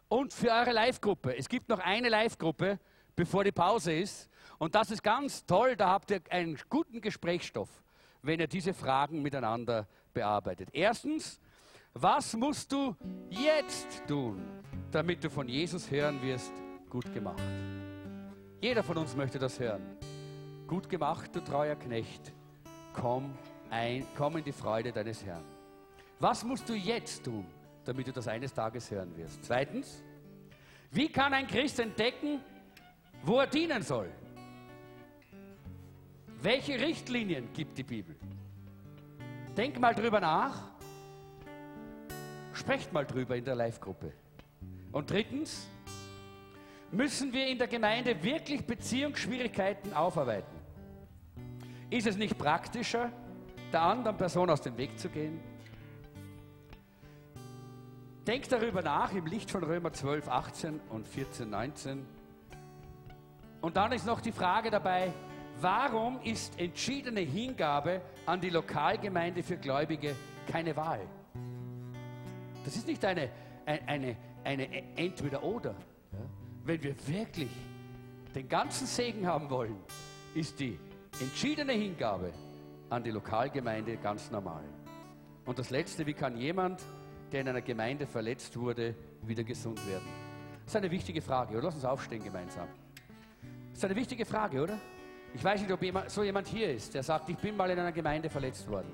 Und 0.08 0.32
für 0.32 0.52
eure 0.52 0.72
Live-Gruppe. 0.72 1.36
Es 1.36 1.50
gibt 1.50 1.68
noch 1.68 1.80
eine 1.80 2.10
Live-Gruppe, 2.10 2.80
bevor 3.16 3.44
die 3.44 3.52
Pause 3.52 3.92
ist. 3.92 4.30
Und 4.60 4.76
das 4.76 4.92
ist 4.92 5.02
ganz 5.02 5.48
toll. 5.48 5.76
Da 5.76 5.90
habt 5.90 6.12
ihr 6.12 6.22
einen 6.30 6.60
guten 6.70 7.02
Gesprächsstoff, 7.02 7.82
wenn 8.22 8.40
ihr 8.40 8.48
diese 8.48 8.76
Fragen 8.76 9.24
miteinander 9.24 9.88
bearbeitet. 10.14 10.70
Erstens, 10.74 11.40
was 11.94 12.36
musst 12.36 12.72
du 12.72 12.96
jetzt 13.30 14.08
tun, 14.08 14.42
damit 14.92 15.24
du 15.24 15.30
von 15.30 15.48
Jesus 15.48 15.90
hören 15.90 16.22
wirst, 16.22 16.52
gut 16.90 17.14
gemacht? 17.14 17.42
Jeder 18.62 18.84
von 18.84 18.98
uns 18.98 19.16
möchte 19.16 19.40
das 19.40 19.60
hören. 19.60 19.82
Gut 20.68 20.88
gemacht, 20.88 21.36
du 21.36 21.42
treuer 21.42 21.76
Knecht, 21.76 22.32
komm, 22.94 23.34
ein, 23.70 24.06
komm 24.16 24.38
in 24.38 24.44
die 24.44 24.52
Freude 24.52 24.92
deines 24.92 25.26
Herrn. 25.26 25.44
Was 26.20 26.44
musst 26.44 26.70
du 26.70 26.74
jetzt 26.74 27.24
tun, 27.26 27.46
damit 27.84 28.08
du 28.08 28.14
das 28.14 28.28
eines 28.28 28.54
Tages 28.54 28.90
hören 28.90 29.16
wirst? 29.18 29.44
Zweitens, 29.44 30.04
wie 30.92 31.10
kann 31.10 31.34
ein 31.34 31.48
Christ 31.48 31.80
entdecken, 31.80 32.40
wo 33.24 33.40
er 33.40 33.48
dienen 33.48 33.82
soll? 33.82 34.10
Welche 36.42 36.80
Richtlinien 36.80 37.52
gibt 37.54 37.78
die 37.78 37.84
Bibel? 37.84 38.16
Denk 39.56 39.80
mal 39.80 39.94
drüber 39.94 40.20
nach 40.20 40.72
Sprecht 42.54 42.92
mal 42.92 43.06
drüber 43.06 43.36
in 43.36 43.46
der 43.46 43.56
Live-Gruppe. 43.56 44.12
Und 44.92 45.10
drittens, 45.10 45.68
müssen 46.92 47.32
wir 47.32 47.48
in 47.48 47.58
der 47.58 47.68
Gemeinde 47.68 48.22
wirklich 48.22 48.66
Beziehungsschwierigkeiten 48.66 49.94
aufarbeiten? 49.94 50.60
Ist 51.90 52.08
es 52.08 52.18
nicht 52.18 52.38
praktischer, 52.38 53.12
der 53.72 53.82
anderen 53.82 54.18
Person 54.18 54.50
aus 54.50 54.62
dem 54.62 54.78
Weg 54.78 55.00
zu 55.00 55.10
gehen? 55.10 55.40
Denkt 58.28 58.52
darüber 58.52 58.82
nach 58.82 59.14
im 59.14 59.26
Licht 59.26 59.50
von 59.50 59.64
Römer 59.64 59.92
12, 59.92 60.28
18 60.28 60.80
und 60.90 61.08
14, 61.08 61.50
19. 61.50 62.06
Und 63.62 63.78
dann 63.78 63.92
ist 63.92 64.06
noch 64.06 64.22
die 64.22 64.32
Frage 64.32 64.70
dabei, 64.70 65.12
warum 65.60 66.22
ist 66.22 66.60
entschiedene 66.60 67.22
Hingabe 67.22 68.02
an 68.26 68.40
die 68.40 68.50
Lokalgemeinde 68.50 69.42
für 69.42 69.58
Gläubige 69.58 70.16
keine 70.48 70.76
Wahl? 70.76 71.02
Das 72.64 72.76
ist 72.76 72.88
nicht 72.88 73.04
eine, 73.04 73.30
eine, 73.66 74.16
eine 74.44 74.98
Entweder-Oder. 74.98 75.76
Wenn 76.64 76.84
wir 76.84 76.96
wirklich 77.08 77.50
den 78.36 78.48
ganzen 78.48 78.88
Segen 78.88 79.26
haben 79.26 79.50
wollen, 79.50 79.78
ist 80.36 80.60
die 80.60 80.80
entschiedene 81.20 81.74
Hingabe 81.74 82.32
an 82.90 83.04
die 83.04 83.12
Lokalgemeinde 83.12 83.98
ganz 83.98 84.32
normal. 84.32 84.64
Und 85.46 85.58
das 85.58 85.70
Letzte, 85.70 86.06
wie 86.06 86.14
kann 86.14 86.38
jemand, 86.38 86.82
der 87.32 87.42
in 87.42 87.50
einer 87.50 87.62
Gemeinde 87.62 88.06
verletzt 88.06 88.58
wurde, 88.58 88.96
wieder 89.24 89.44
gesund 89.44 89.86
werden? 89.88 90.08
Das 90.64 90.74
ist 90.74 90.76
eine 90.76 90.92
wichtige 90.92 91.22
Frage, 91.22 91.54
oder? 91.54 91.64
Lass 91.64 91.76
uns 91.76 91.86
aufstehen 91.86 92.24
gemeinsam. 92.24 92.68
Das 93.70 93.80
ist 93.80 93.86
eine 93.86 93.96
wichtige 93.96 94.26
Frage, 94.26 94.62
oder? 94.62 94.78
Ich 95.34 95.44
weiß 95.44 95.62
nicht, 95.62 95.72
ob 95.72 95.80
so 96.10 96.24
jemand 96.24 96.48
hier 96.48 96.72
ist, 96.72 96.94
der 96.94 97.04
sagt, 97.04 97.30
ich 97.30 97.38
bin 97.38 97.56
mal 97.56 97.70
in 97.70 97.80
einer 97.80 97.92
Gemeinde 97.92 98.30
verletzt 98.30 98.70
worden. 98.70 98.92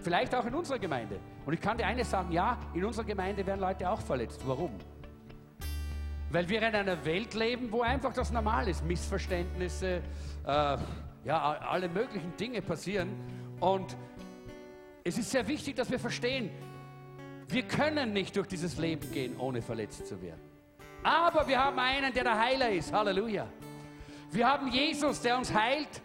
Vielleicht 0.00 0.34
auch 0.34 0.44
in 0.44 0.54
unserer 0.54 0.78
Gemeinde. 0.78 1.18
Und 1.44 1.52
ich 1.54 1.60
kann 1.60 1.76
dir 1.76 1.86
eines 1.86 2.10
sagen, 2.10 2.30
ja, 2.32 2.58
in 2.74 2.84
unserer 2.84 3.04
Gemeinde 3.04 3.44
werden 3.44 3.60
Leute 3.60 3.88
auch 3.90 4.00
verletzt. 4.00 4.40
Warum? 4.46 4.70
Weil 6.30 6.48
wir 6.48 6.62
in 6.62 6.74
einer 6.74 7.04
Welt 7.04 7.34
leben, 7.34 7.72
wo 7.72 7.82
einfach 7.82 8.12
das 8.12 8.30
normal 8.30 8.68
ist. 8.68 8.84
Missverständnisse, 8.84 10.02
äh, 10.46 10.76
ja, 11.24 11.58
alle 11.68 11.88
möglichen 11.88 12.36
Dinge 12.36 12.62
passieren. 12.62 13.08
Und 13.60 13.96
es 15.04 15.18
ist 15.18 15.30
sehr 15.30 15.46
wichtig, 15.48 15.74
dass 15.76 15.90
wir 15.90 15.98
verstehen, 15.98 16.50
wir 17.48 17.62
können 17.62 18.12
nicht 18.12 18.36
durch 18.36 18.46
dieses 18.46 18.76
Leben 18.76 19.10
gehen, 19.10 19.36
ohne 19.38 19.62
verletzt 19.62 20.06
zu 20.06 20.20
werden. 20.20 20.40
Aber 21.02 21.48
wir 21.48 21.58
haben 21.58 21.78
einen, 21.78 22.12
der 22.12 22.24
der 22.24 22.38
Heiler 22.38 22.70
ist. 22.70 22.92
Halleluja. 22.92 23.46
Wir 24.30 24.46
haben 24.46 24.68
Jesus, 24.68 25.22
der 25.22 25.38
uns 25.38 25.52
heilt, 25.52 26.02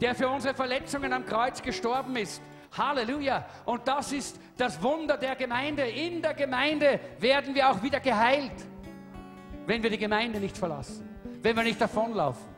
der 0.00 0.14
für 0.14 0.28
unsere 0.28 0.54
Verletzungen 0.54 1.12
am 1.12 1.24
Kreuz 1.24 1.62
gestorben 1.62 2.16
ist. 2.16 2.42
Halleluja. 2.76 3.46
Und 3.64 3.86
das 3.86 4.12
ist 4.12 4.40
das 4.56 4.80
Wunder 4.82 5.16
der 5.16 5.36
Gemeinde. 5.36 5.82
In 5.82 6.22
der 6.22 6.34
Gemeinde 6.34 7.00
werden 7.18 7.54
wir 7.54 7.70
auch 7.70 7.82
wieder 7.82 8.00
geheilt, 8.00 8.66
wenn 9.66 9.82
wir 9.82 9.90
die 9.90 9.98
Gemeinde 9.98 10.38
nicht 10.40 10.56
verlassen, 10.56 11.08
wenn 11.42 11.56
wir 11.56 11.62
nicht 11.62 11.80
davonlaufen. 11.80 12.48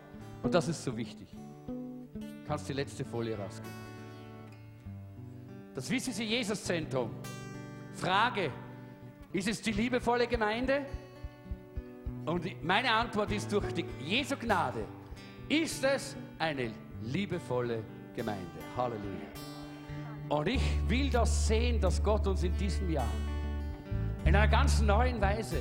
Und 0.43 0.55
das 0.55 0.69
ist 0.69 0.83
so 0.83 0.97
wichtig. 0.97 1.29
Du 1.67 2.47
kannst 2.47 2.69
die 2.69 2.73
letzte 2.73 3.05
Folie 3.05 3.39
rausgeben. 3.39 3.83
Das 5.75 5.89
Wissen 5.89 6.13
Sie 6.13 6.25
Jesus 6.25 6.63
Zentrum. 6.63 7.11
Frage, 7.95 8.51
ist 9.33 9.49
es 9.49 9.63
die 9.63 9.73
liebevolle 9.73 10.27
Gemeinde? 10.27 10.85
Und 12.27 12.63
meine 12.63 12.91
Antwort 12.91 13.33
ist 13.33 13.51
durch 13.51 13.73
die 13.73 13.85
Jesu 14.01 14.37
Gnade 14.37 14.85
ist 15.49 15.85
es 15.85 16.17
eine 16.39 16.73
liebevolle 17.03 17.83
Gemeinde. 18.15 18.61
Halleluja. 18.77 19.52
Und 20.33 20.49
ich 20.49 20.63
will 20.89 21.11
das 21.11 21.47
sehen, 21.47 21.79
dass 21.79 22.03
Gott 22.03 22.27
uns 22.27 22.43
in 22.43 22.57
diesem 22.57 22.89
Jahr 22.89 23.13
in 24.25 24.35
einer 24.35 24.49
ganz 24.49 24.81
neuen 24.81 25.21
Weise 25.21 25.59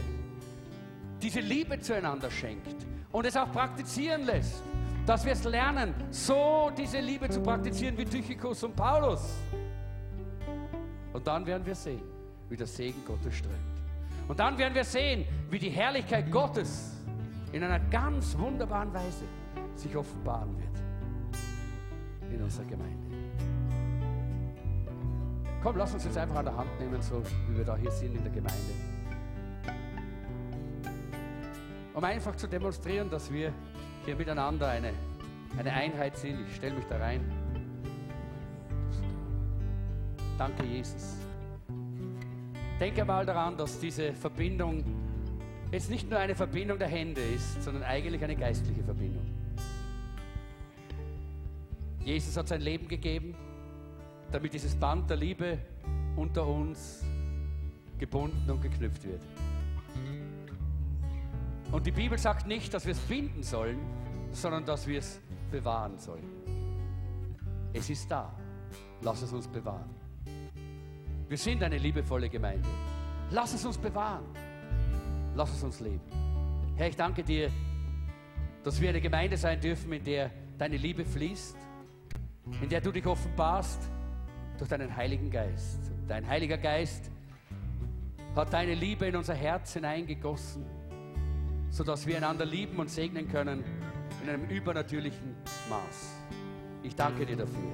diese 1.21 1.41
Liebe 1.41 1.77
zueinander 1.77 2.31
schenkt 2.31 2.87
und 3.11 3.25
es 3.25 3.35
auch 3.35 3.51
praktizieren 3.51 4.25
lässt. 4.25 4.63
Dass 5.05 5.25
wir 5.25 5.33
es 5.33 5.43
lernen, 5.43 5.93
so 6.09 6.71
diese 6.77 7.01
Liebe 7.01 7.27
zu 7.27 7.41
praktizieren 7.41 7.97
wie 7.97 8.05
Tychicus 8.05 8.63
und 8.63 8.73
Paulus. 8.73 9.33
Und 11.11 11.27
dann 11.27 11.45
werden 11.45 11.65
wir 11.65 11.75
sehen, 11.75 12.03
wie 12.47 12.55
der 12.55 12.67
Segen 12.67 13.03
Gottes 13.05 13.35
strömt. 13.35 13.57
Und 14.29 14.39
dann 14.39 14.57
werden 14.57 14.73
wir 14.73 14.85
sehen, 14.85 15.25
wie 15.49 15.59
die 15.59 15.69
Herrlichkeit 15.69 16.31
Gottes 16.31 16.93
in 17.51 17.61
einer 17.61 17.79
ganz 17.89 18.37
wunderbaren 18.37 18.93
Weise 18.93 19.25
sich 19.75 19.93
offenbaren 19.97 20.55
wird 20.57 22.31
in 22.31 22.41
unserer 22.41 22.67
Gemeinde. 22.67 23.10
Komm, 25.63 25.77
lass 25.77 25.93
uns 25.93 26.05
jetzt 26.05 26.17
einfach 26.17 26.37
an 26.37 26.45
der 26.45 26.57
Hand 26.57 26.79
nehmen, 26.79 26.99
so 27.03 27.21
wie 27.47 27.57
wir 27.57 27.63
da 27.63 27.77
hier 27.77 27.91
sind 27.91 28.15
in 28.15 28.23
der 28.23 28.31
Gemeinde. 28.31 28.73
Um 31.93 32.03
einfach 32.03 32.35
zu 32.35 32.47
demonstrieren, 32.47 33.11
dass 33.11 33.31
wir 33.31 33.53
hier 34.03 34.15
miteinander 34.15 34.69
eine, 34.69 34.91
eine 35.59 35.71
Einheit 35.71 36.17
sind. 36.17 36.47
Ich 36.47 36.55
stelle 36.55 36.75
mich 36.75 36.85
da 36.85 36.97
rein. 36.97 37.21
Danke, 40.39 40.63
Jesus. 40.63 41.17
Denke 42.79 43.05
mal 43.05 43.23
daran, 43.23 43.55
dass 43.55 43.79
diese 43.79 44.13
Verbindung 44.13 44.83
jetzt 45.71 45.91
nicht 45.91 46.09
nur 46.09 46.17
eine 46.17 46.33
Verbindung 46.33 46.79
der 46.79 46.87
Hände 46.87 47.21
ist, 47.21 47.61
sondern 47.61 47.83
eigentlich 47.83 48.23
eine 48.23 48.35
geistliche 48.35 48.83
Verbindung. 48.83 49.29
Jesus 52.03 52.35
hat 52.35 52.47
sein 52.47 52.61
Leben 52.61 52.87
gegeben 52.87 53.35
damit 54.31 54.53
dieses 54.53 54.75
Band 54.75 55.09
der 55.09 55.17
Liebe 55.17 55.57
unter 56.15 56.47
uns 56.47 57.03
gebunden 57.97 58.49
und 58.49 58.61
geknüpft 58.61 59.03
wird. 59.03 59.21
Und 61.71 61.85
die 61.85 61.91
Bibel 61.91 62.17
sagt 62.17 62.47
nicht, 62.47 62.73
dass 62.73 62.85
wir 62.85 62.91
es 62.91 62.99
binden 62.99 63.43
sollen, 63.43 63.79
sondern 64.31 64.65
dass 64.65 64.87
wir 64.87 64.99
es 64.99 65.21
bewahren 65.51 65.97
sollen. 65.97 66.27
Es 67.73 67.89
ist 67.89 68.09
da. 68.09 68.33
Lass 69.01 69.21
es 69.21 69.31
uns 69.31 69.47
bewahren. 69.47 69.89
Wir 71.27 71.37
sind 71.37 71.63
eine 71.63 71.77
liebevolle 71.77 72.29
Gemeinde. 72.29 72.67
Lass 73.31 73.53
es 73.53 73.65
uns 73.65 73.77
bewahren. 73.77 74.25
Lass 75.35 75.53
es 75.53 75.63
uns 75.63 75.79
leben. 75.79 76.01
Herr, 76.75 76.89
ich 76.89 76.95
danke 76.95 77.23
dir, 77.23 77.49
dass 78.63 78.81
wir 78.81 78.89
eine 78.89 79.01
Gemeinde 79.01 79.37
sein 79.37 79.59
dürfen, 79.59 79.93
in 79.93 80.03
der 80.03 80.29
deine 80.57 80.77
Liebe 80.77 81.05
fließt, 81.05 81.55
in 82.61 82.69
der 82.69 82.81
du 82.81 82.91
dich 82.91 83.05
offenbarst, 83.05 83.79
durch 84.61 84.69
deinen 84.69 84.95
Heiligen 84.95 85.31
Geist. 85.31 85.79
Dein 86.07 86.27
Heiliger 86.27 86.55
Geist 86.55 87.09
hat 88.35 88.53
deine 88.53 88.75
Liebe 88.75 89.07
in 89.07 89.15
unser 89.15 89.33
Herz 89.33 89.73
hineingegossen, 89.73 90.63
sodass 91.71 92.05
wir 92.05 92.17
einander 92.17 92.45
lieben 92.45 92.77
und 92.77 92.87
segnen 92.87 93.27
können 93.27 93.63
in 94.21 94.29
einem 94.29 94.47
übernatürlichen 94.51 95.35
Maß. 95.67 96.15
Ich 96.83 96.95
danke 96.95 97.25
dir 97.25 97.37
dafür. 97.37 97.71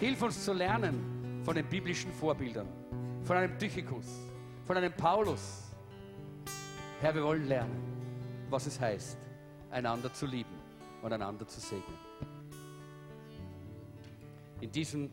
Hilf 0.00 0.22
uns 0.22 0.42
zu 0.42 0.54
lernen 0.54 1.42
von 1.44 1.56
den 1.56 1.66
biblischen 1.66 2.10
Vorbildern, 2.10 2.68
von 3.22 3.36
einem 3.36 3.58
Tychikus, 3.58 4.06
von 4.64 4.78
einem 4.78 4.94
Paulus. 4.94 5.74
Herr, 7.02 7.14
wir 7.14 7.22
wollen 7.22 7.46
lernen, 7.46 7.82
was 8.48 8.64
es 8.64 8.80
heißt, 8.80 9.18
einander 9.70 10.10
zu 10.10 10.24
lieben 10.24 10.56
und 11.02 11.12
einander 11.12 11.46
zu 11.46 11.60
segnen. 11.60 11.98
In 14.62 14.72
diesem 14.72 15.10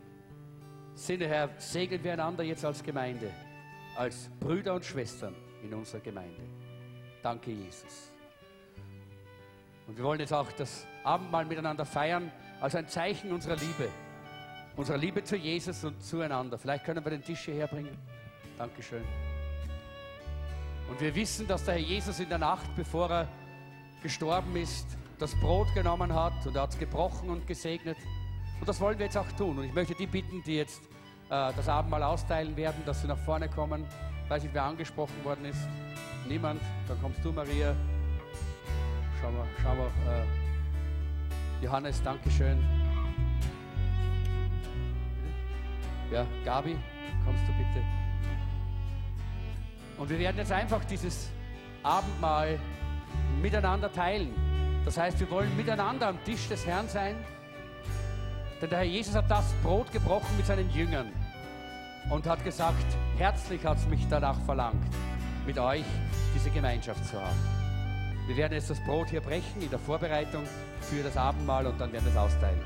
Sinne, 1.02 1.28
Herr, 1.28 1.50
segnen 1.58 2.04
wir 2.04 2.14
einander 2.14 2.44
jetzt 2.44 2.64
als 2.64 2.84
Gemeinde, 2.84 3.32
als 3.98 4.30
Brüder 4.40 4.76
und 4.76 4.86
Schwestern 4.86 5.34
in 5.64 5.74
unserer 5.74 6.00
Gemeinde. 6.00 6.44
Danke, 7.24 7.50
Jesus. 7.50 8.12
Und 9.88 9.98
wir 9.98 10.04
wollen 10.04 10.20
jetzt 10.20 10.32
auch 10.32 10.52
das 10.52 10.86
Abendmahl 11.04 11.46
miteinander 11.46 11.86
feiern 11.86 12.32
als 12.60 12.76
ein 12.76 12.88
Zeichen 12.88 13.32
unserer 13.32 13.56
Liebe. 13.56 13.90
Unserer 14.76 14.98
Liebe 14.98 15.24
zu 15.24 15.36
Jesus 15.36 15.84
und 15.84 16.04
zueinander. 16.04 16.60
Vielleicht 16.60 16.86
können 16.86 17.04
wir 17.04 17.10
den 17.10 17.24
Tisch 17.24 17.46
hierher 17.46 17.66
bringen. 17.66 17.98
Dankeschön. 18.60 19.04
Und 20.88 21.02
wir 21.02 21.16
wissen, 21.16 21.48
dass 21.48 21.66
der 21.66 21.74
Herr 21.74 21.82
Jesus 21.82 22.20
in 22.20 22.30
der 22.30 22.38
Nacht, 22.38 22.76
bevor 22.76 23.10
er 23.10 23.28
gestorben 24.04 24.56
ist, 24.56 24.86
das 25.18 25.34
Brot 25.40 25.74
genommen 25.74 26.14
hat 26.14 26.46
und 26.46 26.56
er 26.56 26.62
hat 26.62 26.74
es 26.74 26.78
gebrochen 26.78 27.32
und 27.32 27.48
gesegnet. 27.48 27.98
Und 28.60 28.70
das 28.70 28.80
wollen 28.80 29.00
wir 29.00 29.08
jetzt 29.08 29.18
auch 29.18 29.32
tun. 29.32 29.58
Und 29.58 29.64
ich 29.64 29.74
möchte 29.74 29.96
die 29.96 30.06
bitten, 30.06 30.44
die 30.44 30.58
jetzt 30.58 30.91
das 31.32 31.70
Abendmahl 31.70 32.04
austeilen 32.04 32.58
werden, 32.58 32.84
dass 32.86 33.02
sie 33.02 33.08
nach 33.08 33.18
vorne 33.18 33.48
kommen. 33.48 33.86
Ich 34.26 34.30
weiß 34.30 34.44
nicht, 34.44 34.54
wer 34.54 34.64
angesprochen 34.64 35.24
worden 35.24 35.46
ist. 35.46 35.66
Niemand. 36.28 36.62
Dann 36.90 37.02
kommst 37.02 37.24
du, 37.24 37.32
Maria. 37.32 37.74
Schauen 39.22 39.36
wir, 39.36 39.46
schauen 39.64 39.78
wir. 39.78 39.86
Äh, 40.12 41.64
Johannes, 41.64 42.04
Dankeschön. 42.04 42.58
Ja, 46.12 46.26
Gabi, 46.44 46.78
kommst 47.24 47.44
du 47.48 47.54
bitte? 47.54 47.86
Und 49.98 50.10
wir 50.10 50.20
werden 50.20 50.38
jetzt 50.38 50.52
einfach 50.52 50.84
dieses 50.84 51.30
Abendmahl 51.82 52.60
miteinander 53.42 53.90
teilen. 53.90 54.36
Das 54.84 54.98
heißt, 54.98 55.18
wir 55.22 55.30
wollen 55.32 55.56
miteinander 55.56 56.10
am 56.10 56.22
Tisch 56.26 56.50
des 56.50 56.66
Herrn 56.66 56.90
sein. 56.90 57.16
Denn 58.62 58.70
der 58.70 58.80
Herr 58.80 58.86
Jesus 58.86 59.16
hat 59.16 59.32
das 59.32 59.54
Brot 59.64 59.90
gebrochen 59.94 60.36
mit 60.36 60.46
seinen 60.46 60.70
Jüngern 60.72 61.21
und 62.10 62.28
hat 62.28 62.44
gesagt, 62.44 62.86
herzlich 63.18 63.66
hat 63.66 63.78
es 63.78 63.88
mich 63.88 64.08
danach 64.10 64.40
verlangt, 64.42 64.84
mit 65.46 65.58
euch 65.60 65.86
diese 66.36 66.50
Gemeinschaft 66.50 67.06
zu 67.06 67.20
haben. 67.20 67.40
Wir 68.28 68.38
werden 68.38 68.54
jetzt 68.54 68.70
das 68.70 68.80
Brot 68.84 69.10
hier 69.10 69.22
brechen 69.22 69.62
in 69.62 69.70
der 69.70 69.80
Vorbereitung 69.80 70.44
für 70.82 71.04
das 71.04 71.18
Abendmahl 71.18 71.66
und 71.68 71.80
dann 71.80 71.92
werden 71.92 72.06
wir 72.06 72.12
es 72.12 72.18
austeilen. 72.18 72.60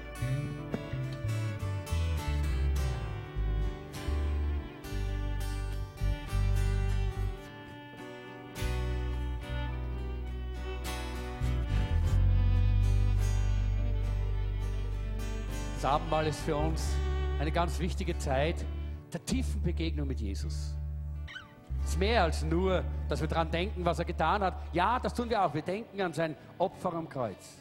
Das 15.76 15.94
Abendmahl 15.94 16.26
ist 16.26 16.40
für 16.40 16.56
uns 16.56 16.96
eine 17.40 17.52
ganz 17.52 17.80
wichtige 17.80 18.18
Zeit 18.18 18.56
der 19.16 19.24
tiefen 19.24 19.62
Begegnung 19.62 20.10
mit 20.10 20.20
Jesus. 20.20 20.76
Es 21.82 21.92
ist 21.92 22.00
mehr 22.00 22.24
als 22.24 22.44
nur, 22.44 22.84
dass 23.08 23.22
wir 23.22 23.30
daran 23.30 23.50
denken, 23.50 23.86
was 23.86 23.98
er 23.98 24.04
getan 24.04 24.42
hat. 24.42 24.56
Ja, 24.74 25.00
das 25.00 25.14
tun 25.14 25.30
wir 25.30 25.42
auch. 25.42 25.54
Wir 25.54 25.62
denken 25.62 26.02
an 26.02 26.12
sein 26.12 26.36
Opfer 26.58 26.94
am 26.94 27.08
Kreuz. 27.08 27.58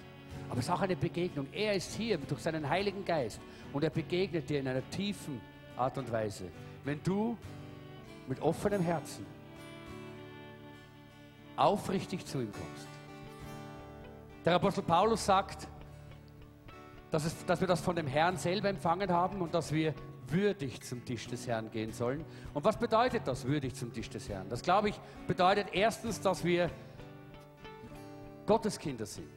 Aber 0.48 0.58
es 0.58 0.66
ist 0.66 0.70
auch 0.72 0.80
eine 0.80 0.96
Begegnung. 0.96 1.46
Er 1.52 1.74
ist 1.74 1.94
hier 1.94 2.18
durch 2.18 2.40
seinen 2.40 2.68
Heiligen 2.68 3.04
Geist 3.04 3.40
und 3.72 3.84
er 3.84 3.90
begegnet 3.90 4.50
dir 4.50 4.58
in 4.58 4.66
einer 4.66 4.82
tiefen 4.90 5.40
Art 5.76 5.96
und 5.96 6.10
Weise. 6.10 6.46
Wenn 6.82 7.00
du 7.04 7.38
mit 8.26 8.42
offenem 8.42 8.82
Herzen 8.82 9.24
aufrichtig 11.54 12.26
zu 12.26 12.40
ihm 12.40 12.50
kommst. 12.50 12.88
Der 14.44 14.56
Apostel 14.56 14.82
Paulus 14.82 15.24
sagt, 15.24 15.68
dass, 17.12 17.24
es, 17.24 17.46
dass 17.46 17.60
wir 17.60 17.68
das 17.68 17.80
von 17.80 17.94
dem 17.94 18.08
Herrn 18.08 18.38
selber 18.38 18.70
empfangen 18.70 19.08
haben 19.12 19.40
und 19.40 19.54
dass 19.54 19.70
wir 19.70 19.94
würdig 20.28 20.82
zum 20.82 21.04
Tisch 21.04 21.26
des 21.26 21.46
Herrn 21.46 21.70
gehen 21.70 21.92
sollen. 21.92 22.24
Und 22.52 22.64
was 22.64 22.78
bedeutet 22.78 23.26
das, 23.26 23.44
würdig 23.44 23.74
zum 23.74 23.92
Tisch 23.92 24.10
des 24.10 24.28
Herrn? 24.28 24.48
Das, 24.48 24.62
glaube 24.62 24.90
ich, 24.90 25.00
bedeutet 25.26 25.68
erstens, 25.72 26.20
dass 26.20 26.44
wir 26.44 26.70
Gotteskinder 28.46 29.06
sind. 29.06 29.28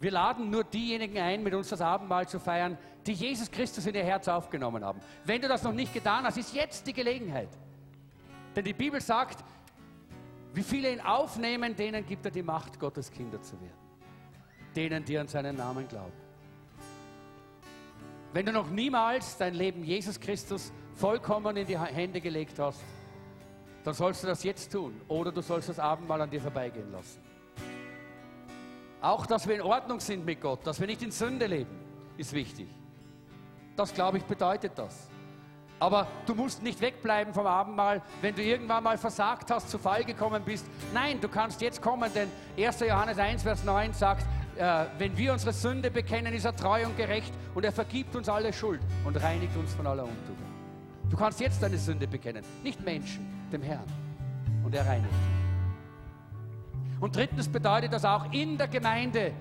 Wir 0.00 0.12
laden 0.12 0.50
nur 0.50 0.64
diejenigen 0.64 1.18
ein, 1.18 1.42
mit 1.42 1.54
uns 1.54 1.68
das 1.68 1.80
Abendmahl 1.80 2.28
zu 2.28 2.38
feiern, 2.38 2.78
die 3.06 3.12
Jesus 3.12 3.50
Christus 3.50 3.86
in 3.86 3.94
ihr 3.94 4.04
Herz 4.04 4.28
aufgenommen 4.28 4.84
haben. 4.84 5.00
Wenn 5.24 5.40
du 5.40 5.48
das 5.48 5.62
noch 5.62 5.72
nicht 5.72 5.92
getan 5.92 6.24
hast, 6.24 6.36
ist 6.36 6.54
jetzt 6.54 6.86
die 6.86 6.92
Gelegenheit. 6.92 7.48
Denn 8.54 8.64
die 8.64 8.74
Bibel 8.74 9.00
sagt, 9.00 9.44
wie 10.54 10.62
viele 10.62 10.92
ihn 10.92 11.00
aufnehmen, 11.00 11.74
denen 11.74 12.06
gibt 12.06 12.24
er 12.24 12.30
die 12.30 12.42
Macht, 12.42 12.78
Gottes 12.78 13.10
Kinder 13.10 13.40
zu 13.42 13.60
werden. 13.60 13.72
Denen, 14.74 15.04
die 15.04 15.18
an 15.18 15.28
seinen 15.28 15.56
Namen 15.56 15.88
glauben. 15.88 16.27
Wenn 18.32 18.44
du 18.44 18.52
noch 18.52 18.68
niemals 18.68 19.36
dein 19.38 19.54
Leben 19.54 19.84
Jesus 19.84 20.20
Christus 20.20 20.72
vollkommen 20.94 21.56
in 21.56 21.66
die 21.66 21.78
Hände 21.78 22.20
gelegt 22.20 22.58
hast, 22.58 22.80
dann 23.84 23.94
sollst 23.94 24.22
du 24.22 24.26
das 24.26 24.42
jetzt 24.42 24.70
tun 24.70 25.00
oder 25.08 25.32
du 25.32 25.40
sollst 25.40 25.70
das 25.70 25.78
Abendmahl 25.78 26.20
an 26.20 26.30
dir 26.30 26.40
vorbeigehen 26.40 26.92
lassen. 26.92 27.20
Auch, 29.00 29.24
dass 29.26 29.46
wir 29.46 29.54
in 29.54 29.62
Ordnung 29.62 30.00
sind 30.00 30.26
mit 30.26 30.40
Gott, 30.40 30.66
dass 30.66 30.80
wir 30.80 30.86
nicht 30.86 31.02
in 31.02 31.10
Sünde 31.10 31.46
leben, 31.46 31.70
ist 32.16 32.32
wichtig. 32.32 32.68
Das, 33.76 33.94
glaube 33.94 34.18
ich, 34.18 34.24
bedeutet 34.24 34.72
das. 34.74 35.08
Aber 35.80 36.08
du 36.26 36.34
musst 36.34 36.62
nicht 36.62 36.80
wegbleiben 36.80 37.32
vom 37.32 37.46
Abendmahl, 37.46 38.02
wenn 38.20 38.34
du 38.34 38.42
irgendwann 38.42 38.82
mal 38.82 38.98
versagt 38.98 39.50
hast, 39.52 39.70
zu 39.70 39.78
Fall 39.78 40.04
gekommen 40.04 40.42
bist. 40.44 40.66
Nein, 40.92 41.20
du 41.20 41.28
kannst 41.28 41.60
jetzt 41.60 41.80
kommen, 41.80 42.12
denn 42.12 42.28
1. 42.58 42.80
Johannes 42.80 43.18
1, 43.18 43.44
Vers 43.44 43.62
9 43.62 43.92
sagt, 43.92 44.26
äh, 44.58 44.86
wenn 44.98 45.16
wir 45.16 45.32
unsere 45.32 45.52
Sünde 45.52 45.90
bekennen, 45.90 46.34
ist 46.34 46.44
er 46.44 46.54
treu 46.54 46.84
und 46.84 46.96
gerecht 46.96 47.32
und 47.54 47.64
er 47.64 47.72
vergibt 47.72 48.16
uns 48.16 48.28
alle 48.28 48.52
Schuld 48.52 48.80
und 49.04 49.16
reinigt 49.22 49.56
uns 49.56 49.72
von 49.74 49.86
aller 49.86 50.04
Untugend. 50.04 50.46
Du 51.08 51.16
kannst 51.16 51.40
jetzt 51.40 51.62
deine 51.62 51.78
Sünde 51.78 52.06
bekennen, 52.06 52.44
nicht 52.62 52.84
Menschen, 52.84 53.26
dem 53.50 53.62
Herrn. 53.62 53.86
Und 54.64 54.74
er 54.74 54.86
reinigt. 54.86 55.14
Und 57.00 57.16
drittens 57.16 57.48
bedeutet 57.48 57.92
das 57.92 58.04
auch 58.04 58.32
in 58.32 58.58
der 58.58 58.68
Gemeinde 58.68 59.32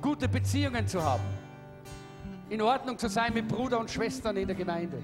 gute 0.00 0.28
Beziehungen 0.28 0.86
zu 0.86 1.02
haben. 1.02 1.24
In 2.48 2.62
Ordnung 2.62 2.98
zu 2.98 3.08
sein 3.08 3.34
mit 3.34 3.48
Bruder 3.48 3.78
und 3.80 3.90
Schwestern 3.90 4.36
in 4.36 4.46
der 4.46 4.56
Gemeinde. 4.56 5.02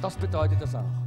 Das 0.00 0.16
bedeutet 0.16 0.60
das 0.60 0.74
auch. 0.74 0.99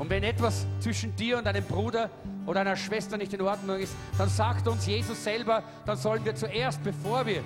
Und 0.00 0.08
wenn 0.08 0.22
etwas 0.22 0.66
zwischen 0.78 1.14
dir 1.14 1.36
und 1.36 1.44
deinem 1.44 1.62
Bruder 1.62 2.08
oder 2.46 2.62
einer 2.62 2.74
Schwester 2.74 3.18
nicht 3.18 3.34
in 3.34 3.42
Ordnung 3.42 3.76
ist, 3.76 3.94
dann 4.16 4.30
sagt 4.30 4.66
uns 4.66 4.86
Jesus 4.86 5.22
selber, 5.22 5.62
dann 5.84 5.98
sollen 5.98 6.24
wir 6.24 6.34
zuerst, 6.34 6.82
bevor 6.82 7.26
wir 7.26 7.42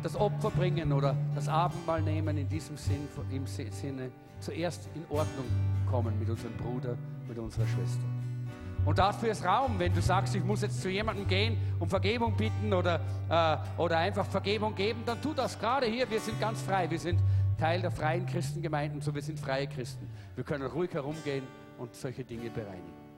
das 0.00 0.14
Opfer 0.14 0.50
bringen 0.50 0.92
oder 0.92 1.16
das 1.34 1.48
Abendmahl 1.48 2.00
nehmen, 2.00 2.38
in 2.38 2.48
diesem 2.48 2.76
Sinn, 2.76 3.08
im 3.32 3.44
Sinne, 3.44 4.12
zuerst 4.38 4.88
in 4.94 5.04
Ordnung 5.10 5.44
kommen 5.90 6.16
mit 6.16 6.30
unserem 6.30 6.52
Bruder, 6.58 6.96
mit 7.26 7.36
unserer 7.36 7.66
Schwester. 7.66 8.04
Und 8.84 8.96
dafür 8.96 9.32
ist 9.32 9.44
Raum, 9.44 9.76
wenn 9.78 9.92
du 9.92 10.00
sagst, 10.00 10.36
ich 10.36 10.44
muss 10.44 10.62
jetzt 10.62 10.80
zu 10.80 10.88
jemandem 10.88 11.26
gehen, 11.26 11.58
um 11.80 11.88
Vergebung 11.88 12.36
bitten 12.36 12.72
oder, 12.72 13.00
äh, 13.28 13.56
oder 13.82 13.98
einfach 13.98 14.26
Vergebung 14.26 14.76
geben, 14.76 15.02
dann 15.04 15.20
tu 15.20 15.34
das 15.34 15.58
gerade 15.58 15.86
hier. 15.86 16.08
Wir 16.08 16.20
sind 16.20 16.38
ganz 16.40 16.62
frei. 16.62 16.88
Wir 16.88 17.00
sind 17.00 17.18
Teil 17.58 17.82
der 17.82 17.90
freien 17.90 18.26
Christengemeinden, 18.26 19.00
so 19.00 19.12
wir 19.12 19.22
sind 19.22 19.40
freie 19.40 19.66
Christen. 19.66 20.08
Wir 20.36 20.44
können 20.44 20.66
ruhig 20.66 20.94
herumgehen 20.94 21.42
und 21.80 21.94
solche 21.94 22.24
Dinge 22.24 22.50
bereinigen. 22.50 23.10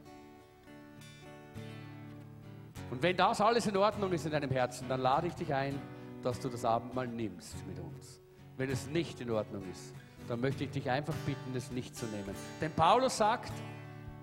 Und 2.90 3.02
wenn 3.02 3.16
das 3.16 3.40
alles 3.40 3.66
in 3.66 3.76
Ordnung 3.76 4.12
ist 4.12 4.24
in 4.24 4.32
deinem 4.32 4.50
Herzen, 4.50 4.88
dann 4.88 5.00
lade 5.00 5.26
ich 5.26 5.34
dich 5.34 5.52
ein, 5.52 5.80
dass 6.22 6.38
du 6.38 6.48
das 6.48 6.64
Abendmahl 6.64 7.08
nimmst 7.08 7.56
mit 7.66 7.78
uns. 7.80 8.20
Wenn 8.56 8.70
es 8.70 8.86
nicht 8.86 9.20
in 9.20 9.30
Ordnung 9.30 9.62
ist, 9.70 9.94
dann 10.28 10.40
möchte 10.40 10.64
ich 10.64 10.70
dich 10.70 10.88
einfach 10.88 11.14
bitten, 11.26 11.56
es 11.56 11.70
nicht 11.72 11.96
zu 11.96 12.06
nehmen. 12.06 12.34
Denn 12.60 12.70
Paulus 12.72 13.16
sagt, 13.16 13.52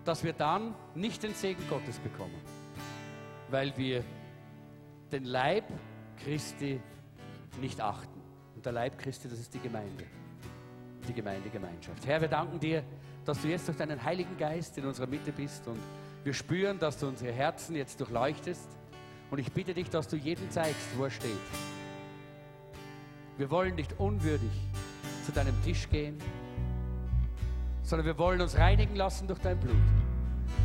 dass 0.06 0.24
wir 0.24 0.34
dann 0.34 0.74
nicht 0.96 1.24
den 1.24 1.34
Segen 1.34 1.62
Gottes 1.70 1.98
bekommen, 2.00 2.40
weil 3.50 3.76
wir 3.76 4.04
den 5.12 5.26
Leib 5.26 5.66
Christi 6.24 6.80
nicht 7.60 7.82
achten. 7.82 8.22
Und 8.56 8.66
der 8.66 8.72
Leib 8.72 8.98
Christi, 8.98 9.28
das 9.28 9.40
ist 9.40 9.54
die 9.54 9.60
Gemeinde, 9.60 10.06
die 11.08 11.14
Gemeindegemeinschaft. 11.14 12.06
Herr, 12.06 12.22
wir 12.22 12.28
danken 12.28 12.60
dir, 12.60 12.84
dass 13.26 13.42
du 13.42 13.48
jetzt 13.48 13.68
durch 13.68 13.78
deinen 13.78 14.04
Heiligen 14.04 14.38
Geist 14.38 14.78
in 14.78 14.86
unserer 14.86 15.08
Mitte 15.08 15.32
bist 15.32 15.68
und 15.68 15.80
wir 16.24 16.34
spüren, 16.34 16.80
dass 16.80 16.98
du 16.98 17.08
unsere 17.08 17.32
Herzen 17.32 17.76
jetzt 17.76 18.00
durchleuchtest 18.00 18.68
und 19.32 19.40
ich 19.40 19.52
bitte 19.52 19.74
dich, 19.74 19.90
dass 19.90 20.08
du 20.08 20.16
jedem 20.16 20.50
zeigst, 20.52 20.88
wo 20.98 21.06
er 21.06 21.12
steht. 21.12 21.32
Wir 23.38 23.50
wollen 23.50 23.76
nicht 23.76 24.00
unwürdig 24.00 24.52
zu 25.26 25.32
deinem 25.32 25.56
Tisch 25.64 25.90
gehen, 25.90 26.18
sondern 27.84 28.06
wir 28.06 28.18
wollen 28.18 28.42
uns 28.42 28.58
reinigen 28.58 28.96
lassen 28.96 29.28
durch 29.28 29.40
dein 29.40 29.60
Blut. 29.60 29.76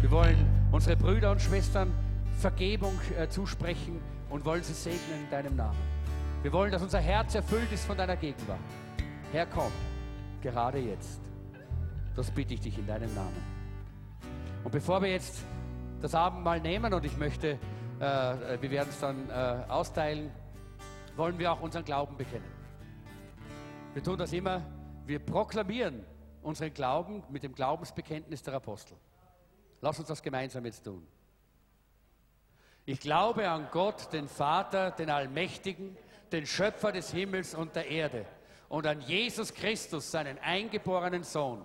Wir 0.00 0.10
wollen 0.10 0.68
unsere 0.72 0.96
Brüder 0.96 1.30
und 1.30 1.40
Schwestern 1.40 1.92
Vergebung 2.38 2.98
äh, 3.16 3.28
zusprechen 3.28 4.00
und 4.28 4.44
wollen 4.44 4.62
sie 4.62 4.72
segnen 4.72 5.24
in 5.24 5.30
deinem 5.30 5.56
Namen. 5.56 5.78
Wir 6.42 6.52
wollen, 6.52 6.72
dass 6.72 6.82
unser 6.82 7.00
Herz 7.00 7.34
erfüllt 7.34 7.70
ist 7.72 7.84
von 7.84 7.96
deiner 7.96 8.16
Gegenwart. 8.16 8.58
Herr, 9.32 9.46
komm, 9.46 9.72
gerade 10.42 10.78
jetzt. 10.78 11.20
Das 12.16 12.30
bitte 12.30 12.54
ich 12.54 12.60
dich 12.60 12.78
in 12.78 12.86
deinem 12.86 13.12
Namen. 13.14 13.42
Und 14.62 14.70
bevor 14.70 15.02
wir 15.02 15.10
jetzt 15.10 15.44
das 16.00 16.14
Abendmahl 16.14 16.60
nehmen 16.60 16.92
und 16.94 17.04
ich 17.04 17.16
möchte, 17.16 17.58
äh, 17.98 18.60
wir 18.60 18.70
werden 18.70 18.88
es 18.90 19.00
dann 19.00 19.28
äh, 19.30 19.64
austeilen, 19.68 20.30
wollen 21.16 21.38
wir 21.38 21.52
auch 21.52 21.60
unseren 21.60 21.84
Glauben 21.84 22.16
bekennen. 22.16 22.50
Wir 23.94 24.02
tun 24.02 24.18
das 24.18 24.32
immer, 24.32 24.62
wir 25.06 25.18
proklamieren 25.18 26.04
unseren 26.42 26.72
Glauben 26.72 27.22
mit 27.30 27.42
dem 27.42 27.54
Glaubensbekenntnis 27.54 28.42
der 28.42 28.54
Apostel. 28.54 28.96
Lass 29.80 29.98
uns 29.98 30.08
das 30.08 30.22
gemeinsam 30.22 30.64
jetzt 30.64 30.84
tun. 30.84 31.06
Ich 32.86 33.00
glaube 33.00 33.48
an 33.48 33.68
Gott, 33.70 34.12
den 34.12 34.28
Vater, 34.28 34.90
den 34.90 35.10
Allmächtigen, 35.10 35.96
den 36.32 36.46
Schöpfer 36.46 36.92
des 36.92 37.10
Himmels 37.10 37.54
und 37.54 37.74
der 37.74 37.88
Erde 37.88 38.26
und 38.68 38.86
an 38.86 39.00
Jesus 39.00 39.54
Christus, 39.54 40.10
seinen 40.10 40.38
eingeborenen 40.38 41.22
Sohn, 41.22 41.64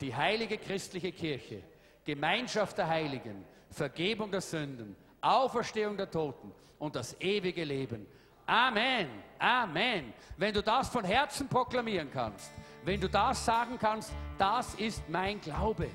die 0.00 0.14
heilige 0.14 0.58
christliche 0.58 1.12
Kirche, 1.12 1.62
Gemeinschaft 2.04 2.78
der 2.78 2.88
Heiligen, 2.88 3.44
Vergebung 3.70 4.30
der 4.30 4.40
Sünden, 4.40 4.96
Auferstehung 5.20 5.96
der 5.96 6.10
Toten 6.10 6.52
und 6.78 6.96
das 6.96 7.20
ewige 7.20 7.64
Leben. 7.64 8.06
Amen, 8.46 9.08
Amen. 9.38 10.12
Wenn 10.36 10.52
du 10.52 10.62
das 10.62 10.88
von 10.88 11.04
Herzen 11.04 11.48
proklamieren 11.48 12.10
kannst, 12.10 12.52
wenn 12.84 13.00
du 13.00 13.08
das 13.08 13.44
sagen 13.44 13.78
kannst, 13.78 14.12
das 14.38 14.74
ist 14.74 15.08
mein 15.08 15.40
Glaube, 15.40 15.88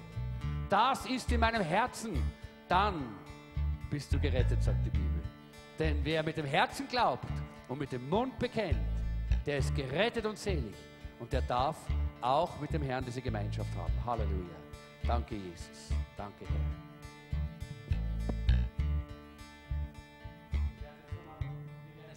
das 0.70 1.06
ist 1.06 1.32
in 1.32 1.40
meinem 1.40 1.62
Herzen, 1.62 2.32
dann 2.68 3.16
bist 3.90 4.14
du 4.14 4.20
gerettet, 4.20 4.64
sagt 4.64 4.86
die 4.86 4.90
Bibel. 4.90 5.22
Denn 5.78 6.00
wer 6.04 6.24
mit 6.24 6.38
dem 6.38 6.46
Herzen 6.46 6.88
glaubt 6.88 7.28
und 7.68 7.80
mit 7.80 7.92
dem 7.92 8.08
Mund 8.10 8.38
bekennt, 8.40 8.80
der 9.46 9.58
ist 9.58 9.76
gerettet 9.76 10.26
und 10.26 10.38
selig. 10.38 10.76
Und 11.20 11.32
der 11.34 11.42
darf 11.42 11.78
auch 12.26 12.60
mit 12.60 12.74
dem 12.74 12.82
Herrn 12.82 13.06
diese 13.06 13.22
Gemeinschaft 13.22 13.70
haben. 13.76 13.94
Halleluja. 14.06 14.56
Danke, 15.06 15.36
Jesus. 15.36 15.92
Danke, 16.18 16.46
Herr. 16.46 16.86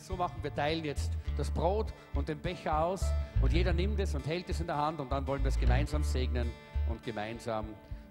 so 0.09 0.17
machen, 0.17 0.43
wir 0.43 0.55
teilen 0.55 0.87
jetzt 0.87 1.13
das 1.37 1.51
Brot 1.51 1.93
und 2.15 2.29
den 2.29 2.39
Becher 2.39 2.83
aus 2.83 3.05
und 3.43 3.53
jeder 3.53 3.75
nimmt 3.75 4.01
es 4.01 4.15
und 4.15 4.27
hält 4.27 4.49
es 4.49 4.59
in 4.59 4.67
der 4.67 4.77
Hand 4.79 5.01
und 5.01 5.13
dann 5.13 5.27
wollen 5.27 5.45
wir 5.45 5.51
es 5.51 5.61
gemeinsam 5.61 6.03
segnen 6.03 6.51
und 6.89 7.03
gemeinsam 7.05 7.67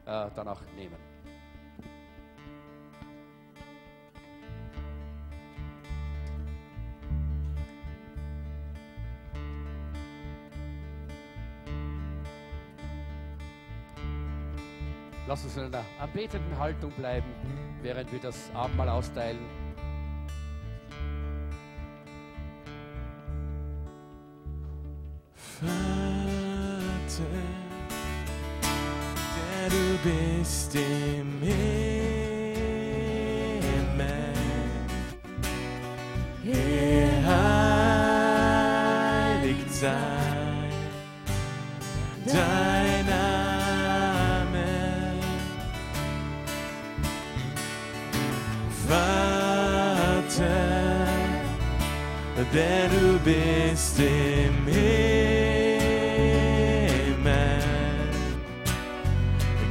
äh, 0.06 0.30
dann 0.36 0.56
nehmen. 0.76 1.17
Lass 15.28 15.44
uns 15.44 15.58
in 15.58 15.66
einer 15.66 15.84
anbetenden 16.00 16.58
Haltung 16.58 16.92
bleiben, 16.92 17.28
während 17.82 18.10
wir 18.14 18.20
das 18.20 18.50
Abendmahl 18.54 18.88
austeilen. 18.88 19.40
Vater, 25.60 25.68
der 29.36 29.70
du 29.70 29.98
bist 30.04 30.76
im 30.76 31.42
Himmel, 31.42 31.54
geheiligt 36.46 37.34
sei 39.74 39.92
dein 42.26 42.77
der 52.54 52.88
du 52.90 53.20
bist 53.20 54.00
im 54.00 54.66
Himmel, 54.66 54.84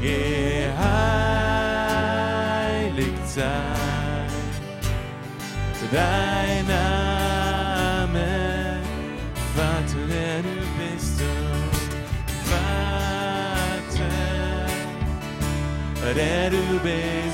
geheiligt 0.02 0.86
sei 3.26 3.86
dein 5.92 6.66
Name, 6.66 8.28
Vater, 9.54 10.04
der 10.08 10.42
du 10.42 10.56
bist, 10.78 11.20
oh 11.22 11.24
Vater, 12.50 14.16
der 16.14 16.50
du 16.50 16.64
bist 16.82 17.25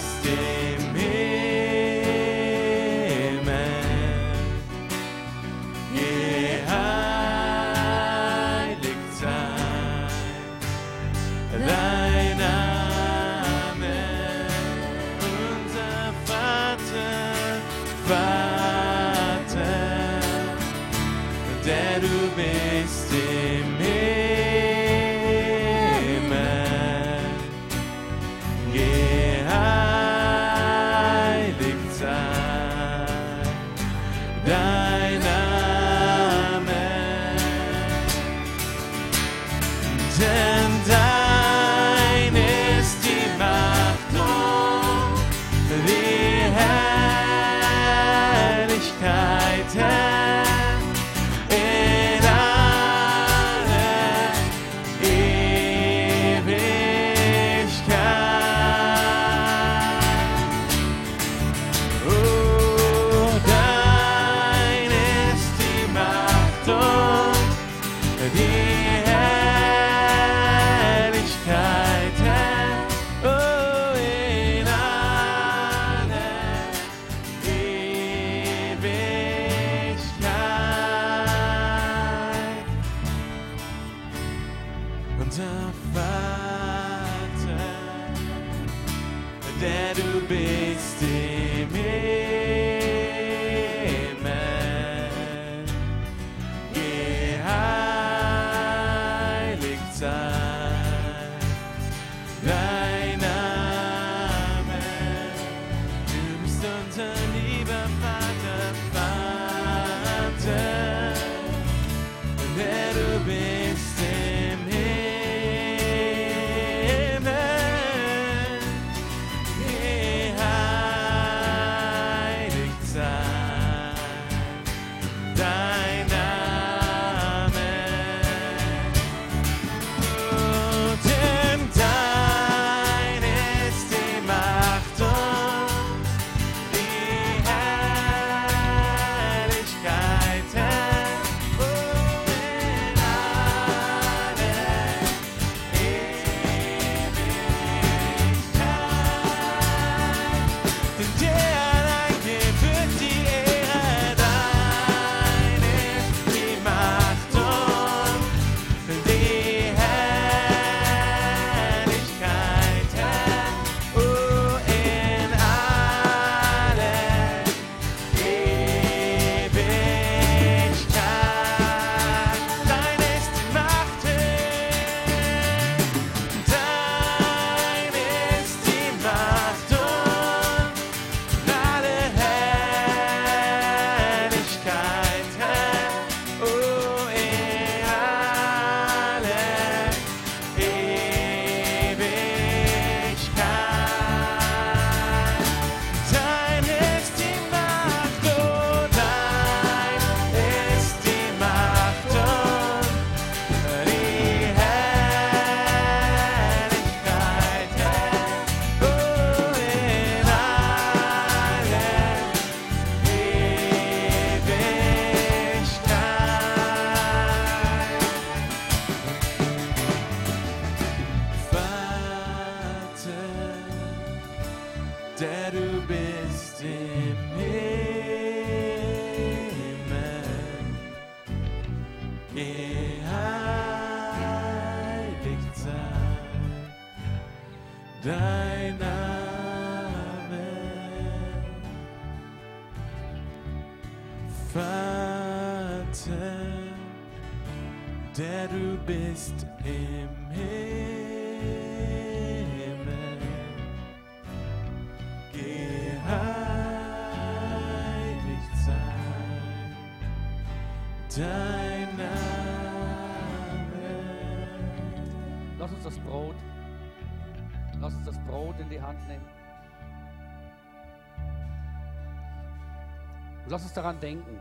lass 273.53 273.65
uns 273.65 273.75
daran 273.75 274.01
denken, 274.01 274.41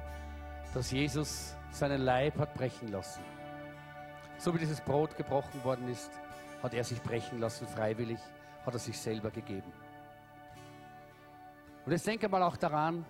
dass 0.73 0.89
Jesus 0.89 1.57
seinen 1.69 2.01
Leib 2.01 2.38
hat 2.38 2.53
brechen 2.53 2.88
lassen. 2.88 3.21
So 4.38 4.53
wie 4.53 4.59
dieses 4.59 4.79
Brot 4.79 5.17
gebrochen 5.17 5.61
worden 5.65 5.89
ist, 5.89 6.09
hat 6.63 6.73
er 6.73 6.85
sich 6.85 7.01
brechen 7.01 7.39
lassen, 7.39 7.67
freiwillig, 7.67 8.19
hat 8.65 8.73
er 8.73 8.79
sich 8.79 8.97
selber 8.97 9.29
gegeben. 9.29 9.71
Und 11.85 11.91
jetzt 11.91 12.07
denke 12.07 12.29
mal 12.29 12.41
auch 12.41 12.55
daran, 12.55 13.05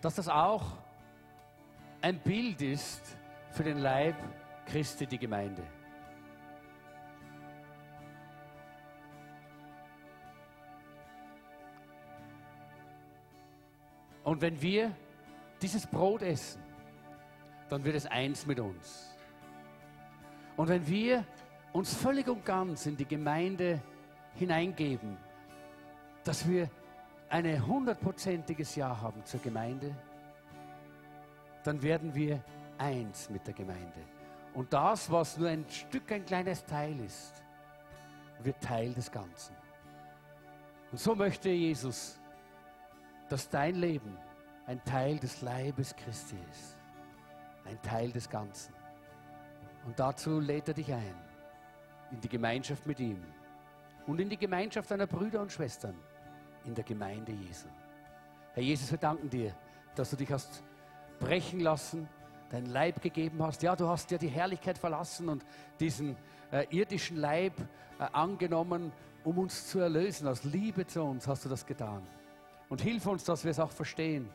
dass 0.00 0.14
das 0.14 0.26
auch 0.26 0.78
ein 2.00 2.18
Bild 2.18 2.62
ist 2.62 3.02
für 3.50 3.62
den 3.62 3.78
Leib 3.78 4.16
Christi, 4.64 5.06
die 5.06 5.18
Gemeinde. 5.18 5.62
Und 14.24 14.40
wenn 14.40 14.60
wir 14.62 14.92
dieses 15.62 15.86
Brot 15.86 16.22
essen, 16.22 16.62
dann 17.68 17.84
wird 17.84 17.96
es 17.96 18.06
eins 18.06 18.46
mit 18.46 18.60
uns. 18.60 19.14
Und 20.56 20.68
wenn 20.68 20.86
wir 20.86 21.24
uns 21.72 21.94
völlig 21.94 22.28
und 22.28 22.44
ganz 22.44 22.86
in 22.86 22.96
die 22.96 23.06
Gemeinde 23.06 23.82
hineingeben, 24.34 25.16
dass 26.24 26.48
wir 26.48 26.70
ein 27.28 27.66
hundertprozentiges 27.66 28.76
Ja 28.76 29.00
haben 29.00 29.24
zur 29.24 29.40
Gemeinde, 29.40 29.94
dann 31.64 31.82
werden 31.82 32.14
wir 32.14 32.42
eins 32.78 33.28
mit 33.28 33.46
der 33.46 33.54
Gemeinde. 33.54 34.00
Und 34.54 34.72
das, 34.72 35.10
was 35.10 35.36
nur 35.36 35.48
ein 35.48 35.66
Stück, 35.68 36.10
ein 36.12 36.24
kleines 36.24 36.64
Teil 36.64 36.98
ist, 37.00 37.42
wird 38.42 38.60
Teil 38.60 38.94
des 38.94 39.10
Ganzen. 39.10 39.54
Und 40.90 40.98
so 40.98 41.14
möchte 41.14 41.50
Jesus, 41.50 42.18
dass 43.28 43.48
dein 43.48 43.74
Leben 43.74 44.16
ein 44.66 44.82
Teil 44.84 45.18
des 45.18 45.42
Leibes 45.42 45.94
Christi 45.94 46.36
ist. 46.50 46.76
Ein 47.64 47.80
Teil 47.82 48.10
des 48.10 48.28
Ganzen. 48.28 48.74
Und 49.86 49.98
dazu 49.98 50.40
lädt 50.40 50.68
er 50.68 50.74
dich 50.74 50.92
ein. 50.92 51.14
In 52.10 52.20
die 52.20 52.28
Gemeinschaft 52.28 52.86
mit 52.86 53.00
ihm. 53.00 53.22
Und 54.06 54.20
in 54.20 54.28
die 54.28 54.36
Gemeinschaft 54.36 54.90
deiner 54.90 55.06
Brüder 55.06 55.40
und 55.40 55.50
Schwestern. 55.50 55.94
In 56.64 56.74
der 56.74 56.84
Gemeinde 56.84 57.32
Jesu. 57.32 57.68
Herr 58.54 58.62
Jesus, 58.62 58.90
wir 58.90 58.98
danken 58.98 59.30
dir, 59.30 59.54
dass 59.94 60.10
du 60.10 60.16
dich 60.16 60.30
hast 60.32 60.62
brechen 61.20 61.60
lassen, 61.60 62.08
dein 62.50 62.66
Leib 62.66 63.00
gegeben 63.00 63.42
hast. 63.42 63.62
Ja, 63.62 63.76
du 63.76 63.88
hast 63.88 64.10
ja 64.10 64.18
die 64.18 64.28
Herrlichkeit 64.28 64.78
verlassen 64.78 65.28
und 65.28 65.44
diesen 65.78 66.16
äh, 66.50 66.66
irdischen 66.70 67.16
Leib 67.16 67.54
äh, 67.98 68.04
angenommen, 68.12 68.92
um 69.24 69.38
uns 69.38 69.68
zu 69.68 69.78
erlösen. 69.78 70.26
Aus 70.28 70.44
Liebe 70.44 70.86
zu 70.86 71.02
uns 71.02 71.26
hast 71.26 71.44
du 71.44 71.48
das 71.48 71.64
getan. 71.66 72.02
Und 72.68 72.80
hilf 72.80 73.06
uns, 73.06 73.24
dass 73.24 73.44
wir 73.44 73.50
es 73.50 73.60
auch 73.60 73.70
verstehen, 73.70 74.28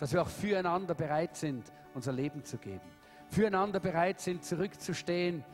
dass 0.00 0.14
wir 0.14 0.22
auch 0.22 0.28
füreinander 0.28 0.94
bereit 0.94 1.36
sind, 1.36 1.70
unser 1.94 2.12
Leben 2.12 2.42
zu 2.42 2.56
geben. 2.56 2.80
Füreinander 3.28 3.78
bereit 3.78 4.18
sind, 4.18 4.42
zurückzustehen 4.42 5.44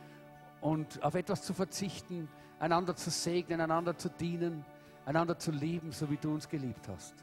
und 0.61 1.03
auf 1.03 1.13
etwas 1.15 1.43
zu 1.43 1.53
verzichten, 1.53 2.29
einander 2.57 2.95
zu 2.95 3.11
segnen, 3.11 3.59
einander 3.59 3.97
zu 3.97 4.09
dienen, 4.09 4.65
einander 5.05 5.37
zu 5.37 5.51
lieben, 5.51 5.91
so 5.91 6.09
wie 6.09 6.17
du 6.17 6.33
uns 6.33 6.47
geliebt 6.47 6.87
hast. 6.87 7.13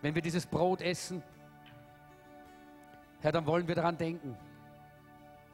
Wenn 0.00 0.14
wir 0.14 0.22
dieses 0.22 0.46
Brot 0.46 0.80
essen, 0.80 1.22
Herr, 3.20 3.32
dann 3.32 3.44
wollen 3.44 3.66
wir 3.66 3.74
daran 3.74 3.98
denken, 3.98 4.36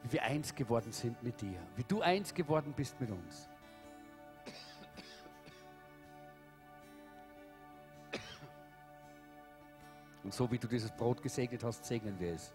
wie 0.03 0.13
wir 0.13 0.23
eins 0.23 0.53
geworden 0.53 0.91
sind 0.91 1.21
mit 1.23 1.41
dir, 1.41 1.59
wie 1.75 1.83
du 1.83 2.01
eins 2.01 2.33
geworden 2.33 2.73
bist 2.75 2.99
mit 3.01 3.09
uns. 3.09 3.49
Und 10.23 10.33
so 10.33 10.49
wie 10.51 10.57
du 10.57 10.67
dieses 10.67 10.91
Brot 10.91 11.21
gesegnet 11.21 11.63
hast, 11.63 11.83
segnen 11.85 12.17
wir 12.19 12.33
es 12.33 12.53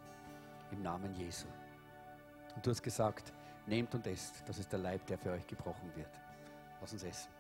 im 0.71 0.83
Namen 0.83 1.15
Jesu. 1.15 1.47
Und 2.55 2.67
du 2.67 2.71
hast 2.71 2.83
gesagt, 2.83 3.33
nehmt 3.67 3.95
und 3.95 4.07
esst, 4.07 4.43
das 4.47 4.59
ist 4.59 4.73
der 4.73 4.79
Leib, 4.79 5.07
der 5.07 5.19
für 5.19 5.33
euch 5.33 5.47
gebrochen 5.47 5.91
wird. 5.95 6.11
Lass 6.81 6.93
uns 6.93 7.03
essen. 7.03 7.31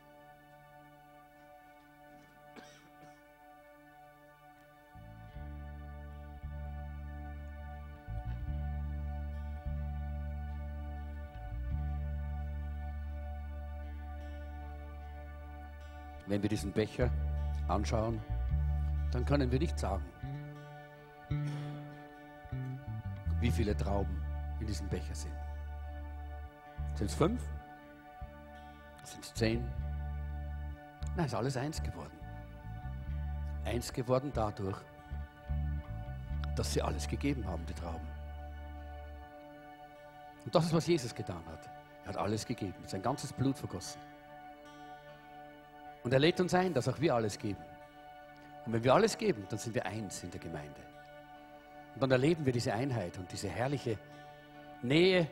Wenn 16.26 16.42
wir 16.42 16.50
diesen 16.50 16.72
Becher 16.72 17.10
anschauen, 17.68 18.20
dann 19.12 19.24
können 19.24 19.50
wir 19.50 19.58
nicht 19.58 19.78
sagen, 19.78 20.04
wie 23.40 23.50
viele 23.50 23.76
Trauben 23.76 24.20
in 24.60 24.66
diesem 24.66 24.88
Becher 24.88 25.14
sind. 25.14 25.34
Sind 26.94 27.10
es 27.10 27.14
fünf? 27.14 27.42
Sind 29.04 29.24
es 29.24 29.34
zehn? 29.34 29.64
Nein, 31.16 31.26
es 31.26 31.32
ist 31.32 31.38
alles 31.38 31.56
eins 31.56 31.82
geworden. 31.82 32.18
Eins 33.64 33.92
geworden 33.92 34.30
dadurch, 34.34 34.78
dass 36.56 36.72
sie 36.72 36.82
alles 36.82 37.06
gegeben 37.06 37.46
haben, 37.46 37.64
die 37.66 37.74
Trauben. 37.74 38.08
Und 40.44 40.54
das 40.54 40.66
ist, 40.66 40.72
was 40.72 40.86
Jesus 40.86 41.14
getan 41.14 41.44
hat. 41.46 41.68
Er 42.04 42.08
hat 42.08 42.16
alles 42.16 42.46
gegeben, 42.46 42.74
sein 42.86 43.02
ganzes 43.02 43.32
Blut 43.32 43.58
vergossen. 43.58 44.00
Und 46.02 46.12
er 46.12 46.18
lädt 46.18 46.40
uns 46.40 46.54
ein, 46.54 46.72
dass 46.72 46.88
auch 46.88 46.98
wir 47.00 47.14
alles 47.14 47.38
geben. 47.38 47.62
Und 48.68 48.74
wenn 48.74 48.84
wir 48.84 48.92
alles 48.92 49.16
geben, 49.16 49.46
dann 49.48 49.58
sind 49.58 49.74
wir 49.74 49.86
eins 49.86 50.22
in 50.22 50.30
der 50.30 50.40
Gemeinde. 50.40 50.82
Und 51.94 52.02
dann 52.02 52.10
erleben 52.10 52.44
wir 52.44 52.52
diese 52.52 52.74
Einheit 52.74 53.16
und 53.16 53.32
diese 53.32 53.48
herrliche 53.48 53.96
Nähe 54.82 55.26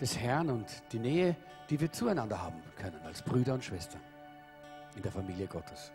des 0.00 0.16
Herrn 0.16 0.48
und 0.48 0.64
die 0.92 1.00
Nähe, 1.00 1.34
die 1.68 1.80
wir 1.80 1.90
zueinander 1.90 2.40
haben 2.40 2.62
können, 2.76 3.00
als 3.04 3.20
Brüder 3.20 3.54
und 3.54 3.64
Schwestern 3.64 4.00
in 4.94 5.02
der 5.02 5.10
Familie 5.10 5.48
Gottes. 5.48 5.90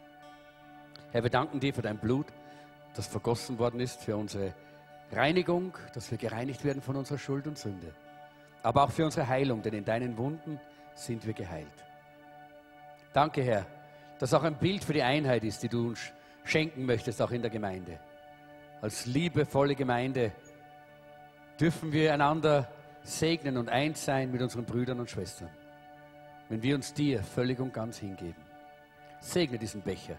Herr, 1.14 1.24
wir 1.24 1.30
danken 1.30 1.62
dir 1.62 1.74
für 1.74 1.82
dein 1.82 1.98
Blut, 1.98 2.28
das 2.96 3.08
vergossen 3.08 3.58
worden 3.60 3.80
ist 3.80 4.02
für 4.02 4.18
unsere 4.18 4.54
Reinigung, 5.14 5.78
dass 5.94 6.12
wir 6.12 6.18
gereinigt 6.18 6.66
werden 6.66 6.82
von 6.82 6.98
unserer 6.98 7.18
Schuld 7.18 7.48
und 7.48 7.58
Sünde. 7.58 7.94
Aber 8.62 8.84
auch 8.84 8.92
für 8.92 9.06
unsere 9.06 9.30
Heilung, 9.30 9.62
denn 9.62 9.74
in 9.74 9.86
deinen 9.86 10.18
Wunden 10.18 10.60
sind 10.96 11.26
wir 11.26 11.34
geheilt. 11.34 11.86
Danke, 13.14 13.42
Herr, 13.42 13.66
dass 14.20 14.34
auch 14.34 14.44
ein 14.44 14.58
Bild 14.58 14.84
für 14.84 14.92
die 14.92 15.04
Einheit 15.04 15.46
ist, 15.46 15.64
die 15.64 15.70
du 15.70 15.88
uns 15.88 16.12
schenken 16.44 16.86
möchtest, 16.86 17.22
auch 17.22 17.32
in 17.32 17.42
der 17.42 17.52
Gemeinde. 17.52 18.00
Als 18.82 19.06
liebevolle 19.06 19.76
Gemeinde 19.76 20.32
dürfen 21.60 21.92
wir 21.92 22.14
einander 22.14 22.70
segnen 23.04 23.58
und 23.58 23.70
eins 23.70 24.04
sein 24.04 24.32
mit 24.32 24.42
unseren 24.42 24.66
Brüdern 24.66 25.00
und 25.00 25.10
Schwestern, 25.10 25.50
wenn 26.50 26.62
wir 26.62 26.76
uns 26.76 26.94
dir 26.94 27.24
völlig 27.24 27.60
und 27.60 27.74
ganz 27.74 27.98
hingeben. 27.98 28.42
Segne 29.20 29.58
diesen 29.58 29.82
Becher, 29.82 30.18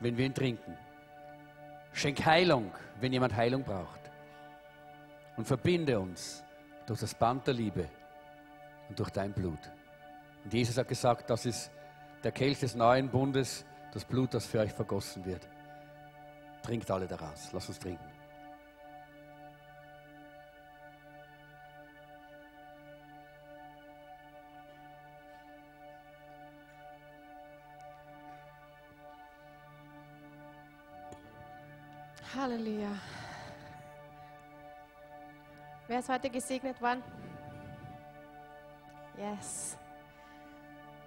wenn 0.00 0.16
wir 0.16 0.26
ihn 0.26 0.34
trinken. 0.34 0.76
Schenk 1.92 2.24
Heilung, 2.24 2.70
wenn 3.00 3.12
jemand 3.12 3.34
Heilung 3.34 3.64
braucht. 3.64 4.00
Und 5.36 5.46
verbinde 5.46 5.98
uns 5.98 6.44
durch 6.86 7.00
das 7.00 7.14
Band 7.14 7.46
der 7.46 7.54
Liebe 7.54 7.88
und 8.88 8.98
durch 8.98 9.10
dein 9.10 9.32
Blut. 9.32 9.58
Und 10.44 10.54
Jesus 10.54 10.78
hat 10.78 10.88
gesagt, 10.88 11.28
das 11.28 11.44
ist 11.44 11.70
der 12.22 12.32
Kelch 12.32 12.60
des 12.60 12.74
neuen 12.74 13.08
Bundes, 13.08 13.64
das 13.96 14.04
Blut, 14.04 14.34
das 14.34 14.44
für 14.44 14.60
euch 14.60 14.74
vergossen 14.74 15.24
wird. 15.24 15.48
Trinkt 16.62 16.90
alle 16.90 17.06
daraus. 17.06 17.50
Lass 17.52 17.66
uns 17.66 17.78
trinken. 17.78 18.04
Halleluja. 32.36 32.90
Wer 35.86 36.00
ist 36.00 36.08
heute 36.10 36.28
gesegnet 36.28 36.78
worden? 36.82 37.02
Yes. 39.16 39.78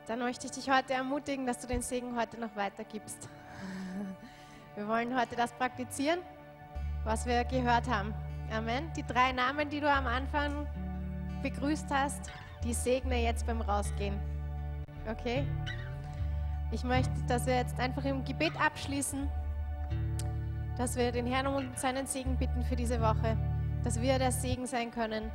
Dann 0.10 0.18
möchte 0.18 0.48
ich 0.48 0.52
dich 0.52 0.68
heute 0.72 0.94
ermutigen, 0.94 1.46
dass 1.46 1.60
du 1.60 1.68
den 1.68 1.84
Segen 1.84 2.20
heute 2.20 2.40
noch 2.40 2.56
weitergibst. 2.56 3.30
Wir 4.76 4.88
wollen 4.88 5.16
heute 5.16 5.36
das 5.36 5.52
praktizieren, 5.52 6.18
was 7.04 7.28
wir 7.28 7.44
gehört 7.44 7.88
haben. 7.88 8.16
Amen. 8.52 8.92
Die 8.96 9.06
drei 9.06 9.34
Namen, 9.34 9.70
die 9.70 9.80
du 9.80 9.88
am 9.88 10.08
Anfang 10.08 10.66
begrüßt 11.44 11.86
hast, 11.92 12.32
die 12.64 12.74
segne 12.74 13.22
jetzt 13.22 13.46
beim 13.46 13.62
Rausgehen. 13.62 14.20
Okay? 15.08 15.46
Ich 16.72 16.84
möchte, 16.84 17.12
dass 17.28 17.46
wir 17.46 17.58
jetzt 17.58 17.80
einfach 17.80 18.04
im 18.04 18.26
Gebet 18.26 18.60
abschließen, 18.60 19.30
dass 20.76 20.96
wir 20.96 21.12
den 21.12 21.28
Herrn 21.28 21.46
um 21.46 21.70
seinen 21.76 22.08
Segen 22.08 22.36
bitten 22.36 22.64
für 22.64 22.76
diese 22.76 23.00
Woche, 23.00 23.38
dass 23.84 24.02
wir 24.02 24.18
der 24.18 24.32
Segen 24.32 24.66
sein 24.66 24.90
können, 24.90 25.30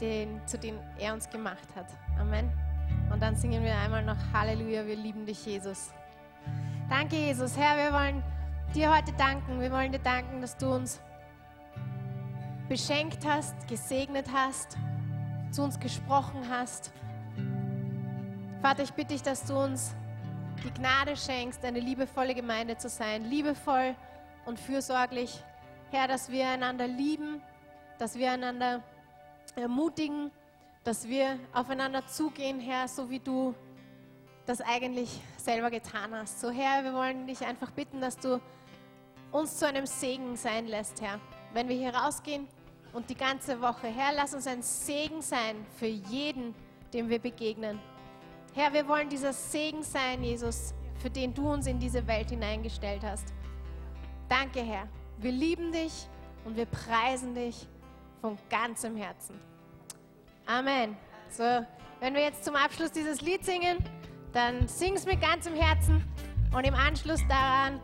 den, 0.00 0.40
zu 0.46 0.56
dem 0.56 0.78
er 0.98 1.12
uns 1.12 1.28
gemacht 1.28 1.68
hat. 1.76 1.88
Amen. 2.18 2.50
Und 3.12 3.22
dann 3.22 3.36
singen 3.36 3.62
wir 3.62 3.76
einmal 3.76 4.04
noch 4.04 4.16
Halleluja, 4.32 4.86
wir 4.86 4.96
lieben 4.96 5.24
dich, 5.26 5.46
Jesus. 5.46 5.92
Danke, 6.88 7.16
Jesus. 7.16 7.56
Herr, 7.56 7.76
wir 7.76 7.92
wollen 7.92 8.22
dir 8.74 8.94
heute 8.94 9.12
danken. 9.12 9.60
Wir 9.60 9.70
wollen 9.72 9.92
dir 9.92 10.00
danken, 10.00 10.40
dass 10.40 10.56
du 10.56 10.74
uns 10.74 11.00
beschenkt 12.68 13.24
hast, 13.26 13.54
gesegnet 13.68 14.26
hast, 14.32 14.76
zu 15.50 15.62
uns 15.62 15.78
gesprochen 15.78 16.42
hast. 16.50 16.92
Vater, 18.60 18.82
ich 18.82 18.92
bitte 18.92 19.14
dich, 19.14 19.22
dass 19.22 19.44
du 19.44 19.56
uns 19.56 19.94
die 20.64 20.70
Gnade 20.72 21.16
schenkst, 21.16 21.64
eine 21.64 21.80
liebevolle 21.80 22.34
Gemeinde 22.34 22.76
zu 22.76 22.88
sein, 22.88 23.24
liebevoll 23.24 23.94
und 24.46 24.58
fürsorglich. 24.58 25.42
Herr, 25.90 26.08
dass 26.08 26.30
wir 26.30 26.48
einander 26.48 26.88
lieben, 26.88 27.40
dass 27.98 28.16
wir 28.16 28.32
einander 28.32 28.82
ermutigen, 29.54 30.30
dass 30.86 31.08
wir 31.08 31.40
aufeinander 31.52 32.06
zugehen, 32.06 32.60
Herr, 32.60 32.86
so 32.86 33.10
wie 33.10 33.18
du 33.18 33.56
das 34.46 34.60
eigentlich 34.60 35.20
selber 35.36 35.68
getan 35.68 36.14
hast. 36.14 36.40
So, 36.40 36.48
Herr, 36.48 36.84
wir 36.84 36.94
wollen 36.94 37.26
dich 37.26 37.44
einfach 37.44 37.72
bitten, 37.72 38.00
dass 38.00 38.16
du 38.16 38.40
uns 39.32 39.58
zu 39.58 39.66
einem 39.66 39.84
Segen 39.84 40.36
sein 40.36 40.68
lässt, 40.68 41.02
Herr. 41.02 41.18
Wenn 41.52 41.68
wir 41.68 41.74
hier 41.74 41.92
rausgehen 41.92 42.46
und 42.92 43.10
die 43.10 43.16
ganze 43.16 43.60
Woche, 43.60 43.88
Herr, 43.88 44.12
lass 44.14 44.32
uns 44.32 44.46
ein 44.46 44.62
Segen 44.62 45.22
sein 45.22 45.56
für 45.76 45.86
jeden, 45.86 46.54
dem 46.94 47.08
wir 47.08 47.18
begegnen. 47.18 47.80
Herr, 48.54 48.72
wir 48.72 48.86
wollen 48.86 49.08
dieser 49.08 49.32
Segen 49.32 49.82
sein, 49.82 50.22
Jesus, 50.22 50.72
für 51.00 51.10
den 51.10 51.34
du 51.34 51.50
uns 51.50 51.66
in 51.66 51.80
diese 51.80 52.06
Welt 52.06 52.30
hineingestellt 52.30 53.02
hast. 53.02 53.34
Danke, 54.28 54.60
Herr. 54.60 54.86
Wir 55.18 55.32
lieben 55.32 55.72
dich 55.72 56.06
und 56.44 56.56
wir 56.56 56.66
preisen 56.66 57.34
dich 57.34 57.66
von 58.20 58.38
ganzem 58.48 58.96
Herzen. 58.96 59.55
Amen. 60.46 60.96
So, 61.28 61.42
wenn 61.98 62.14
wir 62.14 62.22
jetzt 62.22 62.44
zum 62.44 62.54
Abschluss 62.54 62.92
dieses 62.92 63.20
Lied 63.20 63.44
singen, 63.44 63.78
dann 64.32 64.68
sing 64.68 64.94
es 64.94 65.04
mit 65.04 65.20
ganzem 65.20 65.54
Herzen 65.54 66.04
und 66.54 66.64
im 66.64 66.74
Anschluss 66.74 67.20
daran 67.28 67.80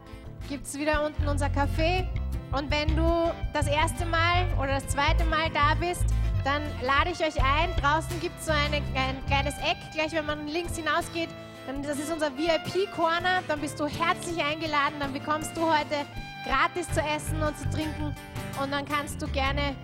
gibt 0.49 0.67
es 0.67 0.79
wieder 0.79 1.05
unten 1.05 1.27
unser 1.27 1.47
Café. 1.47 2.07
Und 2.53 2.71
wenn 2.71 2.95
du 2.95 3.33
das 3.53 3.67
erste 3.67 4.07
Mal 4.07 4.47
oder 4.59 4.75
das 4.75 4.87
zweite 4.87 5.25
Mal 5.25 5.51
da 5.53 5.75
bist, 5.75 6.05
dann 6.45 6.63
lade 6.83 7.11
ich 7.11 7.21
euch 7.21 7.43
ein. 7.43 7.75
Draußen 7.81 8.21
gibt 8.21 8.39
es 8.39 8.47
so 8.47 8.53
eine, 8.53 8.77
ein 8.77 9.27
kleines 9.27 9.55
Eck, 9.59 9.79
gleich 9.93 10.13
wenn 10.13 10.27
man 10.27 10.47
links 10.47 10.77
hinausgeht. 10.77 11.31
Dann, 11.67 11.83
das 11.83 11.99
ist 11.99 12.13
unser 12.13 12.31
VIP-Corner. 12.37 13.43
Dann 13.49 13.61
bist 13.61 13.81
du 13.81 13.87
herzlich 13.87 14.43
eingeladen. 14.45 14.95
Dann 15.01 15.13
bekommst 15.13 15.57
du 15.57 15.63
heute 15.63 16.07
gratis 16.47 16.89
zu 16.93 17.01
essen 17.01 17.43
und 17.43 17.59
zu 17.59 17.69
trinken. 17.71 18.15
Und 18.63 18.71
dann 18.71 18.85
kannst 18.85 19.21
du 19.21 19.27
gerne 19.29 19.75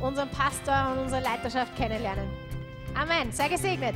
unseren 0.00 0.28
Pastor 0.30 0.92
und 0.92 1.04
unsere 1.04 1.22
Leiterschaft 1.22 1.74
kennenlernen. 1.76 2.28
Amen. 2.94 3.32
Sei 3.32 3.48
gesegnet. 3.48 3.94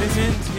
Wir 0.00 0.10
sind 0.10 0.53